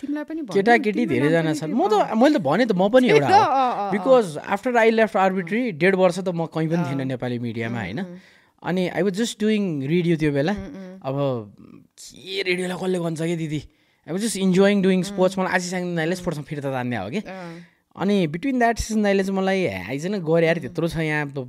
तिमीलाई 0.01 0.25
पनि 0.25 0.41
भन्नु, 0.43 0.55
केटाकेटी 0.55 1.03
धेरैजना 1.07 1.53
छन्। 1.59 1.73
म 1.73 1.83
त 1.89 1.95
मैले 2.15 2.39
त 2.39 2.43
भने 2.45 2.65
त 2.69 2.73
म 2.77 2.89
पनि 2.93 3.07
एउटा 3.09 3.39
because 3.95 4.27
after 4.45 4.77
I 4.77 4.91
left 4.95 5.17
arbitrary 5.17 5.63
डेढ 5.81 5.95
वर्ष 5.97 6.19
त 6.23 6.29
म 6.31 6.47
कहीँ 6.53 6.69
पनि 6.69 6.83
थिइनँ 6.89 7.07
नेपाली 7.17 7.39
मिडियामा 7.43 7.81
होइन। 7.81 8.01
अनि 8.63 8.83
I 8.95 9.03
was 9.03 9.15
just 9.19 9.41
doing 9.41 9.63
radio 9.87 10.15
त्यो 10.19 10.31
बेला। 10.33 10.55
अब 11.03 11.17
के 11.99 12.43
रेडियोलाई 12.43 12.79
कसले 12.79 12.99
भन्छ 12.99 13.21
कि 13.23 13.37
दिदी? 13.37 13.61
I 14.07 14.13
was 14.13 14.23
just 14.23 14.37
enjoying 14.39 14.83
doing 14.83 15.03
sports 15.11 15.39
मलाई 15.39 15.53
आशी 15.55 15.69
साङ 15.71 15.83
दाइले 15.97 16.15
स्पोर्ट्समा 16.21 16.45
फिर्ता 16.47 16.71
तान्ने 16.71 16.97
हो 16.97 17.09
कि। 17.11 17.21
अनि 17.99 18.27
बिट्विन 18.31 18.59
द्याट 18.59 18.79
सिजन 18.79 19.03
दाइले 19.03 19.23
चाहिँ 19.27 19.39
मलाई 19.39 19.67
आइज 19.91 20.07
न 20.07 20.23
गर 20.23 20.43
यार 20.45 20.59
त्यत्रो 20.63 20.89
छ 20.89 21.03
यहाँ 21.03 21.27
त 21.35 21.43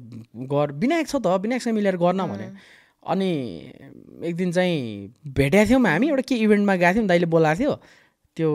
गर। 0.49 0.71
विनायक 0.81 1.07
छ 1.07 1.21
त 1.21 1.37
विनायकसँग 1.45 1.73
मिलेर 1.77 1.97
गर्न 2.01 2.25
भने। 2.25 2.47
अनि 3.05 3.29
एक 4.25 4.35
दिन 4.35 4.51
चाहिँ 4.51 4.77
भेटेको 5.29 5.69
थियौँ 5.69 5.81
हामी 5.85 6.07
एउटा 6.09 6.23
के 6.25 6.35
इभेन्टमा 6.35 6.75
गएको 6.75 6.93
थियौँ 6.93 7.07
दाइले 7.07 7.25
बोलाएको 7.29 7.59
थियो। 7.61 7.73
त्यो 8.39 8.49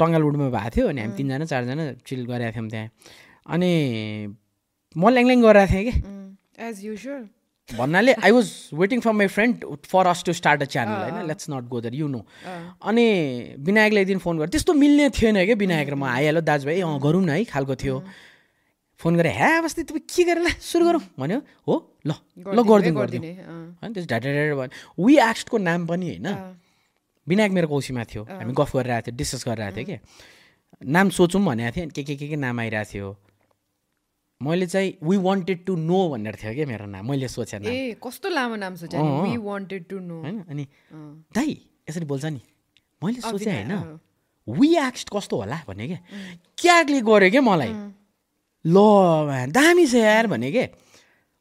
टङ्गालुडमा 0.00 0.48
भएको 0.56 0.70
थियो 0.74 0.86
अनि 0.88 1.00
हामी 1.04 1.14
तिनजना 1.20 1.44
चारजना 1.52 1.84
चिल 2.08 2.20
गरेका 2.24 2.52
थियौँ 2.56 2.68
त्यहाँ। 2.72 2.88
अनि 3.52 3.72
म 4.96 5.02
ल्याङल्याङ 5.12 5.40
गरिरहेको 5.44 5.72
थिएँ 5.72 5.84
कि। 5.88 6.64
एज 6.64 6.76
युजल 6.84 7.22
भन्नाले 7.68 8.12
I 8.24 8.30
was 8.32 8.48
waiting 8.72 8.98
for 9.04 9.12
my 9.12 9.28
friend 9.28 9.54
for 9.84 10.06
us 10.08 10.24
to 10.24 10.32
start 10.32 10.62
a 10.64 10.66
channel 10.72 11.00
होइन 11.04 11.28
let's 11.28 11.52
not 11.52 11.64
go 11.68 11.80
there 11.84 11.94
you 11.94 12.08
know 12.08 12.20
अनि 12.88 13.04
विनायकले 13.60 14.00
एकदिन 14.00 14.18
फोन 14.24 14.38
गरेँ 14.40 14.52
त्यस्तो 14.56 14.72
मिल्ने 14.72 15.08
थिएन 15.12 15.44
क्या 15.44 15.56
विनायक 15.60 15.88
र 15.92 15.94
म। 15.94 16.08
आइहाल्यो 16.08 16.42
दाजुभाइ 16.48 16.80
अँ 16.80 16.96
गरौँ 16.96 17.22
न 17.28 17.30
है 17.36 17.44
खालको 17.44 17.74
थियो। 17.76 17.96
फोन 19.00 19.12
गरेँ 19.14 19.32
ह्या 19.36 19.60
बस्ती 19.62 19.82
तपाईँ 19.84 20.08
के 20.08 20.22
गरेर 20.24 20.42
ल 20.42 20.48
सुरु 20.58 20.84
गरौँ? 20.88 21.02
भन्यो 21.20 21.38
हो 21.68 21.74
ल 22.08 22.10
ल 22.10 22.58
गरिदिउँ 22.64 22.96
गरिदिउँ। 22.96 22.96
गरिदिने। 22.98 23.32
होइन 23.84 23.90
त्यस 23.92 24.06
ढाटा 24.08 24.28
ढाटा 24.32 24.56
भन्यो 24.56 25.04
वी 25.04 25.14
एक्सको 25.28 25.56
नाम 25.60 25.86
पनि 25.86 26.06
होइन 26.16 26.28
विनायक 27.28 27.52
मेरो 27.52 27.68
कौसीमा 27.68 28.04
थियो 28.10 28.22
हामी 28.24 28.52
गफ 28.56 28.70
गरिरहेको 28.76 29.06
थियो 29.06 29.16
डिस्कस 29.16 29.42
गरिरहेको 29.48 29.76
थियो 29.76 29.86
कि? 29.86 29.96
नाम 30.94 31.08
सोचौँ 31.10 31.40
भनेको 31.44 31.70
थिएँ 31.76 31.88
के 31.94 32.02
के 32.02 32.14
के 32.16 32.26
के 32.28 32.36
नाम 32.36 32.60
आइरहेको 32.60 32.90
थियो? 32.92 33.08
मैले 34.40 34.66
चाहिँ 34.66 34.90
वी 35.02 35.16
वान्टेड 35.18 35.64
टु 35.66 35.74
नो 35.76 35.98
भनेर 36.08 36.34
थियो 36.40 36.52
क्या 36.54 36.66
मेरो 36.66 36.86
नाम? 36.86 37.02
मैले 37.10 37.28
सोचेँ 37.28 37.60
ए 37.60 37.98
कस्तो 37.98 38.28
लामो 38.28 38.56
नाम 38.56 38.74
सोचे 38.78 38.96
अँ। 38.96 39.22
वी 39.26 39.36
वान्टेड 39.36 39.82
टु 39.90 39.98
नो 39.98 40.20
होइन? 40.22 40.36
अनि 40.50 40.64
दाइ 41.34 41.50
यसरी 41.90 42.04
बोल्छ 42.06 42.24
नि। 42.24 42.40
मैले 43.02 43.20
सोचेँ 43.20 43.52
होइन। 43.52 43.98
वी 44.46 44.68
एक्स्ट 44.86 45.08
कस्तो 45.12 45.36
होला 45.36 45.58
भने 45.68 45.86
क्या 45.88 45.98
क्यागले 46.58 47.00
गऱ्यो 47.02 47.30
क्या 47.30 47.42
मलाई? 47.42 47.72
ल 48.64 48.76
दामी 49.52 49.86
छ 49.86 49.94
यार 49.94 50.26
भने 50.26 50.50
के? 50.52 50.64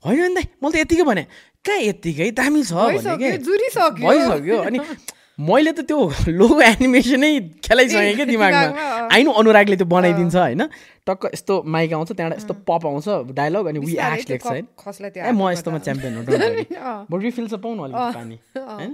होइन 0.03 0.21
नि 0.21 0.33
दाइ 0.33 0.45
मैले 0.63 0.73
त 0.73 0.79
यत्तिकै 0.81 1.03
भने 1.03 1.23
कहाँ 1.65 1.79
यत्तिकै 1.81 2.31
दामी 2.33 2.63
छ 2.63 2.73
भने 2.73 3.17
के। 3.21 3.29
भइसक्यो। 3.37 4.57
अनि 4.57 4.79
मैले 5.37 5.71
त 5.71 5.85
त्यो 5.85 6.33
लोगो 6.33 6.61
एनिमेसनै 6.65 7.61
खेलाइसकेँ 7.61 8.15
क्या 8.17 8.25
दिमागमा। 8.25 8.85
आइनु 9.13 9.31
अनुरागले 9.37 9.75
त्यो 9.77 9.85
बनाइदिन्छ 9.85 10.35
होइन। 10.35 10.61
टक्क 11.05 11.29
यस्तो 11.33 11.53
माइक 11.61 11.93
आउँछ 11.93 12.11
त्यहाँबाट 12.17 12.37
यस्तो 12.41 12.53
पप 12.65 12.85
आउँछ 12.89 13.07
डायलग 13.37 13.65
अनि 13.69 13.79
वी 13.85 13.93
त्यो 13.93 14.33
लेख्छ 14.33 14.49
ए 14.49 15.31
म 15.31 15.41
यस्तोमा 15.53 15.79
च्याम्पियन 15.85 16.13
हो। 16.17 16.21
बरु 17.11 17.21
रिफिल 17.21 17.47
चाहिँ 17.53 17.61
पाउनु 17.61 17.83
अलिकति 17.85 18.13
पानी 18.17 18.35
होइन? 18.57 18.91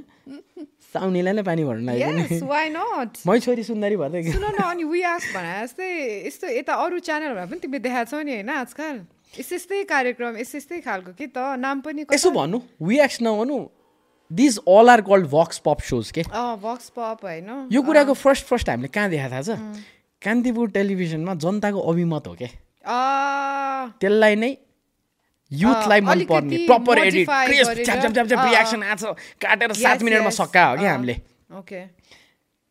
साउनीलाई 0.93 1.33
नै 1.33 1.43
पानी 1.47 1.63
भर्नु 1.63 1.83
लाग्यो? 1.87 3.23
मै 3.23 3.39
छोरी 3.39 3.63
सुन्दरी 3.63 3.95
भर्दै 4.03 4.23
सुन 4.35 4.43
न 4.43 4.67
अनि 4.67 4.83
वी 4.83 5.01
आस्क 5.15 5.31
भने 5.35 5.53
जस्तै 5.63 5.87
यस्तो 6.27 6.47
यता 6.59 6.73
अरू 6.75 6.99
च्यानलहरूमा 7.07 7.45
पनि 7.47 7.59
तिमीले 7.63 7.83
देखाएको 7.87 8.11
छौ 8.11 8.19
नि 8.19 8.31
होइन 8.35 8.51
आजकल। 8.51 8.99
यस्तै 9.39 9.55
यस्तै 9.55 9.79
कार्यक्रम 9.93 10.43
यस्तै 10.43 10.59
यस्तै 10.59 10.79
खालको 10.83 11.15
के 11.15 11.25
त? 11.31 11.55
नाम 11.55 11.87
पनि 11.87 12.05
यसो 12.11 12.35
भन्नु 12.35 12.59
V 12.83 12.99
X 13.07 13.23
नभनु 13.23 13.57
these 14.32 14.57
all 14.67 14.89
are 14.89 15.01
called 15.09 15.28
vox 15.32 15.57
pop 15.65 15.82
shows 15.89 16.11
के 16.11 16.21
भक्स 16.24 16.89
पप 16.97 17.19
होइन? 17.24 17.67
यो 17.71 17.82
कुराको 17.82 18.13
फर्स्ट 18.13 18.45
फर्स्ट 18.45 18.69
हामीले 18.69 18.88
कहाँ 18.88 19.09
देखाएको 19.09 19.32
थाहा 19.34 19.41
छ? 19.41 19.84
कान्तिपुर 20.21 20.69
टेलिभिजनमा 20.71 21.34
जनताको 21.45 21.80
अभिमत 21.91 22.28
हो 22.28 22.34
के 22.41 22.45
अँ, 22.45 23.93
त्यसलाई 24.01 24.36
नै 24.36 24.55
युथलाई 25.51 25.99
अँ, 25.99 26.05
मनपर्ने 26.05 26.55
अलिकति 26.55 26.65
प्रपर 26.67 26.97
एडिट 26.99 27.30
रियाक्सन 27.30 28.84
आएको 28.84 29.13
छ 29.13 29.15
काटेर 29.41 29.74
सात 29.82 30.03
मिनटमा 30.03 30.30
सक्का 30.39 30.65
हो 30.65 30.78
कि 30.78 30.86
अँ, 30.86 30.91
हामीले? 30.91 31.15
ओके 31.59 31.82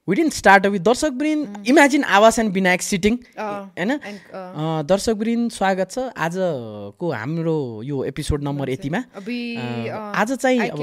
विदिन 0.08 0.30
स्टार्ट 0.30 0.66
विथ 0.66 0.80
दर्शक 0.80 1.12
वृन्द 1.16 1.64
imagine 1.68 2.04
Awas 2.04 2.38
and 2.38 2.52
Binayak 2.52 2.82
sitting 2.82 3.16
होइन? 3.38 3.90
and, 3.90 4.18
अँ, 4.34 4.86
दर्शक 4.86 5.14
वृन्द 5.18 5.50
स्वागत 5.52 5.90
छ 5.90 5.98
आजको 6.18 7.10
हाम्रो 7.12 7.82
यो 7.84 8.04
एपिसोड 8.04 8.42
नम्बर 8.42 8.70
यतिमा 8.70 8.98
आज 8.98 10.32
चाहिँ 10.32 10.68
अब. 10.68 10.80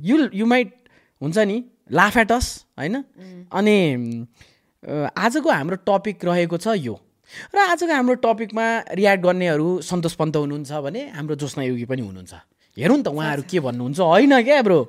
यु 0.00 0.28
यु 0.34 0.46
माइट 0.46 0.74
हुन्छ 1.20 1.38
नि 1.38 1.64
लाफ 1.92 2.16
एट 2.16 2.32
अस 2.32 2.46
होइन? 2.78 2.94
अनि 3.52 3.76
आजको 5.16 5.50
हाम्रो 5.50 5.76
टपिक 5.88 6.24
रहेको 6.24 6.56
छ 6.56 6.78
यो 6.78 6.94
र 7.54 7.58
आजको 7.58 7.92
हाम्रो 7.92 8.14
टपिकमा 8.22 8.66
रियाक्ट 8.94 9.22
गर्नेहरू 9.24 9.68
सन्तोष 9.82 10.14
पन्त 10.14 10.36
हुनुहुन्छ 10.36 10.72
भने 10.86 11.02
हाम्रो 11.10 11.34
जोस्ना 11.42 11.64
योगी 11.64 11.84
पनि 11.90 12.02
हुनुहुन्छ 12.06 12.34
हेरौँ 12.76 12.98
न 12.98 13.02
त 13.02 13.08
उहाँहरू 13.08 13.42
के 13.50 13.60
भन्नुहुन्छ 13.66 14.00
होइन 14.00 14.42
क्या 14.44 14.62
ब्रो. 14.62 14.80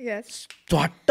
झट्ट 0.00 1.10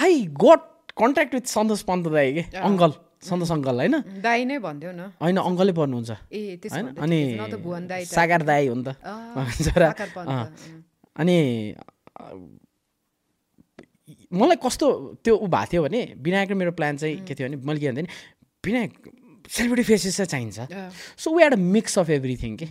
I 0.00 0.26
got 0.44 0.60
contact 1.00 1.34
with 1.34 1.46
Santosh 1.56 1.82
Pant 1.88 2.04
दाई 2.08 2.32
के 2.32 2.42
अङ्कल 2.58 2.92
सन्तोष 3.28 3.50
अङ्कल 3.52 3.74
होइन 3.80 3.94
दाई 4.24 4.44
नै 4.44 4.58
भनिदेऊ 4.58 4.92
न। 4.92 5.00
होइन 5.20 5.38
पर्नुहुन्छ 5.72 6.10
ए 6.32 6.56
त्यसो 6.62 6.74
होइन? 6.74 6.86
भन्दा 6.96 7.02
अनि. 7.02 8.04
सागर 8.06 8.42
दाई 8.42 8.66
हो 8.68 8.74
नि 8.74 8.84
त। 8.84 8.96
अनि 11.20 11.36
मलाई 14.32 14.56
कस्तो 14.62 14.86
त्यो 15.24 15.36
ऊ 15.36 15.46
भएको 15.46 15.66
थियो 15.72 15.82
भने 15.82 16.14
विनायक 16.18 16.50
र 16.50 16.54
मेरो 16.54 16.72
प्लान 16.78 16.96
चाहिँ 16.96 17.16
के 17.26 17.34
थियो 17.34 17.48
भने 17.48 17.56
मैले 17.56 17.80
के 17.80 17.90
भन्थेँ 17.90 18.02
नि 18.02 18.08
विनायक 18.64 18.92
सेलिब्रिटी 19.50 19.86
फेसेस 19.88 20.16
चाहिँ 20.16 20.50
चाहिन्छ। 20.50 20.90
So 21.18 21.36
we 21.36 21.42
add 21.44 21.52
a 21.52 21.56
mix 21.56 21.98
of 21.98 22.10
everything 22.10 22.56
के? 22.56 22.64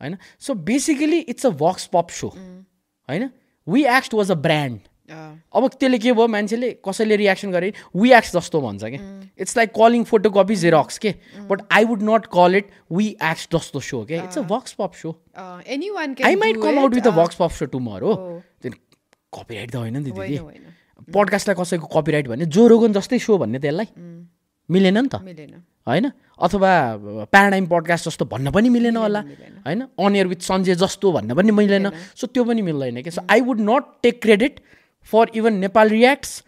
होइन? 0.00 0.16
So 0.40 0.54
basically 0.54 1.18
it's 1.32 1.46
a 1.46 1.50
vox 1.50 1.86
pop 1.92 2.10
so 2.10 2.28
होइन? 2.28 3.30
V 3.66 3.84
X 3.96 4.14
was 4.14 4.30
a 4.30 4.34
brand 4.46 4.80
अब 5.10 5.68
त्यसले 5.68 5.98
के 5.98 6.12
भयो 6.12 6.26
मान्छेले 6.28 6.70
कसैले 6.84 7.16
रियाक्सन 7.16 7.50
गरे? 7.52 7.72
वी 7.96 8.12
एक्स 8.12 8.32
जस्तो 8.36 8.60
भन्छ 8.60 8.84
कि? 8.84 8.98
It's 9.38 9.56
like 9.56 9.70
calling 9.76 10.04
photocopy 10.30 10.56
xerox 10.56 10.98
के? 10.98 11.14
But 11.50 11.62
I 11.72 11.84
would 11.84 12.02
not 12.02 12.26
call 12.32 12.54
it 12.56 12.70
V 12.92 13.06
X 13.30 13.48
जस्तो 13.52 13.80
सो 13.82 14.04
के? 14.04 14.16
It's 14.16 14.38
a 14.38 14.42
vox 14.48 14.72
pop 14.78 14.92
so 14.94 15.16
I 15.36 16.34
might 16.36 16.56
come 16.62 16.78
out 16.78 16.94
with 16.94 17.06
a 17.06 17.14
vox 17.18 17.36
pop 17.40 17.50
so 17.50 17.66
tomorrow 17.74 18.12
हो। 18.12 18.42
Copyright 19.32 19.70
त 19.70 19.76
होइन 19.76 19.96
नि 19.96 20.10
त 20.10 20.14
दिदी। 20.14 20.38
पडकास्टलाई 21.12 21.56
कसैको 21.58 21.86
कपिराइट 21.90 22.28
भने 22.28 22.44
जो 22.46 22.66
रोगन 22.68 22.92
जस्तै 22.92 23.18
सो 23.18 23.38
भन्ने 23.38 23.58
त्यसलाई 23.58 23.86
मिलेन 24.68 24.98
नि 24.98 25.08
त। 25.08 25.14
होइन? 25.88 26.10
अथवा 26.38 26.70
प्याराडाइम 27.26 27.66
पडकास्ट 27.66 28.08
जस्तो 28.08 28.24
भन्न 28.30 28.50
पनि 28.50 28.68
मिलेन 28.68 28.96
होला। 28.96 29.20
होइन? 29.66 29.80
अनियर 29.98 30.26
विथ 30.26 30.40
सञ्जय 30.46 30.74
जस्तो 30.78 31.12
भन्न 31.12 31.34
पनि 31.34 31.50
मिलेन। 31.50 31.90
सो 32.14 32.26
त्यो 32.26 32.44
पनि 32.44 32.62
मिल्दैन 32.62 33.02
कि? 33.02 33.10
So 33.10 33.20
I 33.26 33.40
would 33.40 33.60
not 33.60 33.82
take 34.02 34.22
credit 34.22 34.60
for 35.10 35.30
even 35.34 35.54
Nepal 35.58 35.88
reacts 35.88 36.42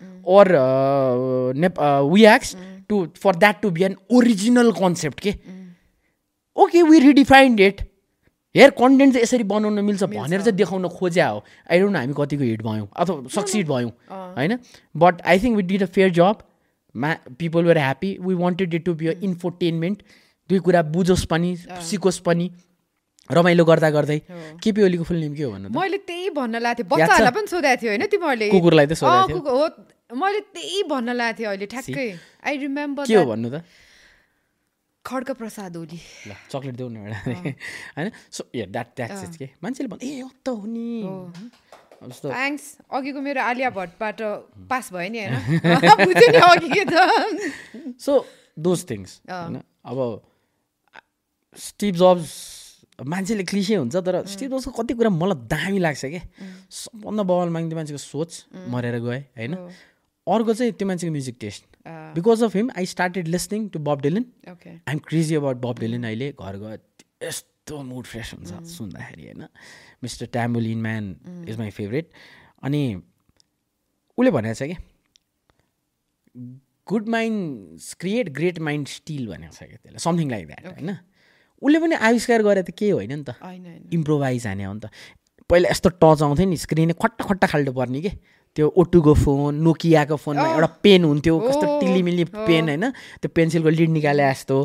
नेप 1.63 1.81
वियाक्स 2.13 2.57
to 2.89 3.07
for 3.23 3.37
that 3.37 3.61
to 3.63 3.71
be 3.71 3.83
an 3.85 3.97
original 4.13 4.71
concept 4.73 5.21
के 5.21 5.35
okay 6.57 6.83
we 6.83 6.99
redefined 7.01 7.61
it 7.61 7.81
here 8.55 8.71
content 8.79 9.13
चाहिँ 9.13 9.23
यसरी 9.23 9.45
बनाउन 9.45 9.85
मिल्छ 9.85 10.05
भनेर 10.05 10.41
चाहिँ 10.41 10.57
देखाउन 10.57 10.89
खोज्या 10.89 11.29
हो। 11.29 11.45
आई 11.71 11.81
डोन्ट 11.81 11.97
हामी 11.97 12.15
कतिको 12.19 12.45
हिट 12.45 12.63
भयौँ 12.63 12.89
अथवा 12.97 13.17
सक्सिड 13.35 13.67
भयौँ 13.69 13.91
होइन? 14.11 14.59
But 14.95 15.23
I 15.23 15.39
think 15.39 15.57
we 15.57 15.63
did 15.63 15.83
a 15.83 15.87
fair 15.97 16.11
job 16.19 16.43
मा 16.95 17.15
people 17.39 17.65
were 17.65 17.79
happy 17.79 18.17
we 18.21 18.35
wanted 18.35 18.75
it 18.75 18.85
to 18.85 18.95
be 18.95 19.07
an 19.07 19.13
infotainment 19.23 20.03
दुई 20.51 20.59
कुरा 20.61 20.83
बुझोस् 20.95 21.25
पनि 21.27 21.57
सिकोस् 21.91 22.19
पनि। 22.21 22.51
रमाइलो 23.31 23.65
गर्दा 23.65 23.89
गर्दै 23.91 24.19
केपी 24.61 24.81
ओलीको 24.85 25.05
फुल 25.09 25.17
नेम 25.17 25.35
के 25.35 25.43
हो 25.43 25.51
भन्नु 25.53 25.69
मैले 25.73 25.99
त्यही 26.05 26.31
भन्न 26.37 26.61
लागेको 26.61 26.85
थिएँ? 26.85 26.91
बच्चाहरूलाई 26.93 27.33
पनि 27.33 27.49
सोधेको 27.49 27.81
थियो 27.81 27.91
होइन 27.91 28.05
तिमीहरूले? 28.13 28.49
कुकुरलाई 28.53 28.87
त 28.87 28.93
सोधेको 29.01 29.51
हो 29.51 29.65
मैले 30.13 30.41
त्यही 30.53 30.83
भन्न 30.93 31.09
लागेको 31.17 31.39
थिएँ 31.39 31.49
अहिले 31.49 31.67
ठ्याक्कै। 31.73 32.09
आई 32.45 32.55
रिमेम्बर 32.69 33.05
के 33.09 33.17
हो 33.17 33.25
भन्नु 33.25 33.49
त? 33.49 33.65
खड्ग 35.05 35.29
प्रसाद 35.37 35.77
ओली। 35.77 36.01
ल 36.29 36.33
चक्लेट 36.49 36.75
देऊ 36.77 36.89
न 36.89 36.97
एउटा। 36.97 37.19
होइन? 37.97 38.09
So 38.29 38.45
a 38.55 38.67
that 38.69 38.89
that's 38.97 39.21
it 39.25 39.35
के? 39.37 39.47
मान्छेले 39.65 39.89
भन्छ 39.89 40.05
ए 40.05 40.21
हो 40.21 40.29
त 40.45 40.49
हो। 40.49 40.65
नि 40.69 40.89
थ्याङ्क्स 42.05 42.65
अघिको 42.93 43.21
मेरो 43.21 43.41
आलिया 43.41 43.71
भट्टबाट 43.73 44.21
पास 44.69 44.93
भयो 44.93 45.09
नि 45.09 45.19
होइन? 45.25 45.35
बुझेँ 46.09 46.29
नि 46.29 46.41
अघि 46.45 46.69
के 46.69 46.85
त। 46.85 46.93
सो 48.01 48.13
दोज 48.57 48.85
थिङ्स 48.91 49.21
होइन? 49.29 49.61
अब 49.85 49.99
स्टिभ 51.57 51.95
जब्स 51.97 52.33
मान्छेले 52.99 53.45
क्लिसे 53.45 53.75
हुन्छ 53.75 53.97
तर 53.97 54.25
स्टिभ 54.27 54.51
जब्सको 54.51 54.71
कति 54.83 54.95
कुरा 54.95 55.11
मलाई 55.11 55.47
दामी 55.51 55.79
लाग्छ 55.79 56.05
क्या 56.05 56.21
सबभन्दा 56.71 57.23
बवाल 57.23 57.49
माग्ने 57.51 57.75
मान्छेको 57.75 57.99
सोच 57.99 58.45
मरेर 58.71 58.99
गए 59.03 59.19
होइन? 59.39 59.55
अर्को 60.27 60.55
चाहिँ 60.55 60.73
त्यो 60.73 60.87
मान्छेको 60.89 61.13
music 61.13 61.37
taste. 61.41 61.65
Because 62.15 62.43
of 62.43 62.57
him 62.57 62.71
I 62.79 62.87
started 62.87 63.29
listening 63.29 63.69
to 63.69 63.79
Bob 63.79 64.01
Dylan 64.01 64.25
okay. 64.51 64.71
I'm 64.71 64.99
crazy 65.09 65.35
about 65.35 65.57
Bob 65.65 65.79
Dylan 65.79 66.05
अहिले 66.05 66.31
घर 66.33 66.57
गयो 66.57 66.79
यस्तो 67.27 67.83
मुड 67.83 68.05
फ्रेस 68.07 68.33
हुन्छ 68.35 68.63
सुन्दाखेरि 68.73 69.25
होइन? 69.25 69.47
Mister 70.03 70.27
Tambourine 70.33 70.81
Man 70.83 71.45
is 71.49 71.59
my 71.59 71.71
favourite 71.71 72.11
अनि 72.63 72.83
उसले 74.19 74.31
भनेको 74.31 74.55
छ 74.55 74.63
कि? 74.71 74.77
Good 76.87 77.09
mind 77.09 77.81
create 78.01 78.29
great 78.39 78.59
mind 78.61 78.89
still 78.89 79.27
भनेको 79.29 79.53
छ 79.53 79.59
क्या 79.59 79.77
त्यसलाई? 79.77 79.99
समथिङ 79.99 80.31
लाइक 80.31 80.47
द्याट 80.47 80.67
होइन? 80.67 80.97
उसले 81.65 81.79
पनि 81.81 81.95
आविष्कार 81.97 82.43
गरे 82.45 82.63
त 82.63 82.71
केही 82.77 82.91
होइन 82.93 83.13
नि 83.17 83.25
त। 83.25 83.41
इम्प्रोभाइज 83.93 84.47
हाने 84.47 84.65
हो 84.65 84.73
नि 84.75 84.81
त। 84.85 84.87
पहिला 85.51 85.69
यस्तो 85.73 85.89
टच 85.97 86.23
आउँथ्यो 86.23 86.47
नि 86.47 86.57
स्क्रिन 86.57 86.93
खट्टा 86.93 87.25
खट्टा 87.25 87.47
खाल्टो 87.49 87.73
पर्ने 87.73 88.01
के? 88.01 88.13
त्यो 88.57 88.69
ओटुको 88.71 89.13
फोन 89.19 89.55
नोकियाको 89.65 90.17
फोनमा 90.17 90.47
एउटा 90.55 90.69
पेन 90.85 91.05
हुन्थ्यो 91.05 91.35
कस्तो 91.41 91.67
टिलिमिली 91.81 92.25
पेन 92.31 92.69
होइन? 92.69 92.85
त्यो 93.21 93.29
पेन्सिलको 93.35 93.71
लिड 93.75 93.91
निकाले 93.91 94.23
जस्तो। 94.31 94.57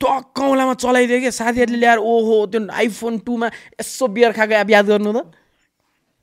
टक्क 0.00 0.38
औँलामा 0.38 0.74
चलाइदियो 0.78 1.18
कि? 1.20 1.30
साथीहरूले 1.32 1.78
ल्याएर 1.78 1.98
ओहो 1.98 2.46
त्यो 2.52 2.60
आइफोन 2.70 3.18
टूमा 3.26 3.46
यसो 3.80 4.06
बियर 4.06 4.32
खाएको 4.36 4.54
एप 4.54 4.70
याद 4.70 4.86
गर्नु 4.86 5.10
त। 5.10 5.18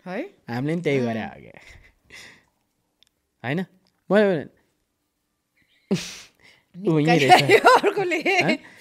है? 0.06 0.22
हामीले 0.48 0.74
पनि 0.74 0.82
त्यही 0.86 1.00
गरे 1.04 1.22
हो 1.24 1.40
क्या 1.42 1.60
होइन? 3.44 3.60
मैले 4.10 4.46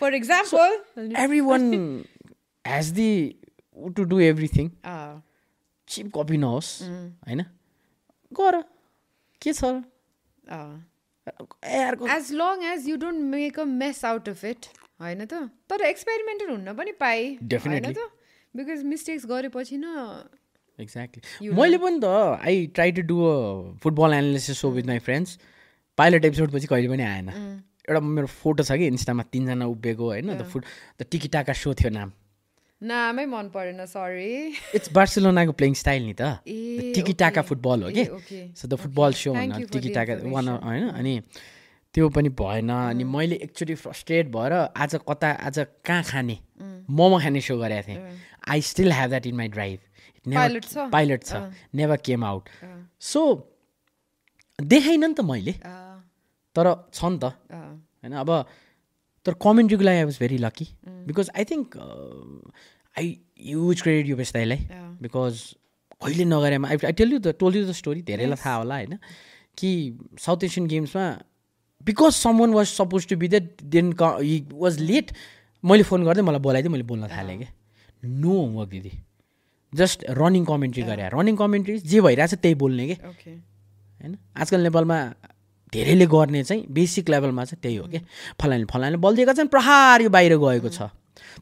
for 0.00 0.14
example 0.14 1.10
every 1.16 1.40
one 1.40 1.70
has 2.64 2.90
the 2.92 3.10
to 3.96 4.04
do 4.04 4.20
everything 4.22 4.70
cheap 5.88 6.10
copy 6.14 6.36
नहोस् 6.36 6.70
होइन 6.82 7.44
गर 8.32 8.62
के 9.42 9.52
छ 9.52 9.72
as 12.12 12.32
long 12.34 12.62
as 12.72 12.88
you 12.88 12.96
don't 12.96 13.20
make 13.34 13.58
a 13.60 13.64
mess 13.74 14.04
out 14.04 14.28
of 14.28 14.44
it 14.44 14.66
होइन 15.00 15.24
त 15.24 15.42
तर 15.70 15.82
एक्सपेरिमेन्टल 15.86 16.50
हुन 16.50 16.72
पनि 16.74 16.92
पाएँ 17.00 17.26
होइन. 17.82 17.92
त 17.92 18.10
बिकज 18.54 18.82
मिस्टेक्स 18.84 19.26
गरेपछि 19.26 19.76
न 19.76 20.24
एक्ज्याक्टली 20.78 21.48
मैले 21.52 21.78
पनि 21.78 21.98
त 22.00 22.40
I 22.42 22.66
try 22.74 22.92
to 22.92 23.02
do 23.02 23.20
a 23.24 23.36
football 23.82 24.14
analysis 24.14 24.58
so 24.60 24.70
with 24.70 24.86
my 24.86 24.98
friends 25.08 25.38
pilot 25.98 26.24
episode 26.24 26.52
पछि 26.52 26.66
कहिले 26.66 26.88
पनि 26.88 27.02
आएन 27.02 27.30
एउटा 27.84 28.00
मेरो 28.00 28.26
फोटो 28.26 28.62
छ 28.64 28.76
कि 28.80 28.86
इन्स्टामा 28.88 29.22
तिनजना 29.32 29.66
उभिएको 29.68 30.04
होइन 30.04 30.36
the 30.36 30.44
foot 30.52 30.64
the 31.00 31.06
tiki taka 31.10 31.52
so 31.52 31.74
थियो 31.74 31.90
नाम। 31.92 32.12
नामै 32.80 33.24
मन 33.26 33.48
परेन 33.54 33.84
सरी 33.86 34.56
इट्स 34.74 34.92
बार्सिलोनाको 34.92 35.52
प्लेइङ 35.52 35.74
स्टाइल 35.74 36.02
नि 36.04 36.14
त। 36.20 36.40
टिकिटाका. 36.96 37.42
फुटबल 37.42 37.82
हो 37.82 37.90
कि. 37.90 38.04
सो 38.56 38.68
द 38.68 38.74
फुटबल 38.80 39.12
सो 39.12 39.32
भन्न 39.34 39.64
टिकिटाका 39.68 40.14
वान. 40.32 40.48
होइन 40.64 40.88
अनि 40.90 41.14
त्यो 41.94 42.08
पनि 42.10 42.28
भएन 42.40 42.70
अनि 42.72 43.04
मैले 43.04 43.36
एक्चुली 43.46 43.74
फ्रस्ट्रेट 43.80 44.28
भएर 44.36 44.52
आज 44.52 44.94
कता 45.08 45.30
आज 45.48 45.58
कहाँ 45.84 46.02
खाने? 46.02 46.38
मोमो 46.90 47.18
खाने 47.20 47.40
सो 47.40 47.58
गरेको 47.58 47.88
थिएँ। 47.88 48.00
I 48.48 48.60
still 48.70 48.92
have 48.92 49.08
that 49.10 49.26
in 49.26 49.36
my 49.36 49.48
drive? 49.48 49.78
Pilot 50.92 51.24
छ? 51.24 51.32
नेभर 51.74 51.96
केम 52.04 52.24
आउट 52.24 52.48
सो 53.00 53.20
देखाइन 54.58 55.04
नि 55.04 55.14
त 55.14 55.20
मैले। 55.20 55.52
Ah, 55.52 55.93
तर 56.56 56.66
छ 56.92 57.04
नि 57.04 57.18
त. 57.18 57.24
होइन 58.02 58.12
अब 58.22 58.30
तर 59.26 59.32
कमेन्ट्रीको 59.42 59.84
लागि 59.84 59.98
I 59.98 60.04
was 60.04 60.18
very 60.20 60.38
lucky 60.38 60.66
because 61.08 61.30
I 61.36 61.44
think 61.50 61.76
I 62.96 63.06
use 63.52 63.82
credit 63.82 64.06
यो 64.08 64.16
Yeah. 64.16 64.90
बिकज 65.02 65.38
कहिले 66.02 66.24
नगरेमा 66.24 66.68
I 66.68 66.76
I 66.86 66.92
tell 66.92 67.12
you 67.12 67.18
the 67.18 67.34
told 67.38 67.56
you 67.56 67.64
the 67.66 67.72
story 67.78 68.02
धेरैलाई 68.02 68.38
थाहा 68.44 68.56
होला 68.56 68.74
होइन 68.74 68.98
कि 69.58 69.70
south 70.20 70.44
Asian 70.44 70.66
गेम्समा 70.68 71.04
because 71.84 72.12
some 72.14 72.38
one 72.40 72.52
was 72.54 72.66
suppose 72.68 73.06
to 73.08 73.16
be 73.16 73.28
that 73.28 73.62
then 73.74 73.92
he 74.00 74.36
was 74.52 74.78
late 74.80 75.12
मैले 75.64 75.82
phone 75.88 76.04
गर्दै 76.04 76.22
मलाई 76.22 76.40
बोलाइदिएँ 76.46 76.72
मैले 76.72 76.84
बोल्न 76.84 77.08
थालेँ 77.08 77.38
क्या। 77.38 77.52
नो 78.02 78.32
होमवर्क 78.32 78.68
दिदी। 78.68 78.92
जस्ट 79.72 80.04
रनिङ 80.18 80.44
कमेन्ट्री 80.44 80.82
गरे। 80.82 81.08
रनिङ 81.12 81.36
कमेन्ट्री 81.36 81.78
जे 81.90 82.00
भइरहेछ 82.00 82.34
त्यही 82.34 82.54
बोल्ने 82.62 82.86
कि 82.86 82.96
ओके 83.08 83.30
होइन 83.30 84.16
आजकल 84.36 84.60
नेपालमा 84.60 84.98
धेरैले 85.74 86.06
गर्ने 86.06 86.42
चाहिँ 86.44 86.66
बेसिक 86.70 87.08
लेभलमा 87.10 87.44
चाहिँ 87.44 87.60
त्यही 87.62 87.76
हो 87.76 87.86
कि 87.90 88.00
फलाने 88.40 88.64
फलाने 88.70 88.96
बलिदिएको 89.02 89.32
चाहिँ 89.32 89.48
प्रहार 89.50 90.02
यो 90.02 90.10
बाहिर 90.10 90.36
गएको 90.38 90.68
छ। 90.70 90.88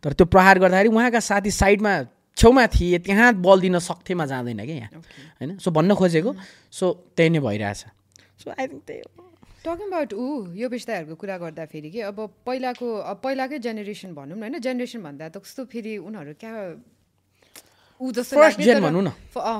तर 0.02 0.12
त्यो 0.12 0.26
प्रहार 0.26 0.58
गर्दाखेरि 0.58 0.88
उहाँका 0.88 1.20
साथी 1.20 1.50
साइडमा 1.52 1.92
छेउमा 2.36 2.66
थिए 2.72 2.98
त्यहाँ 3.04 3.32
बल 3.44 3.60
दिन 3.60 3.78
सक्थेमा 3.78 4.24
जाँदैन 4.26 4.64
क्या 4.64 4.76
यहाँ। 4.76 4.90
होइन? 5.40 5.58
सो 5.58 5.70
भन्न 5.70 5.94
खोजेको। 5.94 6.34
सो 6.72 7.12
त्यही 7.16 7.30
नै 7.30 7.40
भइरहेछ। 7.40 7.80
सो 8.40 8.50
आई 8.50 8.66
थिङ्क 8.66 8.82
त्यही 8.88 9.00
हो। 9.00 9.28
टकिङ 9.62 9.86
अबाउट 9.92 10.12
ऊ 10.14 10.26
यो 10.56 10.68
विषयहरूको 10.68 11.14
कुरा 11.14 11.36
गर्दाखेरि 11.38 11.90
कि 11.90 12.00
अब 12.08 12.18
पहिलाको 12.46 12.86
पहिलाकै 13.22 13.58
जेनेरेसन 13.58 14.10
भनौँ 14.16 14.36
न 14.36 14.42
होइन? 14.42 14.58
जेनेरेसन 14.58 15.00
भन्दा 15.02 15.28
त 15.28 15.44
कस्तो 15.44 15.64
फेरि 15.68 15.92
उनीहरू 16.02 16.32
क्या 16.40 16.52
ऊ 18.02 18.10
जस्तो 18.10 18.34
gen 18.34 18.66
तर- 18.66 18.82
भनौँ 18.82 19.02
न। 19.02 19.10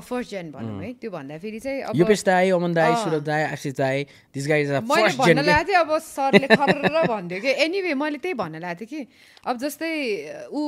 फर्स्ट 0.03 0.31
जेन 0.31 0.51
भनौँ 0.51 0.83
है 0.83 0.93
त्यो 1.01 1.11
भन्दाखेरि 1.11 1.59
चाहिँ 1.63 1.81
अब 1.87 1.97
युपेश 1.97 2.23
दाई 2.27 2.51
अमन 2.51 2.73
दाई 2.75 2.91
अँ। 2.91 2.97
सुरज 3.05 3.23
दाई 3.23 3.43
आशिष 3.55 3.73
दाई 3.79 3.99
दिस 4.35 4.47
गाई 4.49 4.63
मैले 4.67 4.81
फर्स्ट 4.83 5.19
भन्न 5.19 5.27
जेन 5.27 5.45
लागेको 5.47 5.69
थिएँ 5.69 5.79
अब 5.79 5.91
सरले 6.03 6.47
खर 6.59 7.07
भन्थ्यो 7.07 7.41
कि। 7.41 7.51
एनिवे 7.65 7.95
मैले 7.95 8.19
त्यही 8.19 8.35
भन्न 8.35 8.59
लागेको 8.61 8.91
थिएँ 8.91 9.05
कि 9.05 9.13
अब 9.47 9.55
जस्तै 9.63 9.93
ऊ 10.51 10.61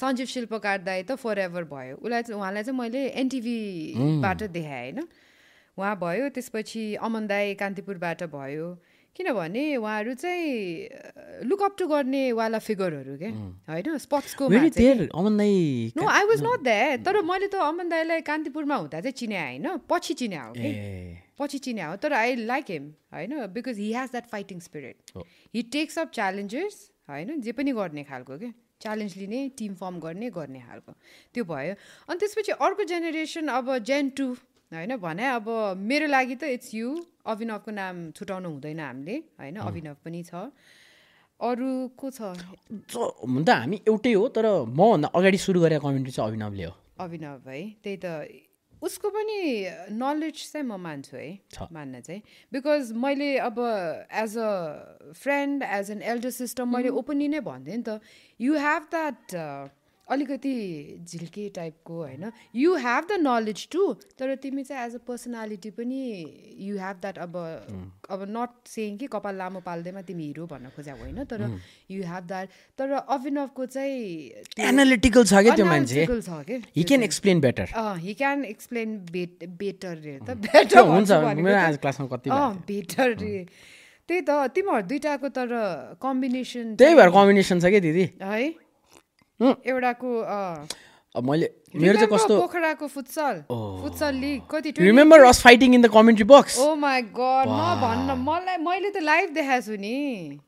सञ्जीव 0.00 0.26
शिल्पकार 0.26 0.78
दाई 0.88 1.02
त 1.04 1.20
फर 1.20 1.38
एभर 1.52 1.64
भयो। 1.68 1.94
उसलाई 2.00 2.22
चाहिँ 2.22 2.38
उहाँलाई 2.40 2.62
चाहिँ 2.64 2.78
मैले 2.80 3.02
एनटिभीबाट 3.20 4.42
देखाएँ 4.56 4.90
होइन। 4.92 5.08
उहाँ 5.76 5.94
भयो 6.00 6.28
त्यसपछि 6.32 6.84
अमन 6.96 7.26
दाई 7.28 7.54
कान्तिपुरबाट 7.60 8.22
भयो। 8.32 8.66
किनभने 9.16 9.64
उहाँहरू 9.76 10.14
चाहिँ 10.14 11.44
लुकअप 11.44 11.76
टु 11.78 11.86
गर्नेवाला 11.86 12.58
फिगरहरू 12.58 13.16
क्या 13.18 13.30
होइन? 13.68 13.98
स्पोर्ट्सको 13.98 14.48
no 15.96 16.06
I 16.08 16.24
was 16.24 16.42
not 16.42 16.62
that 16.64 17.04
तर 17.04 17.20
मैले 17.22 17.46
त 17.46 17.54
अमन 17.60 17.88
दाईलाई 17.88 18.20
कान्तिपुरमा 18.24 18.76
हुँदा 18.76 19.00
चाहिँ 19.00 19.12
चिने 19.12 19.38
होइन? 19.38 19.66
पछि 19.90 20.14
चिने 20.14 20.36
हो 20.36 20.52
कि? 20.56 20.70
पछि 21.38 21.58
चिने 21.58 21.82
हो 21.82 21.96
तर 21.96 22.12
आई 22.12 22.34
लाइक 22.48 22.70
हिम 22.70 22.88
होइन? 23.12 23.46
Because 23.52 23.78
he 23.78 23.92
has 23.92 24.10
that 24.10 24.26
fighting 24.32 24.60
spirit 24.60 25.16
हो। 25.16 25.26
हि 25.54 25.62
टेक्स 25.72 25.98
अप 25.98 26.10
च्यालेन्जेस 26.14 26.74
होइन? 27.08 27.40
जे 27.40 27.52
पनि 27.52 27.72
गर्ने 27.72 28.04
खालको 28.04 28.38
क्या 28.38 28.52
च्यालेन्ज 28.80 29.16
लिने 29.16 29.48
टिम 29.58 29.74
फर्म 29.74 29.98
गर्ने 30.00 30.30
गर्ने 30.30 30.60
खालको। 30.60 30.92
त्यो 31.34 31.44
भयो। 31.44 31.74
अनि 32.08 32.18
त्यसपछि 32.18 32.52
अर्को 32.52 32.84
जेनेरेसन 32.84 33.48
अब 33.48 33.76
जेन 33.84 34.08
टू 34.16 34.26
होइन 34.72 34.96
भने 34.96 35.26
अब 35.38 35.48
मेरो 35.78 36.06
लागि 36.06 36.36
त 36.36 36.44
इट्स 36.56 36.74
यु 36.74 36.88
अभिनवको 37.26 37.70
नाम 37.70 38.10
छुटाउनु 38.16 38.48
हुँदैन 38.48 38.80
हामीले 38.80 39.16
होइन 39.40 39.56
अभिनव 39.68 39.96
पनि 40.04 40.22
छ। 40.24 40.48
अरू 41.40 41.70
को 41.98 42.10
छ? 42.10 42.20
हुन 42.96 43.44
त 43.44 43.50
हामी 43.50 43.76
एउटै 43.88 44.12
हो 44.12 44.24
तर 44.30 44.46
मभन्दा 44.70 45.08
अगाडि 45.14 45.38
सुरु 45.38 45.60
गरेको 45.60 45.88
कमेन्ट्री 45.88 46.12
चाहिँ 46.12 46.30
अभिनवले 46.30 46.64
हो। 46.64 46.74
अभिनव 47.00 47.50
है 47.50 47.60
त्यही 47.82 47.96
त। 48.04 48.06
उसको 48.82 49.08
पनि 49.14 49.38
नलेज 49.94 50.36
चाहिँ 50.52 50.66
म 50.66 50.74
मान्छु 50.80 51.16
है। 51.16 51.28
मान्न 51.70 52.00
चाहिँ। 52.00 52.22
बिकज 52.52 52.92
मैले 52.98 53.30
अब 53.38 53.58
as 54.22 54.32
a 54.38 54.50
friend 55.14 55.62
as 55.62 55.90
an 55.90 56.02
elder 56.02 56.30
sister 56.30 56.64
मैले 56.64 56.88
ओपनली 56.90 57.28
नै 57.28 57.40
भन्थेँ 57.46 57.76
नि 57.76 57.82
त 57.86 58.00
यु 58.40 58.54
हेभ 58.58 58.82
द्याट 58.90 59.34
अलिकति 60.12 60.54
झिल्के 61.08 61.48
टाइपको 61.56 61.94
होइन। 61.96 62.30
You 62.56 62.74
have 62.84 63.06
the 63.10 63.18
knowledge 63.20 63.68
to 63.72 63.92
तर 64.18 64.34
तिमी 64.42 64.62
चाहिँ 64.62 64.86
एज 64.86 64.94
अ 64.94 64.98
पर्सनालिटी 65.08 65.70
पनि 65.78 66.00
यु 66.68 66.76
हेभ 66.78 66.96
द्याट 67.02 67.18
अब 67.18 67.36
अब 68.10 68.26
नट 68.30 68.68
सेङ 68.68 68.96
कि 68.96 69.06
कपाल 69.12 69.36
लामो 69.36 69.60
पाल्दैमा 69.66 70.02
तिमी 70.08 70.26
हिरो 70.26 70.46
भन्न 70.46 70.68
खोजा 70.76 70.92
होइन 71.00 71.24
तर 71.32 71.48
यु 71.90 72.02
हेभ 72.04 72.24
द्याट 72.28 72.48
तर 72.78 72.92
अभिनवको 72.92 73.66
चाहिँ 73.66 74.00
एनालिटिकल 74.70 75.24
छ 75.24 75.42
क्या 75.42 75.54
त्यो 75.56 75.66
मान्छे? 75.66 76.06
Analytical 76.06 76.20
छ 76.22 76.44
के? 76.46 76.56
He 76.76 76.82
can 76.84 77.02
explain 77.02 77.40
better 77.40 77.66
he 77.98 78.14
can 78.14 78.44
explain 78.44 78.96
bet 79.12 79.44
better 79.60 79.96
रे 79.98 80.18
त। 80.26 80.36
बेटर 80.46 80.80
हुन्छ 80.92 81.10
मेरो 81.12 81.58
आज 81.58 81.78
क्लासमा 81.78 82.06
कति 82.12 82.30
बेटर 82.68 83.16
रे। 83.18 83.46
त्यही 84.08 84.20
त 84.28 84.30
तिमीहरू 84.54 84.86
दुइटाको 84.88 85.28
तर 85.38 85.48
कम्बिनेसन 86.02 86.74
त्यही 86.76 86.94
भएर 86.94 87.10
कम्बिनेसन 87.16 87.60
छ 87.60 87.64
क्या 87.72 87.80
दिदी? 87.80 88.04
हुँ। 88.22 88.61
एउटाको 89.42 90.10
अँ, 90.20 90.66
अब 91.14 91.24
मैले 91.30 91.48
मेरो 91.82 91.94
चाहिँ 91.98 92.08
कस्तो 92.12 92.38
पोखराको 92.40 92.86
फुटसल 92.94 93.42
फुटसल 93.50 94.14
लिग 94.22 94.40
कति 94.50 94.70
remember 94.78 95.24
us 95.30 95.42
fighting 95.42 95.74
in 95.74 95.82
the 95.82 95.90
commentary 95.96 96.24
box 96.32 96.58
oh 96.58 96.74
my 96.84 97.02
god 97.18 97.52
नभन्न 97.58 98.18
मलाई 98.28 98.56
मैले 98.68 98.90
त 98.90 99.02
लाइभ 99.10 99.30
देखाएको 99.34 99.66
छु 99.66 99.76
नि। 99.82 100.38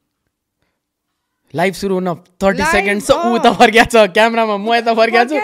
लाइभ 1.55 1.75
सुरु 1.81 1.95
हुन 1.95 2.15
थर्टी 2.43 2.65
सेकेन्ड 2.71 3.03
ऊ। 3.03 3.39
त 3.39 3.53
फर्किया 3.61 3.85
छ 3.95 4.07
क्यामरामा 4.15 4.57
म 4.59 4.75
यता 4.75 4.95
फर्किया 5.01 5.25
छु। 5.33 5.39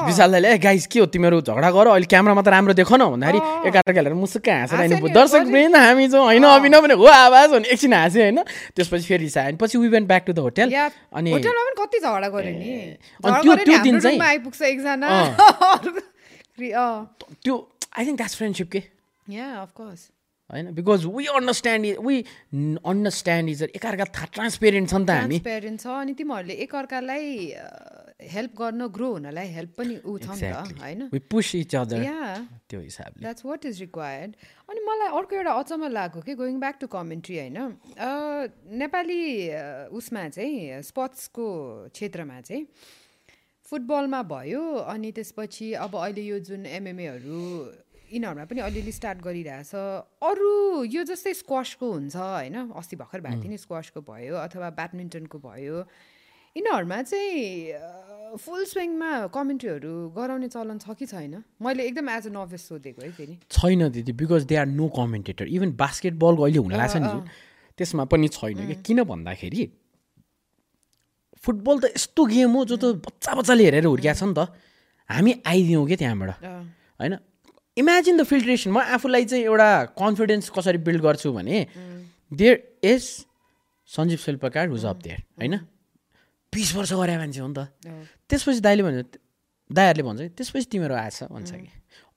फर्केको 0.00 0.06
छ, 0.06 0.06
अँ। 0.06 0.06
विशाल 0.06 0.30
दाइले 0.32 0.48
ए 0.54 0.58
गाइस 0.58 0.86
के 0.86 0.98
हो 1.00 1.06
तिमीहरू? 1.06 1.40
झगडा 1.40 1.70
गर 1.70 1.86
अहिले 1.92 2.06
क्यामरामा 2.06 2.42
त 2.42 2.48
राम्रो 2.48 2.74
देख 2.74 2.92
न 2.92 3.04
भन्दाखेरि 3.12 3.38
एकाअर्का 3.68 3.92
खेलेर 3.92 4.14
मुसुक्क 4.14 4.48
हाँसेर 4.48 4.78
नि, 4.80 5.10
दर्शक 5.12 5.44
वृन्द 5.46 5.76
हामी 5.76 6.08
छौँ 6.08 6.24
होइन 6.24 6.44
अभिनव 6.44 6.80
भने 6.80 6.94
हो 6.94 7.04
आवाज 7.04 7.50
भने 7.50 7.68
एकछिन 7.68 7.92
हाँस्यो 7.94 8.22
होइन। 8.22 8.38
त्यसपछि 8.76 9.06
फेरि 9.06 9.28
अनि 9.40 9.56
पछि 9.60 9.78
we 9.78 9.88
went 9.88 10.06
back 10.08 10.24
to 10.26 10.32
the 10.32 10.38
hotel 10.38 10.68
अनि 10.72 11.30
कति 11.78 11.98
झगडा 11.98 12.28
गऱ्यो 12.28 12.52
नि। 12.52 12.96
त्यो- 13.22 13.58
त्यो 13.64 13.78
दिन 13.78 14.00
चाहिँ- 14.00 14.22
आइपुग्छ 14.22 14.62
एकजना। 14.62 15.08
त्यो 16.60 17.56
आई 17.98 18.06
थिङ्क 18.06 18.16
द्याट्स 18.16 18.36
फ्रेन्डसिप 18.36 18.70
के? 18.70 18.78
अफकोर्स 19.32 20.08
होइन? 20.50 20.66
Because 20.74 21.04
we 21.06 21.24
understand 21.26 21.86
we 22.06 22.16
understand 22.86 23.50
is 23.50 23.62
एकअर्का 23.62 24.04
थाहा 24.04 24.26
ट्रान्सपेरेन्ट 24.34 24.90
छ 24.90 24.94
नि 24.94 25.04
त 25.04 25.10
हामी। 25.10 25.38
ट्रान्सपेरेन्ट 25.38 25.80
छ। 25.80 25.86
अनि 25.86 26.12
तिमीहरूले 26.14 26.54
एकअर्कालाई 26.54 27.54
हेल्प 28.20 28.52
गर्न 28.60 28.86
ग्रो 28.92 29.08
हुनलाई 29.12 29.48
हेल्प 29.48 29.72
पनि 29.76 29.94
ऊ 30.04 30.18
छ 30.18 30.28
नि 30.30 30.52
त 30.52 30.80
होइन? 30.80 31.00
त्यो 32.68 32.80
हिसाबले। 32.80 33.22
द्याट्स 33.22 33.44
वाट 33.46 33.66
इज 33.66 33.80
रिक्वायर्ड 33.80 34.32
अनि 34.70 34.80
मलाई 34.86 35.08
अर्को 35.18 35.36
एउटा 35.36 35.52
अचम्म 35.64 35.88
लाग्यो 35.90 36.22
कि 36.22 36.34
गोइङ 36.36 36.60
ब्याक 36.60 36.76
टु 36.80 36.86
कमेन्ट्री 36.86 37.38
होइन? 37.38 37.58
नेपाली 38.84 39.20
उसमा 39.96 40.28
चाहिँ 40.28 40.82
स्पोर्ट्सको 40.84 41.46
क्षेत्रमा 41.92 42.40
चाहिँ 42.40 42.66
फुटबलमा 43.66 44.22
भयो 44.26 44.62
अनि 44.90 45.12
त्यसपछि 45.12 45.72
अब 45.78 45.96
अहिले 45.96 46.22
यो 46.22 46.38
जुन 46.42 46.66
एमएमएहरू 46.66 47.42
यिनीहरूमा 48.10 48.44
पनि 48.50 48.60
अलिअलि 48.60 48.92
स्टार्ट 48.92 49.18
गरिरहेछ 49.22 49.74
अरू 50.26 50.50
यो 50.84 51.02
जस्तै 51.06 51.34
स्क्वासको 51.40 51.86
हुन्छ 51.92 52.16
होइन? 52.16 52.56
अस्ति 52.74 52.96
भर्खर 52.96 53.20
भएको 53.22 53.42
थियो 53.42 53.50
नि 53.50 53.58
स्क्वासको 53.58 54.00
भयो 54.02 54.34
अथवा 54.36 54.70
ब्याडमिन्टनको 54.74 55.38
भयो। 55.38 55.84
यिनीहरूमा 56.56 57.02
चाहिँ 57.02 58.38
फुल 58.42 58.64
स्विङमा 58.66 59.10
कमेन्ट्रीहरू 59.34 59.92
गराउने 60.14 60.48
चलन 60.50 60.78
छ 60.78 60.94
कि 60.98 61.06
छैन? 61.06 61.42
मैले 61.62 61.82
एकदम 61.86 62.08
एज 62.10 62.26
अ 62.26 62.30
नर्भस 62.30 62.62
सोधेको 62.68 63.02
है 63.02 63.10
फेरि। 63.14 63.34
छैन 63.50 63.88
दिदी 63.94 64.12
because 64.18 64.44
they 64.50 64.56
are 64.56 64.66
no 64.66 64.88
commentator 64.90 65.46
even 65.46 65.70
बास्केटबलको 65.78 66.42
अहिले 66.42 66.58
हुन 66.58 66.74
लाग्छ 66.74 66.96
नि 66.96 67.08
त्यसमा 67.78 68.04
पनि 68.10 68.28
छैन 68.28 68.66
कि 68.66 68.74
किन 68.82 69.02
भन्दाखेरि 69.06 69.62
फुटबल 71.38 71.78
त 71.80 71.84
यस्तो 71.94 72.22
गेम 72.34 72.50
हो 72.50 72.64
जो 72.66 72.76
त 72.76 72.84
बच्चा 72.98 73.34
बच्चाले 73.34 73.64
हेरेर 73.64 73.86
हुर्किएको 73.86 74.18
छ 74.18 74.22
नि 74.26 74.34
त। 74.34 74.50
हामी 75.10 75.32
आइदियौँ 75.46 75.86
क्या 75.86 75.96
त्यहाँबाट। 76.02 76.30
होइन? 77.00 77.14
इमेजिन 77.76 78.14
द 78.18 78.22
फिल्ट्रेसन 78.26 78.70
म 78.70 78.78
आफूलाई 78.98 79.24
चाहिँ 79.24 79.44
एउटा 79.46 79.68
कन्फिडेन्स 79.94 80.50
कसरी 80.50 80.78
बिल्ड 80.86 81.02
गर्छु 81.02 81.32
भने 81.32 81.66
देयर 82.30 82.54
इज 82.84 83.02
सञ्जीव 83.90 84.18
शिल्पकार 84.18 84.68
हुज 84.68 84.84
अप 84.86 84.98
देयर 85.06 85.20
होइन? 85.38 85.54
बिस 86.50 86.74
वर्ष 86.74 86.92
गरे 86.92 87.16
मान्छे 87.16 87.40
हो 87.40 87.48
नि 87.48 87.54
त। 87.54 87.60
त्यसपछि 88.28 88.60
दाइले 88.60 88.82
भन्छ 88.82 88.98
दाइहरूले 89.70 90.02
भन्छ 90.02 90.20
कि 90.20 90.28
त्यसपछि 90.34 90.66
तिमीहरू 90.66 90.94
आएछ 90.94 91.30
भन्छ 91.30 91.50
कि। 91.54 91.70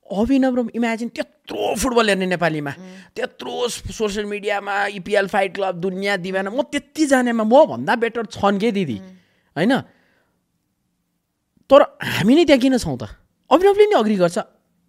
अभिनव 0.04 0.52
र 0.54 0.60
इमेजिन 0.74 1.08
त्यत्रो 1.16 1.74
फुटबल 1.80 2.08
हेर्ने 2.12 2.26
नेपालीमा। 2.34 2.72
त्यत्रो 3.14 3.54
सोसियल 3.94 4.26
मिडियामा 4.26 4.74
इपिएल 5.00 5.26
फाइट 5.32 5.54
क्लब 5.54 5.74
दुनियाँ 5.80 6.18
दिवाना 6.18 6.50
म 6.50 6.60
त्यति 6.66 7.06
जानेमा 7.08 7.44
म 7.44 7.54
भन्दा 7.72 7.94
बेटर 7.94 8.26
छन् 8.28 8.58
के 8.60 8.70
दिदी? 8.74 8.98
होइन? 9.56 9.72
तर 11.70 11.80
हामी 12.20 12.34
नै 12.34 12.44
त्यहाँ 12.44 12.60
किन 12.60 12.76
छौँ 12.78 12.98
त? 13.00 13.08
अभिनवले 13.48 13.86
नि 13.86 13.96
अग्री 13.96 14.16
गर्छ। 14.20 14.38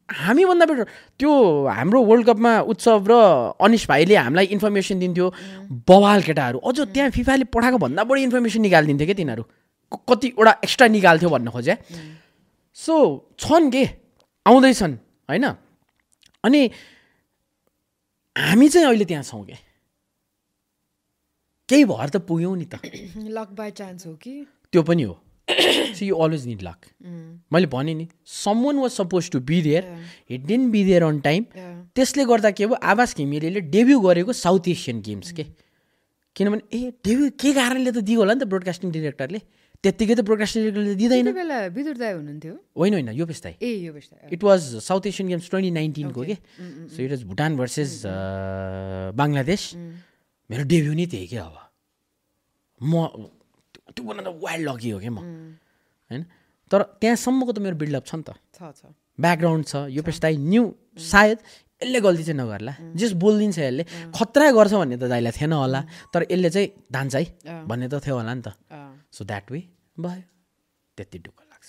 हामीभन्दा 0.09 0.65
बेटर 0.65 0.83
त्यो 1.19 1.31
हाम्रो 1.65 1.99
वर्ल्ड 2.03 2.25
कपमा 2.27 2.51
उत्सव 2.71 3.05
र 3.09 3.13
अनिश 3.57 3.87
भाइले 3.89 4.15
हामीलाई 4.15 4.45
इन्फर्मेसन 4.53 4.99
दिन्थ्यो 4.99 5.27
बवाल 5.89 6.21
केटाहरू। 6.21 6.59
अझ 6.59 6.77
त्यहाँ 6.93 7.09
फिफाले 7.09 7.43
पठाएको 7.49 7.77
भन्दा 7.77 8.03
बढी 8.05 8.21
इन्फर्मेसन 8.23 8.61
निकालिदिन्थ्यो 8.61 9.07
क्या 9.07 9.17
तिनीहरू? 9.17 9.43
कतिवटा 10.09 10.51
एक्स्ट्रा 10.63 10.87
निकाल्थ्यो 10.87 11.29
भन्न 11.29 11.49
खोजे। 11.49 11.77
सो 12.73 12.95
छन् 13.39 13.71
के? 13.71 13.83
आउँदैछन् 14.45 14.93
होइन? 15.29 15.45
अनि 16.43 16.61
हामी 18.35 18.69
चाहिँ 18.69 18.87
अहिले 18.87 19.05
त्यहाँ 19.05 19.23
छौँ 19.23 19.43
के? 19.45 19.57
केही 21.69 21.85
भएर 21.85 22.09
त 22.09 22.17
पुग्यौँ 22.29 22.57
नि 22.57 22.65
त। 22.65 22.77
लक 23.37 23.49
बाई 23.57 23.71
चान्स 23.71 24.05
हो 24.07 24.13
कि? 24.13 24.45
त्यो 24.71 24.83
पनि 24.83 25.03
हो। 25.03 25.24
See 25.47 26.05
you 26.05 26.15
always 26.15 26.45
need 26.47 26.61
luck 26.63 26.79
मैले 27.53 27.67
भने 27.73 27.93
नि 27.93 28.07
some 28.25 28.63
one 28.65 28.77
was 28.79 28.91
suppose 28.91 29.29
to 29.31 29.39
be 29.39 29.61
there 29.61 29.83
it 30.29 30.41
didn't 30.45 30.71
be 30.71 30.83
there 30.83 31.03
on 31.03 31.19
time. 31.19 31.43
त्यसले 31.95 32.25
गर्दा 32.25 32.51
के 32.51 32.65
भयो? 32.65 32.75
आवास 32.75 33.15
घिमिरेले 33.15 33.61
डेब्यू 33.61 33.99
गरेको 33.99 34.33
साउथ 34.33 34.67
एसियन 34.67 35.01
गेम्स 35.01 35.31
के? 35.31 35.43
किनभने 36.35 36.63
ए 36.73 36.91
डेब्यू 37.05 37.29
के 37.39 37.53
कारणले 37.53 37.91
त 37.91 37.97
दियो 38.03 38.19
होला 38.19 38.33
नि 38.33 38.39
त 38.41 38.47
ब्रोडकास्टिङ 38.49 38.91
डिरेक्टरले 38.91 39.39
त्यत्तिकै 39.83 40.15
त 40.15 40.21
ब्रोडकास्टिङ 40.27 40.59
डिरेक्टरले 40.63 40.95
दिँदैन। 40.99 41.27
होइन 42.75 42.93
होइन 42.93 43.09
यो 43.13 43.25
पेस्ताई 43.25 43.53
ए 43.61 43.69
यो 43.85 43.93
it 44.33 44.41
was 44.43 44.61
South 44.81 45.03
Asian 45.13 45.27
games 45.29 45.49
twenty 45.49 45.71
नाइन्टिनको 45.71 46.21
के 46.25 46.35
so 46.91 46.97
it 47.05 47.11
was 47.15 47.23
Bhutan 47.31 47.51
versus 47.61 47.91
Bangladesh 49.15 49.63
मेरो 50.49 50.63
डेब्यू 50.73 50.93
नै 50.99 51.05
त्यही 51.13 51.27
के 51.27 51.37
अब 51.37 51.55
म 52.81 53.07
त्यो 53.95 54.03
भन 54.05 54.19
त 54.21 54.29
वाइल्ड 54.43 54.63
लकी 54.69 54.89
हो 54.91 54.99
क्या 54.99 55.11
म 55.11 55.19
होइन? 56.11 56.23
तर 56.71 56.81
त्यहाँसम्मको 57.01 57.51
त 57.51 57.59
मेरो 57.63 57.77
बिल्डअप 57.79 58.05
छ 58.05 58.13
नि 58.15 58.23
त। 58.27 58.29
छ 58.51 58.59
छ। 58.75 58.91
ब्याकग्राउन्ड 59.15 59.63
छ 59.65 59.73
यो 59.95 60.01
पेस्ताई 60.03 60.35
न्यू 60.35 60.63
सायद 60.99 61.37
यसले 61.81 61.99
गल्ती 62.01 62.23
चाहिँ 62.23 62.39
नगर्ला। 62.39 62.73
जस 62.95 63.11
बोलिदिन्छ 63.15 63.57
यसले। 63.59 63.83
खतरा 64.11 64.47
गर्छ 64.51 64.73
भन्ने 64.75 64.97
त 64.99 65.05
दाइलाई 65.11 65.33
थिएन 65.35 65.53
होला। 65.53 65.81
तर 66.11 66.21
यसले 66.31 66.49
चाहिँ 66.49 66.67
धान्छ 66.91 67.15
है। 67.15 67.23
भन्ने 67.67 67.87
त 67.87 67.95
थियो 68.03 68.15
होला 68.15 68.33
नि 68.33 68.43
त। 68.43 68.55
सो 69.11 69.23
द्याट 69.23 69.51
वे 69.51 69.59
भयो 69.95 70.21
त्यति 70.97 71.17
दुःख 71.19 71.39
लाग्छ। 71.51 71.67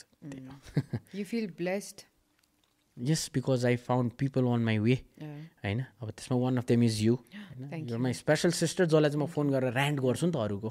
You 1.14 1.24
feel 1.24 1.46
blessed 1.54 1.96
yes 2.96 3.22
because 3.34 3.66
I 3.66 3.76
found 3.76 4.12
people 4.16 4.42
on 4.46 4.62
my 4.64 4.78
way 4.78 4.96
होइन? 5.62 5.80
अब 6.00 6.08
त्यसमा 6.16 6.36
one 6.38 6.56
of 6.58 6.66
them 6.66 6.82
is 6.82 6.96
you 7.02 7.14
होइन? 7.14 7.98
माई 8.00 8.12
स्पेसल 8.14 8.50
सिस्टर 8.56 8.84
जसलाई 8.86 9.10
चाहिँ 9.10 9.22
म 9.22 9.26
फोन 9.28 9.50
गरेर 9.52 9.74
ऱ्यान्ड 9.74 10.00
गर्छु 10.00 10.26
नि 10.26 10.32
त 10.32 10.36
अरूको। 10.40 10.68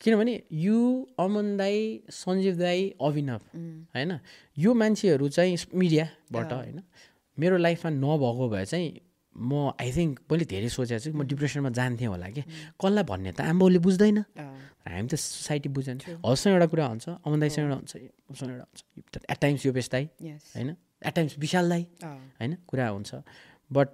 किनभने 0.00 0.34
यु 0.52 0.78
अमन 1.18 1.56
दाई 1.56 1.76
सञ्जीव 2.10 2.54
दाई 2.58 2.94
अभिनव 3.02 3.40
होइन? 3.94 4.18
यो 4.58 4.74
मान्छेहरू 4.74 5.28
चाहिँ 5.28 5.56
मिडियाबाट 5.74 6.52
होइन? 6.52 6.82
मेरो 7.38 7.56
लाइफमा 7.56 7.90
नभएको 7.90 8.48
भए 8.48 8.64
चाहिँ 8.64 8.88
म 9.36 9.70
आई 9.78 9.90
थिङ्क 9.94 10.18
मैले 10.30 10.44
धेरै 10.44 10.68
सोचेको 10.68 10.98
छु 10.98 11.10
म 11.14 11.22
डिप्रेसनमा 11.22 11.70
जान्थेँ 11.70 12.08
होला 12.10 12.28
कि। 12.34 12.42
कसलाई 12.78 13.04
भन्ने 13.10 13.32
त 13.32 13.40
आम्बाउले 13.42 13.78
बुझ्दैन। 13.78 14.18
हामी 14.86 15.08
त 15.08 15.14
सोसाइटी 15.14 15.68
बुझेन 15.70 15.98
हसँग 16.26 16.52
एउटा 16.54 16.66
कुरा 16.66 16.86
हुन्छ 16.86 17.06
अमन 17.22 17.38
दाईसँग 17.40 17.64
एउटा 17.66 17.76
हुन्छ 17.78 17.94
उसँग 18.30 18.50
एउटा 18.50 18.66
हुन्छ। 18.66 19.14
एट 19.30 19.38
टाइम्स 19.38 19.66
यो 19.66 19.72
दाई 19.74 20.04
होइन? 20.54 20.68
एट 21.06 21.12
टाइम्स 21.14 21.38
विशाल 21.38 21.66
दाई 21.68 21.82
होइन? 22.02 22.52
कुरा 22.66 22.88
हुन्छ। 22.88 23.10
बट 23.70 23.88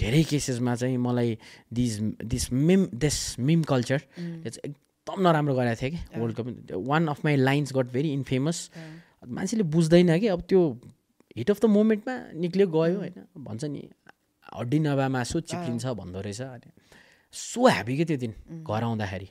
धेरै 0.00 0.22
केसेसमा 0.30 0.74
चाहिँ 0.74 0.96
मलाई 0.98 1.38
this 1.72 1.98
this 2.32 2.52
meme 2.52 2.86
this 2.94 3.38
meme 3.40 3.62
culture 3.70 3.98
चाहिँ 3.98 4.64
एकदम 4.64 5.22
नराम्रो 5.26 5.54
गरेको 5.54 5.80
थियो 5.80 5.90
कि 5.90 6.20
world 6.20 6.36
cup 6.36 6.46
one 6.88 7.06
of 7.08 7.24
my 7.24 7.36
lines 7.36 7.72
got 7.76 7.92
very 7.92 8.12
infamous 8.12 8.70
मान्छेले 9.28 9.62
बुझ्दैन 9.74 10.18
कि 10.20 10.26
अब 10.28 10.42
त्यो 10.48 10.60
हिट 11.36 11.50
अफ 11.50 11.60
द 11.62 11.64
मोमेन्टमा 11.70 12.14
निक्ल्यो 12.34 12.66
गयो 12.66 12.98
होइन। 12.98 13.24
भन्छ 13.44 13.64
नि 13.64 13.88
हड्डी 14.56 14.78
नभए 14.78 15.08
मासु 15.08 15.40
चिप्लिन्छ 15.40 15.86
भन्दो 15.86 16.20
रहेछ 16.20 16.40
अनि 16.40 16.70
सो 17.34 17.66
ह्याप्पी 17.68 17.96
के 17.96 18.04
त्यो 18.04 18.16
दिन 18.16 18.34
घर 18.62 18.82
आउँदाखेरि। 18.82 19.28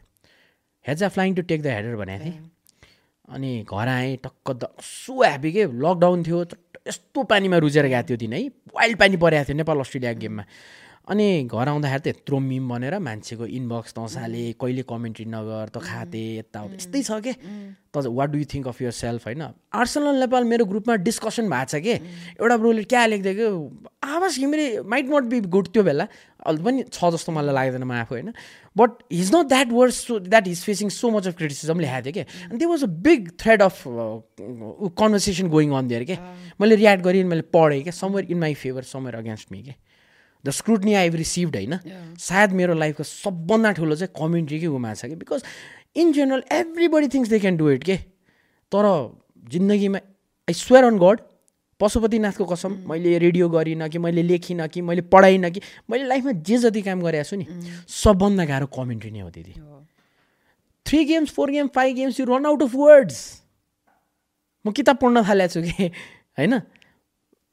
Heads 0.86 1.04
a 1.04 1.08
flying 1.10 1.36
to 1.36 1.42
take 1.42 1.62
the 1.62 1.68
header 1.68 1.96
भनेको 1.96 2.26
थिएँ। 2.26 2.40
अनि 3.36 3.52
घर 3.64 3.88
आएँ 3.88 4.16
टक्क 4.24 4.52
द 4.52 4.70
सो 4.82 5.22
ह्याप्पी 5.22 5.52
के 5.52 5.64
लकडाउन 5.66 6.24
थियो 6.24 6.44
यस्तो 6.88 7.24
पानीमा 7.24 7.58
रुचेर 7.58 7.88
गएको 7.88 8.08
थियो 8.10 8.18
दिन 8.18 8.34
है? 8.34 8.48
वाइल्ड 8.48 8.98
पानी 9.00 9.18
परेको 9.18 9.44
थियो 9.44 9.58
नेपाल 9.58 9.80
अस्ट्रेलिया 9.80 10.14
गेममा। 10.14 10.44
अनि 11.06 11.26
घर 11.46 11.68
आउँदाखेरि 11.70 12.02
त 12.02 12.08
यत्रो 12.08 12.40
मिम 12.40 12.70
भनेर 12.70 12.98
मान्छेको 12.98 13.46
इनबक्स 13.46 13.94
तँसाले 13.94 14.44
कहिले 14.58 14.84
कमेन्ट्री 14.90 15.26
नगर 15.30 15.70
त 15.70 15.78
खाते 15.78 16.24
यताउता 16.42 16.76
यस्तै 16.76 17.02
छ 17.06 17.22
के? 17.22 17.34
त 17.94 18.10
what 18.10 18.30
do 18.34 18.38
you 18.42 18.46
think 18.50 18.68
of 18.68 18.82
your 18.82 18.92
self 18.92 19.26
होइन? 19.30 19.44
आर्सनल 19.70 20.20
नेपाल 20.26 20.44
मेरो 20.50 20.66
ग्रुपमा 20.66 20.96
डिस्कसन 21.06 21.46
भएको 21.46 21.70
छ 21.70 21.76
कि? 21.86 21.94
एउटा 22.42 22.58
ब्रोले 22.58 22.84
क्या 22.90 23.06
लेखिदिएको 23.06 23.48
आवाज 24.02 24.34
Ghimire 24.42 24.66
might 24.82 25.06
not 25.14 25.24
be 25.30 25.40
good 25.46 25.68
त्यो 25.78 25.84
बेला। 25.86 26.08
अहिले 26.42 26.64
पनि 26.66 26.84
छ 26.90 27.14
जस्तो 27.14 27.32
मलाई 27.32 27.54
लाग्दैन 27.54 27.84
म 27.86 27.94
आफू 28.02 28.14
होइन? 28.18 28.34
But 28.74 28.90
he's 29.14 29.30
not 29.36 29.46
that 29.54 29.70
worse 29.78 29.96
so 30.10 30.20
that 30.26 30.48
is 30.48 30.64
facing 30.66 30.90
so 30.90 31.10
much 31.14 31.28
of 31.28 31.38
criticism 31.38 31.80
लेखाएको 31.86 32.12
थियो 32.12 32.14
कि? 32.18 32.24
अनि 32.50 32.58
त्यो 32.58 32.70
was 32.70 32.84
a 32.84 32.92
big 33.06 33.30
thread 33.38 33.62
of 33.62 33.84
conversation 34.98 35.48
going 35.54 35.72
on 35.72 35.88
दिएर 35.88 36.04
के? 36.10 36.18
मैले 36.62 36.76
रियाक्ट 36.76 37.04
गरेँ 37.06 37.24
मैले 37.30 37.46
पढेँ 37.54 37.82
क्या 37.86 37.94
somewhere 37.94 38.32
in 38.32 38.40
my 38.40 38.54
favour 38.58 38.84
somewhere 38.90 39.16
against 39.16 39.52
me 39.52 39.62
के? 39.64 39.74
द 40.46 40.50
स्क्रुटनी 40.52 40.94
आई 40.94 41.10
रिसिभड 41.10 41.56
होइन 41.56 41.80
सायद 42.22 42.52
मेरो 42.60 42.74
लाइफको 42.74 43.04
सबभन्दा 43.04 43.72
ठुलो 43.78 43.96
चाहिँ 43.96 44.14
कमेन्ट्री 44.20 44.60
के 44.60 44.68
उमा 44.68 44.94
छ 44.94 45.06
कि? 45.06 45.16
Because 45.16 45.44
in 45.96 46.12
general 46.14 46.44
everybody 46.52 47.08
things 47.14 47.30
they 47.30 47.40
can 47.40 47.58
do 47.58 47.70
it 47.72 47.84
के? 47.84 47.96
तर 48.72 48.86
जिन्दगीमा 49.52 49.98
आई 50.48 50.54
स्वेयर 50.54 50.86
अन 50.86 50.98
गड 51.00 51.20
पशुपतिनाथको 51.80 52.46
कसम 52.46 52.78
मैले 52.88 53.18
रेडियो 53.20 53.50
गरिनँ 53.50 53.90
कि 53.90 53.98
मैले 53.98 54.24
लेखिनँ 54.24 54.68
कि 54.68 54.82
मैले 54.82 55.02
पढाइनँ 55.12 55.50
कि 55.52 55.62
मैले 55.92 56.06
लाइफमा 56.08 56.32
जे 56.48 56.58
जति 56.58 56.82
काम 56.82 57.02
गरेको 57.02 57.30
छु 57.30 57.36
नि 57.36 57.46
सबभन्दा 57.90 58.46
गाह्रो 58.46 58.68
कमेन्ट्री 58.78 59.12
नै 59.12 59.20
हो 59.20 59.30
दिदी। 59.30 59.54
Three 60.86 61.04
games 61.06 61.32
four 61.32 61.52
game 61.52 61.68
five 61.76 61.96
games 61.96 62.20
you 62.20 62.26
run 62.26 62.46
out 62.46 62.64
of 62.64 62.76
words 62.76 63.20
म 64.66 64.72
किताब 64.72 64.98
पढ्न 64.98 65.24
थालेको 65.28 65.54
छु 65.54 65.62
कि? 65.68 65.92
होइन? 66.40 66.62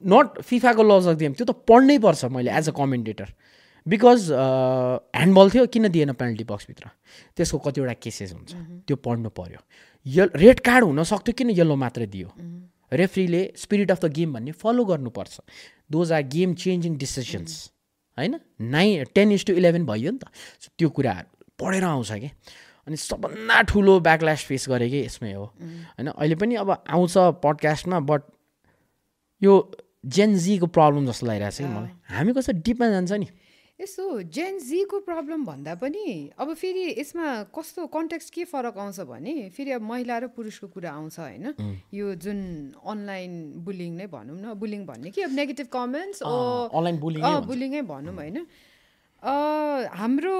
नट 0.05 0.41
फिफाको 0.41 0.83
लज 0.83 1.07
अफ 1.07 1.17
गेम 1.17 1.33
त्यो 1.33 1.45
त 1.45 1.55
पढ्नै 1.67 1.97
पर्छ 1.99 2.25
मैले 2.31 2.51
as 2.51 2.69
a 2.69 2.73
commentator 2.77 3.33
because 3.85 4.31
handball 4.31 5.49
थियो 5.53 5.65
किन 5.67 5.87
दिएन 5.91 6.11
पेनल्टी 6.15 6.43
बक्सभित्र 6.47 6.89
त्यसको 7.35 7.57
कतिवटा 7.59 7.93
केसेस 7.99 8.33
हुन्छ। 8.33 8.51
त्यो 8.87 8.95
पढ्नु 8.95 9.29
पऱ्यो 9.29 9.59
य 10.05 10.27
रेड 10.35 10.59
कार्ड 10.59 10.83
हुनसक्थ्यो 10.83 11.33
किन? 11.37 11.49
येल्लो 11.51 11.75
मात्रै 11.75 12.07
दियो। 12.07 12.27
रेफ्रीले 12.91 13.41
स्पिरिट 13.57 13.91
अफ 13.91 13.99
द 14.05 14.11
गेम 14.13 14.33
भन्ने 14.33 14.51
फलो 14.53 14.83
गर्नुपर्छ। 14.85 15.39
Those 15.91 16.11
are 16.11 16.21
game 16.31 16.53
changing 16.55 16.97
decisions 16.97 17.53
होइन? 18.17 18.39
Nine 18.59 19.03
ten 19.15 19.31
is 19.31 19.45
to 19.45 19.53
eleven 19.53 19.85
भयो 19.85 20.11
नि 20.11 20.19
त। 20.19 20.27
त्यो 20.77 20.89
कुराहरू 20.89 21.27
पढेर 21.59 21.83
आउँछ 21.83 22.11
कि? 22.23 22.29
अनि 22.87 22.97
सबभन्दा 22.97 23.61
ठुलो 23.67 23.99
ब्याकल्यास 23.99 24.43
फेस 24.45 24.67
गरेँ 24.69 24.89
कि? 24.89 24.99
यसमै 25.07 25.33
हो। 25.33 25.45
होइन? 25.45 26.07
अहिले 26.07 26.35
पनि 26.35 26.55
अब 26.55 26.69
आउँछ 26.71 27.41
पडकास्टमा 27.43 27.99
बट 27.99 28.21
यो 29.41 29.53
जेनजीको 30.03 30.67
प्रब्लम 30.67 31.05
जस्तो 31.07 31.25
लागिरहेको 31.27 31.55
छ 31.55 31.61
कि 31.63 31.71
मलाई? 31.71 31.91
हामी 32.11 32.31
कस्तो 32.33 32.53
डिपमा 32.61 32.87
जान्छ 32.89 33.11
नि? 33.23 33.27
यस्तो 33.79 34.03
जेन 34.29 34.59
जीको 34.59 34.99
प्रब्लम 35.01 35.45
भन्दा 35.45 35.73
पनि 35.75 36.29
अब 36.37 36.53
फेरि 36.53 36.83
यसमा 36.99 37.51
कस्तो 37.51 37.87
कन्टेक्स्ट 37.89 38.33
के 38.33 38.43
फरक 38.45 38.77
आउँछ 38.77 38.99
भने 39.09 39.49
फेरि 39.49 39.71
अब 39.71 39.81
महिला 39.81 40.17
र 40.17 40.27
पुरुषको 40.35 40.67
कुरा 40.69 40.91
आउँछ 40.91 41.19
होइन। 41.19 41.45
यो 41.91 42.13
जुन 42.15 42.39
अनलाइन 42.79 43.33
बुलिङ 43.65 43.91
नै 43.97 44.07
भनौँ 44.07 44.37
न 44.37 44.53
बुलिङ 44.55 44.85
भन्ने 44.85 45.09
कि 45.09 45.21
अब 45.21 45.31
नेगेटिभ 45.33 45.67
कमेन्ट्स 45.73 46.21
अनलाइन 46.23 46.97
बुलिङ 46.99 47.81
भनौँ 47.83 48.13
होइन। 48.13 48.37
हाम्रो 49.23 50.37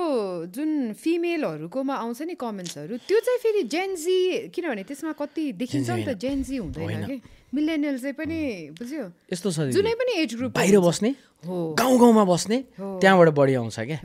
जुन 0.52 0.94
फिमेलहरूकोमा 0.94 1.96
आउँछ 1.96 2.22
नि 2.22 2.36
कमेन्ट्सहरू 2.36 2.98
त्यो 3.08 3.20
चाहिँ 3.20 3.40
फेरि 3.40 3.64
जेन्जी 3.66 4.20
किनभने 4.54 4.84
त्यसमा 4.84 5.12
कति 5.16 5.52
देखिन्छ 5.56 5.90
नि 5.90 6.04
त 6.06 6.20
जेन्जी 6.20 6.58
हुँदैन 6.58 7.06
कि। 7.08 7.18
मिलेनियल 7.54 7.98
चाहिँ 8.02 8.14
पनि 8.18 8.40
बुझ्यो? 8.80 9.04
यस्तो 9.32 9.52
छ 9.52 9.58
दिदी। 9.60 9.74
जुनै 9.78 9.94
पनि 9.94 10.12
एज 10.22 10.36
ग्रुप 10.36 10.52
बाहिर 10.58 10.80
बस्ने 10.82 11.12
गाउँ 11.46 11.98
गाउँमा 12.00 12.24
बस्ने 12.26 12.58
त्यहाँबाट 12.80 13.30
बढी 13.30 13.54
आउँछ 13.54 13.80
क्या। 13.80 14.00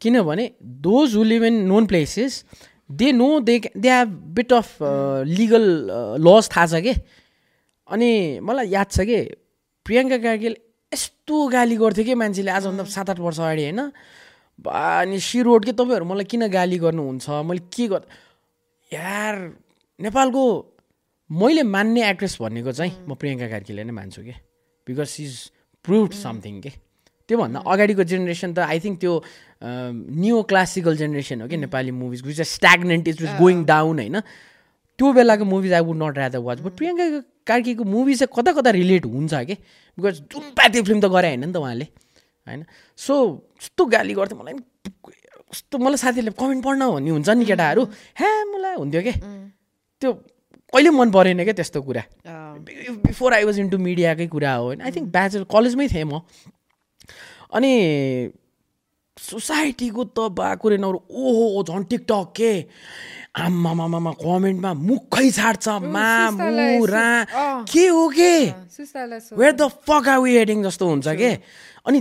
किनभने 0.00 0.44
those 0.62 1.16
who 1.16 1.22
live 1.22 1.44
in 1.44 1.56
known 1.66 1.86
places 1.86 2.44
they 2.90 3.12
know 3.12 3.28
they 3.40 3.58
they 3.74 3.90
have 3.90 4.08
bit 4.38 4.52
of 4.52 4.78
legal 5.26 5.64
laws 6.22 6.48
थाहा 6.54 6.66
छ 6.66 6.82
कि? 6.86 6.94
अनि 7.88 8.38
मलाई 8.38 8.68
याद 8.70 8.88
छ 8.90 9.00
कि? 9.02 9.18
प्रियङ्का 9.86 10.18
कार्गिल 10.22 10.56
यस्तो 10.92 11.36
गाली 11.48 11.76
गर्थ्यो 11.76 12.04
कि 12.04 12.14
मान्छेले 12.14 12.50
आजभन्दा 12.50 12.84
सात 12.86 13.10
आठ 13.10 13.18
वर्ष 13.18 13.38
अगाडि 13.40 13.62
होइन? 13.62 13.80
अनि 14.62 15.18
सिरोड 15.18 15.64
के 15.64 15.72
तपाईँहरू 15.72 16.04
मलाई 16.06 16.24
किन 16.30 16.46
गाली 16.46 16.78
गर्नुहुन्छ? 16.78 17.26
मैले 17.48 17.66
के 17.66 17.88
गर 17.88 18.02
यार 18.92 19.34
नेपालको 19.98 20.42
मैले 21.32 21.62
मान्ने 21.64 22.08
एक्ट्रेस 22.10 22.36
भनेको 22.40 22.72
चाहिँ 22.72 22.92
म 23.08 23.14
प्रियङ्का 23.16 23.48
कार्कीले 23.48 23.84
नै 23.84 23.92
मान्छु 23.92 24.22
कि? 24.22 24.34
बिकज 24.86 25.16
इज 25.20 25.34
प्रुभ 25.84 26.10
समथिङ 26.12 26.60
के? 26.60 26.70
त्योभन्दा 27.28 27.58
अगाडिको 27.64 28.04
जेनेरेसन 28.04 28.52
त 28.52 28.58
आई 28.68 28.78
थिङ्क 28.84 29.00
त्यो 29.00 29.12
न्यू 29.62 30.42
क्लासिकल 30.50 30.96
जेनेरेसन 30.96 31.40
हो 31.42 31.48
कि? 31.48 31.56
Nepali 31.56 31.90
movies 31.90 32.22
which 32.26 32.40
stagnant 32.40 33.08
is 33.08 33.22
was 33.22 33.32
going 33.40 33.64
down 33.64 33.98
होइन? 33.98 34.20
त्यो 34.98 35.12
बेलाको 35.12 35.44
movies 35.44 35.72
I 35.72 35.80
would 35.88 35.96
not 36.02 36.18
rather 36.18 36.38
watch 36.44 36.60
but 36.60 36.72
Priyanka 36.76 37.04
कार्कीको 37.48 37.84
मुभी 37.84 38.14
चाहिँ 38.14 38.32
कता 38.36 38.52
कता 38.52 38.70
रिलेट 38.76 39.06
हुन्छ 39.06 39.34
कि? 39.34 39.54
बिकज 39.98 40.20
जुन 40.28 40.42
पार्टी 40.52 40.82
फिल्म 40.82 41.00
त 41.00 41.08
गरे 41.08 41.28
होइन 41.32 41.44
नि 41.48 41.52
त 41.52 41.56
उहाँले 41.56 41.86
होइन? 42.46 42.60
सो 42.98 43.14
यस्तो 43.56 43.82
गाली 43.88 44.14
गर्थ्यो 44.20 44.36
मलाई 44.36 44.54
कस्तो 45.52 45.78
मलाई 45.78 45.96
साथीहरूले 45.96 46.36
कमेन्ट 46.36 46.62
पढ्न 46.64 46.82
भन्ने 46.92 47.10
हुन्छ 47.10 47.28
नि 47.28 47.44
केटाहरू। 47.48 47.82
ह्या 48.20 48.30
मलाई 48.52 48.74
हुन्थ्यो 48.76 49.02
कि? 49.02 49.12
त्यो 50.02 50.10
कहिले 50.74 50.90
मन 50.90 51.10
परेन 51.10 51.44
क्या 51.44 51.52
त्यस्तो 51.52 51.82
कुरा? 51.82 52.02
बिफोर 53.06 53.34
आई 53.34 53.44
वाज 53.44 53.58
इन्टु 53.58 53.78
मिडियाकै 53.78 54.26
कुरा 54.26 54.54
हो 54.54 54.64
होइन? 54.64 54.80
आई 54.80 54.90
थिङ्क 54.90 55.08
ब्याचलर 55.12 55.44
कलेजमै 55.44 55.88
थिएँ 55.88 56.04
म। 56.04 56.20
अनि 57.52 57.72
सोसाइटीको 59.18 60.04
त 60.04 60.18
बाकुरे 60.32 60.76
नौरो 60.78 60.98
ओहो 61.10 61.62
झन् 61.68 61.84
टिकटक 61.84 62.32
के? 62.36 62.52
आमामामा 63.36 64.12
कमेन्टमा 64.12 64.74
मुखै 64.74 65.30
छाड्छ 65.30 65.68
मा 65.68 66.30
सुस्तालाई 66.30 66.78
मु 66.78 66.86
सु- 66.86 66.94
रा 66.94 67.08
अँ। 67.22 67.64
के 67.72 67.86
हो 67.86 68.08
के? 68.08 68.32
Where 69.36 69.52
the 69.52 69.68
fuck 69.68 70.08
are 70.08 70.18
we 70.18 70.36
heading 70.36 70.62
जस्तो 70.64 70.88
हुन्छ 70.88 71.08
के? 71.08 71.30
अनि 71.86 72.00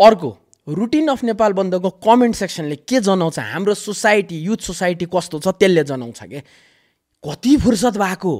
अर्को 0.00 0.30
रुटिन 0.68 1.08
अफ 1.08 1.24
नेपाल 1.24 1.52
बन्दको 1.52 1.90
कमेन्ट 1.90 2.34
सेक्सनले 2.36 2.76
के 2.76 3.00
जनाउँछ? 3.00 3.38
हाम्रो 3.38 3.74
सोसाइटी 3.74 4.38
युथ 4.38 4.60
सोसाइटी 4.70 5.06
कस्तो 5.14 5.38
छ? 5.38 5.48
त्यसले 5.48 5.84
जनाउँछ 5.84 6.20
के? 6.22 6.42
कति 7.24 7.56
फुर्सद 7.56 7.96
भएको? 7.96 8.34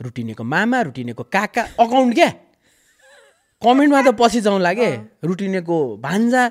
रुटिनेको 0.00 0.44
मामा 0.44 0.80
रुटिनेको 0.82 1.22
काका 1.24 1.62
अकाउन्ट 1.78 2.14
क्या? 2.14 2.30
कमेन्टमा 3.62 4.00
त 4.02 4.14
पछि 4.18 4.40
जाउँला 4.40 4.72
के 4.74 4.88
रुटिनेको 5.22 5.76
भान्जा। 6.02 6.42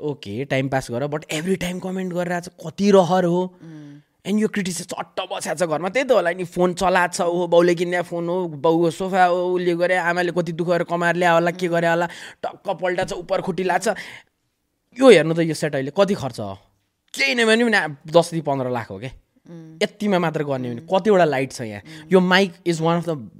ओके 0.00 0.44
टाइम 0.44 0.68
पास 0.68 0.90
गर 0.90 1.06
बट 1.06 1.24
एभ्री 1.30 1.56
टाइम 1.56 1.78
कमेन्ट 1.80 2.12
गरिरहेको 2.12 2.50
छ 2.50 2.64
कति 2.64 2.90
रहर 2.90 3.24
हो। 3.24 3.42
एन्ड 4.26 4.40
यो 4.40 4.48
क्रिटिसिज 4.48 4.86
चट्ट 4.90 5.20
बस्याएको 5.30 5.58
छ 5.60 5.68
घरमा। 5.68 5.88
त्यही 5.88 6.04
त 6.04 6.12
होला 6.12 6.30
नि 6.34 6.44
फोन 6.44 6.74
चलाएको 6.74 7.14
छ 7.14 7.20
हो 7.20 7.46
बाउले 7.46 7.74
किन्ने 7.76 8.02
फोन 8.02 8.28
हो 8.28 8.36
बाउको 8.58 8.90
सोफा 8.90 9.24
हो 9.30 9.38
उसले 9.54 9.74
गरे 9.78 9.96
आमाले 10.02 10.32
कति 10.34 10.52
दुःख 10.58 10.66
गरेर 10.66 10.84
कमाएर 10.90 11.16
ल्यायो 11.16 11.34
होला 11.34 11.50
के 11.54 11.68
गरे 11.68 11.88
होला 11.88 12.06
टक्क 12.42 12.66
पल्टाछ 12.82 13.12
उपर 13.12 13.40
खुट्टी 13.46 13.64
लाग्छ। 13.70 13.86
यो 14.96 15.06
हेर्नु 15.06 15.34
त 15.34 15.46
यो 15.46 15.54
सेट 15.54 15.74
अहिले 15.78 15.92
कति 15.94 16.14
खर्च 16.18 16.40
हो? 16.40 16.58
केही 17.14 17.34
नै 17.38 17.44
भने 17.46 17.62
पनि 17.64 17.78
दसदेखि 18.10 18.42
पन्ध्र 18.42 18.70
लाख 18.74 18.90
हो 18.90 18.98
क्या 18.98 19.12
यतिमा 19.82 20.18
मात्र 20.18 20.44
गर्ने 20.44 20.70
भने 20.70 20.86
कतिवटा 20.92 21.24
लाइट 21.24 21.52
छ 21.52 21.60
यहाँ। 21.62 21.82
यो 22.12 22.20
mic 22.20 22.52
is 22.66 22.80
one 22.80 22.96
of 22.98 23.08
the 23.08 23.30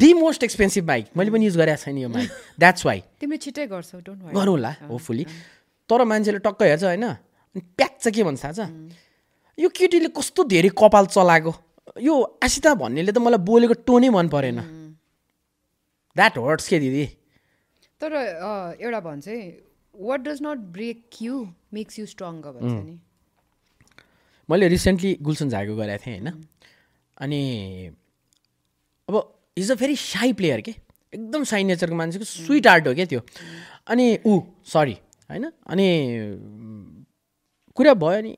the 0.00 0.12
most 0.14 0.42
expensive 0.44 0.86
mic 0.86 1.06
मैले 1.16 1.30
पनि 1.30 1.44
युज 1.44 1.56
गरेको 1.56 1.82
छैन 1.84 1.98
यो 1.98 2.08
माइक 2.08 2.30
द्याट्स 2.60 2.86
वाइ 2.86 3.02
तिमीले 3.20 3.38
छिट्टै 3.44 3.66
गर्छौ 3.68 3.98
डोन्ट 4.00 4.22
वरी 4.22 4.34
गरौँला 4.34 4.70
होपफुली 4.88 5.24
तर 5.90 6.04
मान्छेले 6.04 6.38
टक्क 6.46 6.62
हेर्छ 6.62 6.84
होइन 6.84 7.04
अनि 7.04 7.60
प्याक 7.76 7.96
चाहिँ 8.00 8.14
के 8.14 8.22
भन्छ 8.24 8.44
थाहा 8.44 8.52
छ 8.52 8.60
यो 9.58 9.68
केटीले 9.74 10.08
कस्तो 10.16 10.44
धेरै 10.44 10.70
कपाल 10.78 11.06
चलाएको? 11.10 11.52
यो 12.00 12.14
आसिता 12.44 12.74
भन्नेले 12.78 13.12
त 13.12 13.18
मलाई 13.18 13.42
बोलेको 13.42 13.74
टोनै 13.82 14.08
मन 14.14 14.28
परेन। 14.30 14.58
द्याट 16.16 16.38
हर्ट्स 16.38 16.68
के 16.68 16.78
दिदी? 16.78 17.04
तर 18.00 18.12
एउटा 18.78 19.00
भन्छ 19.00 19.26
है 19.28 19.38
what 19.94 20.20
does 20.20 20.38
not 20.42 20.58
break 20.76 21.22
you 21.22 21.34
makes 21.74 21.98
you 21.98 22.06
strong 22.06 22.40
भन्छ 22.40 22.70
नि। 22.70 22.94
मैले 24.50 24.68
रिसेन्टली 24.68 25.16
गुलसन 25.22 25.48
झाको 25.48 25.76
गरेको 25.76 26.04
थिएँ 26.06 26.18
होइन? 26.18 26.32
अनि 27.20 27.40
अब 29.08 29.14
is 29.58 29.70
a 29.70 29.74
very 29.74 29.96
shy 29.96 30.32
player 30.32 30.60
के? 30.60 30.74
एकदम 31.14 31.44
साई 31.44 31.64
नेचरको 31.64 31.94
मान्छेको 31.96 32.24
स्विट 32.24 32.66
आर्ट 32.66 32.88
हो 32.88 32.94
क्या 32.94 33.06
त्यो? 33.06 33.20
अनि 33.88 34.18
ऊ 34.26 34.40
सरी 34.72 34.96
होइन? 35.30 35.44
अनि 35.66 35.86
कुरा 37.76 37.94
भयो 37.94 38.20
नि 38.22 38.36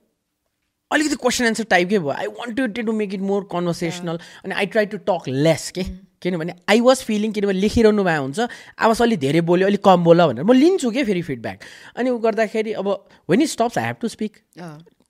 अलिकति 0.91 1.17
क्वेसन 1.17 1.45
एन्सर 1.45 1.65
टाइपकै 1.71 1.99
भयो? 1.99 2.11
I 2.11 2.27
want 2.27 2.57
to 2.57 2.83
to 2.83 2.93
make 2.93 3.15
it 3.15 3.21
more 3.31 3.49
conversational 3.53 4.19
अनि 4.45 4.55
I 4.55 4.67
try 4.67 4.87
to 4.87 4.99
talk 5.09 5.29
less 5.29 5.71
के? 5.71 5.85
किनभने 6.23 6.55
आई 6.69 6.81
वाज 6.85 7.03
फिलिङ 7.05 7.33
किनभने 7.33 7.61
लेखिरहनु 7.61 8.03
भएको 8.05 8.23
हुन्छ 8.23 8.49
आवाज 8.79 9.03
अलिक 9.03 9.19
धेरै 9.21 9.41
बोल्यो 9.51 9.67
अलिक 9.67 9.83
कम 9.85 10.05
बोल 10.05 10.23
भनेर 10.27 10.45
म 10.45 10.53
लिन्छु 10.53 10.91
क्या 10.91 11.05
फेरि 11.05 11.23
फिडब्याक 11.23 11.61
अनि 11.97 12.11
ऊ 12.11 12.19
गर्दाखेरि 12.25 12.73
अब 12.83 12.89
when 13.31 13.43
it 13.43 13.49
stops 13.49 13.79
I 13.79 13.85
have 13.85 13.97
to 14.01 14.09
speak 14.09 14.37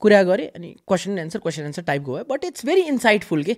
कुरा 0.01 0.21
गरेँ 0.23 0.47
अनि 0.57 0.69
क्वेसन 0.87 1.17
एन्सर 1.19 1.39
क्वेसन 1.39 1.63
एन्सर 1.69 1.83
टाइपको 1.85 2.11
भयो 2.11 2.25
बट 2.25 2.43
इट्स 2.45 2.65
भेरी 2.65 2.81
इन्साइटफुल 2.89 3.43
के? 3.43 3.55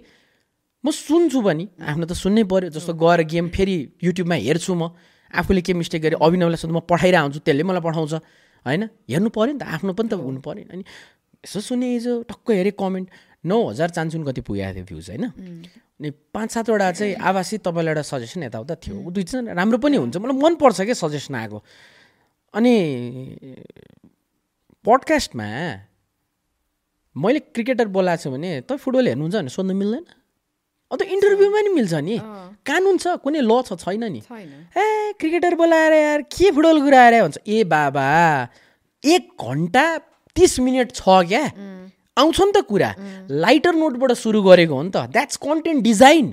म 0.84 0.92
सुन्छु 0.92 1.40
पनि। 1.42 1.66
आफ्नो 1.80 2.06
त 2.06 2.14
सुन्नै 2.14 2.44
पऱ्यो 2.44 2.70
जस्तो 2.76 2.94
गएर 2.94 3.22
गेम 3.24 3.50
फेरि 3.50 3.76
युट्युबमा 4.04 4.36
हेर्छु 4.36 4.74
म। 4.76 4.92
आफूले 5.34 5.62
के 5.64 5.74
मिस्टेक 5.74 6.02
गरेँ 6.04 6.20
अभिनवलाई 6.20 6.60
सोध्नु 6.60 6.78
म 6.78 6.82
पठाइरहेको 6.84 7.24
हुन्छु 7.24 7.40
त्यसले 7.42 7.64
मलाई 7.64 7.82
पठाउँछ। 7.82 8.14
होइन? 8.68 8.84
हेर्नु 9.10 9.30
पऱ्यो 9.32 9.54
नि 9.54 9.60
त। 9.60 9.64
आफ्नो 9.64 9.92
पनि 9.96 10.08
त 10.12 10.14
हुनु 10.20 10.40
पऱ्यो 10.44 10.64
नि 10.68 10.72
अनि 10.76 10.84
यसो 11.48 11.60
सुने 11.64 11.88
हिजो 11.96 12.14
टक्क 12.28 12.52
हेरेँ 12.52 12.76
कमेन्ट 12.76 13.08
नौ 13.48 13.58
हजार 13.72 13.90
चान्सुन 13.96 14.24
कति 14.28 14.42
पुगेको 14.44 14.72
थियो 14.76 14.86
भ्युज 14.92 15.08
होइन? 15.10 15.24
अनि 16.00 16.10
पाँच 16.36 16.50
सातवटा 16.52 16.92
चाहिँ 16.92 17.16
आवासी 17.16 17.58
तपाईँलाई 17.64 17.92
एउटा 17.96 18.04
सजेसन 18.04 18.44
यताउता 18.44 18.76
थियो। 18.84 18.96
दुई 19.12 19.24
तिन 19.24 19.56
राम्रो 19.56 19.78
पनि 19.80 19.98
हुन्छ। 19.98 20.16
मलाई 20.20 20.36
मनपर्छ 20.36 20.80
क्या 20.84 20.96
सजेसन 20.96 21.36
आएको। 21.36 21.60
अनि 22.54 22.76
पडकास्टमा 24.86 25.48
मैले 27.16 27.40
क्रिकेटर 27.54 27.88
बोलाएको 27.94 28.22
छु 28.24 28.30
भने 28.32 28.50
तपाईँ 28.66 28.82
फुटबल 28.82 29.08
हेर्नुहुन्छ 29.08 29.36
भने 29.36 29.50
सोध्नु 29.54 29.74
मिल्दैन। 29.74 30.06
अन्त 30.92 31.02
इन्टरभ्यूमा 31.02 31.60
नि 31.62 31.70
मिल्छ 31.78 31.94
नि। 31.94 32.18
कानुन 32.66 32.98
छ 32.98 33.06
कुनै 33.22 33.42
ल 33.42 33.54
छ 33.62 33.78
छैन 33.78 34.04
नि। 34.10 34.22
ए 34.22 35.14
क्रिकेटर 35.22 35.54
बोलाएर 35.56 35.94
यार 35.94 36.22
के 36.30 36.52
फुटबल 36.52 36.78
कुराएर 36.82 37.14
भन्छ 37.22 37.38
ए 37.46 37.64
बाबा 37.70 38.06
एक 39.04 39.24
घन्टा 39.38 39.86
तिस 40.36 40.60
मिनट 40.66 40.90
छ 40.98 41.02
क्या? 41.30 41.44
आउँछ 42.18 42.40
नि 42.42 42.52
त 42.54 42.66
कुरा। 42.66 42.90
लाइटर 43.30 43.74
नोटबाट 43.74 44.12
सुरु 44.18 44.42
गरेको 44.42 44.74
हो 44.74 44.82
नि 44.82 44.92
त। 44.94 45.10
द्याट्स 45.14 45.38
कन्टेन्ट 45.38 45.84
डिजाइन 45.84 46.26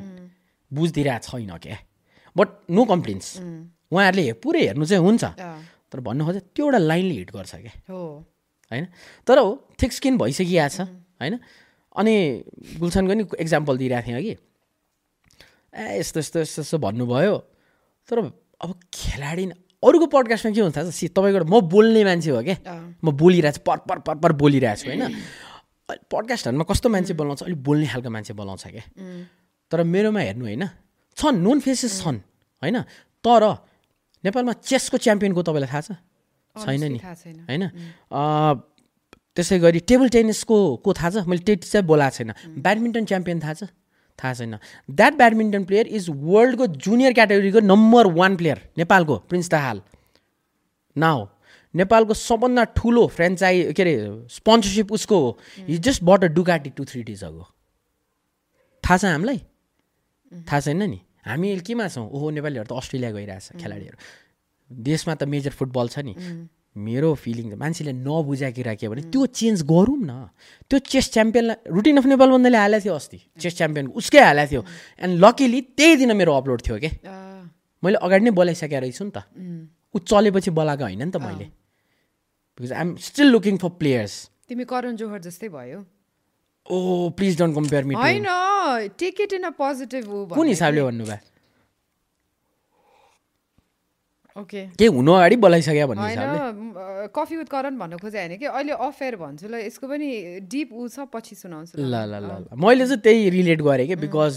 बुझिदिरहेको 0.71 1.29
छैन 1.29 1.53
क्या? 1.61 1.77
बट 2.37 2.49
नो 2.73 2.83
कम्प्लेन्स 2.85 3.27
उहाँहरूले 3.93 4.33
पुरै 4.45 4.61
हेर्नु 4.65 4.85
चाहिँ 4.89 5.05
हुन्छ। 5.05 5.25
तर 5.93 5.99
भन्नु 6.01 6.25
खोज्छ 6.25 6.41
त्यो 6.57 6.65
एउटा 6.65 6.81
लाइनले 6.89 7.15
हिट 7.21 7.31
गर्छ 7.37 7.53
क्या? 7.65 7.73
होइन? 8.71 8.87
तर 9.27 9.39
हो 9.39 9.49
थिक 9.83 9.93
स्किन 9.93 10.19
भइसकिएको 10.19 10.69
छ 10.69 10.81
होइन? 11.21 11.39
अनि 11.97 12.15
गुलसनको 12.79 13.15
नि 13.15 13.25
एक्जाम्पल 13.41 13.77
दिइरहेको 13.79 14.07
थिएँ 14.09 14.23
कि 14.23 14.35
ए 15.75 15.99
यस्तो 15.99 16.21
यस्तो 16.21 16.39
यस्तो 16.41 16.63
यस्तो 16.63 16.79
भन्नुभयो। 16.79 17.37
तर 18.09 18.19
अब 18.61 18.71
खेलाडी 18.95 19.45
अरूको 19.81 20.07
पडकास्टमा 20.13 20.53
के 20.53 20.61
हुन्छ 20.61 20.79
सि 20.93 21.09
तपाईँको 21.09 21.45
म 21.47 21.61
बोल्ने 21.67 22.05
मान्छे 22.05 22.31
हो 22.31 22.43
क्या। 22.43 22.59
म 23.05 23.11
बोलिरहेको 23.17 23.59
छु 23.59 23.63
पर 23.65 23.79
पर 23.89 23.99
पर 24.07 24.15
पर 24.21 24.33
बोलिरहेको 24.37 24.77
छु 24.77 24.87
होइन? 24.91 25.03
पडकास्टहरूमा 25.91 26.65
कस्तो 26.71 26.89
मान्छे 26.89 27.15
बोलाउँछ? 27.15 27.43
अलिक 27.43 27.63
बोल्ने 27.63 27.87
खालको 27.87 28.11
मान्छे 28.11 28.33
बोलाउँछ 28.35 28.65
क्या? 28.67 28.85
तर 29.71 29.83
मेरोमा 29.83 30.21
हेर्नु 30.21 30.45
होइन। 30.45 30.65
छन् 31.17 31.41
नोन 31.43 31.61
फेसेस 31.61 32.03
छन् 32.03 32.19
होइन? 32.63 32.77
तर 33.25 33.43
नेपालमा 34.25 34.53
चेसको 34.53 34.97
च्याम्पियनको 34.99 35.43
तपाईँलाई 35.43 35.71
थाहा 35.71 35.81
छ? 35.81 35.91
छैन 36.57 36.85
नि। 36.93 36.99
होइन? 37.49 37.65
त्यसै 39.37 39.59
गरी 39.59 39.81
टेबल 39.87 40.09
टेनिसको 40.11 40.57
को 40.85 40.93
थाहा 40.93 41.11
छ? 41.11 41.27
मैले 41.27 41.43
त्यति 41.47 41.67
चाहिँ 41.69 41.87
बोलाएको 41.87 42.17
छैन। 42.17 42.31
ब्याडमिन्टन 42.59 43.05
च्याम्पियन 43.07 43.41
थाहा 43.41 43.55
छ? 43.55 43.63
थाहा 44.19 44.33
छैन। 44.35 44.59
द्याट 44.91 45.15
ब्याडमिन्टन 45.17 45.65
प्लेयर 45.65 45.87
इज 45.89 46.11
वर्ल्डको 46.11 46.67
जुनियर 46.79 47.13
क्याटेगोरीको 47.15 47.61
नम्बर 47.63 48.07
वान 48.19 48.37
प्लेयर 48.37 48.59
नेपालको 48.79 49.17
प्रिन्स 49.31 49.49
दाहाल। 49.51 49.81
नाउ 50.97 51.19
नेपालको 51.75 52.15
सबभन्दा 52.15 52.65
ठुलो 52.75 53.07
फ्रेन्चाइ 53.07 53.73
के 53.73 53.83
अरे 53.83 53.95
स्पोन्सरसिप 54.29 54.93
उसको 54.93 55.17
हो। 55.17 55.31
He 55.69 55.79
just 55.79 56.03
bought 56.03 56.25
a 56.25 56.29
Ducati 56.35 56.71
two 56.75 56.85
three 56.85 57.03
days 57.07 57.23
ago 57.25 57.47
थाहा 58.85 58.97
छ 58.99 59.05
हामीलाई? 59.07 59.39
थाहा 60.33 60.61
छैन 60.61 60.83
नि? 60.83 61.01
हामी 61.23 61.49
केमा 61.63 61.87
छौँ। 61.89 62.11
ओहो 62.11 62.31
नेपालीहरू 62.35 62.67
त 62.67 62.73
अस्ट्रेलिया 62.75 63.11
गइरहेछ 63.13 63.63
खेलाडीहरू। 63.63 63.97
देशमा 64.71 65.15
त 65.15 65.23
मेजर 65.27 65.51
फुटबल 65.51 65.89
छ 65.89 65.99
नि। 66.07 66.15
मेरो 66.71 67.15
फिलिङ 67.19 67.55
मान्छेले 67.59 67.93
नबुझा 67.93 68.51
कुरा 68.55 68.75
के 68.79 68.89
भने 68.89 69.03
त्यो 69.11 69.27
चेन्ज 69.27 69.63
गरौँ 69.67 69.99
न। 69.99 70.31
त्यो 70.71 70.79
चेस 70.79 71.11
च्याम्पियनलाई 71.13 71.57
रुटिन 71.67 71.97
अफ 71.99 72.07
नेपाल 72.07 72.31
बन्दाले 72.31 72.59
हालेको 72.59 72.85
थियो 72.85 72.95
अस्ति। 72.95 73.19
चेस 73.43 73.55
च्याम्पियन 73.59 73.87
उसकै 73.99 74.21
हालेको 74.23 74.51
थियो। 74.51 74.63
एन्ड 75.03 75.15
लकिली 75.25 75.61
त्यही 75.75 75.97
दिन 75.97 76.17
मेरो 76.17 76.33
अपलोड 76.39 76.61
थियो 76.63 76.79
क्या 76.79 76.93
मैले 77.83 77.99
अगाडि 77.99 78.25
नै 78.25 78.31
बोलाइसकेको 78.31 78.79
रहेछु 78.81 79.05
नि 79.05 79.11
त। 79.11 79.19
ऊ 79.91 79.99
चलेपछि 79.99 80.51
बोलाएको 80.55 80.85
होइन 80.85 81.03
नि 81.03 81.11
त 81.11 81.19
मैले। 81.19 81.47
Because 82.55 82.73
I'm 82.73 82.91
still 83.03 83.29
looking 83.35 83.57
for 83.59 83.71
players 83.81 84.15
तिमी 84.47 84.65
करण 84.71 84.95
जोहर 84.97 85.19
जस्तै 85.27 85.49
भयो। 85.51 85.81
Oh 86.71 87.11
please 87.19 87.39
don't 87.39 87.55
compare 87.57 87.85
me 87.85 87.95
होइन 87.99 88.27
take 88.95 89.21
it 89.27 89.33
in 89.33 89.43
a 89.43 89.53
positive 89.59 90.07
कुन 90.39 90.47
हिसाबले 90.47 90.83
भन्नुभयो? 90.87 91.19
ओके 94.41 94.63
केही 94.79 94.91
हुनु 94.97 95.13
अगाडि 95.13 95.37
बोलाइसक्यो 95.45 95.87
भन्ने 95.91 96.09
हिसाबले। 96.09 97.09
कफी 97.17 97.37
विथ 97.37 97.49
करण 97.51 97.79
भन्न 97.79 97.97
खोजे 98.01 98.19
होइन 98.19 98.37
कि? 98.37 98.47
अहिले 98.47 98.73
अफेयर 98.89 99.17
भन्छु 99.23 99.47
ल 99.49 99.55
यसको 99.67 99.87
पनि 99.89 100.09
डिप 100.49 100.69
ऊ 100.73 100.89
छ 100.89 101.07
पछि 101.13 101.35
सुनाउँछु 101.43 101.75
ल। 101.77 101.85
ल 101.85 101.97
ल 102.09 102.15
ल 102.25 102.57
मैले 102.57 102.87
चाहिँ 102.87 103.01
त्यही 103.05 103.31
रिलेट 103.37 103.61
गरेँ 103.63 103.87
कि 103.89 103.97
because 104.07 104.35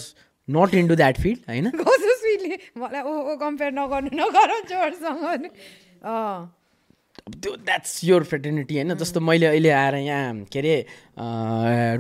not 0.48 0.74
into 0.76 0.96
that 0.96 1.16
field 1.24 1.40
होइन? 1.50 1.66
मलाई 2.82 3.02
ओ 3.02 3.14
ओ 3.32 3.36
कम्पेयर 3.38 3.72
नगर्नु 3.74 4.10
नगर 4.18 4.50
जोडसँग 4.70 5.24
अँ। 6.04 6.52
अब 7.28 7.34
त्यो 7.44 7.52
द्याट्स 7.64 8.04
योर 8.04 8.24
फ्रेटर्निटी 8.24 8.76
होइन? 8.76 8.94
जस्तो 9.00 9.20
मैले 9.22 9.46
अहिले 9.48 9.70
आएर 9.70 9.96
यहाँ 9.96 10.34
के 10.52 10.60
अरे 10.60 10.76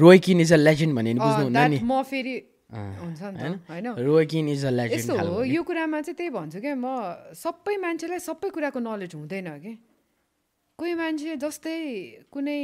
रोयकिन 0.01 0.41
इज 0.41 0.53
अ 0.53 0.55
लेजेन्ड 0.57 0.95
भने 0.95 1.13
नि 1.13 1.19
बुझ्नुहुन्न 1.19 1.69
नि। 1.71 1.80
म 1.84 2.01
फेरि 2.03 2.34
हुन्छ 2.73 3.21
नि 3.21 3.37
त 3.37 3.69
होइन? 3.69 3.87
यस्तो 4.97 5.13
हो 5.29 5.43
यो 5.45 5.61
कुरामा 5.63 6.01
चाहिँ 6.01 6.17
त्यही 6.17 6.29
भन्छु 6.33 6.59
क्या 6.61 6.75
म 6.75 6.87
सबै 7.37 7.75
मान्छेलाई 7.85 8.19
सबै 8.19 8.49
कुराको 8.49 8.79
नलेज 8.81 9.13
हुँदैन 9.15 9.49
कि। 9.61 9.73
कोही 10.79 10.93
मान्छे 10.97 11.35
जस्तै 11.37 11.77
कुनै 12.33 12.59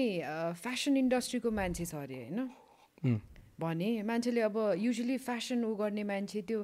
फेसन 0.57 0.98
इन्डस्ट्रीको 0.98 1.49
मान्छे 1.52 1.86
छ 1.86 1.94
अरे 1.95 2.18
होइन? 2.26 3.22
भने 3.60 3.90
मान्छेले 4.02 4.41
अब 4.41 4.57
युजली 4.80 5.18
फेसन 5.19 5.64
ऊ 5.64 5.76
गर्ने 5.76 6.03
मान्छे 6.03 6.41
त्यो 6.41 6.60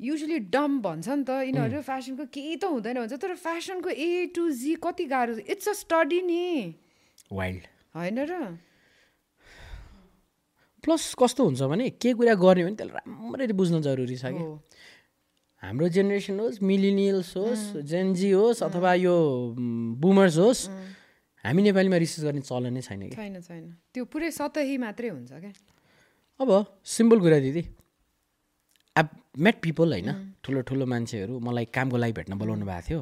युजली 0.00 0.38
डम 0.52 0.80
भन्छ 0.84 1.08
नि 1.08 1.24
त 1.24 1.30
यिनीहरू 1.48 1.80
फेसनको 1.82 2.24
केही 2.28 2.56
त 2.56 2.64
हुँदैन 2.68 2.96
भन्छ 3.00 3.16
तर 3.16 3.34
फेसनको 3.34 3.90
ए 3.90 4.30
टु 4.36 4.50
जी 4.52 4.74
कति 4.78 5.04
गाह्रो 5.08 5.32
इट्स 5.42 5.68
अ 5.68 5.72
स्टडी 5.72 6.20
नि। 6.22 6.44
वाइल्ड 7.32 7.64
होइन 7.96 8.18
र? 8.30 8.32
प्लस 10.86 11.02
कस्तो 11.18 11.42
हुन्छ 11.44 11.62
भने 11.66 11.90
के 11.98 12.14
कुरा 12.14 12.34
गर्ने 12.38 12.62
भने 12.64 12.76
त्यसलाई 12.78 13.04
राम्ररी 13.10 13.54
बुझ्न 13.58 13.82
जरुरी 13.82 14.16
छ 14.16 14.30
कि 14.30 14.44
हाम्रो 15.62 15.86
जेनेरेसन 15.90 16.38
होस् 16.40 16.62
मिलिनियल्स 16.62 17.30
होस् 17.36 17.64
जेनजी 17.90 18.30
होस् 18.30 18.62
अथवा 18.62 18.94
यो 19.02 19.16
बुमर्स 19.98 20.36
होस् 20.38 20.62
हामी 21.44 21.62
नेपालीमा 21.62 21.96
रिसर्च 22.02 22.24
गर्ने 22.26 22.42
चलन 22.46 22.72
नै 22.74 22.82
छैन 22.86 23.02
कि 23.02 23.16
छैन 23.16 23.40
छैन। 23.40 23.64
त्यो 23.94 24.04
पुरै 24.12 24.30
सतही 24.30 24.76
मात्रै 24.78 25.08
हुन्छ 25.08 25.32
क्या। 25.32 25.52
अब 26.40 26.50
सिम्पल 26.84 27.18
कुरा 27.20 27.38
दिदी। 27.44 27.62
अब 28.96 29.06
मेट 29.38 29.56
पिपल 29.62 29.88
होइन 29.92 30.10
ठुलो 30.44 30.60
ठुलो 30.68 30.86
मान्छेहरू 30.86 31.34
मलाई 31.38 31.64
कामको 31.74 31.96
लागि 31.96 32.12
भेट्न 32.18 32.32
बोलाउनु 32.38 32.66
भएको 32.66 32.86
थियो। 32.88 33.00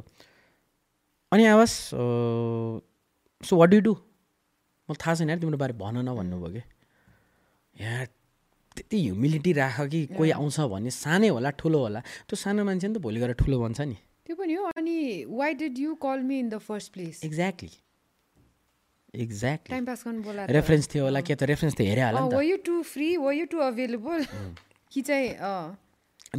अनि 1.32 1.44
आवाज 1.46 1.70
सो 3.48 3.52
वाट 3.56 3.68
डु 3.70 3.80
डु 3.80 3.92
मलाई 4.88 4.98
थाहा 5.00 5.14
छैन 5.14 5.40
तिम्रो 5.40 5.58
बारे 5.58 5.74
भन 5.80 5.96
न 6.04 6.14
भन्नुभयो 6.14 6.52
कि 6.54 6.62
यहाँ 7.80 8.06
त्यति 8.76 8.98
ह्युमिलिटी 9.02 9.52
राख 9.52 9.80
कि 9.90 10.00
कोही 10.18 10.30
आउँछ 10.30 10.60
भने 10.70 10.90
सानै 10.90 11.28
होला 11.28 11.50
ठुलो 11.60 11.78
होला। 11.78 12.00
त्यो 12.28 12.36
सानो 12.36 12.64
मान्छे 12.64 12.88
नि 12.88 12.94
त 12.94 12.98
भोलि 13.02 13.20
गएर 13.20 13.32
ठुलो 13.38 13.58
बन्छ 13.60 13.80
नि। 13.80 13.96
त्यो 14.26 14.34
पनि 14.36 14.54
हो। 14.54 14.64
अनि 14.76 14.98
why 15.28 15.54
did 15.54 15.78
you 15.78 15.94
call 16.02 16.18
me 16.28 16.38
in 16.38 16.48
the 16.48 16.58
first 16.58 16.92
place 16.92 17.24
exactly 17.24 17.70
exactly 19.22 19.70
time 19.70 19.84
pass 19.86 20.02
गर्नु 20.06 20.22
बोला 20.22 20.44
रेफरेन्स 20.50 20.88
थियो 20.94 21.04
होला 21.04 21.20
के 21.20 21.34
त 21.34 21.42
रेफरेन्स 21.50 21.74
त 21.76 21.80
हेऱ्यो 21.86 22.06
होला 22.06 22.20
were 22.36 22.42
you 22.44 22.56
too 22.66 22.82
free 22.82 23.16
were 23.16 23.32
you 23.34 23.46
too 23.52 23.58
available 23.68 24.24
कि 24.92 25.02
चाहिँ 25.02 25.28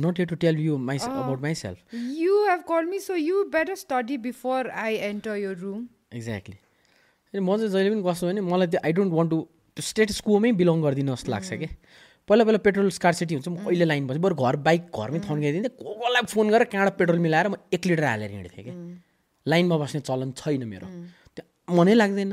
not 0.03 0.19
you 0.19 0.25
to 0.25 0.35
tell 0.43 0.59
you 0.59 0.77
my 0.89 0.97
about 1.07 1.41
myself 1.55 1.93
you 2.19 2.43
have 2.49 2.63
call 2.67 2.85
me 2.91 2.99
so 2.99 3.15
you 3.15 3.43
better 3.55 3.75
study 3.79 4.17
before 4.27 4.69
I 4.83 4.95
enter 5.09 5.35
your 5.39 5.57
room 5.63 5.87
exactly 6.13 7.39
म 7.39 7.57
चाहिँ 7.57 7.69
जहिले 7.71 7.89
पनि 7.95 8.03
कस्तो 8.09 8.27
भने 8.27 8.41
मलाई 8.51 8.67
त्यो 8.67 8.79
I 8.85 8.91
don't 8.99 9.13
want 9.13 9.29
to 9.31 9.39
status 9.77 10.19
कोमै 10.23 10.51
belong 10.55 10.81
गरिदिनु 10.81 11.15
जस्तो 11.15 11.31
लाग्छ 11.31 11.53
कि? 11.53 11.67
पहिला 12.27 12.43
पहिला 12.43 12.59
पेट्रोल 12.65 12.89
स्कार्सिटी 12.89 13.35
हुन्छ 13.35 13.47
म 13.47 13.57
अहिले 13.67 13.85
लाइन 13.85 14.07
बस्छु 14.07 14.21
बरु 14.23 14.35
घर 14.35 14.55
बाइक 14.65 14.81
घरमै 14.89 15.19
थन्काइदिन्थेँ 15.27 15.73
को 15.77 15.93
कोलाई 15.99 16.23
फोन 16.31 16.45
गरेर 16.49 16.67
कहाँबाट 16.71 16.97
पेट्रोल 16.97 17.19
मिलाएर 17.19 17.47
म 17.47 17.55
एक 17.69 17.85
लिटर 17.85 18.03
हालेर 18.03 18.31
हिँड्थेँ 18.31 18.63
कि? 18.65 18.73
लाइनमा 19.45 19.75
बस्ने 19.77 19.99
चलन 20.01 20.31
छैन 20.33 20.63
मेरो। 20.65 20.87
त्यो 21.35 21.43
मनै 21.75 21.93
लाग्दैन। 21.93 22.31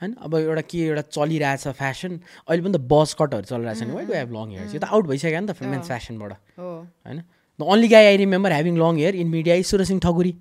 होइन? 0.00 0.12
अब 0.18 0.34
एउटा 0.34 0.62
के 0.66 0.78
एउटा 0.88 1.02
चलिरहेछ 1.12 1.64
फ्यासन 1.78 2.12
अहिले 2.48 2.62
पनि 2.64 2.72
त 2.72 2.80
बस 2.82 3.14
कटहरू 3.20 3.46
चलिरहेछ 3.46 3.82
नि। 3.86 3.92
Why 3.92 4.04
do 4.08 4.12
have 4.18 4.30
long 4.32 4.46
hairs 4.56 4.74
यो 4.74 4.80
त 4.80 4.88
आउट 4.90 5.04
भइसक्यो 5.06 5.40
नि 5.40 5.46
त 5.46 5.62
मेन्स 5.62 5.86
फ्यासनबाट 5.86 6.32
हो। 6.58 6.70
होइन? 7.06 7.18
The 7.22 7.62
only 7.62 7.88
guy 7.94 8.04
I 8.10 8.16
remember 8.24 8.50
having 8.52 8.74
long 8.80 8.92
hair 8.96 9.14
in 9.22 9.28
media 9.28 9.54
is 9.60 9.66
Sursingh 9.70 10.00
Thakuri 10.02 10.32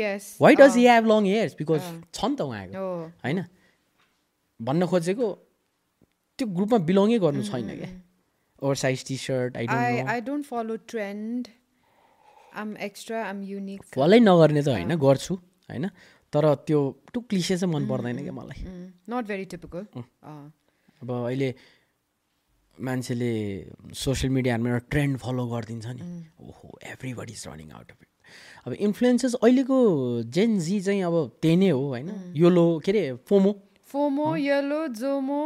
yes 0.00 0.38
why 0.40 0.54
does 0.54 0.76
he 0.80 0.86
have 0.86 1.04
long 1.12 1.20
hairs 1.28 1.54
because 1.60 1.82
छ 2.08 2.18
नि 2.24 2.36
त 2.38 2.40
उहाँको। 2.48 2.72
हो 2.78 2.88
होइन? 3.20 3.44
भन्न 4.60 4.86
खोजेको 4.86 5.26
त्यो 6.40 6.48
ग्रुपमा 6.58 6.78
बिलोङै 6.90 7.18
गर्नु 7.24 7.42
छैन 7.48 7.68
क्या। 7.80 7.90
Over 8.62 8.76
size 8.84 9.04
T 9.08 9.16
shirt 9.24 9.56
I 9.56 9.66
I 10.12 10.20
don't 10.28 10.44
follow 10.46 10.76
trend 10.92 11.48
I'm 12.62 12.76
extra 12.86 13.18
I'm 13.26 13.42
unique 13.48 13.80
फलै 13.96 14.20
नगर्ने 14.20 14.62
त 14.62 14.68
होइन 14.76 14.96
गर्छु 15.04 15.34
होइन। 15.34 15.86
तर 16.32 16.44
त्यो 16.66 16.80
टु 17.12 17.20
क्लिसे 17.30 17.56
चाहिँ 17.58 17.72
मन 17.74 17.86
पर्दैन 17.88 18.18
क्या 18.22 18.32
मलाई। 18.32 18.58
नट 19.10 19.24
भेरी 19.28 19.44
टिपिकल 19.52 19.84
अब 21.02 21.10
अहिले 21.10 21.48
मान्छेले 22.76 23.32
सोसियल 24.02 24.32
मिडियामा 24.32 24.68
एउटा 24.70 24.86
ट्रेन्ड 24.90 25.18
फलो 25.22 25.46
गरिदिन्छ 25.48 25.86
नि। 25.96 26.04
ओहो 26.42 26.66
everybody 27.14 27.32
is 27.32 27.44
running 27.48 27.70
out 27.78 27.90
of 27.90 27.98
it 28.02 28.08
अब 28.66 28.72
इन्फ्लुएन्सेस 28.86 29.34
अहिलेको 29.40 29.78
जेन 30.36 30.58
जी 30.66 30.80
चाहिँ 30.86 31.02
अब 31.04 31.16
त्यही 31.42 31.56
नै 31.56 31.70
हो 31.70 31.82
होइन। 31.88 32.08
योलो 32.36 32.64
के 32.84 32.92
अरे 32.92 33.04
फोमो। 33.28 33.52
फोमो 33.90 34.28
येलो 34.38 34.80
जोमो 34.96 35.42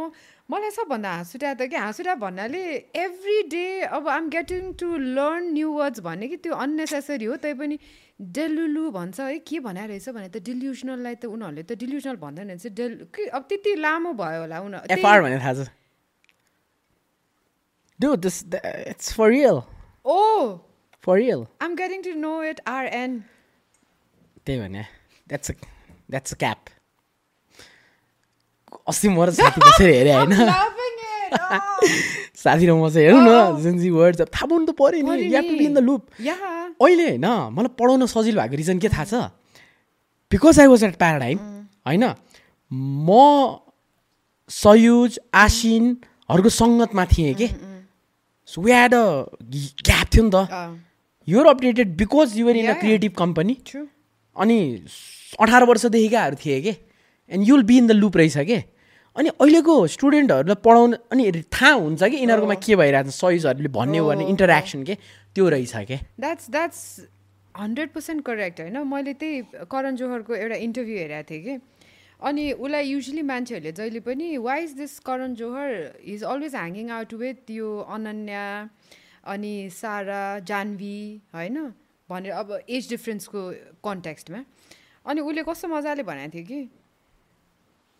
मलाई 0.49 0.71
सबभन्दा 0.71 1.09
हाँस 1.09 1.35
उठा 1.35 1.53
त 1.57 1.61
कि 1.65 1.75
हाँस 1.75 1.99
उठा 2.05 2.15
भन्नाले 2.21 2.61
एभ्री 2.93 3.37
डे 3.49 3.89
अब 3.97 4.07
I'm 4.07 4.29
getting 4.29 4.73
to 4.77 4.87
learn 5.17 5.43
new 5.53 5.69
words 5.73 5.99
भन्ने 6.05 6.27
कि 6.27 6.37
त्यो 6.37 6.53
अन्नेसेसरी 6.53 7.25
हो 7.25 7.35
तैपनि 7.41 7.77
डेलुलु 8.21 8.91
भन्छ। 8.91 9.19
है 9.19 9.39
के 9.41 9.59
भनेर 9.59 9.87
रहेछ 9.89 10.09
भने 10.09 10.29
त 10.29 10.37
डिल्युसनललाई 10.45 11.15
त 11.15 11.25
उनीहरूले 11.25 11.63
त 11.65 11.73
डिल्युसनल 11.81 12.15
भन्दैन 12.21 12.47
रहेछ। 12.53 12.65
डेल 12.77 13.09
के 13.09 13.25
अब 13.33 13.41
त्यति 13.49 13.75
लामो 13.81 14.13
भयो 14.13 14.39
होला 14.45 14.57
उनीहरू 14.69 15.65
ओ 20.05 20.19
for 21.03 21.15
real 21.17 21.41
I'm 21.61 21.75
getting 21.75 21.99
to 22.05 22.13
know 22.21 22.33
it 22.53 22.61
RN 22.69 23.11
त्यही 24.45 24.59
भने 24.61 24.83
द्याट्स 25.27 25.51
द्याट्स 26.13 26.33
क्याप 26.37 26.74
अस्ति 28.87 29.07
म 29.09 29.23
र 29.25 29.31
साथी 29.33 29.59
बसेर 29.61 29.89
हेरेँ 29.89 30.13
होइन 30.13 30.33
साथी 31.35 32.65
र 32.65 32.71
म 32.73 32.89
चाहिँ 32.89 33.05
हेरौँ 33.05 33.21
न 33.25 33.61
जेन्जी 33.63 33.89
वर्ड्स 33.89 34.21
थाहा 34.29 34.45
पाउनु 34.45 34.65
त 34.65 34.75
पऱ्यो 34.77 35.01
नि. 35.01 35.33
Yeah 35.33 35.41
to 35.41 35.53
be 35.57 35.65
in 35.65 35.73
the 35.73 35.79
loop 35.81 36.01
अहिले 36.81 37.05
होइन 37.17 37.25
मलाई 37.55 37.71
पढाउन 37.79 38.05
सजिलो 38.05 38.41
भएको 38.41 38.55
रिजन 38.61 38.77
के 38.79 38.89
थाहा 38.93 39.05
छ? 39.05 39.13
Because 40.31 40.59
I 40.59 40.67
was 40.67 40.83
at 40.83 40.95
paradigm 41.01 41.37
होइन 41.87 42.03
म 42.71 43.09
सयुज 44.49 45.19
आसिनहरूको 45.33 46.49
सङ्गतमा 46.49 47.05
थिएँ 47.13 47.33
कि? 47.33 47.47
So 48.49 48.61
we 48.61 48.71
had 48.71 48.93
a 48.93 49.03
gap 49.81 50.07
थियो 50.13 50.23
नि 50.23 50.31
त। 50.33 50.45
You're 51.27 51.45
updated 51.49 51.95
because 51.97 52.37
you're 52.37 52.55
in 52.57 52.67
a. 52.69 52.73
Creative 52.79 53.13
company 53.17 53.57
अनि 54.35 54.57
अठार 55.41 55.63
वर्षदेखिकाहरू 55.65 56.35
थिए 56.45 56.61
कि? 56.61 56.73
And 57.31 57.47
you'll 57.47 57.63
be 57.65 57.77
in 57.77 57.87
the 57.87 57.91
loop 57.97 58.17
रहेछ 58.17 58.37
कि? 58.45 58.61
अनि 59.15 59.29
अहिलेको 59.41 59.75
स्टुडेन्टहरूलाई 59.87 60.59
पढाउनु 60.63 60.97
अनि 61.11 61.23
थाहा 61.47 61.71
हुन्छ 61.71 62.03
कि 62.03 62.17
यिनीहरूकोमा 62.17 62.55
के 62.59 62.75
भइरहेको 62.75 63.09
छ 63.09 63.15
सयुजहरूले 63.15 63.71
भन्ने 63.71 63.97
हो। 63.97 64.07
भने 64.09 64.25
इन्टरेक्सन 64.27 64.83
के? 64.83 64.95
त्यो 65.35 65.49
रहेछ 65.49 65.75
के? 65.87 65.97
That's 66.19 66.49
that's 66.51 66.81
hundred 67.55 67.89
percent 67.95 68.25
correct 68.25 68.59
होइन? 68.61 68.77
मैले 68.83 69.13
त्यही 69.15 69.65
करण 69.71 69.95
जोहरको 69.95 70.35
एउटा 70.35 70.55
इन्टरभ्यू 70.67 70.97
हेरेको 70.97 71.29
थिएँ 71.31 71.43
कि। 71.43 71.53
अनि 72.19 72.51
उसलाई 72.51 72.83
युजली 72.87 73.21
मान्छेहरूले 73.21 73.71
जहिले 73.71 73.99
पनि 74.03 74.37
why 74.37 74.63
is 74.63 74.71
this 74.83 74.99
Karan 75.07 75.35
Johar? 75.35 75.71
Is 76.03 76.23
always 76.23 76.55
hanging 76.55 76.89
out 76.91 77.13
with 77.13 77.51
यो 77.51 77.69
अनन्या 77.87 78.45
अनि 79.31 79.55
सारा 79.71 80.39
जानवी 80.43 80.99
होइन? 81.35 81.57
भनेर 82.09 82.31
अब 82.31 82.59
एज 82.69 82.89
डिफ्रेन्सको 82.89 83.41
कन्टेक्स्टमा 83.83 84.39
अनि 85.05 85.21
उसले 85.21 85.43
कस्तो 85.47 85.67
मजाले 85.67 86.03
भनेको 86.03 86.31
थियो 86.35 86.45
कि 86.45 86.59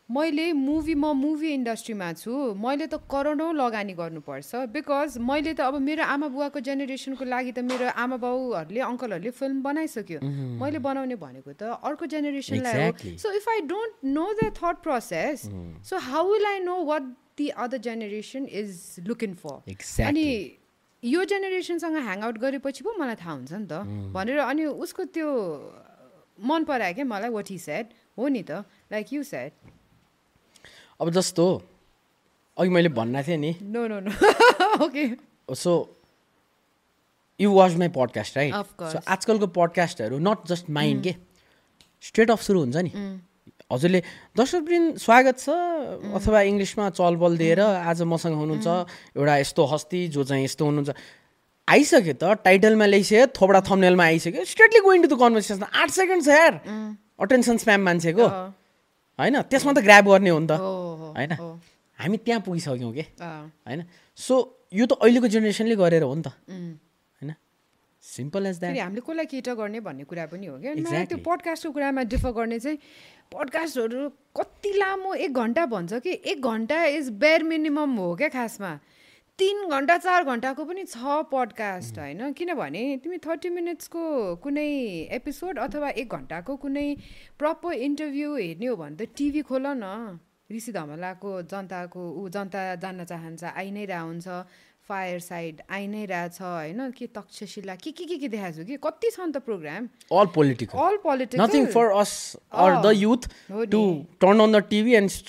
मैले 0.09 0.51
मुभी 0.53 0.93
म 0.95 1.11
मुभी 1.17 1.49
इन्डस्ट्रीमा 1.53 2.11
छु 2.13 2.31
मैले 2.61 2.85
त 2.87 3.01
करोडौँ 3.09 3.53
लगानी 3.57 3.93
गर्नुपर्छ 3.97 4.55
बिकज 4.69 5.17
मैले 5.17 5.53
त 5.57 5.65
अब 5.65 5.81
मेरो 5.81 6.03
आमा 6.05 6.27
बुवाको 6.29 6.59
जेनेरेसनको 6.61 7.25
लागि 7.25 7.51
त 7.51 7.59
मेरो 7.65 7.89
आमा 7.89 8.17
बाउहरूले 8.21 8.81
अङ्कलहरूले 8.85 9.31
फिल्म 9.33 9.61
बनाइसक्यो। 9.65 10.19
मैले 10.61 10.79
बनाउने 10.85 11.15
भनेको 11.17 11.51
त 11.57 11.81
अर्को 11.81 12.05
जेनेरेसनलाई. 12.05 12.85
हो। 12.85 13.17
So 13.17 13.31
if 13.33 13.49
I 13.49 13.61
don't 13.65 14.05
know 14.05 14.27
the 14.33 14.53
thought 14.53 14.75
process 14.85 15.49
so 15.89 15.97
how 15.97 16.23
will 16.31 16.45
I 16.53 16.59
know 16.69 16.75
what 16.85 17.03
the 17.41 17.47
other 17.65 17.77
generation 17.89 18.45
is 18.45 19.09
looking 19.09 19.33
for. 19.41 19.57
अनि 20.05 20.25
यो 21.03 21.23
जेनेरेसनसँग 21.33 21.97
ह्याङआउट 21.97 22.37
गरेपछि 22.45 22.83
पो 22.85 22.93
मलाई 23.01 23.15
थाहा 23.25 23.33
हुन्छ 23.33 23.53
नि 23.53 23.67
त। 23.73 24.13
भनेर 24.13 24.37
अनि 24.53 24.65
उसको 24.85 25.03
त्यो 25.17 25.29
मन 26.37 26.63
परायो 26.69 26.93
क्या 26.93 27.05
मलाई 27.09 27.29
वाट 27.33 27.49
हि 27.51 27.57
सेड 27.57 27.85
हो 28.17 28.27
नि 28.27 28.43
त। 28.43 28.51
लाइक 28.93 29.13
यु 29.13 29.23
सेड 29.23 29.51
अब 31.01 31.09
जस्तो 31.11 31.45
अघि 32.57 32.69
मैले 32.69 32.89
भन्न 32.89 33.23
थिएँ 33.27 33.37
नि। 33.37 33.55
No 33.61 33.87
no 33.87 33.99
no 33.99 34.11
okay 34.85 35.03
so 35.55 35.71
you 37.39 37.51
watch 37.51 37.75
my 37.75 37.87
podcast 37.91 38.37
right. 38.37 38.53
So 38.81 38.99
आजकलको 39.07 39.47
पडकास्टहरू 39.51 40.17
नट 40.19 40.47
जस्ट 40.47 40.69
माइन्ड 40.69 41.03
के? 41.03 41.15
स्ट्रेट 42.01 42.31
अफ 42.31 42.41
सुरु 42.41 42.59
हुन्छ 42.59 42.77
नि। 42.77 42.91
हजुरले 43.71 43.99
दर्शकवृन्द 44.37 44.97
स्वागत 45.03 45.35
छ। 45.39 45.49
अथवा 46.15 46.41
इङ्ग्लिसमा 46.47 46.89
चलबल 46.95 47.37
दिएर 47.37 47.59
आज 47.59 48.01
मसँग 48.07 48.35
हुनुहुन्छ। 48.39 48.67
एउटा 49.19 49.37
यस्तो 49.37 49.65
हस्ती 49.73 50.07
जो 50.15 50.23
चाहिँ 50.23 50.43
यस्तो 50.45 50.65
हुनुहुन्छ। 50.65 50.95
आइसक्यो 51.67 52.13
त 52.13 52.23
टाइटलमा 52.45 52.85
ल्याइसक्यो 52.85 53.25
थोपडा 53.35 53.61
थम्नेलमा 53.67 54.03
आइसक्यो। 54.15 54.43
Straightly 54.45 54.79
going 54.85 55.01
to 55.01 55.07
the 55.11 55.19
conversation 55.19 55.65
आठ 55.65 55.89
सेकेन्ड 55.91 56.21
छ 56.23 56.29
यार 56.29 56.53
अटेन्सन 57.19 57.57
स्प्याम 57.57 57.81
मान्छेको। 57.83 58.27
होइन? 59.19 59.41
त्यसमा 59.47 59.71
त 59.73 59.79
ग्राब 59.83 60.05
गर्ने 60.07 60.29
हो 60.29 60.39
नि 60.39 60.47
त। 60.47 60.53
होइन। 61.15 61.31
हामी 61.99 62.17
त्यहाँ 62.17 62.41
पुगिसक्यौँ 62.43 62.93
कि? 62.93 63.03
होइन? 63.67 63.81
सो 64.17 64.33
यो 64.73 64.85
त 64.85 64.99
अहिलेको 64.99 65.27
जेनेरेसनले 65.31 65.75
गरेर 65.75 66.03
हो 66.03 66.13
नि 66.15 66.23
त। 66.23 66.27
होइन? 66.27 67.31
सिम्पल 68.03 68.45
एज 68.45 68.59
द्याट 68.59 68.77
हामीले 68.77 69.01
कसलाई 69.01 69.25
केटर 69.25 69.53
गर्ने 69.55 69.79
भन्ने 69.79 70.03
कुरा 70.03 70.25
पनि 70.31 70.45
हो 70.45 70.55
क्या? 70.59 70.73
त्यो. 71.07 71.17
पडकास्टको 71.23 71.71
कुरामा 71.71 72.01
डिफर 72.11 72.31
गर्ने 72.35 72.59
चाहिँ 72.59 72.77
पडकास्टहरू 73.31 74.09
कति 74.37 74.71
लामो 74.77 75.13
एक 75.25 75.31
घन्टा 75.33 75.65
भन्छ 75.65 75.93
कि? 76.03 76.11
एक 76.11 76.37
घन्टा 76.41 76.77
इज 76.99 77.09
बेयर 77.17 77.43
मिनिमम 77.43 77.95
हो 77.97 78.15
क्या 78.15 78.29
खासमा। 78.29 78.71
तिन 79.39 79.67
घन्टा 79.67 79.95
चार 79.97 80.23
घन्टाको 80.23 80.63
पनि 80.65 80.83
छ 80.87 81.15
पडकास्ट 81.27 81.97
होइन? 81.99 82.31
किनभने 82.33 82.83
तिमी 83.03 83.17
थर्टी 83.19 83.49
मिनट्सको 83.51 84.03
कुनै 84.39 84.67
एपिसोड 85.11 85.57
अथवा 85.59 85.89
एक 85.91 86.13
घन्टाको 86.15 86.55
कुनै 86.55 86.85
प्रपर 87.35 87.73
इन्टरभ्यू 87.87 88.35
हेर्ने 88.35 88.65
हो 88.65 88.75
भने 88.75 88.95
त 88.95 89.11
टिभी 89.11 89.41
खोल 89.49 89.67
न। 89.67 90.19
ऋषि 90.51 90.71
धमलाको 90.71 91.31
जनताको 91.51 92.03
ऊ 92.11 92.29
जनता 92.31 92.63
जान्न 92.79 93.03
चाहन्छ 93.11 93.43
आइ 93.51 93.71
नै 93.75 93.85
रह 93.91 94.07
हुन्छ 94.07 94.39
फायर 94.87 95.19
साइड 95.27 95.61
आइ 95.67 95.87
नै 95.91 96.05
रहेछ 96.05 96.41
होइन? 96.41 96.79
के 96.95 97.07
तक्षशिला 97.19 97.75
के 97.75 97.91
के 97.91 98.05
के 98.05 98.17
के 98.23 98.27
देखाएको 98.31 98.57
छु 98.57 98.65
कि? 98.71 98.79
कति 98.87 99.11
छ 99.11 99.19
नि 99.19 99.31
त 99.35 99.43
program? 99.43 99.91
All 100.15 100.31
political 100.31 100.79
all 100.79 100.97
political 101.03 101.43
nothing 101.43 101.65
for 101.75 101.91
us 101.99 102.15
or 102.55 102.81
the 102.87 102.95
youth 103.03 103.31
too. 103.51 103.85
Turn 104.23 104.47
on 104.47 104.59
the 104.59 104.65
TV 104.71 104.95
and 104.95 105.21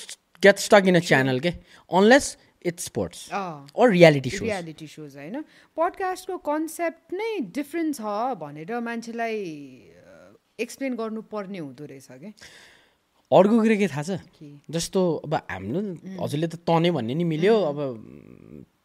get 0.42 0.66
stuck 0.70 0.94
in 0.94 0.96
a 0.96 1.06
channel 1.10 1.40
के 1.40 1.58
unless 1.90 2.36
it's 2.66 2.84
sports. 2.84 3.20
Or 3.32 3.90
reality 3.90 4.30
show 4.30 4.44
reality 4.44 4.86
shows 4.86 5.16
होइन? 5.16 5.36
पडकास्टको 5.76 6.36
कन्सेप्ट 6.50 7.14
नै 7.14 7.30
different 7.58 7.90
छ 7.96 8.02
भनेर 8.40 8.80
मान्छेलाई 8.80 9.36
explain 10.58 10.92
गर्नुपर्ने 10.96 11.58
हुँदो 11.58 11.84
रहेछ 11.84 12.08
क्या 12.10 12.32
अर्को 13.30 13.54
कुरा 13.58 13.76
के 13.76 13.86
थाहा 13.88 14.02
छ? 14.02 14.10
जस्तो 14.70 15.00
अब 15.26 15.34
हाम्रो 15.50 15.80
हजुरले 16.22 16.46
त 16.46 16.62
तनै 16.62 16.90
भन्ने 16.96 17.14
नि 17.14 17.24
मिल्यो 17.26 17.54
अब 17.70 17.78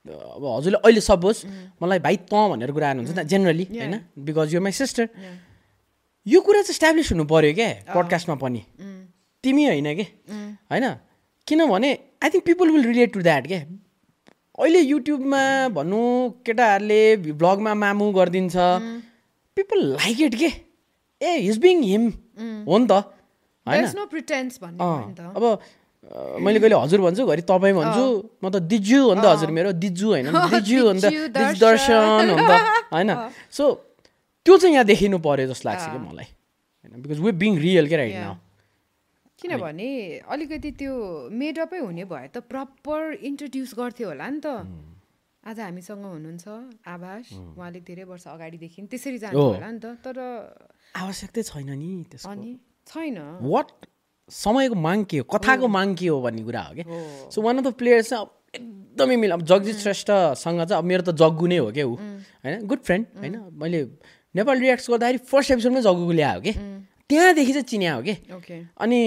अब 0.01 0.43
हजुरले 0.45 0.77
अहिले 0.81 1.01
सपोज 1.01 1.37
मलाई 1.81 1.99
भाइ 2.01 2.15
त 2.25 2.33
भनेर 2.33 2.71
कुरा 2.73 2.87
आउनुहुन्छ 2.89 3.17
नि 3.17 3.23
जेनरली 3.29 3.65
होइन? 3.69 3.95
बिकज 4.17 4.53
यो 4.53 4.61
माई 4.61 4.73
सिस्टर 4.73 5.05
यो 6.25 6.39
कुरा 6.41 6.61
चाहिँ 6.61 6.73
इस्टाब्लिस 6.73 7.11
हुनु 7.13 7.25
पऱ्यो 7.29 7.53
क्या 7.53 7.69
पडकास्टमा 7.93 8.35
पनि? 8.41 8.61
तिमी 9.43 9.63
होइन 9.65 9.89
कि? 9.97 10.05
होइन? 10.69 10.85
किनभने 11.47 11.91
I 12.21 12.29
think 12.29 12.45
people 12.45 12.69
will 12.69 12.85
relate 12.85 13.13
to 13.13 13.21
that 13.21 13.47
के 13.47 13.55
अहिले 13.55 14.79
युट्युबमा 14.79 15.43
भनौँ 15.73 16.09
केटाहरूले 16.45 17.01
भ्लगमा 17.17 17.73
मामु 17.73 18.11
गरिदिन्छ। 18.11 18.55
पिपल 19.57 19.79
लाइक 19.93 20.21
इट 20.21 20.35
के 20.35 20.49
ए 21.21 21.37
हिज 21.37 21.57
बिङ 21.57 21.81
हिम 21.83 22.03
हो 22.67 22.77
नि 22.77 22.87
त। 22.87 22.91
होइन? 23.65 23.85
भन्ने 24.61 24.83
अब 25.33 25.43
मैले 26.41 26.59
कहिले 26.59 26.75
हजुर 26.75 27.01
भन्छु 27.01 27.25
घरि 27.25 27.41
तपाईँ 27.41 27.73
भन्छु। 27.73 28.05
म 28.43 28.49
त 28.49 28.61
दिजु 28.69 29.01
हो 29.01 29.13
नि 29.15 29.21
त 29.21 29.25
हजुर 29.25 29.51
मेरो 29.51 29.71
दिजु 29.81 30.07
होइन। 30.07 30.29
दिजु 30.53 30.85
हो 30.85 30.91
नि 30.93 31.01
त। 31.01 31.57
दर्शन। 31.57 32.05
हो 32.05 32.21
नि 32.21 32.35
त। 32.37 32.51
होइन? 32.93 33.09
सो 33.49 33.63
त्यो 34.45 34.57
चाहिँ 34.57 34.73
यहाँ 34.73 34.85
देखिनु 34.85 35.17
पर्यो 35.25 35.47
जस्तो 35.53 35.69
लाग्छ 35.69 35.83
कि 35.89 35.97
मलाई। 36.05 36.29
होइन? 36.85 37.01
बिकज 37.01 37.19
वे 37.19 37.31
बिङ 37.41 37.57
रियल 37.57 37.87
के 37.87 37.95
राइट 37.97 38.15
नाउ 38.15 38.35
किनभने 39.41 39.89
अलिकति 40.29 40.71
त्यो 40.77 40.93
मेडअपै 41.33 41.79
हुने 41.81 42.05
भए 42.05 42.27
त 42.29 42.45
प्रपर 42.45 43.25
इन्ट्रोड्युस 43.25 43.73
गर्थ्यो 43.73 44.07
होला 44.13 44.29
नि 44.29 44.39
त। 44.45 44.47
आज 45.43 45.59
हामीसँग 45.59 46.05
हुनुहुन्छ 46.05 46.45
आभास 46.85 47.25
उहाँले 47.33 47.79
धेरै 47.81 48.03
वर्ष 48.05 48.25
अगाडिदेखि 48.29 48.81
त्यसरी 48.85 49.17
हो। 49.33 49.41
होला 49.57 49.69
नि 49.71 49.79
त 49.81 49.97
तर 50.05 50.17
आवश्यकतै 50.93 51.41
छैन 51.41 51.69
नि 51.73 52.05
अनि 52.29 52.51
छैन। 52.85 53.17
वाट 53.41 53.67
समयको 54.29 54.75
माग 54.77 55.05
के 55.09 55.17
हो? 55.17 55.23
कथाको 55.33 55.67
माग 55.67 55.95
के 55.97 56.07
हो 56.07 56.21
भन्ने 56.21 56.43
कुरा 56.45 56.61
हो 56.61 56.73
कि? 56.77 56.83
So 57.33 57.41
one 57.41 57.57
of 57.57 57.63
the 57.65 57.73
players 57.81 58.09
चाहिँ 58.09 58.21
अब 58.21 58.29
एकदमै 58.55 59.15
मिल 59.15 59.31
अब 59.31 59.41
जगजित 59.41 59.77
श्रेष्ठसँग 59.81 60.61
चाहिँ 60.69 60.77
अब 60.77 60.85
मेरो 60.85 61.01
त 61.01 61.17
जग्गु 61.17 61.47
नै 61.49 61.57
हो 61.57 61.71
क्या 61.73 61.85
ऊ? 61.89 61.97
होइन? 62.45 62.67
गुड 62.69 62.81
फ्रेन्ड 62.85 63.05
होइन? 63.17 63.35
मैले 63.57 63.79
नेपाल 64.35 64.59
रियाक्ट 64.59 64.89
गर्दाखेरि 64.91 65.17
फर्स्ट 65.25 65.51
एपिसोडमै 65.51 65.81
जग्गुको 65.81 66.13
ल्यायो 66.21 66.41
कि? 66.45 66.53
त्यहाँदेखि 67.11 67.51
चाहिँ 67.51 67.67
चिन्या 67.67 67.93
हो 67.93 68.01
कि? 68.07 68.15
अनि 68.79 69.01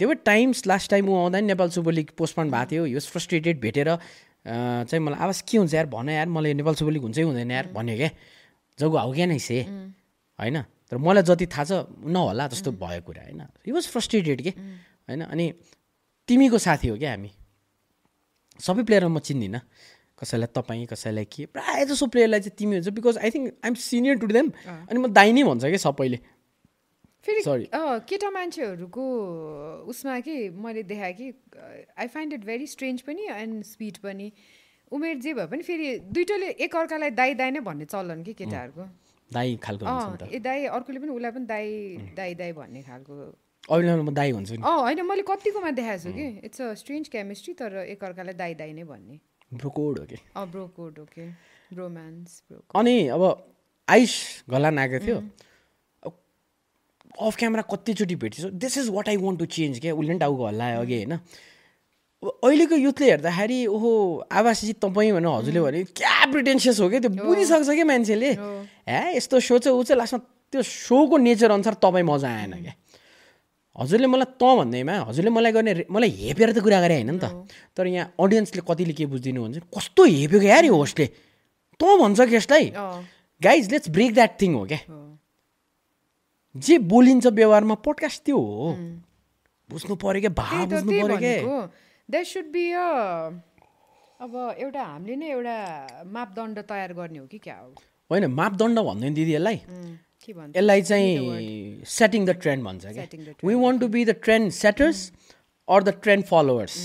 देवर 0.00 0.14
टाइम्स 0.24 0.66
लास्ट 0.66 0.90
टाइम 0.90 1.08
ऊ 1.08 1.14
आउँदा 1.16 1.40
नि 1.40 1.46
नेपाल 1.52 1.68
सुपर 1.76 1.92
लिग 1.92 2.10
पोस्टपोन 2.16 2.50
भएको 2.50 2.70
थियो। 2.70 2.84
यो 2.96 3.00
फ्रस्ट्रेटेड 3.04 3.60
भेटेर 3.60 3.88
चाहिँ 4.88 5.04
मलाई 5.04 5.20
आवाज 5.20 5.40
के 5.44 5.58
हुन्छ 5.58 5.74
यार? 5.74 5.86
भन 5.92 6.08
यार 6.08 6.28
मलाई 6.32 6.54
नेपाल 6.56 6.74
सुपर 6.80 6.92
लिग 6.92 7.02
हुन्छै 7.04 7.22
हुँदैन 7.22 7.50
यार 7.50 7.66
भन्यो 7.76 7.96
क्या। 7.96 8.10
जग्गु 8.78 8.96
हाउ 8.96 9.12
क्या 9.12 9.26
नै 9.28 9.38
से 9.38 9.60
होइन? 10.40 10.56
तर 10.88 10.96
मलाई 10.96 11.22
जति 11.22 11.46
थाहा 11.46 11.64
छ 11.64 11.72
नहोला 12.00 12.48
जस्तो 12.48 12.72
भयो 12.80 13.02
कुरा 13.04 13.22
होइन? 13.28 13.40
हि 13.66 13.72
वाज 13.72 13.84
फ्रस्ट्रेटेड 13.92 14.40
के? 14.42 14.50
होइन? 15.06 15.20
अनि 15.28 15.52
तिमीको 16.28 16.58
साथी 16.58 16.88
हो 16.88 16.96
क्या 16.96 17.10
हामी? 17.12 17.30
सबै 18.58 18.82
प्लेयरमा 18.88 19.12
म 19.12 19.18
चिन्दिनँ। 19.20 19.60
कसैलाई 20.16 20.48
तपाईँ 20.56 20.86
कसैलाई 20.88 21.24
के? 21.28 21.46
प्रायः 21.52 21.84
जसो 21.92 22.06
प्लेयरलाई 22.08 22.40
चाहिँ 22.40 22.56
तिमी 22.56 22.74
हुन्छ 22.76 22.88
because 22.96 23.16
I 23.20 23.30
think 23.30 23.46
I'm 23.64 23.74
senior 23.76 24.16
to 24.20 24.26
them 24.26 24.48
अनि 24.88 24.98
म 25.00 25.12
दाइ 25.12 25.32
नै 25.32 25.44
भन्छ 25.44 25.64
क्या 25.64 25.80
सबैले? 25.80 26.18
फेरि 27.24 27.42
केटा 28.08 28.30
मान्छेहरूको 28.30 29.04
उसमा 29.88 30.18
कि 30.20 30.36
मैले 30.56 30.82
देखाएँ 30.88 31.14
कि 31.14 31.32
I 31.98 32.06
find 32.08 32.32
it 32.32 32.44
very 32.44 32.66
strange 32.66 33.00
पनि 33.02 33.26
एन्ड 33.32 33.64
स्पिड 33.66 33.98
पनि। 34.04 34.32
उमेर 34.92 35.18
जे 35.20 35.34
भए 35.34 35.46
पनि 35.46 35.62
फेरि 35.62 35.98
दुइटैले 36.10 36.48
एकअर्कालाई 36.66 37.10
दाई 37.12 37.34
दाई 37.34 37.50
नै 37.50 37.60
भन्ने 37.60 37.84
चलन 37.84 38.22
कि 38.22 38.32
केटाहरूको? 38.34 38.84
दाई 39.30 39.56
खालको 39.62 39.84
ए 40.26 40.38
दाई 40.40 40.64
अर्कोले 40.66 40.98
पनि 41.00 41.12
उसलाई 41.14 41.30
पनि 41.30 41.46
दाई 41.46 41.68
दाई 42.16 42.34
दाई 42.34 42.52
भन्ने 42.52 42.82
खालको। 42.82 43.14
म 43.70 44.14
दाई 44.14 44.32
भन्छु 44.32 44.54
नि। 44.54 44.62
अँ 44.62 44.78
होइन 44.80 45.00
मैले 45.06 45.22
कतिकोमा 45.28 45.70
देखाएको 45.78 46.02
छु 46.02 46.12
कि। 46.12 46.26
इट्स 46.48 46.60
अ 46.60 46.74
स्ट्रेन्ज 46.80 47.08
केमिस्ट्री 47.08 47.54
तर 47.60 47.76
एकअर्कालाई 47.84 48.34
दाई 48.34 48.54
दाई 48.54 48.72
नै 48.72 48.84
भन्ने। 48.84 49.20
ब्रोकोड 49.52 49.98
हो 49.98 50.04
कि? 50.06 50.16
अँ 50.36 50.46
bro 50.50 50.66
code 50.74 50.98
okay 50.98 51.28
romance 51.76 52.42
bro 52.48 52.58
अनि 52.80 52.96
अब 53.14 53.22
आइस 53.88 54.14
घलान 54.50 54.78
आएको 54.78 54.98
थियो। 55.06 55.20
अफ 57.18 57.36
क्यामेरा 57.36 57.62
कतिचोटि 57.70 58.14
भेटिसो 58.16 58.48
this 58.54 58.78
is 58.78 58.88
what 58.88 59.08
I 59.08 59.16
want 59.16 59.38
to 59.38 59.46
change 59.46 59.80
क्या? 59.80 59.94
उसले 59.94 60.08
पनि 60.08 60.18
टाउको 60.18 60.46
हल्लायो 60.46 60.80
अघि 60.80 60.96
होइन? 60.96 61.14
अहिलेको 62.22 62.76
युथले 62.76 63.06
हेर्दाखेरि 63.10 63.58
ओहो 63.66 63.90
आवासी 64.28 64.72
तपाईँ 64.76 65.12
भनेर 65.12 65.28
हजुरले 65.28 65.60
भने 65.60 65.82
क्या 65.96 66.16
प्रिटेन्सियस 66.32 66.80
हो 66.80 66.88
क्या 66.88 67.00
त्यो? 67.00 67.10
बुझिसक्छ 67.10 67.68
क्या 67.70 67.84
मान्छेले? 67.84 68.30
हे। 68.88 69.16
यस्तो 69.16 69.40
सो 69.40 69.58
चाहिँ 69.58 69.76
ऊ 69.78 69.82
चाहिँ 69.82 69.98
लास्टमा 69.98 70.20
त्यो 70.52 70.62
सोको 70.62 71.16
नेचर 71.16 71.50
अनुसार 71.50 71.74
तपाईँ 71.80 72.04
मजा 72.04 72.28
आएन 72.28 72.52
क्या? 72.60 72.74
हजुरले 73.80 74.06
मलाई 74.06 74.28
त 74.36 74.42
भन्दैमा 74.42 74.94
हजुरले 75.08 75.30
मलाई 75.30 75.52
गर्ने 75.52 75.72
मलाई 75.88 76.10
हेपेर 76.10 76.52
त 76.52 76.58
कुरा 76.60 76.80
गरे 76.84 76.94
होइन 77.00 77.10
नि 77.10 77.18
त। 77.24 77.48
तर 77.72 77.86
यहाँ 77.86 78.12
अडियन्सले 78.20 78.62
कतिले 78.68 78.92
के 78.92 79.06
बुझिदिनु 79.08 79.40
भन्छ 79.40 79.58
कस्तो 79.72 80.04
हेप्यो 80.04 80.40
क्या 80.40 80.54
यार 80.54 80.64
यो 80.68 80.76
होस्टले 80.76 81.06
त 81.80 81.82
भन्छ 81.82 82.20
कि 82.20 82.36
यसलाई? 82.36 82.68
अँ। 82.76 83.00
Guys 83.40 83.70
let's 83.72 83.88
break 83.88 84.12
that 84.14 84.32
thing 84.40 84.54
हो 84.54 84.64
क्या? 84.68 84.80
जे 86.54 86.78
बोलिन्छ 86.90 87.26
व्यवहारमा 87.26 87.74
पोडकास्ट 87.86 88.24
त्यो 88.24 88.38
हो। 88.38 88.70
बुझ्नु 89.70 89.94
पऱ्यो 89.96 90.20
क्या 90.20 90.30
भा 90.34 90.64
बुझ्नु 90.66 90.90
पऱ्यो 90.92 91.16
क्या 91.18 91.32
द्याट 92.08 92.26
सुड 92.26 92.46
बी 92.52 92.64
अ 92.72 92.86
अब 94.20 94.32
एउटा 94.58 94.82
हामीले 94.82 95.16
नै 95.16 95.28
एउटा 95.30 95.56
मापदण्ड 96.06 96.58
तयार 96.68 96.92
गर्ने 96.92 97.18
हो 97.18 97.26
कि 97.26 97.38
क्या 97.38 97.56
हो? 97.56 97.68
होइन 98.10 98.26
मापदण्ड 98.30 98.78
भन्दैन 98.78 99.14
दिदी 99.14 99.34
यसलाई। 99.34 99.60
यसलाई 100.28 100.82
चाहिँ 100.82 101.84
सेटिङ 101.88 102.26
द 102.26 102.30
ट्रेन्ड 102.42 102.64
भन्छ 102.64 102.86
क्या। 102.86 103.04
We 103.44 103.54
want 103.54 103.80
to 103.80 103.88
be 103.88 104.04
the 104.04 104.10
trend 104.24 104.52
setters 104.52 104.98
or 105.68 105.82
the 105.82 105.94
trend 106.02 106.24
followers 106.26 106.76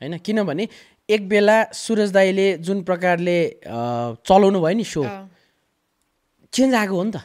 होइन 0.00 0.18
किनभने 0.26 0.68
एक 1.08 1.28
बेला 1.28 1.56
सुरज 1.74 2.12
दाईले 2.12 2.46
जुन 2.58 2.82
प्रकारले 2.82 3.38
चलाउनु 3.64 4.60
भयो 4.60 4.76
नि 4.76 4.84
सो 4.84 5.04
चेन्ज 6.52 6.74
आएको 6.74 6.94
हो 6.96 7.04
नि 7.04 7.12
त। 7.16 7.18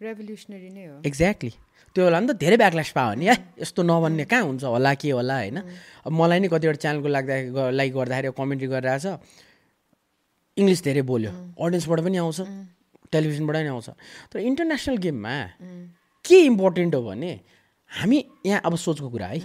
रेभोल्युसनरी 0.00 0.68
नै 0.72 0.84
हो। 0.88 0.96
एक्ज्याक्टली 1.04 1.52
त्यो 1.96 2.04
बेला 2.04 2.18
नि 2.20 2.26
त 2.32 2.40
धेरै 2.40 2.56
ब्याकल्यास 2.56 2.90
पायो 2.96 3.14
नि 3.20 3.26
ए 3.28 3.36
यस्तो 3.60 3.80
नभन्ने 3.84 4.24
कहाँ 4.24 4.44
हुन्छ 4.48 4.64
होला 4.64 4.92
के 4.96 5.10
होला 5.12 5.36
होइन? 5.36 5.58
अब 6.08 6.12
मलाई 6.16 6.38
नि 6.40 6.48
कतिवटा 6.48 6.80
च्यानलको 6.80 7.08
लाग्दा 7.12 7.34
लाइक 7.68 7.92
गर्दाखेरि 7.92 8.32
कमेन्ट्री 8.32 8.68
गरिरहेछ। 8.72 9.06
इङ्ग्लिस 10.56 10.80
धेरै 10.88 11.02
बोल्यो। 11.04 11.30
अडियन्सबाट 11.52 12.00
पनि 12.00 12.16
आउँछ। 12.16 12.40
टेलिभिजनबाट 13.12 13.56
पनि 13.60 13.68
आउँछ। 13.76 13.88
तर 14.32 14.38
इन्टरनेसनल 14.40 14.96
गेममा 15.04 15.34
के 16.24 16.36
इम्पोर्टेन्ट 16.48 16.94
हो 16.96 17.02
भने 17.04 17.32
हामी 17.90 18.18
यहाँ 18.48 18.60
अब 18.64 18.72
सोचको 18.80 19.08
कुरा 19.12 19.28
है। 19.36 19.40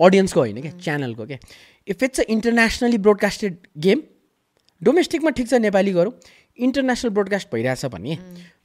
अडियन्सको 0.00 0.40
होइन 0.40 0.60
क्या? 0.64 0.72
च्यानलको 0.80 1.22
क्या? 1.28 1.38
If 1.88 2.02
it's 2.02 2.20
a 2.20 2.24
internationally 2.32 2.98
broadcasted 3.04 3.52
game 3.76 3.98
डोमेस्टिकमा 4.82 5.30
ठिक 5.36 5.46
छ 5.48 5.60
नेपाली 5.60 5.92
गरौँ। 5.92 6.12
इन्टरनेसनल 6.58 7.10
ब्रोडकास्ट 7.12 7.52
भइरहेछ 7.52 7.84
भने 7.92 8.16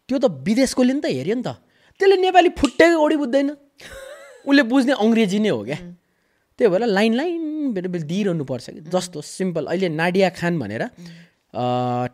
त्यो 0.10 0.18
त 0.18 0.26
विदेशकोले 0.48 0.94
नि 0.98 1.02
त 1.06 1.08
हेऱ्यो 1.14 1.36
नि 1.38 1.44
त। 1.46 1.50
त्यसले 2.02 2.16
नेपाली 2.26 2.50
फुट्टेको 2.58 2.98
ओडी 2.98 3.16
बुझ्दैन 3.22 3.50
उसले 4.50 4.64
बुझ्ने 4.72 4.94
अङ्ग्रेजी 5.06 5.40
नै 5.46 5.50
हो 5.54 5.62
क्या। 5.70 5.80
त्यही 6.58 6.70
भएर 6.74 6.84
लाइन 6.98 7.14
लाइन 7.20 7.42
बेला 7.78 7.88
बेला 7.94 8.06
दिइरहनु 8.10 8.44
पर्छ 8.50 8.66
कि। 8.74 8.82
जस्तो 8.90 9.22
सिम्पल। 9.22 9.64
अहिले 9.70 9.88
नाडिया 10.02 10.30
खान 10.40 10.54
भनेर 10.60 10.84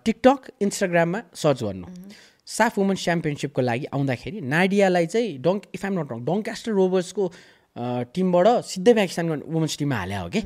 टिकटक 0.05 0.39
इन्स्टाग्राममा 0.65 1.19
सर्च 1.33 1.59
गर्नु। 1.63 1.87
साफ 2.45 2.77
वुमन 2.77 2.95
च्याम्पियनसिपको 2.95 3.61
लागि 3.61 3.85
आउँदाखेरि 3.95 4.37
नाडियालाई 4.53 5.05
चाहिँ 5.13 5.29
dunk 5.41 5.61
if 5.75 5.81
I'm 5.85 5.93
not 5.99 6.07
wrong 6.11 6.19
Doncaster 6.29 6.71
रोभर्सको 6.71 7.23
अ, 7.75 7.83
टिमबाट 8.15 8.47
सिधै 8.71 8.93
पाकिस्तानको 8.95 9.35
वुमन्स 9.51 9.73
टिममा 9.79 9.97
हाल्या 9.99 10.19
हो 10.21 10.29
कि। 10.31 10.41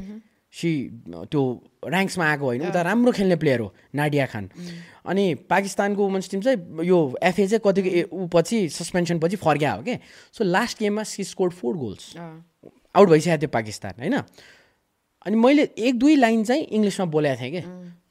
सी 0.54 0.72
त्यो 1.06 1.42
ऱ्याङ्क्समा 1.88 2.26
आएको 2.26 2.46
होइन 2.46 2.68
उता 2.68 2.82
राम्रो 2.82 3.12
खेल्ने 3.12 3.36
प्लेयर 3.36 3.60
हो 3.60 3.74
नाडिया 3.96 4.26
खान। 4.26 4.50
अनि 5.06 5.26
पाकिस्तानको 5.50 6.04
वुमन्स 6.04 6.30
टिम 6.30 6.42
चाहिँ 6.42 6.86
यो 6.86 6.98
एफए 7.24 7.48
चाहिँ 7.48 7.62
कतिको 7.66 7.90
ऊ 8.18 8.28
पछि 8.34 8.58
सस्पेन्सन 8.70 9.20
पछि 9.20 9.36
फर्किया 9.46 9.72
हो 9.74 9.82
कि? 9.84 9.96
सो 10.34 10.44
लास्ट 10.44 10.80
गेममा 10.80 11.04
she 11.04 11.24
scored 11.24 11.50
four 11.54 11.78
goals 11.78 12.16
out 12.18 13.08
भइसकेको 13.10 13.38
थियो 13.38 13.50
पाकिस्तान 13.54 13.94
होइन? 14.00 14.18
अनि 15.26 15.36
मैले 15.36 15.70
एक 15.78 16.00
दुई 16.00 16.16
लाइन 16.16 16.44
चाहिँ 16.44 16.64
इङ्ग्लिसमा 16.66 17.06
बोलेको 17.06 17.42
थिएँ 17.42 17.52
कि? 17.52 17.62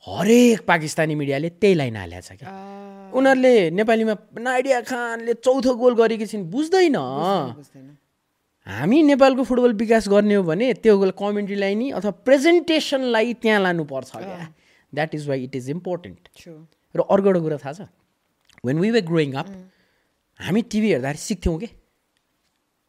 हरेक 0.06 0.60
पाकिस्तानी 0.66 1.14
मिडियाले 1.14 1.48
त्यही 1.58 1.74
लाइन 1.74 1.96
हालेको 1.96 2.22
छ 2.22 2.38
क्या 2.38 2.50
उनीहरूले 3.18 3.70
नेपालीमा 3.70 4.14
नाइडिया 4.38 4.80
खानले 4.86 5.34
चौथो 5.34 5.74
गोल 5.74 5.94
गरेकी 5.96 6.26
छिन् 6.26 6.44
बुझ्दैन। 6.50 6.96
हामी 8.68 9.02
नेपालको 9.02 9.42
फुटबल 9.48 9.72
विकास 9.80 10.08
गर्ने 10.08 10.34
हो 10.34 10.42
भने 10.44 10.72
त्यो 10.84 11.10
कमेन्ट्रीलाई 11.16 11.74
नि 11.74 11.90
अथवा 11.90 12.10
प्रेजेन्टेसनलाई 12.28 13.34
त्यहाँ 13.40 13.60
लानुपर्छ 13.62 14.10
क्या। 14.12 14.48
That 14.92 15.14
is 15.14 15.28
why 15.28 15.44
it 15.44 15.56
is 15.56 15.70
important. 15.70 16.28
र 16.94 17.00
अर्को 17.00 17.28
एउटा 17.28 17.40
कुरा 17.40 17.56
थाहा 17.64 17.72
छ? 17.72 17.80
When 18.64 18.78
we 18.78 18.90
were 18.90 19.00
growing 19.08 19.32
up 19.40 19.48
हामी 20.40 20.62
टिभी 20.62 20.88
हेर्दाखेरि 20.92 21.18
सिक्थ्यौँ 21.18 21.58
कि? 21.58 21.68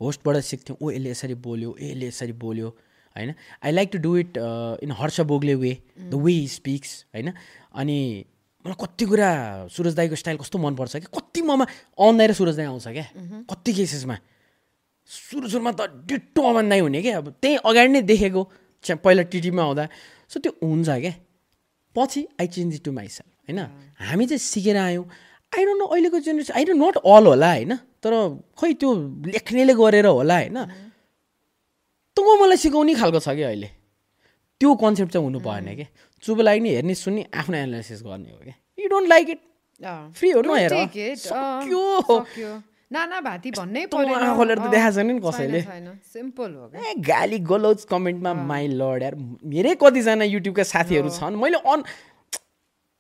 होस्टबाट 0.02 0.36
सिक्थ्यौँ। 0.44 0.78
ओ 0.84 0.92
यसले 0.92 1.10
यसरी 1.10 1.36
बोल्यो 1.48 1.76
ए 1.80 1.92
यसले 1.92 2.08
यसरी 2.08 2.34
बोल्यो 2.44 2.68
होइन? 3.16 3.34
I 3.64 3.72
like 3.72 3.90
to 3.94 3.98
do 4.00 4.16
it 4.18 4.38
in 4.84 4.92
Harsha 5.00 5.20
Bhogle 5.32 5.56
way 5.56 5.72
the 6.00 6.14
way 6.16 6.32
he 6.32 6.48
speaks 6.60 6.92
होइन? 7.16 7.32
अनि 7.76 8.00
मलाई 8.66 8.76
कति 8.84 9.06
कुरा 9.06 9.32
सुरज 9.72 9.96
दाईको 9.96 10.16
स्टाइल 10.16 10.38
कस्तो 10.44 10.60
मनपर्छ 10.60 10.96
कि 10.96 11.08
कति 11.16 11.42
ममा 11.48 11.66
अन 12.04 12.18
दाई 12.18 12.28
र 12.28 12.34
सुरज 12.36 12.58
दाई 12.58 12.66
आउँछ 12.66 12.88
क्या? 12.88 13.08
कति 13.48 13.74
केसेसमा 13.74 14.18
सुरु 15.10 15.48
सुरुमा 15.50 15.72
त 15.74 15.82
डिट्टो 16.06 16.42
अमन 16.50 16.70
दाई 16.70 16.80
हुने 16.80 17.02
क्या 17.02 17.18
अब 17.18 17.28
त्यहीँ 17.42 17.58
अगाडि 17.66 17.90
नै 17.94 18.02
देखेको। 18.06 18.42
पहिला 18.86 19.24
टिटीमा 19.34 19.62
आउँदा। 19.64 19.84
सो 20.30 20.40
त्यो 20.40 20.52
हुन्छ 20.62 20.90
क्या 20.90 21.14
पछि 21.96 22.22
I 22.38 22.48
change 22.48 22.72
it 22.76 22.84
to 22.86 22.92
myself 22.94 23.30
होइन? 23.50 23.60
हामी 23.98 24.26
चाहिँ 24.30 24.38
सिकेर 24.38 24.78
आयौँ। 24.78 25.06
आई 25.52 25.62
डोन्ट 25.66 25.80
नो 25.82 25.86
अहिलेको 25.90 26.20
generation 26.22 26.54
I 26.54 26.64
don't 26.70 26.82
not 26.84 26.96
all 27.02 27.26
होला 27.28 27.50
होइन? 27.50 27.74
तर 28.00 28.14
खै 28.54 28.70
त्यो 28.78 28.90
लेख्नेले 29.34 29.74
गरेर 29.74 30.06
होला 30.06 30.38
होइन? 30.38 30.58
तँ 32.16 32.22
मलाई 32.22 32.58
सिकाउने 32.62 32.94
खालको 32.94 33.20
छ 33.20 33.34
कि 33.34 33.44
अहिले? 33.50 33.70
त्यो 34.62 34.70
कन्सेप्ट 34.78 35.12
चाहिँ 35.14 35.26
हुनु 35.26 35.40
भएन 35.42 35.68
कि? 35.76 35.86
चुप 36.24 36.40
लागि 36.46 36.60
नि 36.60 36.70
हेर्ने 36.70 36.96
सुन्ने 36.96 37.22
आफ्नो 37.34 37.56
एनालाइसिस 37.58 38.02
गर्ने 38.06 38.30
हो 38.30 38.38
क्या 38.46 38.56
you 38.78 38.88
don't 38.88 39.08
like 39.10 39.30
it. 39.30 39.42
Free 40.14 40.30
हो 40.32 40.42
नहेर। 40.46 40.72
नाना 42.92 43.18
भाती 43.22 43.50
भन्नै 43.54 43.86
खोलेर 43.94 44.58
त 44.58 44.66
अँ, 44.66 44.72
देखाएको 44.74 44.96
छैन 44.98 45.08
नि 45.08 45.20
कसैले। 45.22 45.60
सिम्पल 46.14 46.52
हो 46.58 46.64
ए 46.74 46.94
गाली 47.10 47.40
गलौज 47.52 47.80
कमेन्टमा 47.92 48.32
माइ 48.50 48.66
लड 48.82 49.02
यार 49.04 49.16
मेरै 49.46 49.74
कतिजना 49.84 50.26
युट्युबका 50.26 50.64
साथीहरू 50.74 51.10
छन् 51.18 51.38
मैले 51.38 51.58
अन 51.70 51.80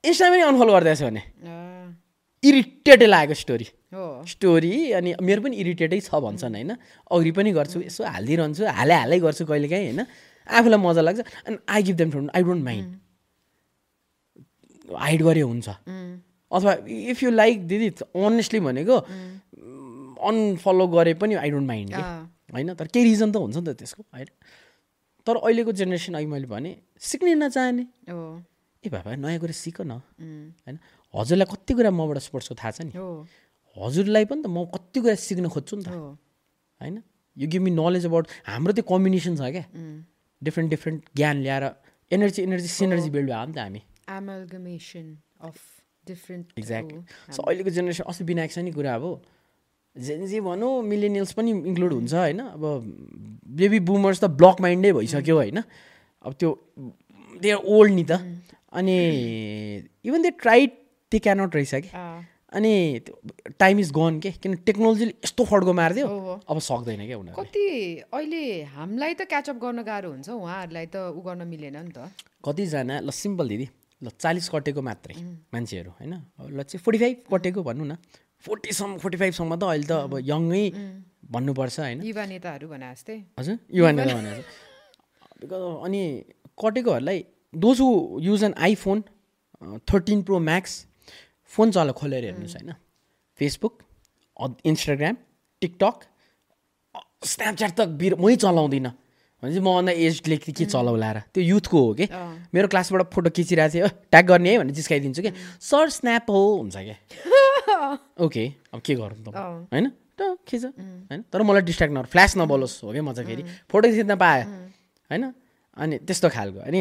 इन्स्टामा 0.03 0.29
पनि 0.35 0.43
अनफलो 0.49 0.71
गरिदिएछु 0.77 1.05
भने। 1.09 1.21
इरिटेटै 2.43 3.07
लागेको 3.09 3.35
स्टोरी। 3.43 3.67
स्टोरी 4.33 4.73
अनि 4.97 5.09
मेरो 5.27 5.41
पनि 5.43 5.55
इरिटेटै 5.63 5.99
छ 6.07 6.09
भन्छन् 6.25 6.55
होइन? 6.55 6.71
अघि 7.11 7.31
पनि 7.37 7.49
गर्छु 7.57 7.77
यसो 7.89 8.01
हालिदिइरहन्छु 8.13 8.63
हालै 8.79 8.95
हालै 9.03 9.17
गर्छु 9.25 9.43
कहिलेकाहीँ 9.49 9.85
होइन? 9.89 10.01
आफूलाई 10.47 10.79
मजा 10.85 11.01
लाग्छ 11.07 11.19
अनि 11.47 11.57
I 11.73 11.81
give 11.89 11.95
them 12.01 12.09
from 12.13 12.29
I 12.35 12.41
don't 12.47 12.63
mind 12.69 12.89
hide 14.85 15.21
गरे 15.27 15.41
हुन्छ। 15.49 15.67
अथवा 16.51 16.71
इफ 17.11 17.17
यु 17.23 17.29
लाइक 17.41 17.57
दिदी 17.67 17.87
अनेस्टली 18.25 18.59
भनेको 18.69 18.95
अनफलो 20.19 20.85
गरे 20.87 21.13
पनि 21.15 21.33
आई 21.35 21.49
डोन्ट 21.49 21.67
माइन्ड। 21.67 21.93
होइन 22.53 22.73
तर 22.73 22.87
केही 22.93 23.03
रिजन 23.05 23.31
त 23.31 23.35
हुन्छ 23.39 23.57
नि 23.57 23.65
त 23.67 23.77
त्यसको 23.79 24.01
होइन। 24.11 24.29
तर 25.27 25.35
अहिलेको 25.39 25.71
जेनेरेसन 25.79 26.13
अघि 26.19 26.27
मैले 26.27 26.47
भने 26.47 26.71
सिक्नै 26.99 27.35
नचाहने। 27.39 27.83
ए 28.83 28.87
बाबा 28.89 29.15
नयाँ 29.15 29.39
कुरा 29.39 29.55
सिक 29.55 29.81
न। 29.81 29.99
होइन 30.65 30.77
हजुरलाई 31.13 31.47
कति 31.51 31.71
कुरा 31.73 31.91
मबाट 31.91 32.17
स्पोर्ट्सको 32.27 32.55
थाहा 32.55 32.71
छ 32.71 32.79
नि। 32.87 32.93
हजुरलाई 33.77 34.25
पनि 34.25 34.41
त 34.43 34.47
म 34.47 34.65
कति 34.75 34.99
कुरा 34.99 35.15
सिक्न 35.15 35.45
खोज्छु 35.49 35.75
नि 35.77 35.83
त। 35.83 35.89
होइन 36.81 36.95
you 37.37 37.45
give 37.47 37.61
me 37.63 37.71
knowledge 37.71 38.05
about 38.09 38.25
हाम्रो 38.47 38.71
त्यो 38.75 38.85
कम्बिनेसन 38.87 39.33
छ 39.39 39.41
क्या। 39.55 39.65
डिफ्रेन्ट 40.41 40.69
डिफ्रेन्ट 40.69 40.99
ज्ञान 41.15 41.35
ल्याएर 41.43 41.63
एनर्जी 42.11 42.39
एनर्जी 42.43 42.69
सिनर्जी 42.75 43.09
बिल्ड 43.15 43.29
भयो 43.29 43.45
नि 43.45 43.53
त 43.53 43.59
हामी। 43.59 43.81
Different 46.09 46.45
एक्ज्याक्टली 46.57 47.33
सो 47.35 47.43
अहिलेको 47.43 47.69
जेनेरेसन 47.69 48.03
अस्ति 48.09 48.23
विनायक 48.25 48.51
छ 48.51 48.57
नि 48.65 48.71
कुरा 48.73 48.93
अब। 48.97 49.05
जेन्जी 49.99 50.39
भनौँ 50.41 50.71
मिलेनियल्स 50.83 51.31
पनि 51.33 51.51
इन्क्लुड 51.51 51.93
हुन्छ 51.93 52.13
होइन? 52.13 52.39
अब 52.39 52.63
बेबी 53.59 53.79
बुमर्स 53.83 54.19
त 54.23 54.25
ब्लक 54.39 54.61
माइन्डै 54.61 54.91
भइसक्यो 54.93 55.35
होइन? 55.35 55.63
अब 56.25 56.33
त्यो 56.39 56.49
दे 57.41 57.51
आर 57.51 57.61
ओल्ड 57.67 57.93
नि 57.93 58.03
त। 58.03 58.21
अनि 58.73 58.95
even 60.05 60.21
they 60.21 60.31
tried 60.41 60.71
they 61.11 61.19
cannot 61.19 61.55
रहेछ 61.55 61.73
कि 61.85 61.91
अनि 62.49 62.73
टाइम 63.59 63.79
इज 63.79 63.91
गन 63.93 64.19
के? 64.19 64.31
किन 64.41 64.55
टेक्नोलोजीले 64.65 65.13
यस्तो 65.25 65.45
फड्को 65.45 65.73
मारिदियो। 65.73 66.07
अब 66.49 66.59
सक्दैन 66.59 67.05
क्या 67.05 67.17
उनीहरू 67.17 67.37
कति 67.37 67.65
अहिले 68.13 68.43
हामीलाई 68.73 69.13
त 69.13 69.29
क्याचअप 69.29 69.57
गर्न 69.61 69.83
गाह्रो 69.85 70.09
हुन्छ 70.09 70.29
उहाँहरूलाई 70.29 70.85
त 70.89 70.95
उ 71.13 71.21
गर्न 71.21 71.45
मिलेन 71.45 71.77
नि 71.77 71.91
त। 71.93 72.09
कतिजना 72.45 72.99
ल 73.05 73.09
सिम्पल 73.13 73.45
दिदी 73.53 73.67
ल 74.01 74.09
चालिस 74.17 74.49
कटेको 74.49 74.81
मात्रै 74.81 75.15
मान्छेहरू 75.53 75.91
होइन? 75.91 76.13
ल 76.49 76.59
चाहिँ 76.65 76.81
फोर्टी 76.81 76.99
फाइभ 76.99 77.17
कटेको 77.29 77.61
भनौँ 77.61 77.85
न। 77.85 77.93
फोर्टीसम्म 78.45 78.97
फोर्टी 79.03 79.17
फाइभसम्म 79.17 79.55
त 79.55 79.63
अहिले 79.63 79.87
त 79.87 79.91
अब 80.07 80.13
यङै 80.31 80.65
भन्नुपर्छ 81.31 81.79
होइन। 81.79 81.97
युवा 82.09 82.25
नेताहरू 82.25 82.67
भने 82.67 82.87
जस्तै 82.93 83.17
हजुर 83.39 83.57
युवा 83.77 83.91
नेता 83.91 84.13
भनेर 84.19 84.39
बिकज 85.41 85.63
अनि 85.85 86.01
कटेकोहरूलाई 86.61 87.19
those 87.53 87.77
who 87.81 87.89
use 88.27 88.43
an 88.43 88.53
iPhone 88.67 89.03
thirteen 89.91 90.21
pro 90.27 90.39
max 90.39 90.73
phone 91.53 91.71
चला 91.75 91.91
खोलेर 91.99 92.23
हेर्नुहोस् 92.29 92.55
होइन। 92.55 92.73
फेसबुक 93.39 93.73
इन्स्टाग्राम 94.71 95.15
टिकटक 95.61 95.95
स्न्यापच्याट 97.25 97.71
त 97.77 97.81
बिर 97.99 98.15
मै 98.15 98.35
चलाउँदिनँ। 98.35 98.91
भनेपछि 99.43 99.59
मभन्दा 99.59 99.91
एजले 100.05 100.37
के 100.43 100.51
के 100.51 100.65
चलाउला 100.65 101.11
र? 101.11 101.17
त्यो 101.33 101.43
युथको 101.43 101.79
हो 101.79 101.93
कि? 101.99 102.05
मेरो 102.53 102.67
क्लासबाट 102.67 103.01
फोटो 103.11 103.29
खिचिरहेको 103.35 103.71
थियो। 103.73 103.87
ट्याग 104.11 104.25
गर्ने 104.31 104.49
है 104.51 104.57
भनेर 104.59 104.75
जिस्काइदिन्छु 104.79 105.21
कि? 105.23 105.31
सर 105.63 105.89
स्न्याप 105.99 106.25
हो 106.29 106.41
हुन्छ 106.59 106.75
क्या 106.75 106.97
ओके 108.25 108.43
अब 108.73 108.79
के 108.81 108.95
गरौँ 108.95 109.19
त। 109.23 109.27
होइन? 109.73 109.85
त 110.19 110.37
खिच 110.47 110.63
होइन? 110.65 111.21
तर 111.31 111.41
मलाई 111.41 111.61
डिस्ट्र्याक्ट 111.61 111.93
नगर। 111.95 112.07
फ्ल्यास 112.13 112.37
नबलोस् 112.37 112.83
हो 112.83 112.91
क्या 112.91 113.03
म 113.03 113.13
चाहिँ 113.13 113.27
फेरि 113.29 113.43
फोटो 113.69 113.87
खिच्न 113.89 114.15
पाएँ। 114.15 114.43
होइन? 115.09 115.23
अनि 115.77 115.95
त्यस्तो 116.03 116.29
खालको। 116.29 116.59
अनि 116.67 116.79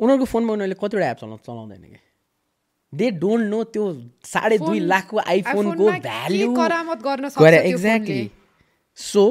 उनीहरूको 0.00 0.26
फोनमा 0.26 0.52
उनीहरूले 0.52 0.76
कतिवटा 0.80 1.06
एप 1.10 1.18
चलाउ 1.22 1.38
चलाउँदैन 1.46 1.84
कि? 1.92 2.00
दे 2.92 3.06
डोन्ट 3.18 3.44
नो 3.50 3.58
त्यो 3.74 3.84
साढे 4.22 4.58
दुई 4.58 4.78
लाखको 4.86 5.18
आइफोनको 5.18 5.84
भ्याल्यु 6.06 6.48
गरे 6.54 7.58
एक्ज्याक्टली 7.70 8.30
सो 8.98 9.22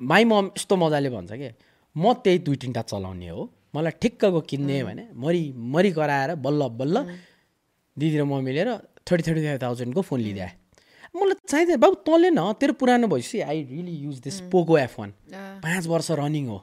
माई 0.00 0.24
मम 0.24 0.46
यस्तो 0.56 0.74
मजाले 0.76 1.10
भन्छ 1.10 1.32
कि? 1.32 1.50
म 1.96 2.12
त्यही 2.20 2.38
दुई 2.44 2.56
तिनवटा 2.56 2.82
चलाउने 2.82 3.28
हो। 3.28 3.42
मलाई 3.74 3.92
ठिक्कको 4.00 4.40
किन्ने 4.40 4.76
भने 4.84 5.04
मरि 5.14 5.42
मरि 5.56 5.90
कराएर 5.92 6.34
बल्ल 6.36 6.68
बल्ल 6.80 6.96
दिदी 7.96 8.16
र 8.20 8.24
म 8.24 8.44
मिलेर 8.44 8.68
थर्टी 9.08 9.22
थर्टी 9.26 9.40
फाइभ 9.46 9.62
थाउजन्डको 9.62 10.00
फोन 10.04 10.20
लिइदिए 10.20 10.50
मलाई 11.16 11.36
चाहिँदैन 11.48 11.80
बाबु 11.80 11.96
तँले 12.04 12.30
न 12.30 12.52
तेरो 12.60 12.72
पुरानो 12.76 13.06
भइसक्यो 13.08 13.46
I 13.48 13.58
really 13.72 13.94
use 14.04 14.16
this 14.20 14.36
Poco 14.52 14.74
F 14.78 14.94
one 15.00 15.10
पाँच 15.64 15.84
वर्ष 15.88 16.10
रनिङ 16.20 16.46
हो। 16.52 16.58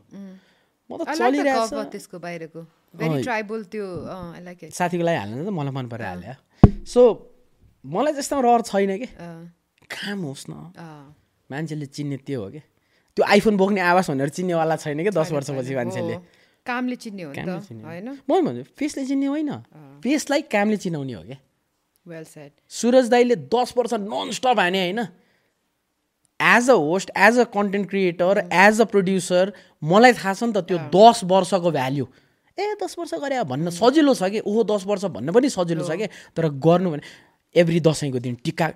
म 0.90 0.92
त 1.00 1.02
cover 1.10 1.86
त्यसको 1.90 2.18
बाहिरको। 2.22 2.62
ट्राइबल 2.94 3.60
त्यो 3.74 3.86
साथीको 4.70 5.04
लागि 5.04 5.18
हाल्नु 5.18 5.46
त 5.48 5.50
मलाई 5.50 5.74
मन 5.74 5.88
परेर 5.90 6.06
हाल्यो। 6.06 6.36
सो 6.86 7.02
मलाई 7.82 8.14
त्यस्तोमा 8.14 8.42
रहर 8.46 8.62
छैन 8.70 8.92
कि? 9.02 9.08
काम 9.90 10.20
होस् 10.30 10.46
न। 10.50 10.54
मान्छेले 11.50 11.86
चिन्ने 11.90 12.18
त्यो 12.22 12.40
हो 12.44 12.48
कि? 12.54 12.62
त्यो 13.18 13.24
आइफोन 13.26 13.58
बोक्ने 13.58 13.82
आवाज 13.82 14.06
भनेर 14.12 14.30
चिन्नेवाला 14.38 14.76
छैन 14.78 15.00
कि? 15.02 15.10
दस 15.10 15.32
वर्षपछि 15.34 15.74
मान्छेले। 15.82 16.16
कामले 16.66 16.96
चिन्ने 16.96 17.24
हो 17.24 17.32
होइन? 17.32 18.08
म 18.30 18.42
भन्छु 18.46 18.64
फेसले 18.78 19.06
चिन्ने 19.06 19.28
होइन। 19.28 19.52
फेसलाई 20.04 20.42
कामले 20.52 20.78
चिनाउने 20.78 21.14
हो 21.14 21.24
क्या। 21.24 21.38
वेल 22.08 22.24
सेड 22.24 22.52
सुरज 22.72 23.10
दाईले 23.10 23.36
दस 23.52 23.74
वर्ष 23.78 23.94
नन 24.00 24.32
स्टप 24.32 24.60
हाने 24.60 24.80
होइन? 24.80 25.00
As 26.40 26.70
a 26.70 26.74
host 26.76 27.12
as 27.18 27.40
a 27.40 27.44
content 27.54 27.90
creator 27.90 28.48
as 28.52 28.82
a 28.82 28.86
producer 28.92 29.54
मलाई 29.84 30.14
थाहा 30.14 30.34
छ 30.34 30.44
नि 30.44 30.54
त 30.54 30.64
त्यो 30.68 30.78
दस 30.96 31.24
वर्षको 31.24 31.72
भ्याल्यु 31.72 32.06
ए 32.58 32.76
दस 32.82 32.96
वर्ष 33.00 33.14
गरे 33.18 33.44
भन्न 33.44 33.70
सजिलो 33.74 34.14
छ 34.14 34.24
कि? 34.30 34.40
ओहो 34.40 34.64
दस 34.64 34.84
वर्ष 34.86 35.06
भन्न 35.12 35.32
पनि 35.32 35.50
सजिलो 35.50 35.84
छ 35.84 35.98
कि? 35.98 36.08
तर 36.36 36.50
गर्नु 36.66 36.92
भने 36.92 37.04
एभ्री 37.56 37.80
दसैँको 37.80 38.20
दिन 38.20 38.36
टिका 38.44 38.68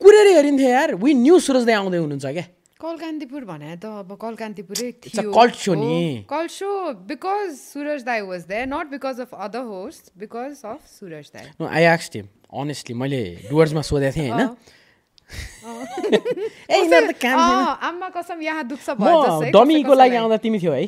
कुरेर 0.00 0.26
हेरिन्थ्यो 0.36 0.68
यार 0.68 0.94
वी 0.94 1.14
न्यू 1.14 1.38
सुरज 1.40 1.64
दाई 1.66 1.74
आउँदै 1.74 1.98
हुनुहुन्छ 1.98 2.26
क्या। 2.26 2.44
कलकान्तिपुर 2.84 3.42
भने 3.50 3.70
त 3.76 3.84
अब 4.02 4.10
कलकान्तिपुरै 4.22 4.88
a 4.90 5.24
cult 5.36 5.54
show 5.64 5.74
नि। 5.80 5.96
कल्ट 6.30 6.50
सो 6.50 6.68
बिकज 7.10 7.48
सुरज 7.58 8.00
दाई 8.10 8.20
was 8.30 8.42
there 8.52 8.66
not 8.72 8.86
because 8.94 9.20
of 9.26 9.30
other 9.48 9.62
host 9.72 10.04
because 10.22 10.52
of 10.72 10.80
Suraj 10.94 11.26
दाई 11.34 11.46
नो 11.60 11.64
आई 11.80 11.84
आक्स 11.92 12.06
टिम 12.16 12.26
अनेस्टली 12.62 12.94
मैले 13.02 13.22
डुवर्समा 13.50 13.82
सोधेको 13.90 14.14
थिएँ 14.16 14.30
होइन 14.30 14.48
ए 16.70 16.78
यिनीहरू 16.78 17.06
त 17.06 17.12
काम 17.24 17.38
छैन। 17.40 17.88
आम्मा 17.88 18.08
कसम 18.16 18.38
यहाँ 18.42 18.64
दुख्छ 18.68 18.88
भयो 19.00 19.16
कसै 19.22 19.50
डमीको 19.56 19.94
लागि। 19.94 20.16
आउँदा 20.22 20.36
तिमी 20.44 20.58
थियो 20.62 20.72
है 20.72 20.84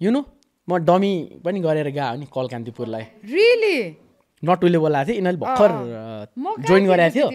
यु 0.00 0.10
नो 0.16 0.20
म 0.68 0.70
डमी 0.90 1.12
पनि 1.44 1.58
गरेर 1.66 1.88
गएको 1.96 2.16
नि 2.20 2.26
कलकान्तिपुरलाई 2.36 3.04
Really? 3.34 3.78
नटुले 4.42 4.78
बोलाएको 4.84 5.08
थियो 5.08 5.16
यिनीहरूले 5.18 5.40
भर्खर 5.44 5.70
जोइन 6.68 6.82
थिएँ 6.84 6.90
गरेको 6.92 7.12
थियो। 7.16 7.26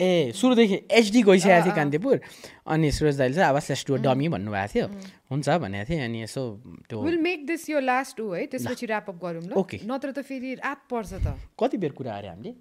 ए 0.00 0.32
सुरुदेखि 0.34 0.76
एचडी 0.90 1.22
गइसकेको 1.22 1.64
थियो 1.64 1.74
कान्तिपुर। 1.74 2.20
अनि 2.66 2.90
सुरज 2.92 3.18
दाइले 3.18 3.34
चाहिँ 3.34 3.48
अब 3.50 3.56
लेट्स 3.68 3.86
डु 3.86 3.96
डमी 4.06 4.28
भन्नुभएको 4.28 4.72
थियो। 4.74 4.86
हुन्छ 5.30 5.48
भनेको 5.48 5.84
थिएँ 5.90 6.02
अनि 6.04 6.22
यसो 6.22 6.42
त्यो 6.88 7.02
We'll 7.02 7.22
make 7.22 7.46
this 7.46 7.68
your 7.68 7.82
last 7.82 8.20
ऊ 8.20 8.30
है? 8.32 8.46
त्यसपछि 8.46 8.86
ऱ्याप 8.86 9.08
अप 9.10 9.18
गरौँ 9.24 9.42
ल। 9.42 9.52
Okay. 9.58 9.80
नत्र 9.84 10.12
त 10.12 10.22
फेरि 10.22 10.54
रात 10.62 10.80
पर्छ 10.90 11.12
त। 11.24 11.34
कति 11.60 11.76
बेर 11.76 11.92
कुरा 11.98 12.12
अरे 12.16 12.28
हामीले? 12.28 12.54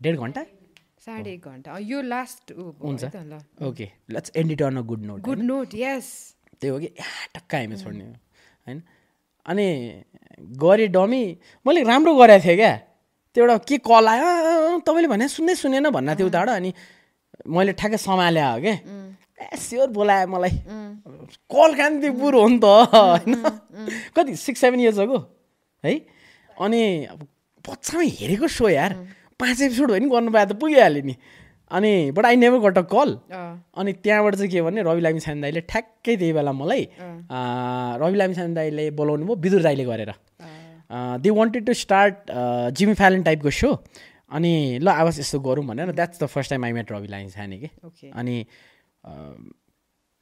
डेढ 0.00 0.16
घन्टा? 0.18 0.42
साढे 1.04 1.30
एक 1.32 1.44
घन्टा। 1.44 1.78
यो 1.82 2.00
लास्ट 2.00 2.52
हुन्छ। 2.56 3.04
Okay. 3.60 3.86
Let's 4.10 4.32
end 4.36 4.52
it 4.52 4.62
on 4.62 4.76
a 4.76 4.82
good 4.88 5.02
note 5.04 5.20
good 5.20 5.42
note 5.42 5.74
yes 5.74 6.06
त्यही 6.60 6.72
हो 6.72 6.78
कि? 6.78 6.86
या 6.86 7.08
टक्क 7.34 7.54
हामी 7.54 7.76
छोड्ने 7.76 8.04
होइन? 8.04 8.82
अनि 9.46 9.66
गरेँ 10.62 10.88
डमी 10.88 11.24
मैले 11.66 11.82
राम्रो 11.84 12.14
गरेको 12.16 12.44
थिएँ 12.44 12.56
क्या। 12.56 12.72
त्यो 13.34 13.44
एउटा 13.44 13.56
के 13.68 13.76
कल 13.82 14.06
आयो? 14.08 14.24
"अँ, 14.24 14.74
अँ, 14.74 14.80
तपाईँले 14.86 15.08
भने 15.08 15.28
सुन्दै 15.28 15.54
सुनेन 15.54 15.90
भन्ना 15.90 16.14
थियो 16.14 16.26
उताबाट 16.26 16.48
अनि 16.48 16.70
मैले 17.50 17.72
ठ्याक्कै 17.74 17.98
सम्हाले 17.98 18.40
हो 18.40 18.60
क्या 18.62 18.74
ए 19.34 19.56
स्योर 19.58 19.88
बोलायो 19.90 20.26
मलाई। 20.30 20.50
कल 21.50 21.70
कान्तिपुर 21.74 22.34
हो 22.34 22.46
नि 22.48 22.58
त 22.62 22.64
होइन? 22.64 23.34
कति 24.16 24.36
सिक्स 24.38 24.60
सेभेन 24.60 24.80
इयर्स 24.80 24.98
अगो 25.04 25.18
है? 25.84 25.92
अनि 26.56 26.80
अब 27.10 27.26
हेरेको 27.98 28.48
सो 28.48 28.68
यार। 28.68 28.92
पाँच 29.40 29.60
एपिसोड 29.62 29.90
भयो 29.90 29.98
नि 29.98 30.08
गर्नु 30.08 30.30
पाए 30.30 30.46
त 30.46 30.52
पुगिहाल्यो 30.54 31.02
नि। 31.04 31.14
अनि 31.70 31.90
but 32.14 32.24
I 32.26 32.36
never 32.36 32.58
got 32.70 32.78
a. 32.78 32.82
Call 32.94 33.10
अनि 33.74 33.92
त्यहाँबाट 33.92 34.34
चाहिँ 34.36 34.50
के 34.50 34.62
भने 34.62 34.82
रवि 34.86 35.00
लामी 35.02 35.20
छान 35.20 35.40
दाईले 35.42 35.60
ठ्याक्कै 35.66 36.14
त्यही 36.16 36.32
बेला 36.32 36.52
मलाई 36.54 36.82
रवि 38.00 38.16
लामी 38.16 38.34
छान 38.34 38.54
दाईले 38.54 38.90
बोलाउनु 38.94 39.24
भयो 39.26 39.36
विदुर 39.42 39.62
दाईले 39.62 39.84
गरेर। 39.84 40.12
They 40.94 41.30
wanted 41.30 41.66
to 41.66 41.74
start 41.74 42.30
Jimmy 42.78 42.94
Fallon 42.94 43.22
टाइपको 43.22 43.50
सो 43.50 43.70
अनि 44.30 44.78
ल 44.82 44.88
आवाज 44.88 45.18
यस्तो 45.20 45.40
गरौँ 45.40 45.64
भनेर 45.66 45.92
that's 45.92 46.22
the 46.22 46.26
first 46.26 46.50
time 46.50 46.64
I 46.64 46.72
met 46.72 46.92
Rabi 46.92 47.08
Lamichhane 47.30 47.58
कि. 47.58 47.68
अनि 48.14 48.36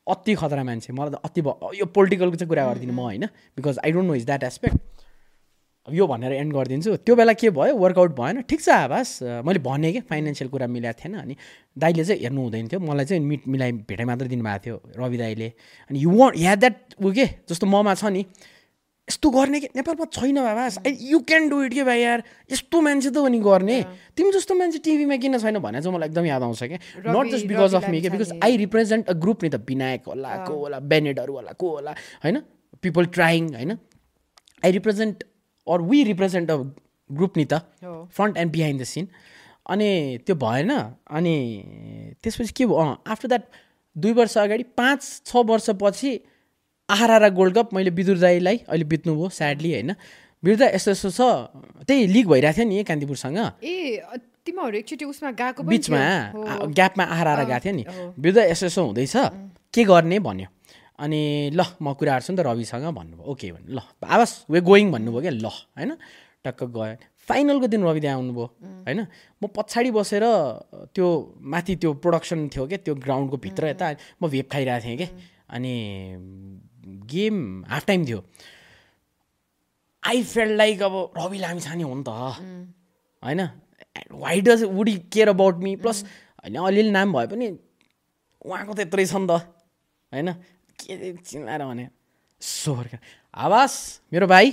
अति 0.06 0.34
खतरा 0.34 0.62
मान्छे 0.64 0.92
मलाई 0.92 1.10
त 1.10 1.20
अति 1.24 1.40
यो 1.78 1.86
पोलिटिकलको 1.86 2.36
चाहिँ 2.36 2.48
कुरा 2.48 2.64
गरिदिनु 2.68 2.92
म 2.92 3.00
होइन? 3.00 3.24
Because 3.56 3.78
I 3.84 3.92
don't 3.92 4.06
know 4.08 4.14
is 4.14 4.24
that 4.26 4.42
aspect 4.44 4.76
अब 5.88 5.94
यो 5.94 6.06
भनेर 6.06 6.32
एन्ड 6.32 6.52
गरिदिन्छु। 6.54 6.96
त्यो 6.96 7.14
बेला 7.16 7.32
के 7.34 7.50
भयो? 7.50 7.74
वर्कआउट 7.76 8.10
भएन। 8.18 8.40
ठिक 8.46 8.60
छ 8.62 8.68
आवाज 8.86 9.08
अँ, 9.22 9.42
मैले 9.42 9.58
भनेँ 9.58 9.92
कि? 9.92 10.00
फाइनेन्सियल 10.10 10.50
कुरा 10.50 10.66
मिलाएको 10.66 10.98
थिएन 10.98 11.14
अनि 11.18 11.36
दाइले 11.78 12.04
चाहिँ 12.04 12.22
हेर्नु 12.22 12.42
हुँदैन 12.42 12.68
थियो। 12.68 12.80
मलाई 12.80 13.04
चाहिँ 13.04 13.22
मिट 13.22 13.48
मिलाइ 13.48 13.72
भेटाइ 13.90 14.06
मात्र 14.06 14.26
दिनुभएको 14.30 14.62
थियो 14.64 14.76
रवि 14.98 15.16
दाइले 15.18 15.48
अनि 15.90 15.98
यु 16.02 16.10
वान्ट 16.10 16.38
या 16.38 16.54
द्याट 16.54 16.94
ऊ 17.02 17.12
के? 17.12 17.26
जस्तो 17.50 17.66
ममा 17.66 17.94
छ 17.94 18.04
नि। 18.14 18.22
यस्तो 19.08 19.30
गर्ने 19.30 19.58
कि? 19.60 19.68
नेपालमा 19.76 20.04
छैन 20.14 20.36
बाबा। 20.38 20.64
यु 20.86 21.18
क्यान 21.26 21.48
डु 21.48 21.62
इट 21.64 21.74
के 21.74 21.82
भाइ 21.84 22.00
यार? 22.00 22.22
यस्तो 22.52 22.80
मान्छे 22.80 23.10
त 23.10 23.16
हो 23.18 23.28
नि 23.28 23.38
गर्ने 23.42 23.78
तिमी 24.16 24.30
जस्तो 24.32 24.54
मान्छे 24.54 24.78
टिभीमा 24.78 25.16
किन 25.18 25.38
छैन 25.38 25.58
भने 25.58 25.80
चाहिँ 25.82 25.94
मलाई 25.96 26.08
एकदम 26.08 26.26
याद 26.26 26.42
आउँछ 26.42 26.62
क्या 26.62 26.78
not 27.10 27.26
just 27.32 27.46
because 27.46 27.74
of 27.74 27.88
me 27.90 28.00
के 28.00 28.10
because. 28.10 28.38
I 28.38 28.56
represent 28.56 29.08
a 29.08 29.14
group 29.18 29.42
नि 29.42 29.50
त 29.50 29.58
विनायक 29.68 30.06
होला 30.06 30.36
को 30.46 30.54
होला 30.54 30.78
बेनेडहरू 30.78 31.34
होला 31.34 31.52
को 31.58 31.68
होला 31.70 31.94
होइन? 32.24 32.36
पिपल 32.82 33.04
ट्राइङ 33.10 33.54
होइन? 33.54 33.78
I 34.64 34.70
represent 34.70 35.24
or 35.66 35.82
we 35.82 36.02
represent 36.04 36.50
a 36.50 36.56
group 37.10 37.36
नि 37.36 37.44
त। 37.44 37.54
Front 38.14 38.36
and 38.38 38.52
behind 38.52 38.80
the 38.80 38.84
scene 38.86 39.08
अनि 39.66 39.90
त्यो 40.26 40.36
भएन। 40.36 40.70
अनि 41.10 41.36
त्यसपछि 42.22 42.52
के 42.54 42.66
भयो? 42.66 42.96
आफ्टर 43.06 43.28
द्याट 43.28 43.44
दुई 43.96 44.12
वर्ष 44.14 44.38
अगाडि 44.38 44.62
पाँच 44.78 45.00
छ 45.26 45.42
वर्षपछि 45.50 46.10
आहारा 46.88 47.28
गोल्ड 47.28 47.54
कप 47.56 47.74
मैले 47.74 47.90
विदुर 47.90 48.18
दाईलाई 48.18 48.56
अहिले 48.68 48.84
बित्नुभयो 48.84 49.28
स्याडली 49.28 49.70
होइन। 49.72 49.90
विदुर 50.42 50.58
दाई 50.58 50.70
यस्तो 50.74 50.90
यस्तो 50.90 51.10
छ 51.10 51.20
त्यही 51.86 52.06
लिग 52.06 52.26
भइरहेको 52.28 52.58
थियो 52.58 52.68
नि 52.68 52.82
कान्तिपुरसँग। 52.84 53.38
ए 53.62 53.72
तिमीहरू 54.42 54.76
एकचोटि 54.82 55.04
उसमा 55.04 55.30
गएको 55.38 55.62
बिचमा 55.62 56.00
ग्यापमा 56.74 57.04
आहारा 57.04 57.44
गएको 57.44 57.60
थियो 57.62 57.74
नि। 57.76 57.84
बिरुद्ध 58.18 58.38
यसो 58.50 58.66
यसो 58.66 58.80
हुँदैछ 58.82 59.14
के 59.74 59.82
गर्ने 59.84 60.18
भन्यो। 60.18 60.48
अनि 60.98 61.50
ल 61.54 61.60
म 61.78 61.94
कुरा 61.94 62.12
गर्छु 62.18 62.32
नि 62.32 62.38
त 62.38 62.46
रविसँग 62.46 62.86
भन्नुभयो। 62.90 63.24
ओके 63.30 63.46
भन्नु 63.54 63.70
ल 63.72 63.80
आवाज 64.02 64.30
वे 64.50 64.60
गोइङ 64.60 64.90
भन्नुभयो 64.92 65.20
क्या 65.22 65.32
ल 65.32 65.46
होइन? 65.46 65.90
टक्क 66.44 66.62
गयो। 66.74 66.96
फाइनलको 67.22 67.66
दिन 67.70 67.82
रवि 67.86 68.00
दाई 68.02 68.12
आउनुभयो 68.18 68.46
होइन? 68.86 69.00
म 69.38 69.42
पछाडि 69.46 69.90
बसेर 69.94 70.24
त्यो 70.90 71.06
माथि 71.38 71.74
त्यो 71.78 71.90
प्रोडक्सन 72.02 72.50
थियो 72.50 72.66
क्या 72.66 72.78
त्यो 72.82 72.94
ग्राउन्डको 72.98 73.36
भित्र 73.38 73.62
यता 73.72 73.86
म 74.18 74.26
भेप 74.26 74.46
खाइरहेको 74.50 74.82
थिएँ 74.82 74.98
कि 74.98 75.06
अनि 75.54 75.74
गेम 76.84 77.64
हाफ 77.68 77.86
टाइम 77.86 78.06
थियो। 78.06 78.24
आई 80.02 80.22
फेल 80.22 80.56
लाइक 80.56 80.82
अब 80.82 80.94
रवि 81.18 81.38
लामी 81.38 81.60
छाने 81.60 81.82
हो 81.82 81.94
नि 81.94 82.04
त। 82.06 82.10
होइन? 83.22 83.40
Why 84.12 84.40
does 84.40 84.62
would 84.64 84.88
you 84.88 84.98
care 85.12 85.28
about 85.28 85.56
me 85.62 85.76
plus 85.76 86.02
होइन 86.42 86.56
अलिअलि 86.58 86.90
नाम 86.90 87.12
भए 87.12 87.26
पनि 87.26 87.46
उहाँको 88.44 88.74
त 88.74 88.78
यत्रै 88.80 89.06
छ 89.06 89.14
नि 89.14 89.26
त। 89.26 89.32
होइन? 90.12 90.32
के 90.78 91.12
चिनाएर 91.22 91.62
भने? 91.64 91.88
सोर्का 92.40 92.98
आवास 93.34 93.74
मेरो 94.12 94.26
भाइ 94.26 94.46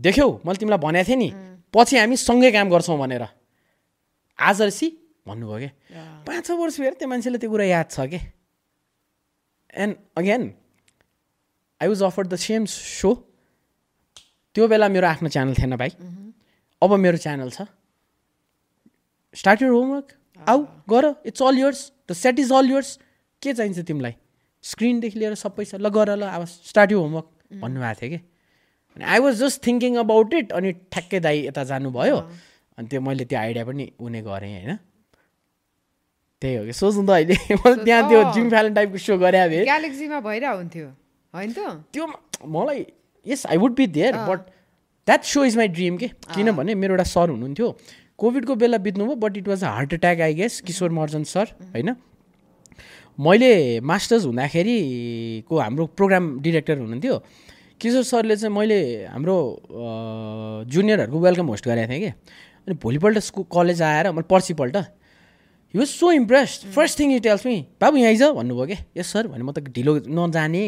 देख्यौ 0.00 0.28
मैले 0.44 0.58
तिमीलाई 0.58 0.80
भनेको 0.80 1.08
थिएँ 1.08 1.18
नि। 1.18 1.28
पछि 1.74 1.96
हामी 1.98 2.16
सँगै 2.16 2.50
काम 2.52 2.68
गर्छौँ 2.70 2.98
भनेर। 2.98 3.24
आज 4.38 4.62
सी 4.72 4.86
भन्नुभयो 5.26 5.68
क्या 5.88 6.24
पाँच 6.24 6.46
छ 6.46 6.50
वर्ष 6.56 6.76
फेरि 6.76 6.96
त्यो 6.96 7.08
मान्छेले 7.08 7.38
त्यो 7.38 7.50
कुरा 7.50 7.64
याद 7.66 7.86
छ 7.90 8.08
कि? 8.08 8.20
And 9.74 9.92
again 10.16 10.42
I 11.80 11.88
was 11.88 12.02
offer 12.02 12.26
the 12.26 12.36
same 12.36 12.64
show 12.66 13.14
त्यो 14.54 14.68
बेला 14.68 14.88
मेरो 14.88 15.06
आफ्नो 15.06 15.28
च्यानल 15.28 15.54
थिएन 15.54 15.76
भाइ। 15.76 15.90
अब 16.82 16.92
मेरो 17.04 17.16
च्यानल 17.16 17.50
छ। 17.50 17.66
स्टार्ट 19.34 19.62
यर 19.62 19.68
होमवर्क 19.68 20.12
आऊ 20.48 20.64
गर। 20.88 21.14
It's 21.26 21.42
all 21.42 21.58
yours 21.58 21.80
the 22.10 22.12
set 22.12 22.38
is 22.38 22.52
all 22.52 22.70
yours 22.70 22.98
के 23.42 23.52
चाहिन्छ 23.52 23.78
तिमीलाई? 23.78 24.14
स्क्रिनदेखि 24.64 25.18
लिएर 25.18 25.34
सबै 25.34 25.64
छ। 25.64 25.74
ल 25.76 25.88
गर 25.92 26.16
ल 26.16 26.22
अब 26.24 26.44
स्टार्ट 26.44 26.92
यु 26.92 26.98
होमवर्क 27.00 27.60
भन्नुभएको 27.60 28.00
थियो 28.00 28.10
कि? 28.10 28.18
अनि 28.96 29.04
I 29.04 29.18
was 29.20 29.34
just 29.44 29.66
thinking 29.66 29.96
about 29.96 30.34
it 30.34 30.52
अनि 30.52 30.72
ठ्याक्कै 30.72 31.20
दाई 31.20 31.46
यता 31.46 31.64
जानुभयो। 31.70 32.16
अनि 32.78 32.88
त्यो 32.88 33.00
मैले 33.00 33.24
त्यो 33.24 33.38
आइडिया 33.38 33.64
पनि 33.64 33.92
उनी 34.00 34.20
गरेँ 34.24 34.52
होइन? 34.56 34.76
त्यही 36.42 36.54
हो 36.56 36.64
कि। 36.64 36.72
सोच्नु 36.72 37.06
त 37.06 37.10
अहिले। 37.10 37.36
मैले 37.60 37.84
त्यहाँ 37.84 38.08
त्यो। 38.08 38.20
जिम 38.32 38.48
फ्यालन 38.50 38.74
टाइपको 38.74 38.98
सो 38.98 39.18
गरे 39.18 39.64
ग्यालेक्सीमा 39.64 40.20
भइरहेको 40.20 40.56
हुन्थ्यो। 40.56 40.88
होइन 41.36 41.52
त? 41.52 41.84
त्यो 41.92 42.06
मलाई 42.48 42.84
yes 43.26 43.46
I 43.46 43.56
would 43.56 43.74
be 43.76 43.86
there 43.92 44.16
but 44.28 44.40
that 45.08 45.24
show 45.24 45.44
is 45.44 45.56
my 45.56 45.68
dream 45.68 45.96
के? 45.96 46.08
किनभने 46.34 46.74
मेरो 46.74 46.94
एउटा 46.94 47.04
सर 47.04 47.30
हुनुहुन्थ्यो। 47.30 47.68
कोभिडको 48.18 48.54
बेला 48.56 48.78
बित्नुभयो 48.80 49.16
but 49.22 49.36
it 49.36 49.48
was 49.48 49.64
a 49.64 49.68
heart 49.68 49.92
attack 49.94 50.20
I 50.20 50.34
guess 50.34 50.60
Kishor 50.66 50.90
Maharjan 50.90 51.24
sir 51.24 51.54
होइन? 51.74 51.94
मैले 53.18 53.80
मास्टर्स 53.80 54.24
हुँदाखेरिको 54.24 55.58
हाम्रो 55.58 55.86
प्रोग्राम 55.96 56.24
डिरेक्टर 56.40 56.78
हुनुहुन्थ्यो। 56.78 57.18
किशोर 57.80 58.02
सरले 58.04 58.36
चाहिँ 58.36 58.54
मैले 58.56 58.80
हाम्रो 59.12 59.36
जुनियरहरूको 60.72 61.20
वेलकम 61.20 61.46
होस्ट 61.46 61.68
गरेको 61.68 61.92
थिएँ 61.92 62.00
कि? 62.00 62.10
अनि 62.66 62.74
भोलिपल्ट 62.82 63.18
स्कु 63.18 63.42
कलेज 63.52 63.82
आएर 63.82 64.10
मैले 64.12 64.28
principal 64.30 64.76
he 65.74 65.78
was 65.78 65.88
so 65.88 66.10
impressed 66.12 66.66
first 66.72 66.98
thing 66.98 67.18
tells 67.20 67.46
me 67.46 67.56
बाबु 67.80 67.96
यहाँ 67.96 68.10
आइज? 68.10 68.22
भन्नुभयो 68.38 68.66
कि 68.66 68.76
यस 68.96 69.06
सर 69.12 69.26
भने 69.28 69.42
म 69.42 69.52
त 69.52 69.58
ढिलो 69.74 69.92
नजाने 70.06 70.62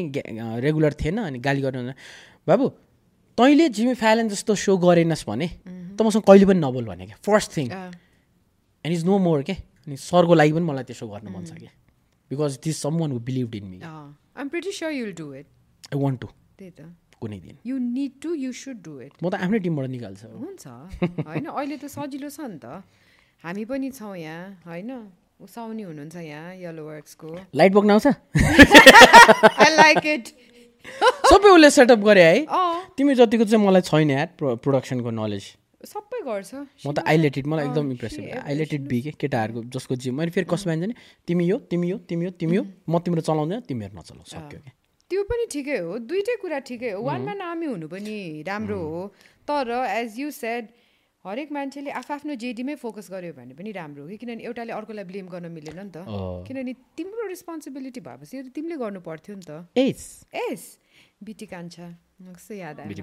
रेगुलर 0.64 0.92
थिएन 1.00 1.18
अनि 1.24 1.38
गाली 1.38 1.60
गर्नु 1.62 1.92
बाबु 2.46 2.66
तैँले 3.38 3.68
जिमी 3.70 3.94
फ्यालन 3.94 4.28
जस्तो 4.28 4.54
सो 4.54 4.76
गरेनस् 4.76 5.24
भने 5.28 5.48
त 5.94 5.98
मसँग 6.02 6.22
कहिले 6.26 6.46
पनि 6.50 6.60
नबोल 6.60 6.84
भने 6.90 7.06
क्या। 7.06 7.16
First 7.22 7.56
thing 7.56 7.66
and 7.70 8.92
is 8.92 9.04
no 9.06 9.18
more 9.18 9.42
के 9.46 9.54
अनि 9.86 9.96
सरको 9.96 10.34
लागि 10.34 10.52
पनि 10.52 10.66
मलाई 10.66 10.84
त्यसो 10.90 11.06
गर्नु 11.08 11.30
मन 11.30 11.44
छ 11.46 11.54
कि 11.54 11.70
because 12.30 12.58
this 12.64 12.76
someone 12.98 13.10
who 13.14 13.18
believe 13.22 13.54
in 13.54 13.64
me 13.70 13.78
I'm 13.80 14.48
pretty 14.50 14.72
sure 14.74 14.92
you'll 14.92 15.12
do 15.14 15.26
it 15.34 15.46
I 15.94 15.98
want 16.02 16.20
to 16.20 16.28
त्यही 16.58 16.70
त। 16.70 16.90
कुनै 17.18 17.38
दिन। 17.40 17.56
You 17.66 17.78
need 17.78 18.12
to 18.22 18.34
you 18.34 18.50
should 18.52 18.82
do 18.82 19.00
it 19.06 19.12
म 19.22 19.30
त 19.30 19.34
आफ्नै 19.42 19.58
टिमबाट 19.58 19.86
निकाल्छ। 19.90 20.22
हुन्छ। 20.42 20.66
होइन 21.26 21.46
अहिले 21.46 21.76
त 21.78 21.86
सजिलो 21.86 22.28
छ 22.30 22.40
नि 22.50 22.58
त। 22.58 22.82
हामी 23.44 23.65
पनि 23.65 23.90
छौँ 23.90 24.16
यहाँ 24.16 24.66
होइन? 24.66 24.90
उसाउनी 25.40 25.82
हुनुहुन्छ 25.82 26.16
यहाँ 26.16 26.55
यल्लो 26.59 26.82
वर्क्सको 26.86 27.28
लाइट 27.55 27.73
बोक्न 27.73 27.90
आउँछ? 27.90 28.06
आई 28.06 29.70
लाइक 29.77 30.06
इट 30.06 30.24
सबै 31.31 31.48
उसले 31.48 31.70
सेटअप 31.70 31.98
गरे 32.02 32.23
है? 32.23 32.35
तिमी 32.98 33.15
जतिको 33.15 33.44
चाहिँ 33.44 33.66
मलाई 33.66 33.82
छैन 33.86 34.10
यार 34.10 34.27
प्रो 34.39 34.56
प्रोडक्सनको 34.59 35.10
नलेज 35.10 35.44
सबै 35.86 36.20
गर्छ। 36.27 36.55
म 36.86 36.90
त 36.90 37.06
आइलेटेड 37.06 37.47
मलाई 37.47 37.65
एकदम 37.70 37.90
इम्प्रेसिभ 37.94 38.24
आइलेटेड 38.43 38.82
बी 38.90 38.98
के 39.02 39.10
केटाहरूको 39.23 39.62
जसको 39.70 39.94
जिम 40.02 40.19
मैले 40.19 40.35
फेरि 40.35 40.47
कसमा 40.51 40.74
जाने 40.74 40.94
तिमी 41.23 41.47
यो 41.47 41.59
तिमी 41.70 41.90
यो 41.90 41.98
तिमी 42.10 42.24
यो 42.24 42.31
तिमी 42.43 42.56
यो 42.56 42.65
म 42.90 42.98
तिम्रो 42.98 43.23
चलाउँदैन 43.23 43.60
तिमीहरू 43.70 43.94
नचलाउ 43.98 44.27
सक्यो 44.35 44.59
क्या? 44.59 44.73
त्यो 45.10 45.23
पनि 45.31 45.47
ठिकै 45.55 45.78
हो। 45.86 45.98
दुइटै 46.10 46.36
कुरा 46.43 46.59
ठिकै 46.66 46.90
हो। 46.90 47.06
वान 47.06 47.20
म्यान 47.23 47.40
आर्मी 47.55 47.66
हुनु 47.66 47.86
पनि 47.89 48.43
राम्रो 48.51 48.78
हो। 48.82 49.06
तर 49.47 49.70
एज 49.86 50.19
यु 50.19 50.31
सेड 50.35 50.74
हरेक 51.24 51.51
मान्छेले 51.53 51.90
आफ्नो 51.90 52.35
जेडीमै 52.43 52.74
फोकस 52.78 53.11
गर्यो 53.11 53.32
भने 53.35 53.55
पनि 53.59 53.70
राम्रो 53.74 54.03
हो 54.03 54.09
कि? 54.09 54.16
किनभने 54.23 54.43
एउटाले 54.45 54.73
अर्कोलाई 54.73 55.05
ब्लेम 55.05 55.27
गर्न 55.28 55.51
मिलेन 55.51 55.78
नि 55.81 55.90
त। 55.90 56.07
किनभने 56.47 56.73
तिम्रो 56.95 57.27
रेस्पोन्सिबिलिटी 57.27 58.01
भएपछि 58.07 58.36
यो 58.36 58.43
त 58.47 58.55
तिमीले 58.55 58.77
गर्नु 58.78 59.01
पर्थ्यो 59.03 59.35
नि 59.35 59.43
त। 59.43 59.66
एस 59.74 60.31
एस 60.31 60.62
बिटी 61.19 61.47
कान्छा 61.51 61.86
कस्तो 62.23 62.55
याद 62.55 62.81
आयो। 62.81 62.95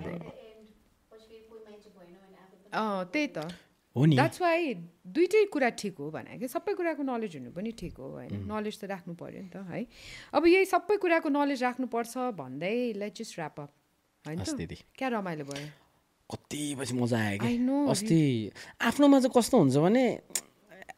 अँ 2.72 3.06
त्यही 3.12 3.28
त। 3.36 3.52
हो 3.96 4.06
नि। 4.06 4.16
द्याट्स 4.16 4.42
वाइ 4.42 4.74
दुइटै 5.12 5.44
कुरा 5.52 5.70
ठिक 5.80 5.96
हो 6.00 6.12
भने 6.12 6.40
कि 6.40 6.48
सबै 6.48 6.74
कुराको 6.76 7.04
नलेज 7.04 7.36
हुनु 7.36 7.52
पनि 7.52 7.72
ठिक 7.80 7.96
हो 8.00 8.08
होइन 8.16 8.48
नलेज 8.48 8.76
त 8.80 8.84
राख्नु 8.92 9.14
पऱ्यो 9.16 9.42
नि 9.44 9.50
त 9.52 9.64
है। 9.72 9.86
अब 10.36 10.44
यही 10.48 10.66
सबै 10.72 10.98
कुराको 11.04 11.30
नलेज 11.32 11.64
राख्नुपर्छ 11.64 12.32
भन्दै 12.36 12.76
लेट 12.96 13.14
जस्ट 13.20 13.40
ऱ्याप 13.40 13.60
अप 13.60 13.72
होइन 14.26 14.40
क्या 15.00 15.08
रमाइलो 15.16 15.46
भयो? 15.52 15.68
कति 16.32 16.76
पछि 16.80 16.94
मजा 16.98 17.18
आयो 17.18 17.38
कि? 17.42 17.54
अस्ति 17.92 18.20
आफ्नोमा 18.82 19.20
चाहिँ 19.20 19.34
कस्तो 19.38 19.56
हुन्छ 19.58 19.78
भने 19.78 20.06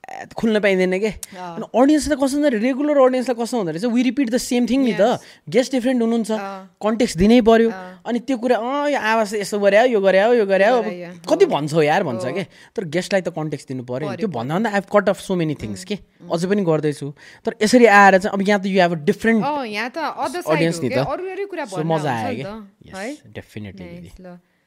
खुल्न 0.08 0.60
पाइँदैन 0.64 1.04
के? 1.04 1.12
अडियन्सलाई 1.36 2.16
कस्तो 2.16 2.40
हुन्छ? 2.40 2.64
रेगुलर 2.64 2.96
अडियन्सलाई 2.96 3.36
कस्तो 3.44 3.58
हुँदो 3.60 3.72
रहेछ? 3.76 3.92
We 3.92 4.02
repeat 4.08 4.30
the 4.32 4.38
same 4.40 4.64
thing 4.64 4.80
नि 4.88 4.96
त। 4.96 5.20
गेस्ट 5.52 5.72
डिफ्रेन्ट 5.76 6.00
हुनुहुन्छ। 6.00 6.32
कन्टेक्स्ट 6.80 7.18
दिनै 7.20 7.44
पर्यो। 7.44 7.70
अनि 8.08 8.20
त्यो 8.24 8.38
कुरा 8.40 8.56
अँ 8.56 8.88
यो 8.88 9.00
आवाज 9.04 9.36
यस्तो 9.44 9.60
गरे 9.60 9.92
यो 9.92 10.00
गरे 10.00 10.20
यो 10.40 10.46
गरे 10.48 10.64
अब। 10.64 10.88
कति 11.28 11.46
भन्छौ 11.52 11.82
यार 11.84 12.08
भन्छ 12.08 12.24
के? 12.24 12.44
तर 12.72 12.88
गेस्टलाई 12.88 13.22
त 13.28 13.36
कन्टेक्स्ट 13.36 13.68
दिनु 13.68 13.84
पऱ्यो 13.84 14.16
त्यो 14.16 14.32
भन्दा 14.32 14.56
भन्दा 14.56 14.70
I 14.80 14.88
cut 14.88 15.12
off 15.12 15.20
so 15.28 15.36
many 15.36 15.60
things 15.60 15.84
के? 15.84 16.00
अझै 16.24 16.48
पनि 16.48 16.64
गर्दैछु। 16.64 17.08
तर 17.44 17.60
यसरी 17.68 17.86
आएर 17.92 18.24
चाहिँ 18.24 18.32
अब 18.32 18.42
यहाँ 18.48 18.64
त 18.64 18.66
you 18.72 18.80
have 18.80 18.92
a 18.96 19.04
different 19.12 19.44
audience 19.44 20.80
हो 20.80 20.88
नि 20.88 20.96
त। 20.96 21.84
मजा 21.84 22.12
आयो 22.16 22.48
कि? 22.48 22.96
यस 22.96 23.28
डेफिनेटली 23.28 24.08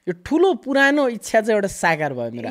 यो 0.06 0.12
ठुलो 0.26 0.52
पुरानो 0.64 1.08
इच्छा 1.16 1.40
चाहिँ 1.40 1.54
एउटा 1.56 1.68
साकार 1.68 2.14
भयो 2.14 2.30
मेरो! 2.36 2.50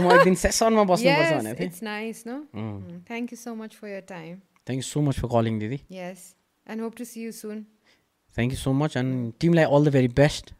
म 0.00 0.12
एक 0.12 0.24
दिन 0.24 0.34
सेसनमा 0.42 0.84
बस्नुपर्छ 0.90 1.32
भनेको 1.38 1.58
थिएँ? 1.58 2.38
Mm. 2.54 3.02
Thank 3.10 3.32
you 3.32 3.38
so 3.44 3.54
much 3.60 3.76
for 3.80 3.88
your 3.92 4.02
time. 4.14 4.40
Thank 4.66 4.78
you 4.78 4.88
so 4.88 5.00
much 5.02 5.18
for 5.20 5.28
calling 5.28 5.58
दिदी 5.58 5.78
Yes, 5.90 6.18
and 6.66 6.80
hope 6.80 6.96
to 7.00 7.04
see 7.12 7.22
you 7.26 7.32
soon. 7.38 7.64
Thank 8.36 8.52
you 8.52 8.58
so 8.58 8.72
much 8.72 8.96
and 8.96 9.32
टिमलाई 9.40 9.64
अल 9.64 9.84
द 9.86 9.92
भेरी 9.96 10.08
बेस्ट 10.20 10.52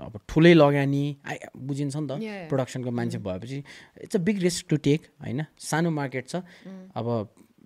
अब 0.00 0.18
ठुलै 0.28 0.52
लगानी 0.54 1.02
आइ 1.28 1.36
बुझिन्छ 1.68 1.96
नि 1.96 2.06
त. 2.06 2.48
प्रोडक्सनको 2.48 2.90
मान्छे 2.98 3.18
भएपछि 3.26 3.58
it's 4.04 4.16
a 4.16 4.18
big 4.28 4.38
risk 4.42 4.66
to 4.70 4.76
take 4.86 5.00
होइन 5.22 5.44
सानो 5.60 5.90
मार्केट 5.98 6.28
छ 6.28 6.42
अब 6.96 7.06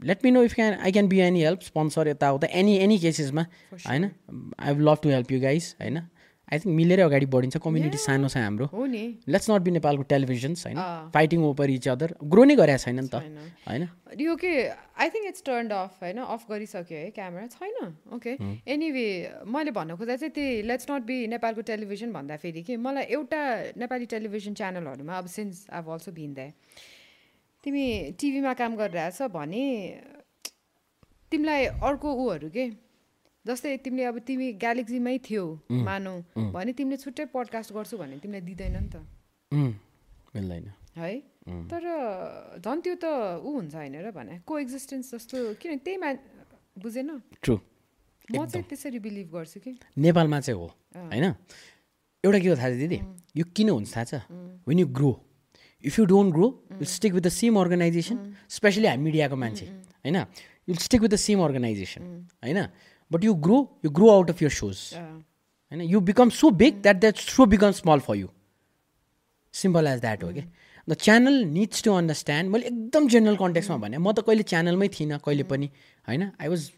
let 0.02 0.24
me 0.24 0.30
know 0.36 0.42
if 0.44 0.54
can 0.54 0.72
I 0.74 0.92
can 0.92 1.08
be 1.08 1.18
any 1.26 1.42
help 1.44 1.60
sponsor 1.70 2.08
यताउता 2.08 2.46
एनी 2.60 2.74
एनी 2.86 2.98
केसेसमा 3.06 3.44
होइन 3.86 4.10
I 4.58 4.72
would 4.74 4.82
love 4.88 4.98
to 5.02 5.08
help 5.14 5.32
you 5.32 5.40
guys 5.40 5.74
होइन 5.80 6.00
आई 6.44 6.58
थिङ्क 6.60 6.72
मिलेरै 6.76 7.02
अगाडि 7.02 7.26
बढिन्छ। 7.34 7.56
कम्युनिटी 7.56 7.98
सानो 7.98 8.28
छ 8.28 8.36
हाम्रो। 8.36 8.66
लेट्स 9.32 9.50
नट 9.50 9.62
बी 9.64 9.70
नेपालको 9.76 10.02
टेलिभिजन्स 10.12 10.66
होइन। 10.66 10.78
Fighting 11.14 11.40
over 11.50 11.70
each 11.70 11.88
other 11.88 12.14
grow 12.20 12.44
नै 12.44 12.54
गरेको 12.60 12.82
छैन 12.84 13.00
नि 13.00 13.08
त। 13.08 13.14
होइन? 13.68 13.82
यो 14.20 14.36
के 14.36 14.52
I 14.70 15.08
think 15.10 15.26
it's 15.32 15.42
turned 15.42 15.72
off 15.72 16.02
होइन? 16.02 16.18
अफ 16.20 16.42
गरिसक्यो 16.50 16.98
है 16.98 17.10
क्यामेरा 17.16 17.46
छैन। 17.56 17.96
ओके 18.14 18.32
एनिवे 18.68 19.06
मैले 19.48 19.70
भन्न 19.72 19.96
खोज्दा 19.96 20.16
चाहिँ 20.20 20.32
त्यही 20.36 20.62
लेट्स 20.68 20.90
नट 20.90 21.02
बी 21.08 21.16
नेपालको 21.32 21.62
टेलिभिजन 21.72 22.12
भन्दाखेरि 22.12 22.62
कि 22.62 22.76
मलाई 22.76 23.04
एउटा 23.16 23.40
नेपाली 23.80 24.06
टेलिभिजन 24.12 24.54
च्यानलहरूमा 24.54 25.14
अब 25.18 25.26
सिन्स 25.36 25.66
आभ 25.72 25.88
अल्सो 25.96 26.12
बिन 26.12 26.34
द्या 26.34 26.48
तिमी 27.64 27.84
टिभीमा 28.20 28.52
काम 28.60 28.76
गरिरहेछ 28.76 29.32
भने 29.32 29.64
तिमीलाई 31.32 31.66
अर्को 31.80 32.08
ऊहरू 32.24 32.48
के? 32.52 32.64
जस्तै 33.46 33.76
तिमीले 33.84 34.04
अब 34.08 34.18
तिमी 34.24 34.46
ग्यालेक्सीमै 34.60 35.16
थियौ 35.28 35.44
मानौ 35.84 36.14
भने 36.56 36.72
तिमीले 36.72 36.96
छुट्टै 37.04 37.24
पडकास्ट 37.34 37.70
गर्छु 37.76 37.94
भने 38.00 38.16
तिमीलाई 38.24 38.44
दिँदैन 38.48 38.76
नि 38.76 38.88
त। 38.88 38.96
मिल्दैन। 40.34 40.72
है? 40.96 41.12
तर 41.68 41.82
झन् 42.64 42.80
त्यो 42.80 42.94
त 42.96 43.04
ऊ 43.44 43.48
हुन्छ 43.60 43.74
होइन 43.74 43.96
र 44.00 44.10
भने 44.16 44.40
को 44.48 44.52
एक्जिस्टेन्स 44.64 45.14
जस्तो 45.14 45.36
किन 45.60 45.78
त्यही 45.84 45.96
मा 46.00 46.10
बुझेन? 46.80 47.10
ट्रु 47.44 47.54
म 48.32 48.46
चाहिँ 48.48 48.64
त्यसरी 48.64 48.98
बिलिभ 49.04 49.28
गर्छु 49.28 49.60
कि? 49.60 49.72
नेपालमा 50.00 50.40
चाहिँ 50.40 50.56
हो 50.56 50.66
होइन? 51.12 51.24
एउटा 52.24 52.38
के 52.40 52.48
हो 52.48 52.56
थाहा 52.56 52.70
छ 52.72 52.80
दिदी? 52.80 52.98
यो 53.36 53.44
किन 53.52 53.68
हुन्छ 53.76 53.92
थाहा 53.92 54.04
छ? 54.08 54.24
When 54.64 54.78
you 54.80 54.88
grow 54.88 55.12
if 55.84 55.98
you 56.00 56.04
don't 56.08 56.32
grow 56.32 56.48
you 56.80 56.84
stick 56.88 57.12
with 57.12 57.24
the 57.28 57.28
same 57.28 57.60
organisation 57.60 58.16
especially 58.48 58.88
हामी 58.88 59.04
मिडियाको 59.04 59.36
मान्छे 59.36 59.66
होइन? 60.00 60.16
You 60.64 60.74
stick 60.80 61.00
with 61.04 61.12
the 61.12 61.20
same 61.20 61.44
organisation 61.44 62.02
होइन? 62.40 62.60
But 63.14 63.24
you 63.24 63.34
grow 63.46 63.58
you 63.84 63.90
grow 64.00 64.10
out 64.10 64.30
of 64.30 64.42
your 64.42 64.50
shows 64.58 64.82
होइन 64.94 65.80
you 65.94 66.00
become 66.10 66.30
so 66.40 66.50
big 66.62 66.82
that 66.82 67.00
that 67.06 67.24
show 67.30 67.46
become 67.54 67.70
small 67.80 68.00
for 68.06 68.16
you 68.16 68.28
simple 69.54 69.86
as 69.86 70.00
that 70.00 70.24
हो 70.24 70.32
कि 70.32 70.44
the 70.88 70.94
channel 71.00 71.44
needs 71.50 71.82
to 71.82 71.92
understand 71.94 72.50
मैले 72.52 72.66
एकदम 72.66 73.08
general 73.08 73.36
कन्टेक्समा 73.36 73.76
भने 73.84 73.98
म 73.98 74.12
त 74.12 74.24
कहिले 74.26 74.42
च्यानलमै 74.50 74.88
थिइनँ 74.96 75.18
कहिले 75.26 75.44
पनि 75.52 75.66
होइन? 76.08 76.22
I 76.40 76.48
was 76.48 76.70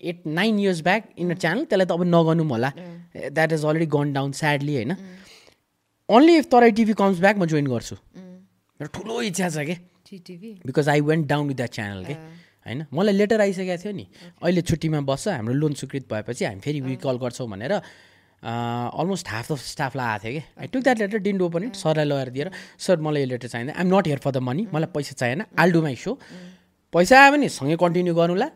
at 0.00 0.26
nine 0.26 0.58
years 0.58 0.80
back 0.88 1.08
in 1.18 1.30
a 1.30 1.34
channel 1.34 1.64
त्यसलाई 1.64 1.86
त 1.86 1.92
अब 1.92 2.02
नगर्नु 2.06 2.44
पनि 2.44 2.52
होला। 2.52 2.70
That 3.34 3.52
is 3.52 3.64
already 3.64 3.86
gone 3.96 4.12
down 4.14 4.32
sadly 4.40 4.74
होइन? 4.74 4.92
Only 6.08 6.36
if 6.38 6.46
Tarai 6.52 6.70
TV 6.78 6.94
comes 7.02 7.18
back 7.20 7.36
म 7.38 7.44
जोइन 7.50 7.66
गर्छु। 7.66 7.96
मेरो 8.78 8.90
ठुलो 8.94 9.20
इच्छा 9.30 9.48
छ 9.50 9.66
कि 9.66 9.74
because 10.66 10.88
I 10.88 11.00
went 11.10 11.26
down 11.28 11.48
with 11.48 11.56
that 11.56 11.72
channel 11.78 12.04
के 12.04 12.14
होइन? 12.68 12.84
मलाई 12.92 13.14
लेटर 13.14 13.40
आइसकेको 13.40 13.76
थियो 13.82 13.92
नि। 13.92 14.06
अहिले 14.44 14.62
छुट्टीमा 14.62 15.00
बस्छ 15.08 15.28
हाम्रो 15.28 15.54
लोन 15.54 15.72
स्वीकृत 15.80 16.04
भएपछि 16.12 16.44
हामी 16.44 16.60
फेरि 16.60 16.80
विकल 16.84 17.16
गर्छौँ 17.18 17.48
भनेर 17.48 17.72
अलमोस्ट 18.42 19.28
हाफ 19.28 19.52
द 19.52 19.56
स्टाफलाई 19.56 20.06
आएको 20.06 20.22
थियो 20.24 20.32
कि। 20.32 20.42
I 20.60 20.66
took 20.68 20.82
that 20.82 20.98
letter 20.98 21.18
didn't 21.18 21.40
open 21.42 21.62
it 21.64 21.74
सरलाई 21.74 22.06
लगेर 22.06 22.28
दिएर 22.30 22.50
सर 22.78 23.00
मलाई 23.00 23.22
यो 23.22 23.28
लेटर 23.28 23.48
चाहिँदैन। 23.48 23.74
I'm 23.74 23.88
not 23.94 24.06
here 24.06 24.18
for 24.18 24.30
the 24.30 24.38
money 24.48 24.66
मलाई 24.74 24.90
पैसा 24.94 25.14
चाहिएन 25.18 25.42
आल 25.58 25.72
डु 25.72 25.82
माई 25.82 25.96
सो 25.96 26.18
पैसा 26.92 27.14
आयो 27.22 27.32
भने 27.32 27.48
सँगै 27.50 27.76
कन्टिन्यू 27.76 28.14
गर्नुला। 28.14 28.48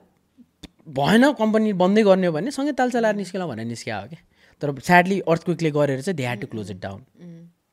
भएन 0.98 1.32
कम्पनी 1.38 1.72
बन्दै 1.78 2.02
गर्ने 2.02 2.26
हो 2.26 2.32
भने 2.32 2.50
सँगै 2.50 2.72
ताल 2.78 2.90
चलाएर 2.90 3.16
निस्केला 3.16 3.46
भनेर 3.46 3.66
निस्किया 3.66 3.98
हो 3.98 4.06
कि। 4.08 4.16
तर 4.62 4.78
स्याडली 4.80 5.18
अर्थ 5.26 5.42
क्विकले 5.44 5.70
गरेर 5.70 6.00
चाहिँ 6.02 6.16
they 6.16 6.22
had 6.22 6.40
to 6.40 6.46
close 6.46 6.70
it 6.70 6.80
down 6.80 7.00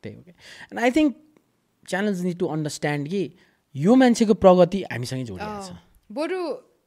त्यही 0.03 0.15
हो 0.15 0.21
कि। 0.21 0.31
And 0.31 0.79
I 0.79 0.91
think 0.91 1.15
channels 1.89 2.21
need 2.21 2.37
to 2.39 2.45
understand 2.55 3.07
कि 3.09 3.21
यो 3.75 3.95
मान्छेको 3.95 4.33
प्रगति 4.43 4.81
हामीसँगै 4.91 5.23
जोडिएको 5.25 5.61
छ 5.67 5.77
बरु 6.09 6.39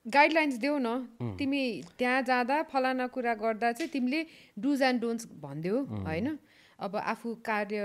गाइडलाइन्स 0.07 0.57
देऊ 0.59 0.79
न। 0.79 1.37
तिमी 1.39 1.63
त्यहाँ 1.99 2.23
जाँदा 2.23 2.63
फलाना 2.71 3.07
कुरा 3.15 3.35
गर्दा 3.39 3.73
चाहिँ 3.73 3.91
तिमीले 3.93 4.21
डुज 4.59 4.83
एन्ड 4.83 5.01
डोन्ट्स 5.01 5.27
भनिदेऊ 5.43 5.77
होइन? 6.07 6.39
अब 6.79 6.97
आफू 6.97 7.35
कार्य 7.47 7.79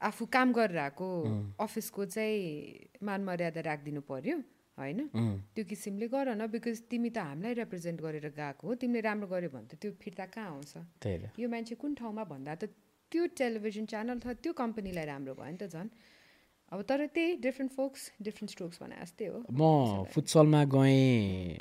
आफू 0.00 0.24
काम 0.26 0.52
गरिरहेको 0.52 1.08
अफिसको 1.60 2.04
चाहिँ 2.04 3.04
मान 3.04 3.24
मर्यादा 3.24 3.60
राखिदिनु 3.60 4.00
पर्यो 4.08 4.36
होइन? 4.78 5.00
त्यो 5.54 5.64
किसिमले 5.64 6.08
गर 6.08 6.34
न 6.34 6.46
बिकज 6.48 6.80
तिमी 6.90 7.10
त 7.10 7.18
हामीलाई 7.28 7.54
रिप्रेजेन्ट 7.60 8.00
गरेर 8.00 8.28
गएको 8.32 8.64
हो। 8.68 8.74
तिमीले 8.80 9.00
राम्रो 9.04 9.28
गर्यो 9.28 9.50
भने 9.52 9.68
त 9.68 9.74
त्यो 9.76 9.92
फिर्ता 10.00 10.26
कहाँ 10.32 10.48
आउँछ? 10.48 10.72
यो 11.38 11.48
मान्छे 11.48 11.74
कुन 11.76 11.94
ठाउँमा 11.94 12.24
भन्दा 12.24 12.54
त 12.56 12.72
त्यो 13.12 13.22
टेलिभिजन 13.38 13.84
च्यानल 13.92 14.18
अथवा 14.18 14.32
त्यो 14.42 14.52
कम्पनीलाई 14.52 15.04
राम्रो 15.12 15.34
भयो 15.36 15.52
नि 15.52 15.58
त 15.60 15.68
झन्। 15.68 15.88
अब 16.72 16.82
तर 16.88 17.06
त्यही 17.06 17.36
डिफ्रेन्ट 17.42 17.72
फोक्स 17.72 18.10
डिफ्रेन्ट 18.22 18.50
स्ट्रोक्स 18.50 18.78
भने 18.82 18.96
जस्तै 19.02 19.26
हो। 19.26 19.38
म 19.50 20.04
फुटसलमा 20.12 20.64
गएँ 20.74 21.58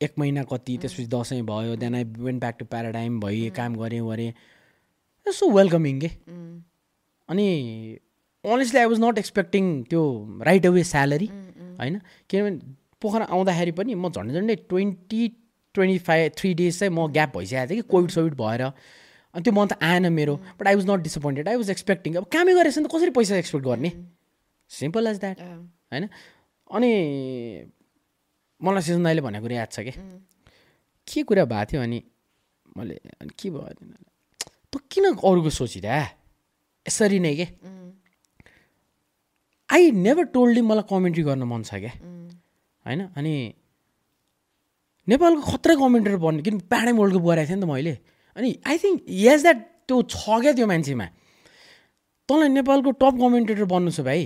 एक 0.00 0.12
महिना 0.18 0.42
कति 0.50 0.76
त्यसपछि 0.82 1.06
दसैँ 1.06 1.42
भयो 1.42 1.76
then 1.76 1.94
I 1.94 2.04
went 2.04 2.40
back 2.40 2.56
to 2.58 2.64
paradigm 2.64 3.20
भएँ 3.20 3.50
काम 3.50 3.76
गरेँ 3.76 4.00
गरेँ। 4.08 4.32
सो 5.26 5.50
वेलकमिङ 5.50 6.00
के? 6.00 6.10
अनि 7.28 7.46
honestly 8.44 8.80
I 8.80 8.86
was 8.86 9.00
not 9.00 9.18
expecting 9.18 9.82
त्यो 9.90 10.02
राइट 10.46 10.66
अवे 10.66 10.84
स्यालेरी 10.84 11.26
होइन? 11.80 12.00
किनभने 12.30 12.74
पोखरा 13.02 13.24
आउँदाखेरि 13.24 13.72
पनि 13.72 13.94
म 13.94 14.08
झन्डै 14.10 14.34
झन्डै 14.34 14.56
twenty 14.68 15.28
twenty 15.74 15.98
five 15.98 16.32
three 16.38 16.54
days 16.54 16.78
चाहिँ 16.78 16.92
म 16.94 17.06
ग्याप 17.12 17.36
भइसकेको 17.36 17.70
थिएँ 17.70 17.82
कि 17.82 17.88
कोभिड 17.90 18.10
सोभिड 18.10 18.34
भएर। 18.38 18.62
अनि 18.62 19.42
त्यो 19.42 19.52
मन्थ 19.52 19.72
आएन 19.82 20.12
मेरो 20.12 20.34
but 20.60 20.66
I 20.68 20.74
was 20.74 20.90
not 20.90 21.00
disappointed 21.02 21.48
I 21.48 21.56
was 21.56 21.70
expecting 21.70 22.14
अब 22.14 22.24
कामै 22.32 22.54
गरेछ 22.54 22.78
नि 22.78 22.84
त 22.84 22.94
कसरी 22.94 23.10
पैसा 23.10 23.36
एक्सपेक्ट 23.36 23.66
गर्ने? 23.66 23.90
सिम्पल 24.74 25.06
एज 25.06 25.18
द्याट 25.20 25.40
होइन? 25.40 26.08
अनि 26.70 26.90
मलाई 28.60 28.82
सिजन 28.82 29.02
दाइले 29.04 29.20
भनेको 29.22 29.44
कुरा 29.44 29.56
याद 29.56 29.70
छ 29.70 29.80
कि? 29.86 29.92
के 31.08 31.22
कुरा 31.22 31.44
भएको 31.44 31.70
थियो 31.72 31.82
अनि 31.82 31.98
मैले 32.76 32.94
अनि 33.20 33.32
के 33.38 33.50
भयो 33.50 33.68
तँ 34.72 34.78
किन 34.90 35.04
अरूको 35.14 35.50
सोचिरह? 35.50 36.06
यसरी 36.86 37.18
नै 37.20 37.34
के? 37.36 37.46
आई 39.70 39.90
नेभर 39.90 40.24
टोल्ड 40.34 40.58
मलाई 40.70 40.84
कमेन्ट्री 40.90 41.22
गर्न 41.24 41.42
मन 41.50 41.62
छ 41.62 41.74
क्या 41.84 41.92
होइन? 42.86 43.00
अनि 43.16 43.34
नेपालको 45.08 45.42
खतरा 45.50 45.74
कमेन्टर 45.76 46.16
बन्ने 46.16 46.42
किन 46.42 46.58
प्याडै 46.72 46.92
वर्ल्ड 46.98 47.14
कप 47.14 47.24
गराएको 47.24 47.48
थिएँ 47.48 47.58
नि 47.58 47.62
त 47.62 47.68
मैले? 47.70 47.94
अनि 48.36 48.48
आई 48.66 48.76
थिङ्क 48.78 48.98
यस 49.08 49.42
द्याट 49.42 49.58
त्यो 49.88 49.96
छ 50.02 50.40
क्या 50.42 50.52
त्यो 50.58 50.66
मान्छेमा? 50.66 51.06
तँलाई 52.28 52.48
नेपालको 52.48 52.90
टप 53.00 53.14
कमेन्टेटर 53.20 53.64
बन्नु 53.68 53.90
छ 53.92 54.00
भाइ। 54.08 54.22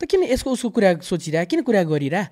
त 0.00 0.08
किन 0.08 0.24
यसको 0.32 0.48
उसको 0.50 0.68
कुरा 0.72 0.90
सोचिरह 1.04 1.44
किन 1.44 1.60
कुरा 1.62 1.82
गरिरह 1.84 2.24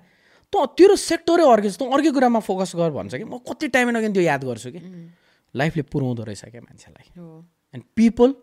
त 0.49 0.55
तेरो 0.73 0.97
सेक्टरै 0.97 1.45
अर्कै 1.45 1.69
छ। 1.69 1.77
तँ 1.77 1.93
अर्कै 1.93 2.11
कुरामा 2.16 2.40
फोकस 2.40 2.73
गर 2.73 2.90
भन्छ 2.97 3.15
कि। 3.20 3.24
म 3.28 3.36
कति 3.45 3.69
टाइम 3.69 3.93
नगेन 3.93 4.12
त्यो 4.16 4.24
याद 4.24 4.43
गर्छु 4.49 4.70
कि। 4.73 4.81
लाइफले 5.55 5.82
पुऱ्याउँदो 5.93 6.23
रहेछ 6.24 6.45
क्या 6.49 6.61
मान्छेलाई। 6.65 7.07
And 7.77 7.85
people 7.93 8.35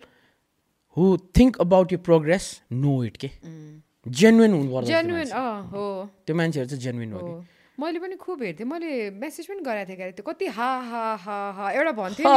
who 0.97 1.03
think 1.33 1.57
about 1.65 1.87
you 1.93 1.97
progress 2.05 2.43
know 2.71 2.93
it 3.09 3.17
के। 3.17 3.29
जेन्युन 4.05 4.51
हुनुपर्छ 4.53 4.85
त्यो 4.85 4.95
जेन्युन 4.95 5.17
मान्छे। 5.17 5.33
अँ 5.33 5.61
हो। 5.73 5.85
त्यो 6.25 6.35
मान्छेहरू 6.35 6.69
चाहिँ 6.69 6.81
जेन्युन 6.85 7.11
हो 7.13 7.19
हो। 7.19 7.25
कि 7.25 7.33
मैले 7.79 7.99
पनि 7.99 8.15
खुब 8.15 8.41
हेर्थेँ। 8.43 8.65
मैले 8.65 9.09
मेसेज 9.19 9.45
पनि 9.51 9.61
गराएको 9.67 9.89
थिएँ 9.89 9.97
क्या 9.99 10.11
त्यो 10.15 10.23
कति 10.31 10.45
हा 10.57 10.69
हा 10.89 11.03
हा 11.25 11.37
हा 11.57 11.65
एउटा 11.75 11.91
भन्थ्यो 11.91 12.23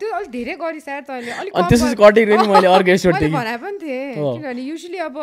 त्यो 0.00 0.08
अलिक 0.16 0.30
धेरै 0.32 0.54
गरिसार 0.56 1.00
तैँले। 1.04 1.30
अलिक 1.30 1.52
अनि 1.52 1.62
कम 1.62 1.68
त्यसपछि 1.68 1.94
गर- 2.00 2.12
कटेर 2.16 2.28
नि 2.32 2.36
मैले 2.48 2.66
अर्को 2.76 2.90
एपिसोड 2.90 3.12
मैले 3.12 3.28
देखेँ। 3.28 3.36
भने 3.36 3.56
पनि 3.60 3.78
थिएँ। 3.82 4.14
किनभने 4.16 4.62
युजली 4.72 4.98
अब 5.08 5.16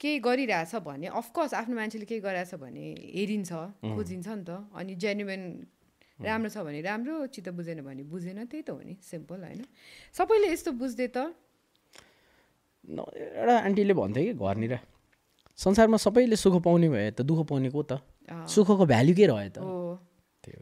केही 0.00 0.18
गरिरहेछ 0.28 0.74
भने 0.84 1.06
अफकोर्स 1.20 1.54
आफ्नो 1.60 1.74
मान्छेले 1.76 2.04
केही 2.04 2.20
गरिरहेछ 2.20 2.54
भने 2.60 2.84
हेरिन्छ 3.16 3.50
खोजिन्छ 3.96 4.28
नि 4.28 4.44
त। 4.44 4.50
अनि 4.76 4.92
जेन्युन 5.00 5.42
राम्रो 6.20 6.48
छ 6.52 6.56
भने 6.68 6.80
राम्रो 6.84 7.26
चित्त 7.32 7.48
बुझेन 7.56 7.80
भने 7.80 8.02
बुझेन। 8.12 8.44
त्यही 8.44 8.60
त 8.62 8.70
हो 8.76 8.80
नि। 8.84 9.00
सिम्पल 9.00 9.40
होइन। 9.48 9.64
सबैले 10.12 10.52
यस्तो 10.52 10.76
बुझ्दै 10.76 11.08
त? 11.16 11.32
एउटा 12.84 13.54
आन्टीले 13.64 13.94
भन्थ्यो 13.96 14.24
कि 14.28 14.32
घरनिर। 14.36 14.74
संसारमा 15.58 15.96
सबैले 15.98 16.36
सुख 16.36 16.62
पाउने 16.62 16.88
भए 16.88 17.10
त 17.10 17.20
दुःख 17.22 17.40
पाउने 17.50 17.70
को 17.70 17.82
त? 17.82 17.98
सुखको 18.46 18.84
भ्याल्यु 18.86 19.14
के 19.16 19.26
रह्यो 19.26 19.50
त? 19.50 19.58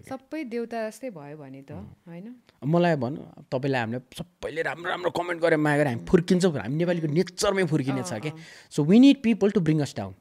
सबै 0.08 0.42
देउता 0.50 0.88
जस्तै 0.88 1.10
भयो 1.14 1.36
भने 1.36 1.62
त 1.62 1.70
होइन? 2.08 2.26
मलाई 2.64 2.96
भन्नु 2.96 3.20
तपाईँलाई 3.52 3.80
हामीले 3.80 4.00
सबैले 4.18 4.62
राम्रो 4.66 4.88
राम्रो 4.90 5.10
कमेन्ट 5.14 5.38
गरेर 5.42 5.60
माया 5.62 5.76
गरेर 5.78 5.88
हामी 5.94 6.04
फुर्किन्छौँ 6.10 6.52
हामी 6.56 6.76
नेपालीको 6.80 7.06
नेचरमै 7.12 7.64
फुर्किने 7.70 8.02
छ 8.02 8.18
क्या। 8.24 8.32
So 8.72 8.82
we 8.82 8.96
need 8.98 9.22
people 9.22 9.48
to 9.54 9.60
bring 9.62 9.78
us 9.86 9.92
down 9.94 10.12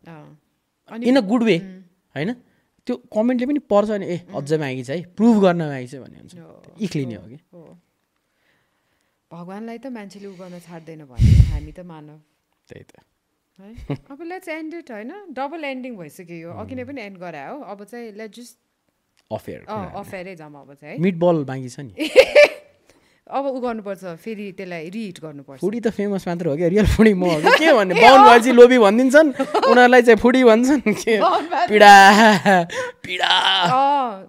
in 1.02 1.16
a. 1.16 1.24
Good 1.24 1.44
way 1.50 1.58
होइन? 2.14 2.30
त्यो 2.88 2.94
कमेन्टले 3.10 3.46
पनि 3.50 3.62
पर्छ 3.66 3.90
नि 3.98 4.06
ए 4.06 4.18
अझै 4.30 4.58
मागिछ 4.62 4.90
है 4.92 5.02
प्रुभ 5.18 5.36
गर्न 5.42 5.62
मागिछ 5.66 5.94
भन्ने 6.04 6.18
हुन्छ। 6.20 6.34
इक्लिने 6.86 7.16
हो 7.16 7.26
कि। 7.26 7.38
भगवान्लाई 9.32 9.78
त 9.82 9.88
मान्छेले 9.98 10.28
उ 10.30 10.36
गर्न 10.38 10.60
छाड्दैन 10.62 11.02
भने 11.10 11.32
हामी 11.50 11.72
त 11.74 11.80
मानव। 11.82 12.18
त्यही 12.70 12.84
त। 12.86 13.02
है? 13.60 13.98
अब 14.12 14.22
लेट्स 14.22 14.48
एन्ड 14.50 14.74
इट 14.74 14.92
होइन? 14.92 15.12
डबल 15.34 15.64
एन्डिङ 15.64 15.96
भइसक्यो 15.98 16.38
यो। 16.38 16.52
अघि 16.64 16.76
नै 16.76 16.84
पनि 16.84 17.02
एन्ड 17.02 17.18
गरायो 17.18 17.60
अब 17.62 17.84
चाहिँ 17.84 18.12
लेट 18.12 18.36
जस्ट 18.36 18.58
अफेयर 19.32 19.66
अफेयरै 19.70 20.36
जाउँ 20.36 20.62
अब 20.62 20.74
चाहिँ 20.74 20.94
है? 20.94 21.02
मिट 21.02 21.16
बल 21.24 21.44
बाँकी 21.46 21.70
छ 21.70 21.80
नि। 21.80 21.94
अब 23.26 23.46
उ 23.46 23.60
गर्नुपर्छ 23.60 24.04
फेरि 24.22 24.52
त्यसलाई 24.58 24.90
रिहिट 24.94 25.20
गर्नुपर्छ। 25.22 25.60
फुडी 25.62 25.80
त 25.82 25.90
फेमस 25.98 26.28
मात्र 26.28 26.46
हो 26.48 26.56
क्या 26.58 26.68
रियल 26.70 26.86
फुडी 26.86 27.14
म 27.14 27.26
हो 27.26 27.42
कि? 27.42 27.72
भन्ने? 27.74 27.94
बाहुन 27.98 28.22
भएपछि 28.22 28.52
लोभी 28.54 28.78
भनिदिन्छन्। 28.86 29.30
उनीहरूलाई 29.66 30.02
चाहिँ 30.02 30.20
फुडी 30.22 30.44
भन्छन् 30.46 30.94
के? 30.94 31.18
पीडा। 31.72 31.94
पीडा। 33.02 33.34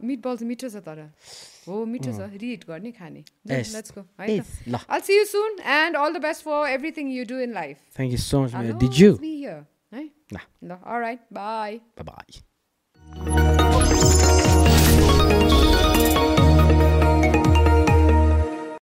मिट 0.01 0.19
बल 0.25 0.37
चाहिँ 0.37 0.49
मिठो 0.49 0.69
छ 0.73 0.81
तर। 0.81 1.13
हो 1.69 1.85
मिठो 1.93 2.13
छ 2.19 2.31
रिहिट 2.43 2.65
गर्ने 2.69 2.93
खाने 3.01 3.25
I'll 4.89 5.07
see 5.09 5.19
you 5.21 5.27
soon 5.35 5.61
and 5.77 6.01
all 6.03 6.19
the 6.19 6.25
best 6.29 6.47
for 6.49 6.61
everything 6.79 7.13
you 7.19 7.25
do 7.35 7.43
in 7.47 7.55
life. 7.61 7.79
So 8.17 8.43
much 8.43 8.55
I'll 8.55 8.63
मेरो 8.63 8.79
दिजु 8.79 9.13
always 9.13 9.21
be 9.21 9.35
here. 9.45 9.63
all 10.95 11.01
right 11.07 11.21
bye 11.33 11.79
bye 12.11 13.65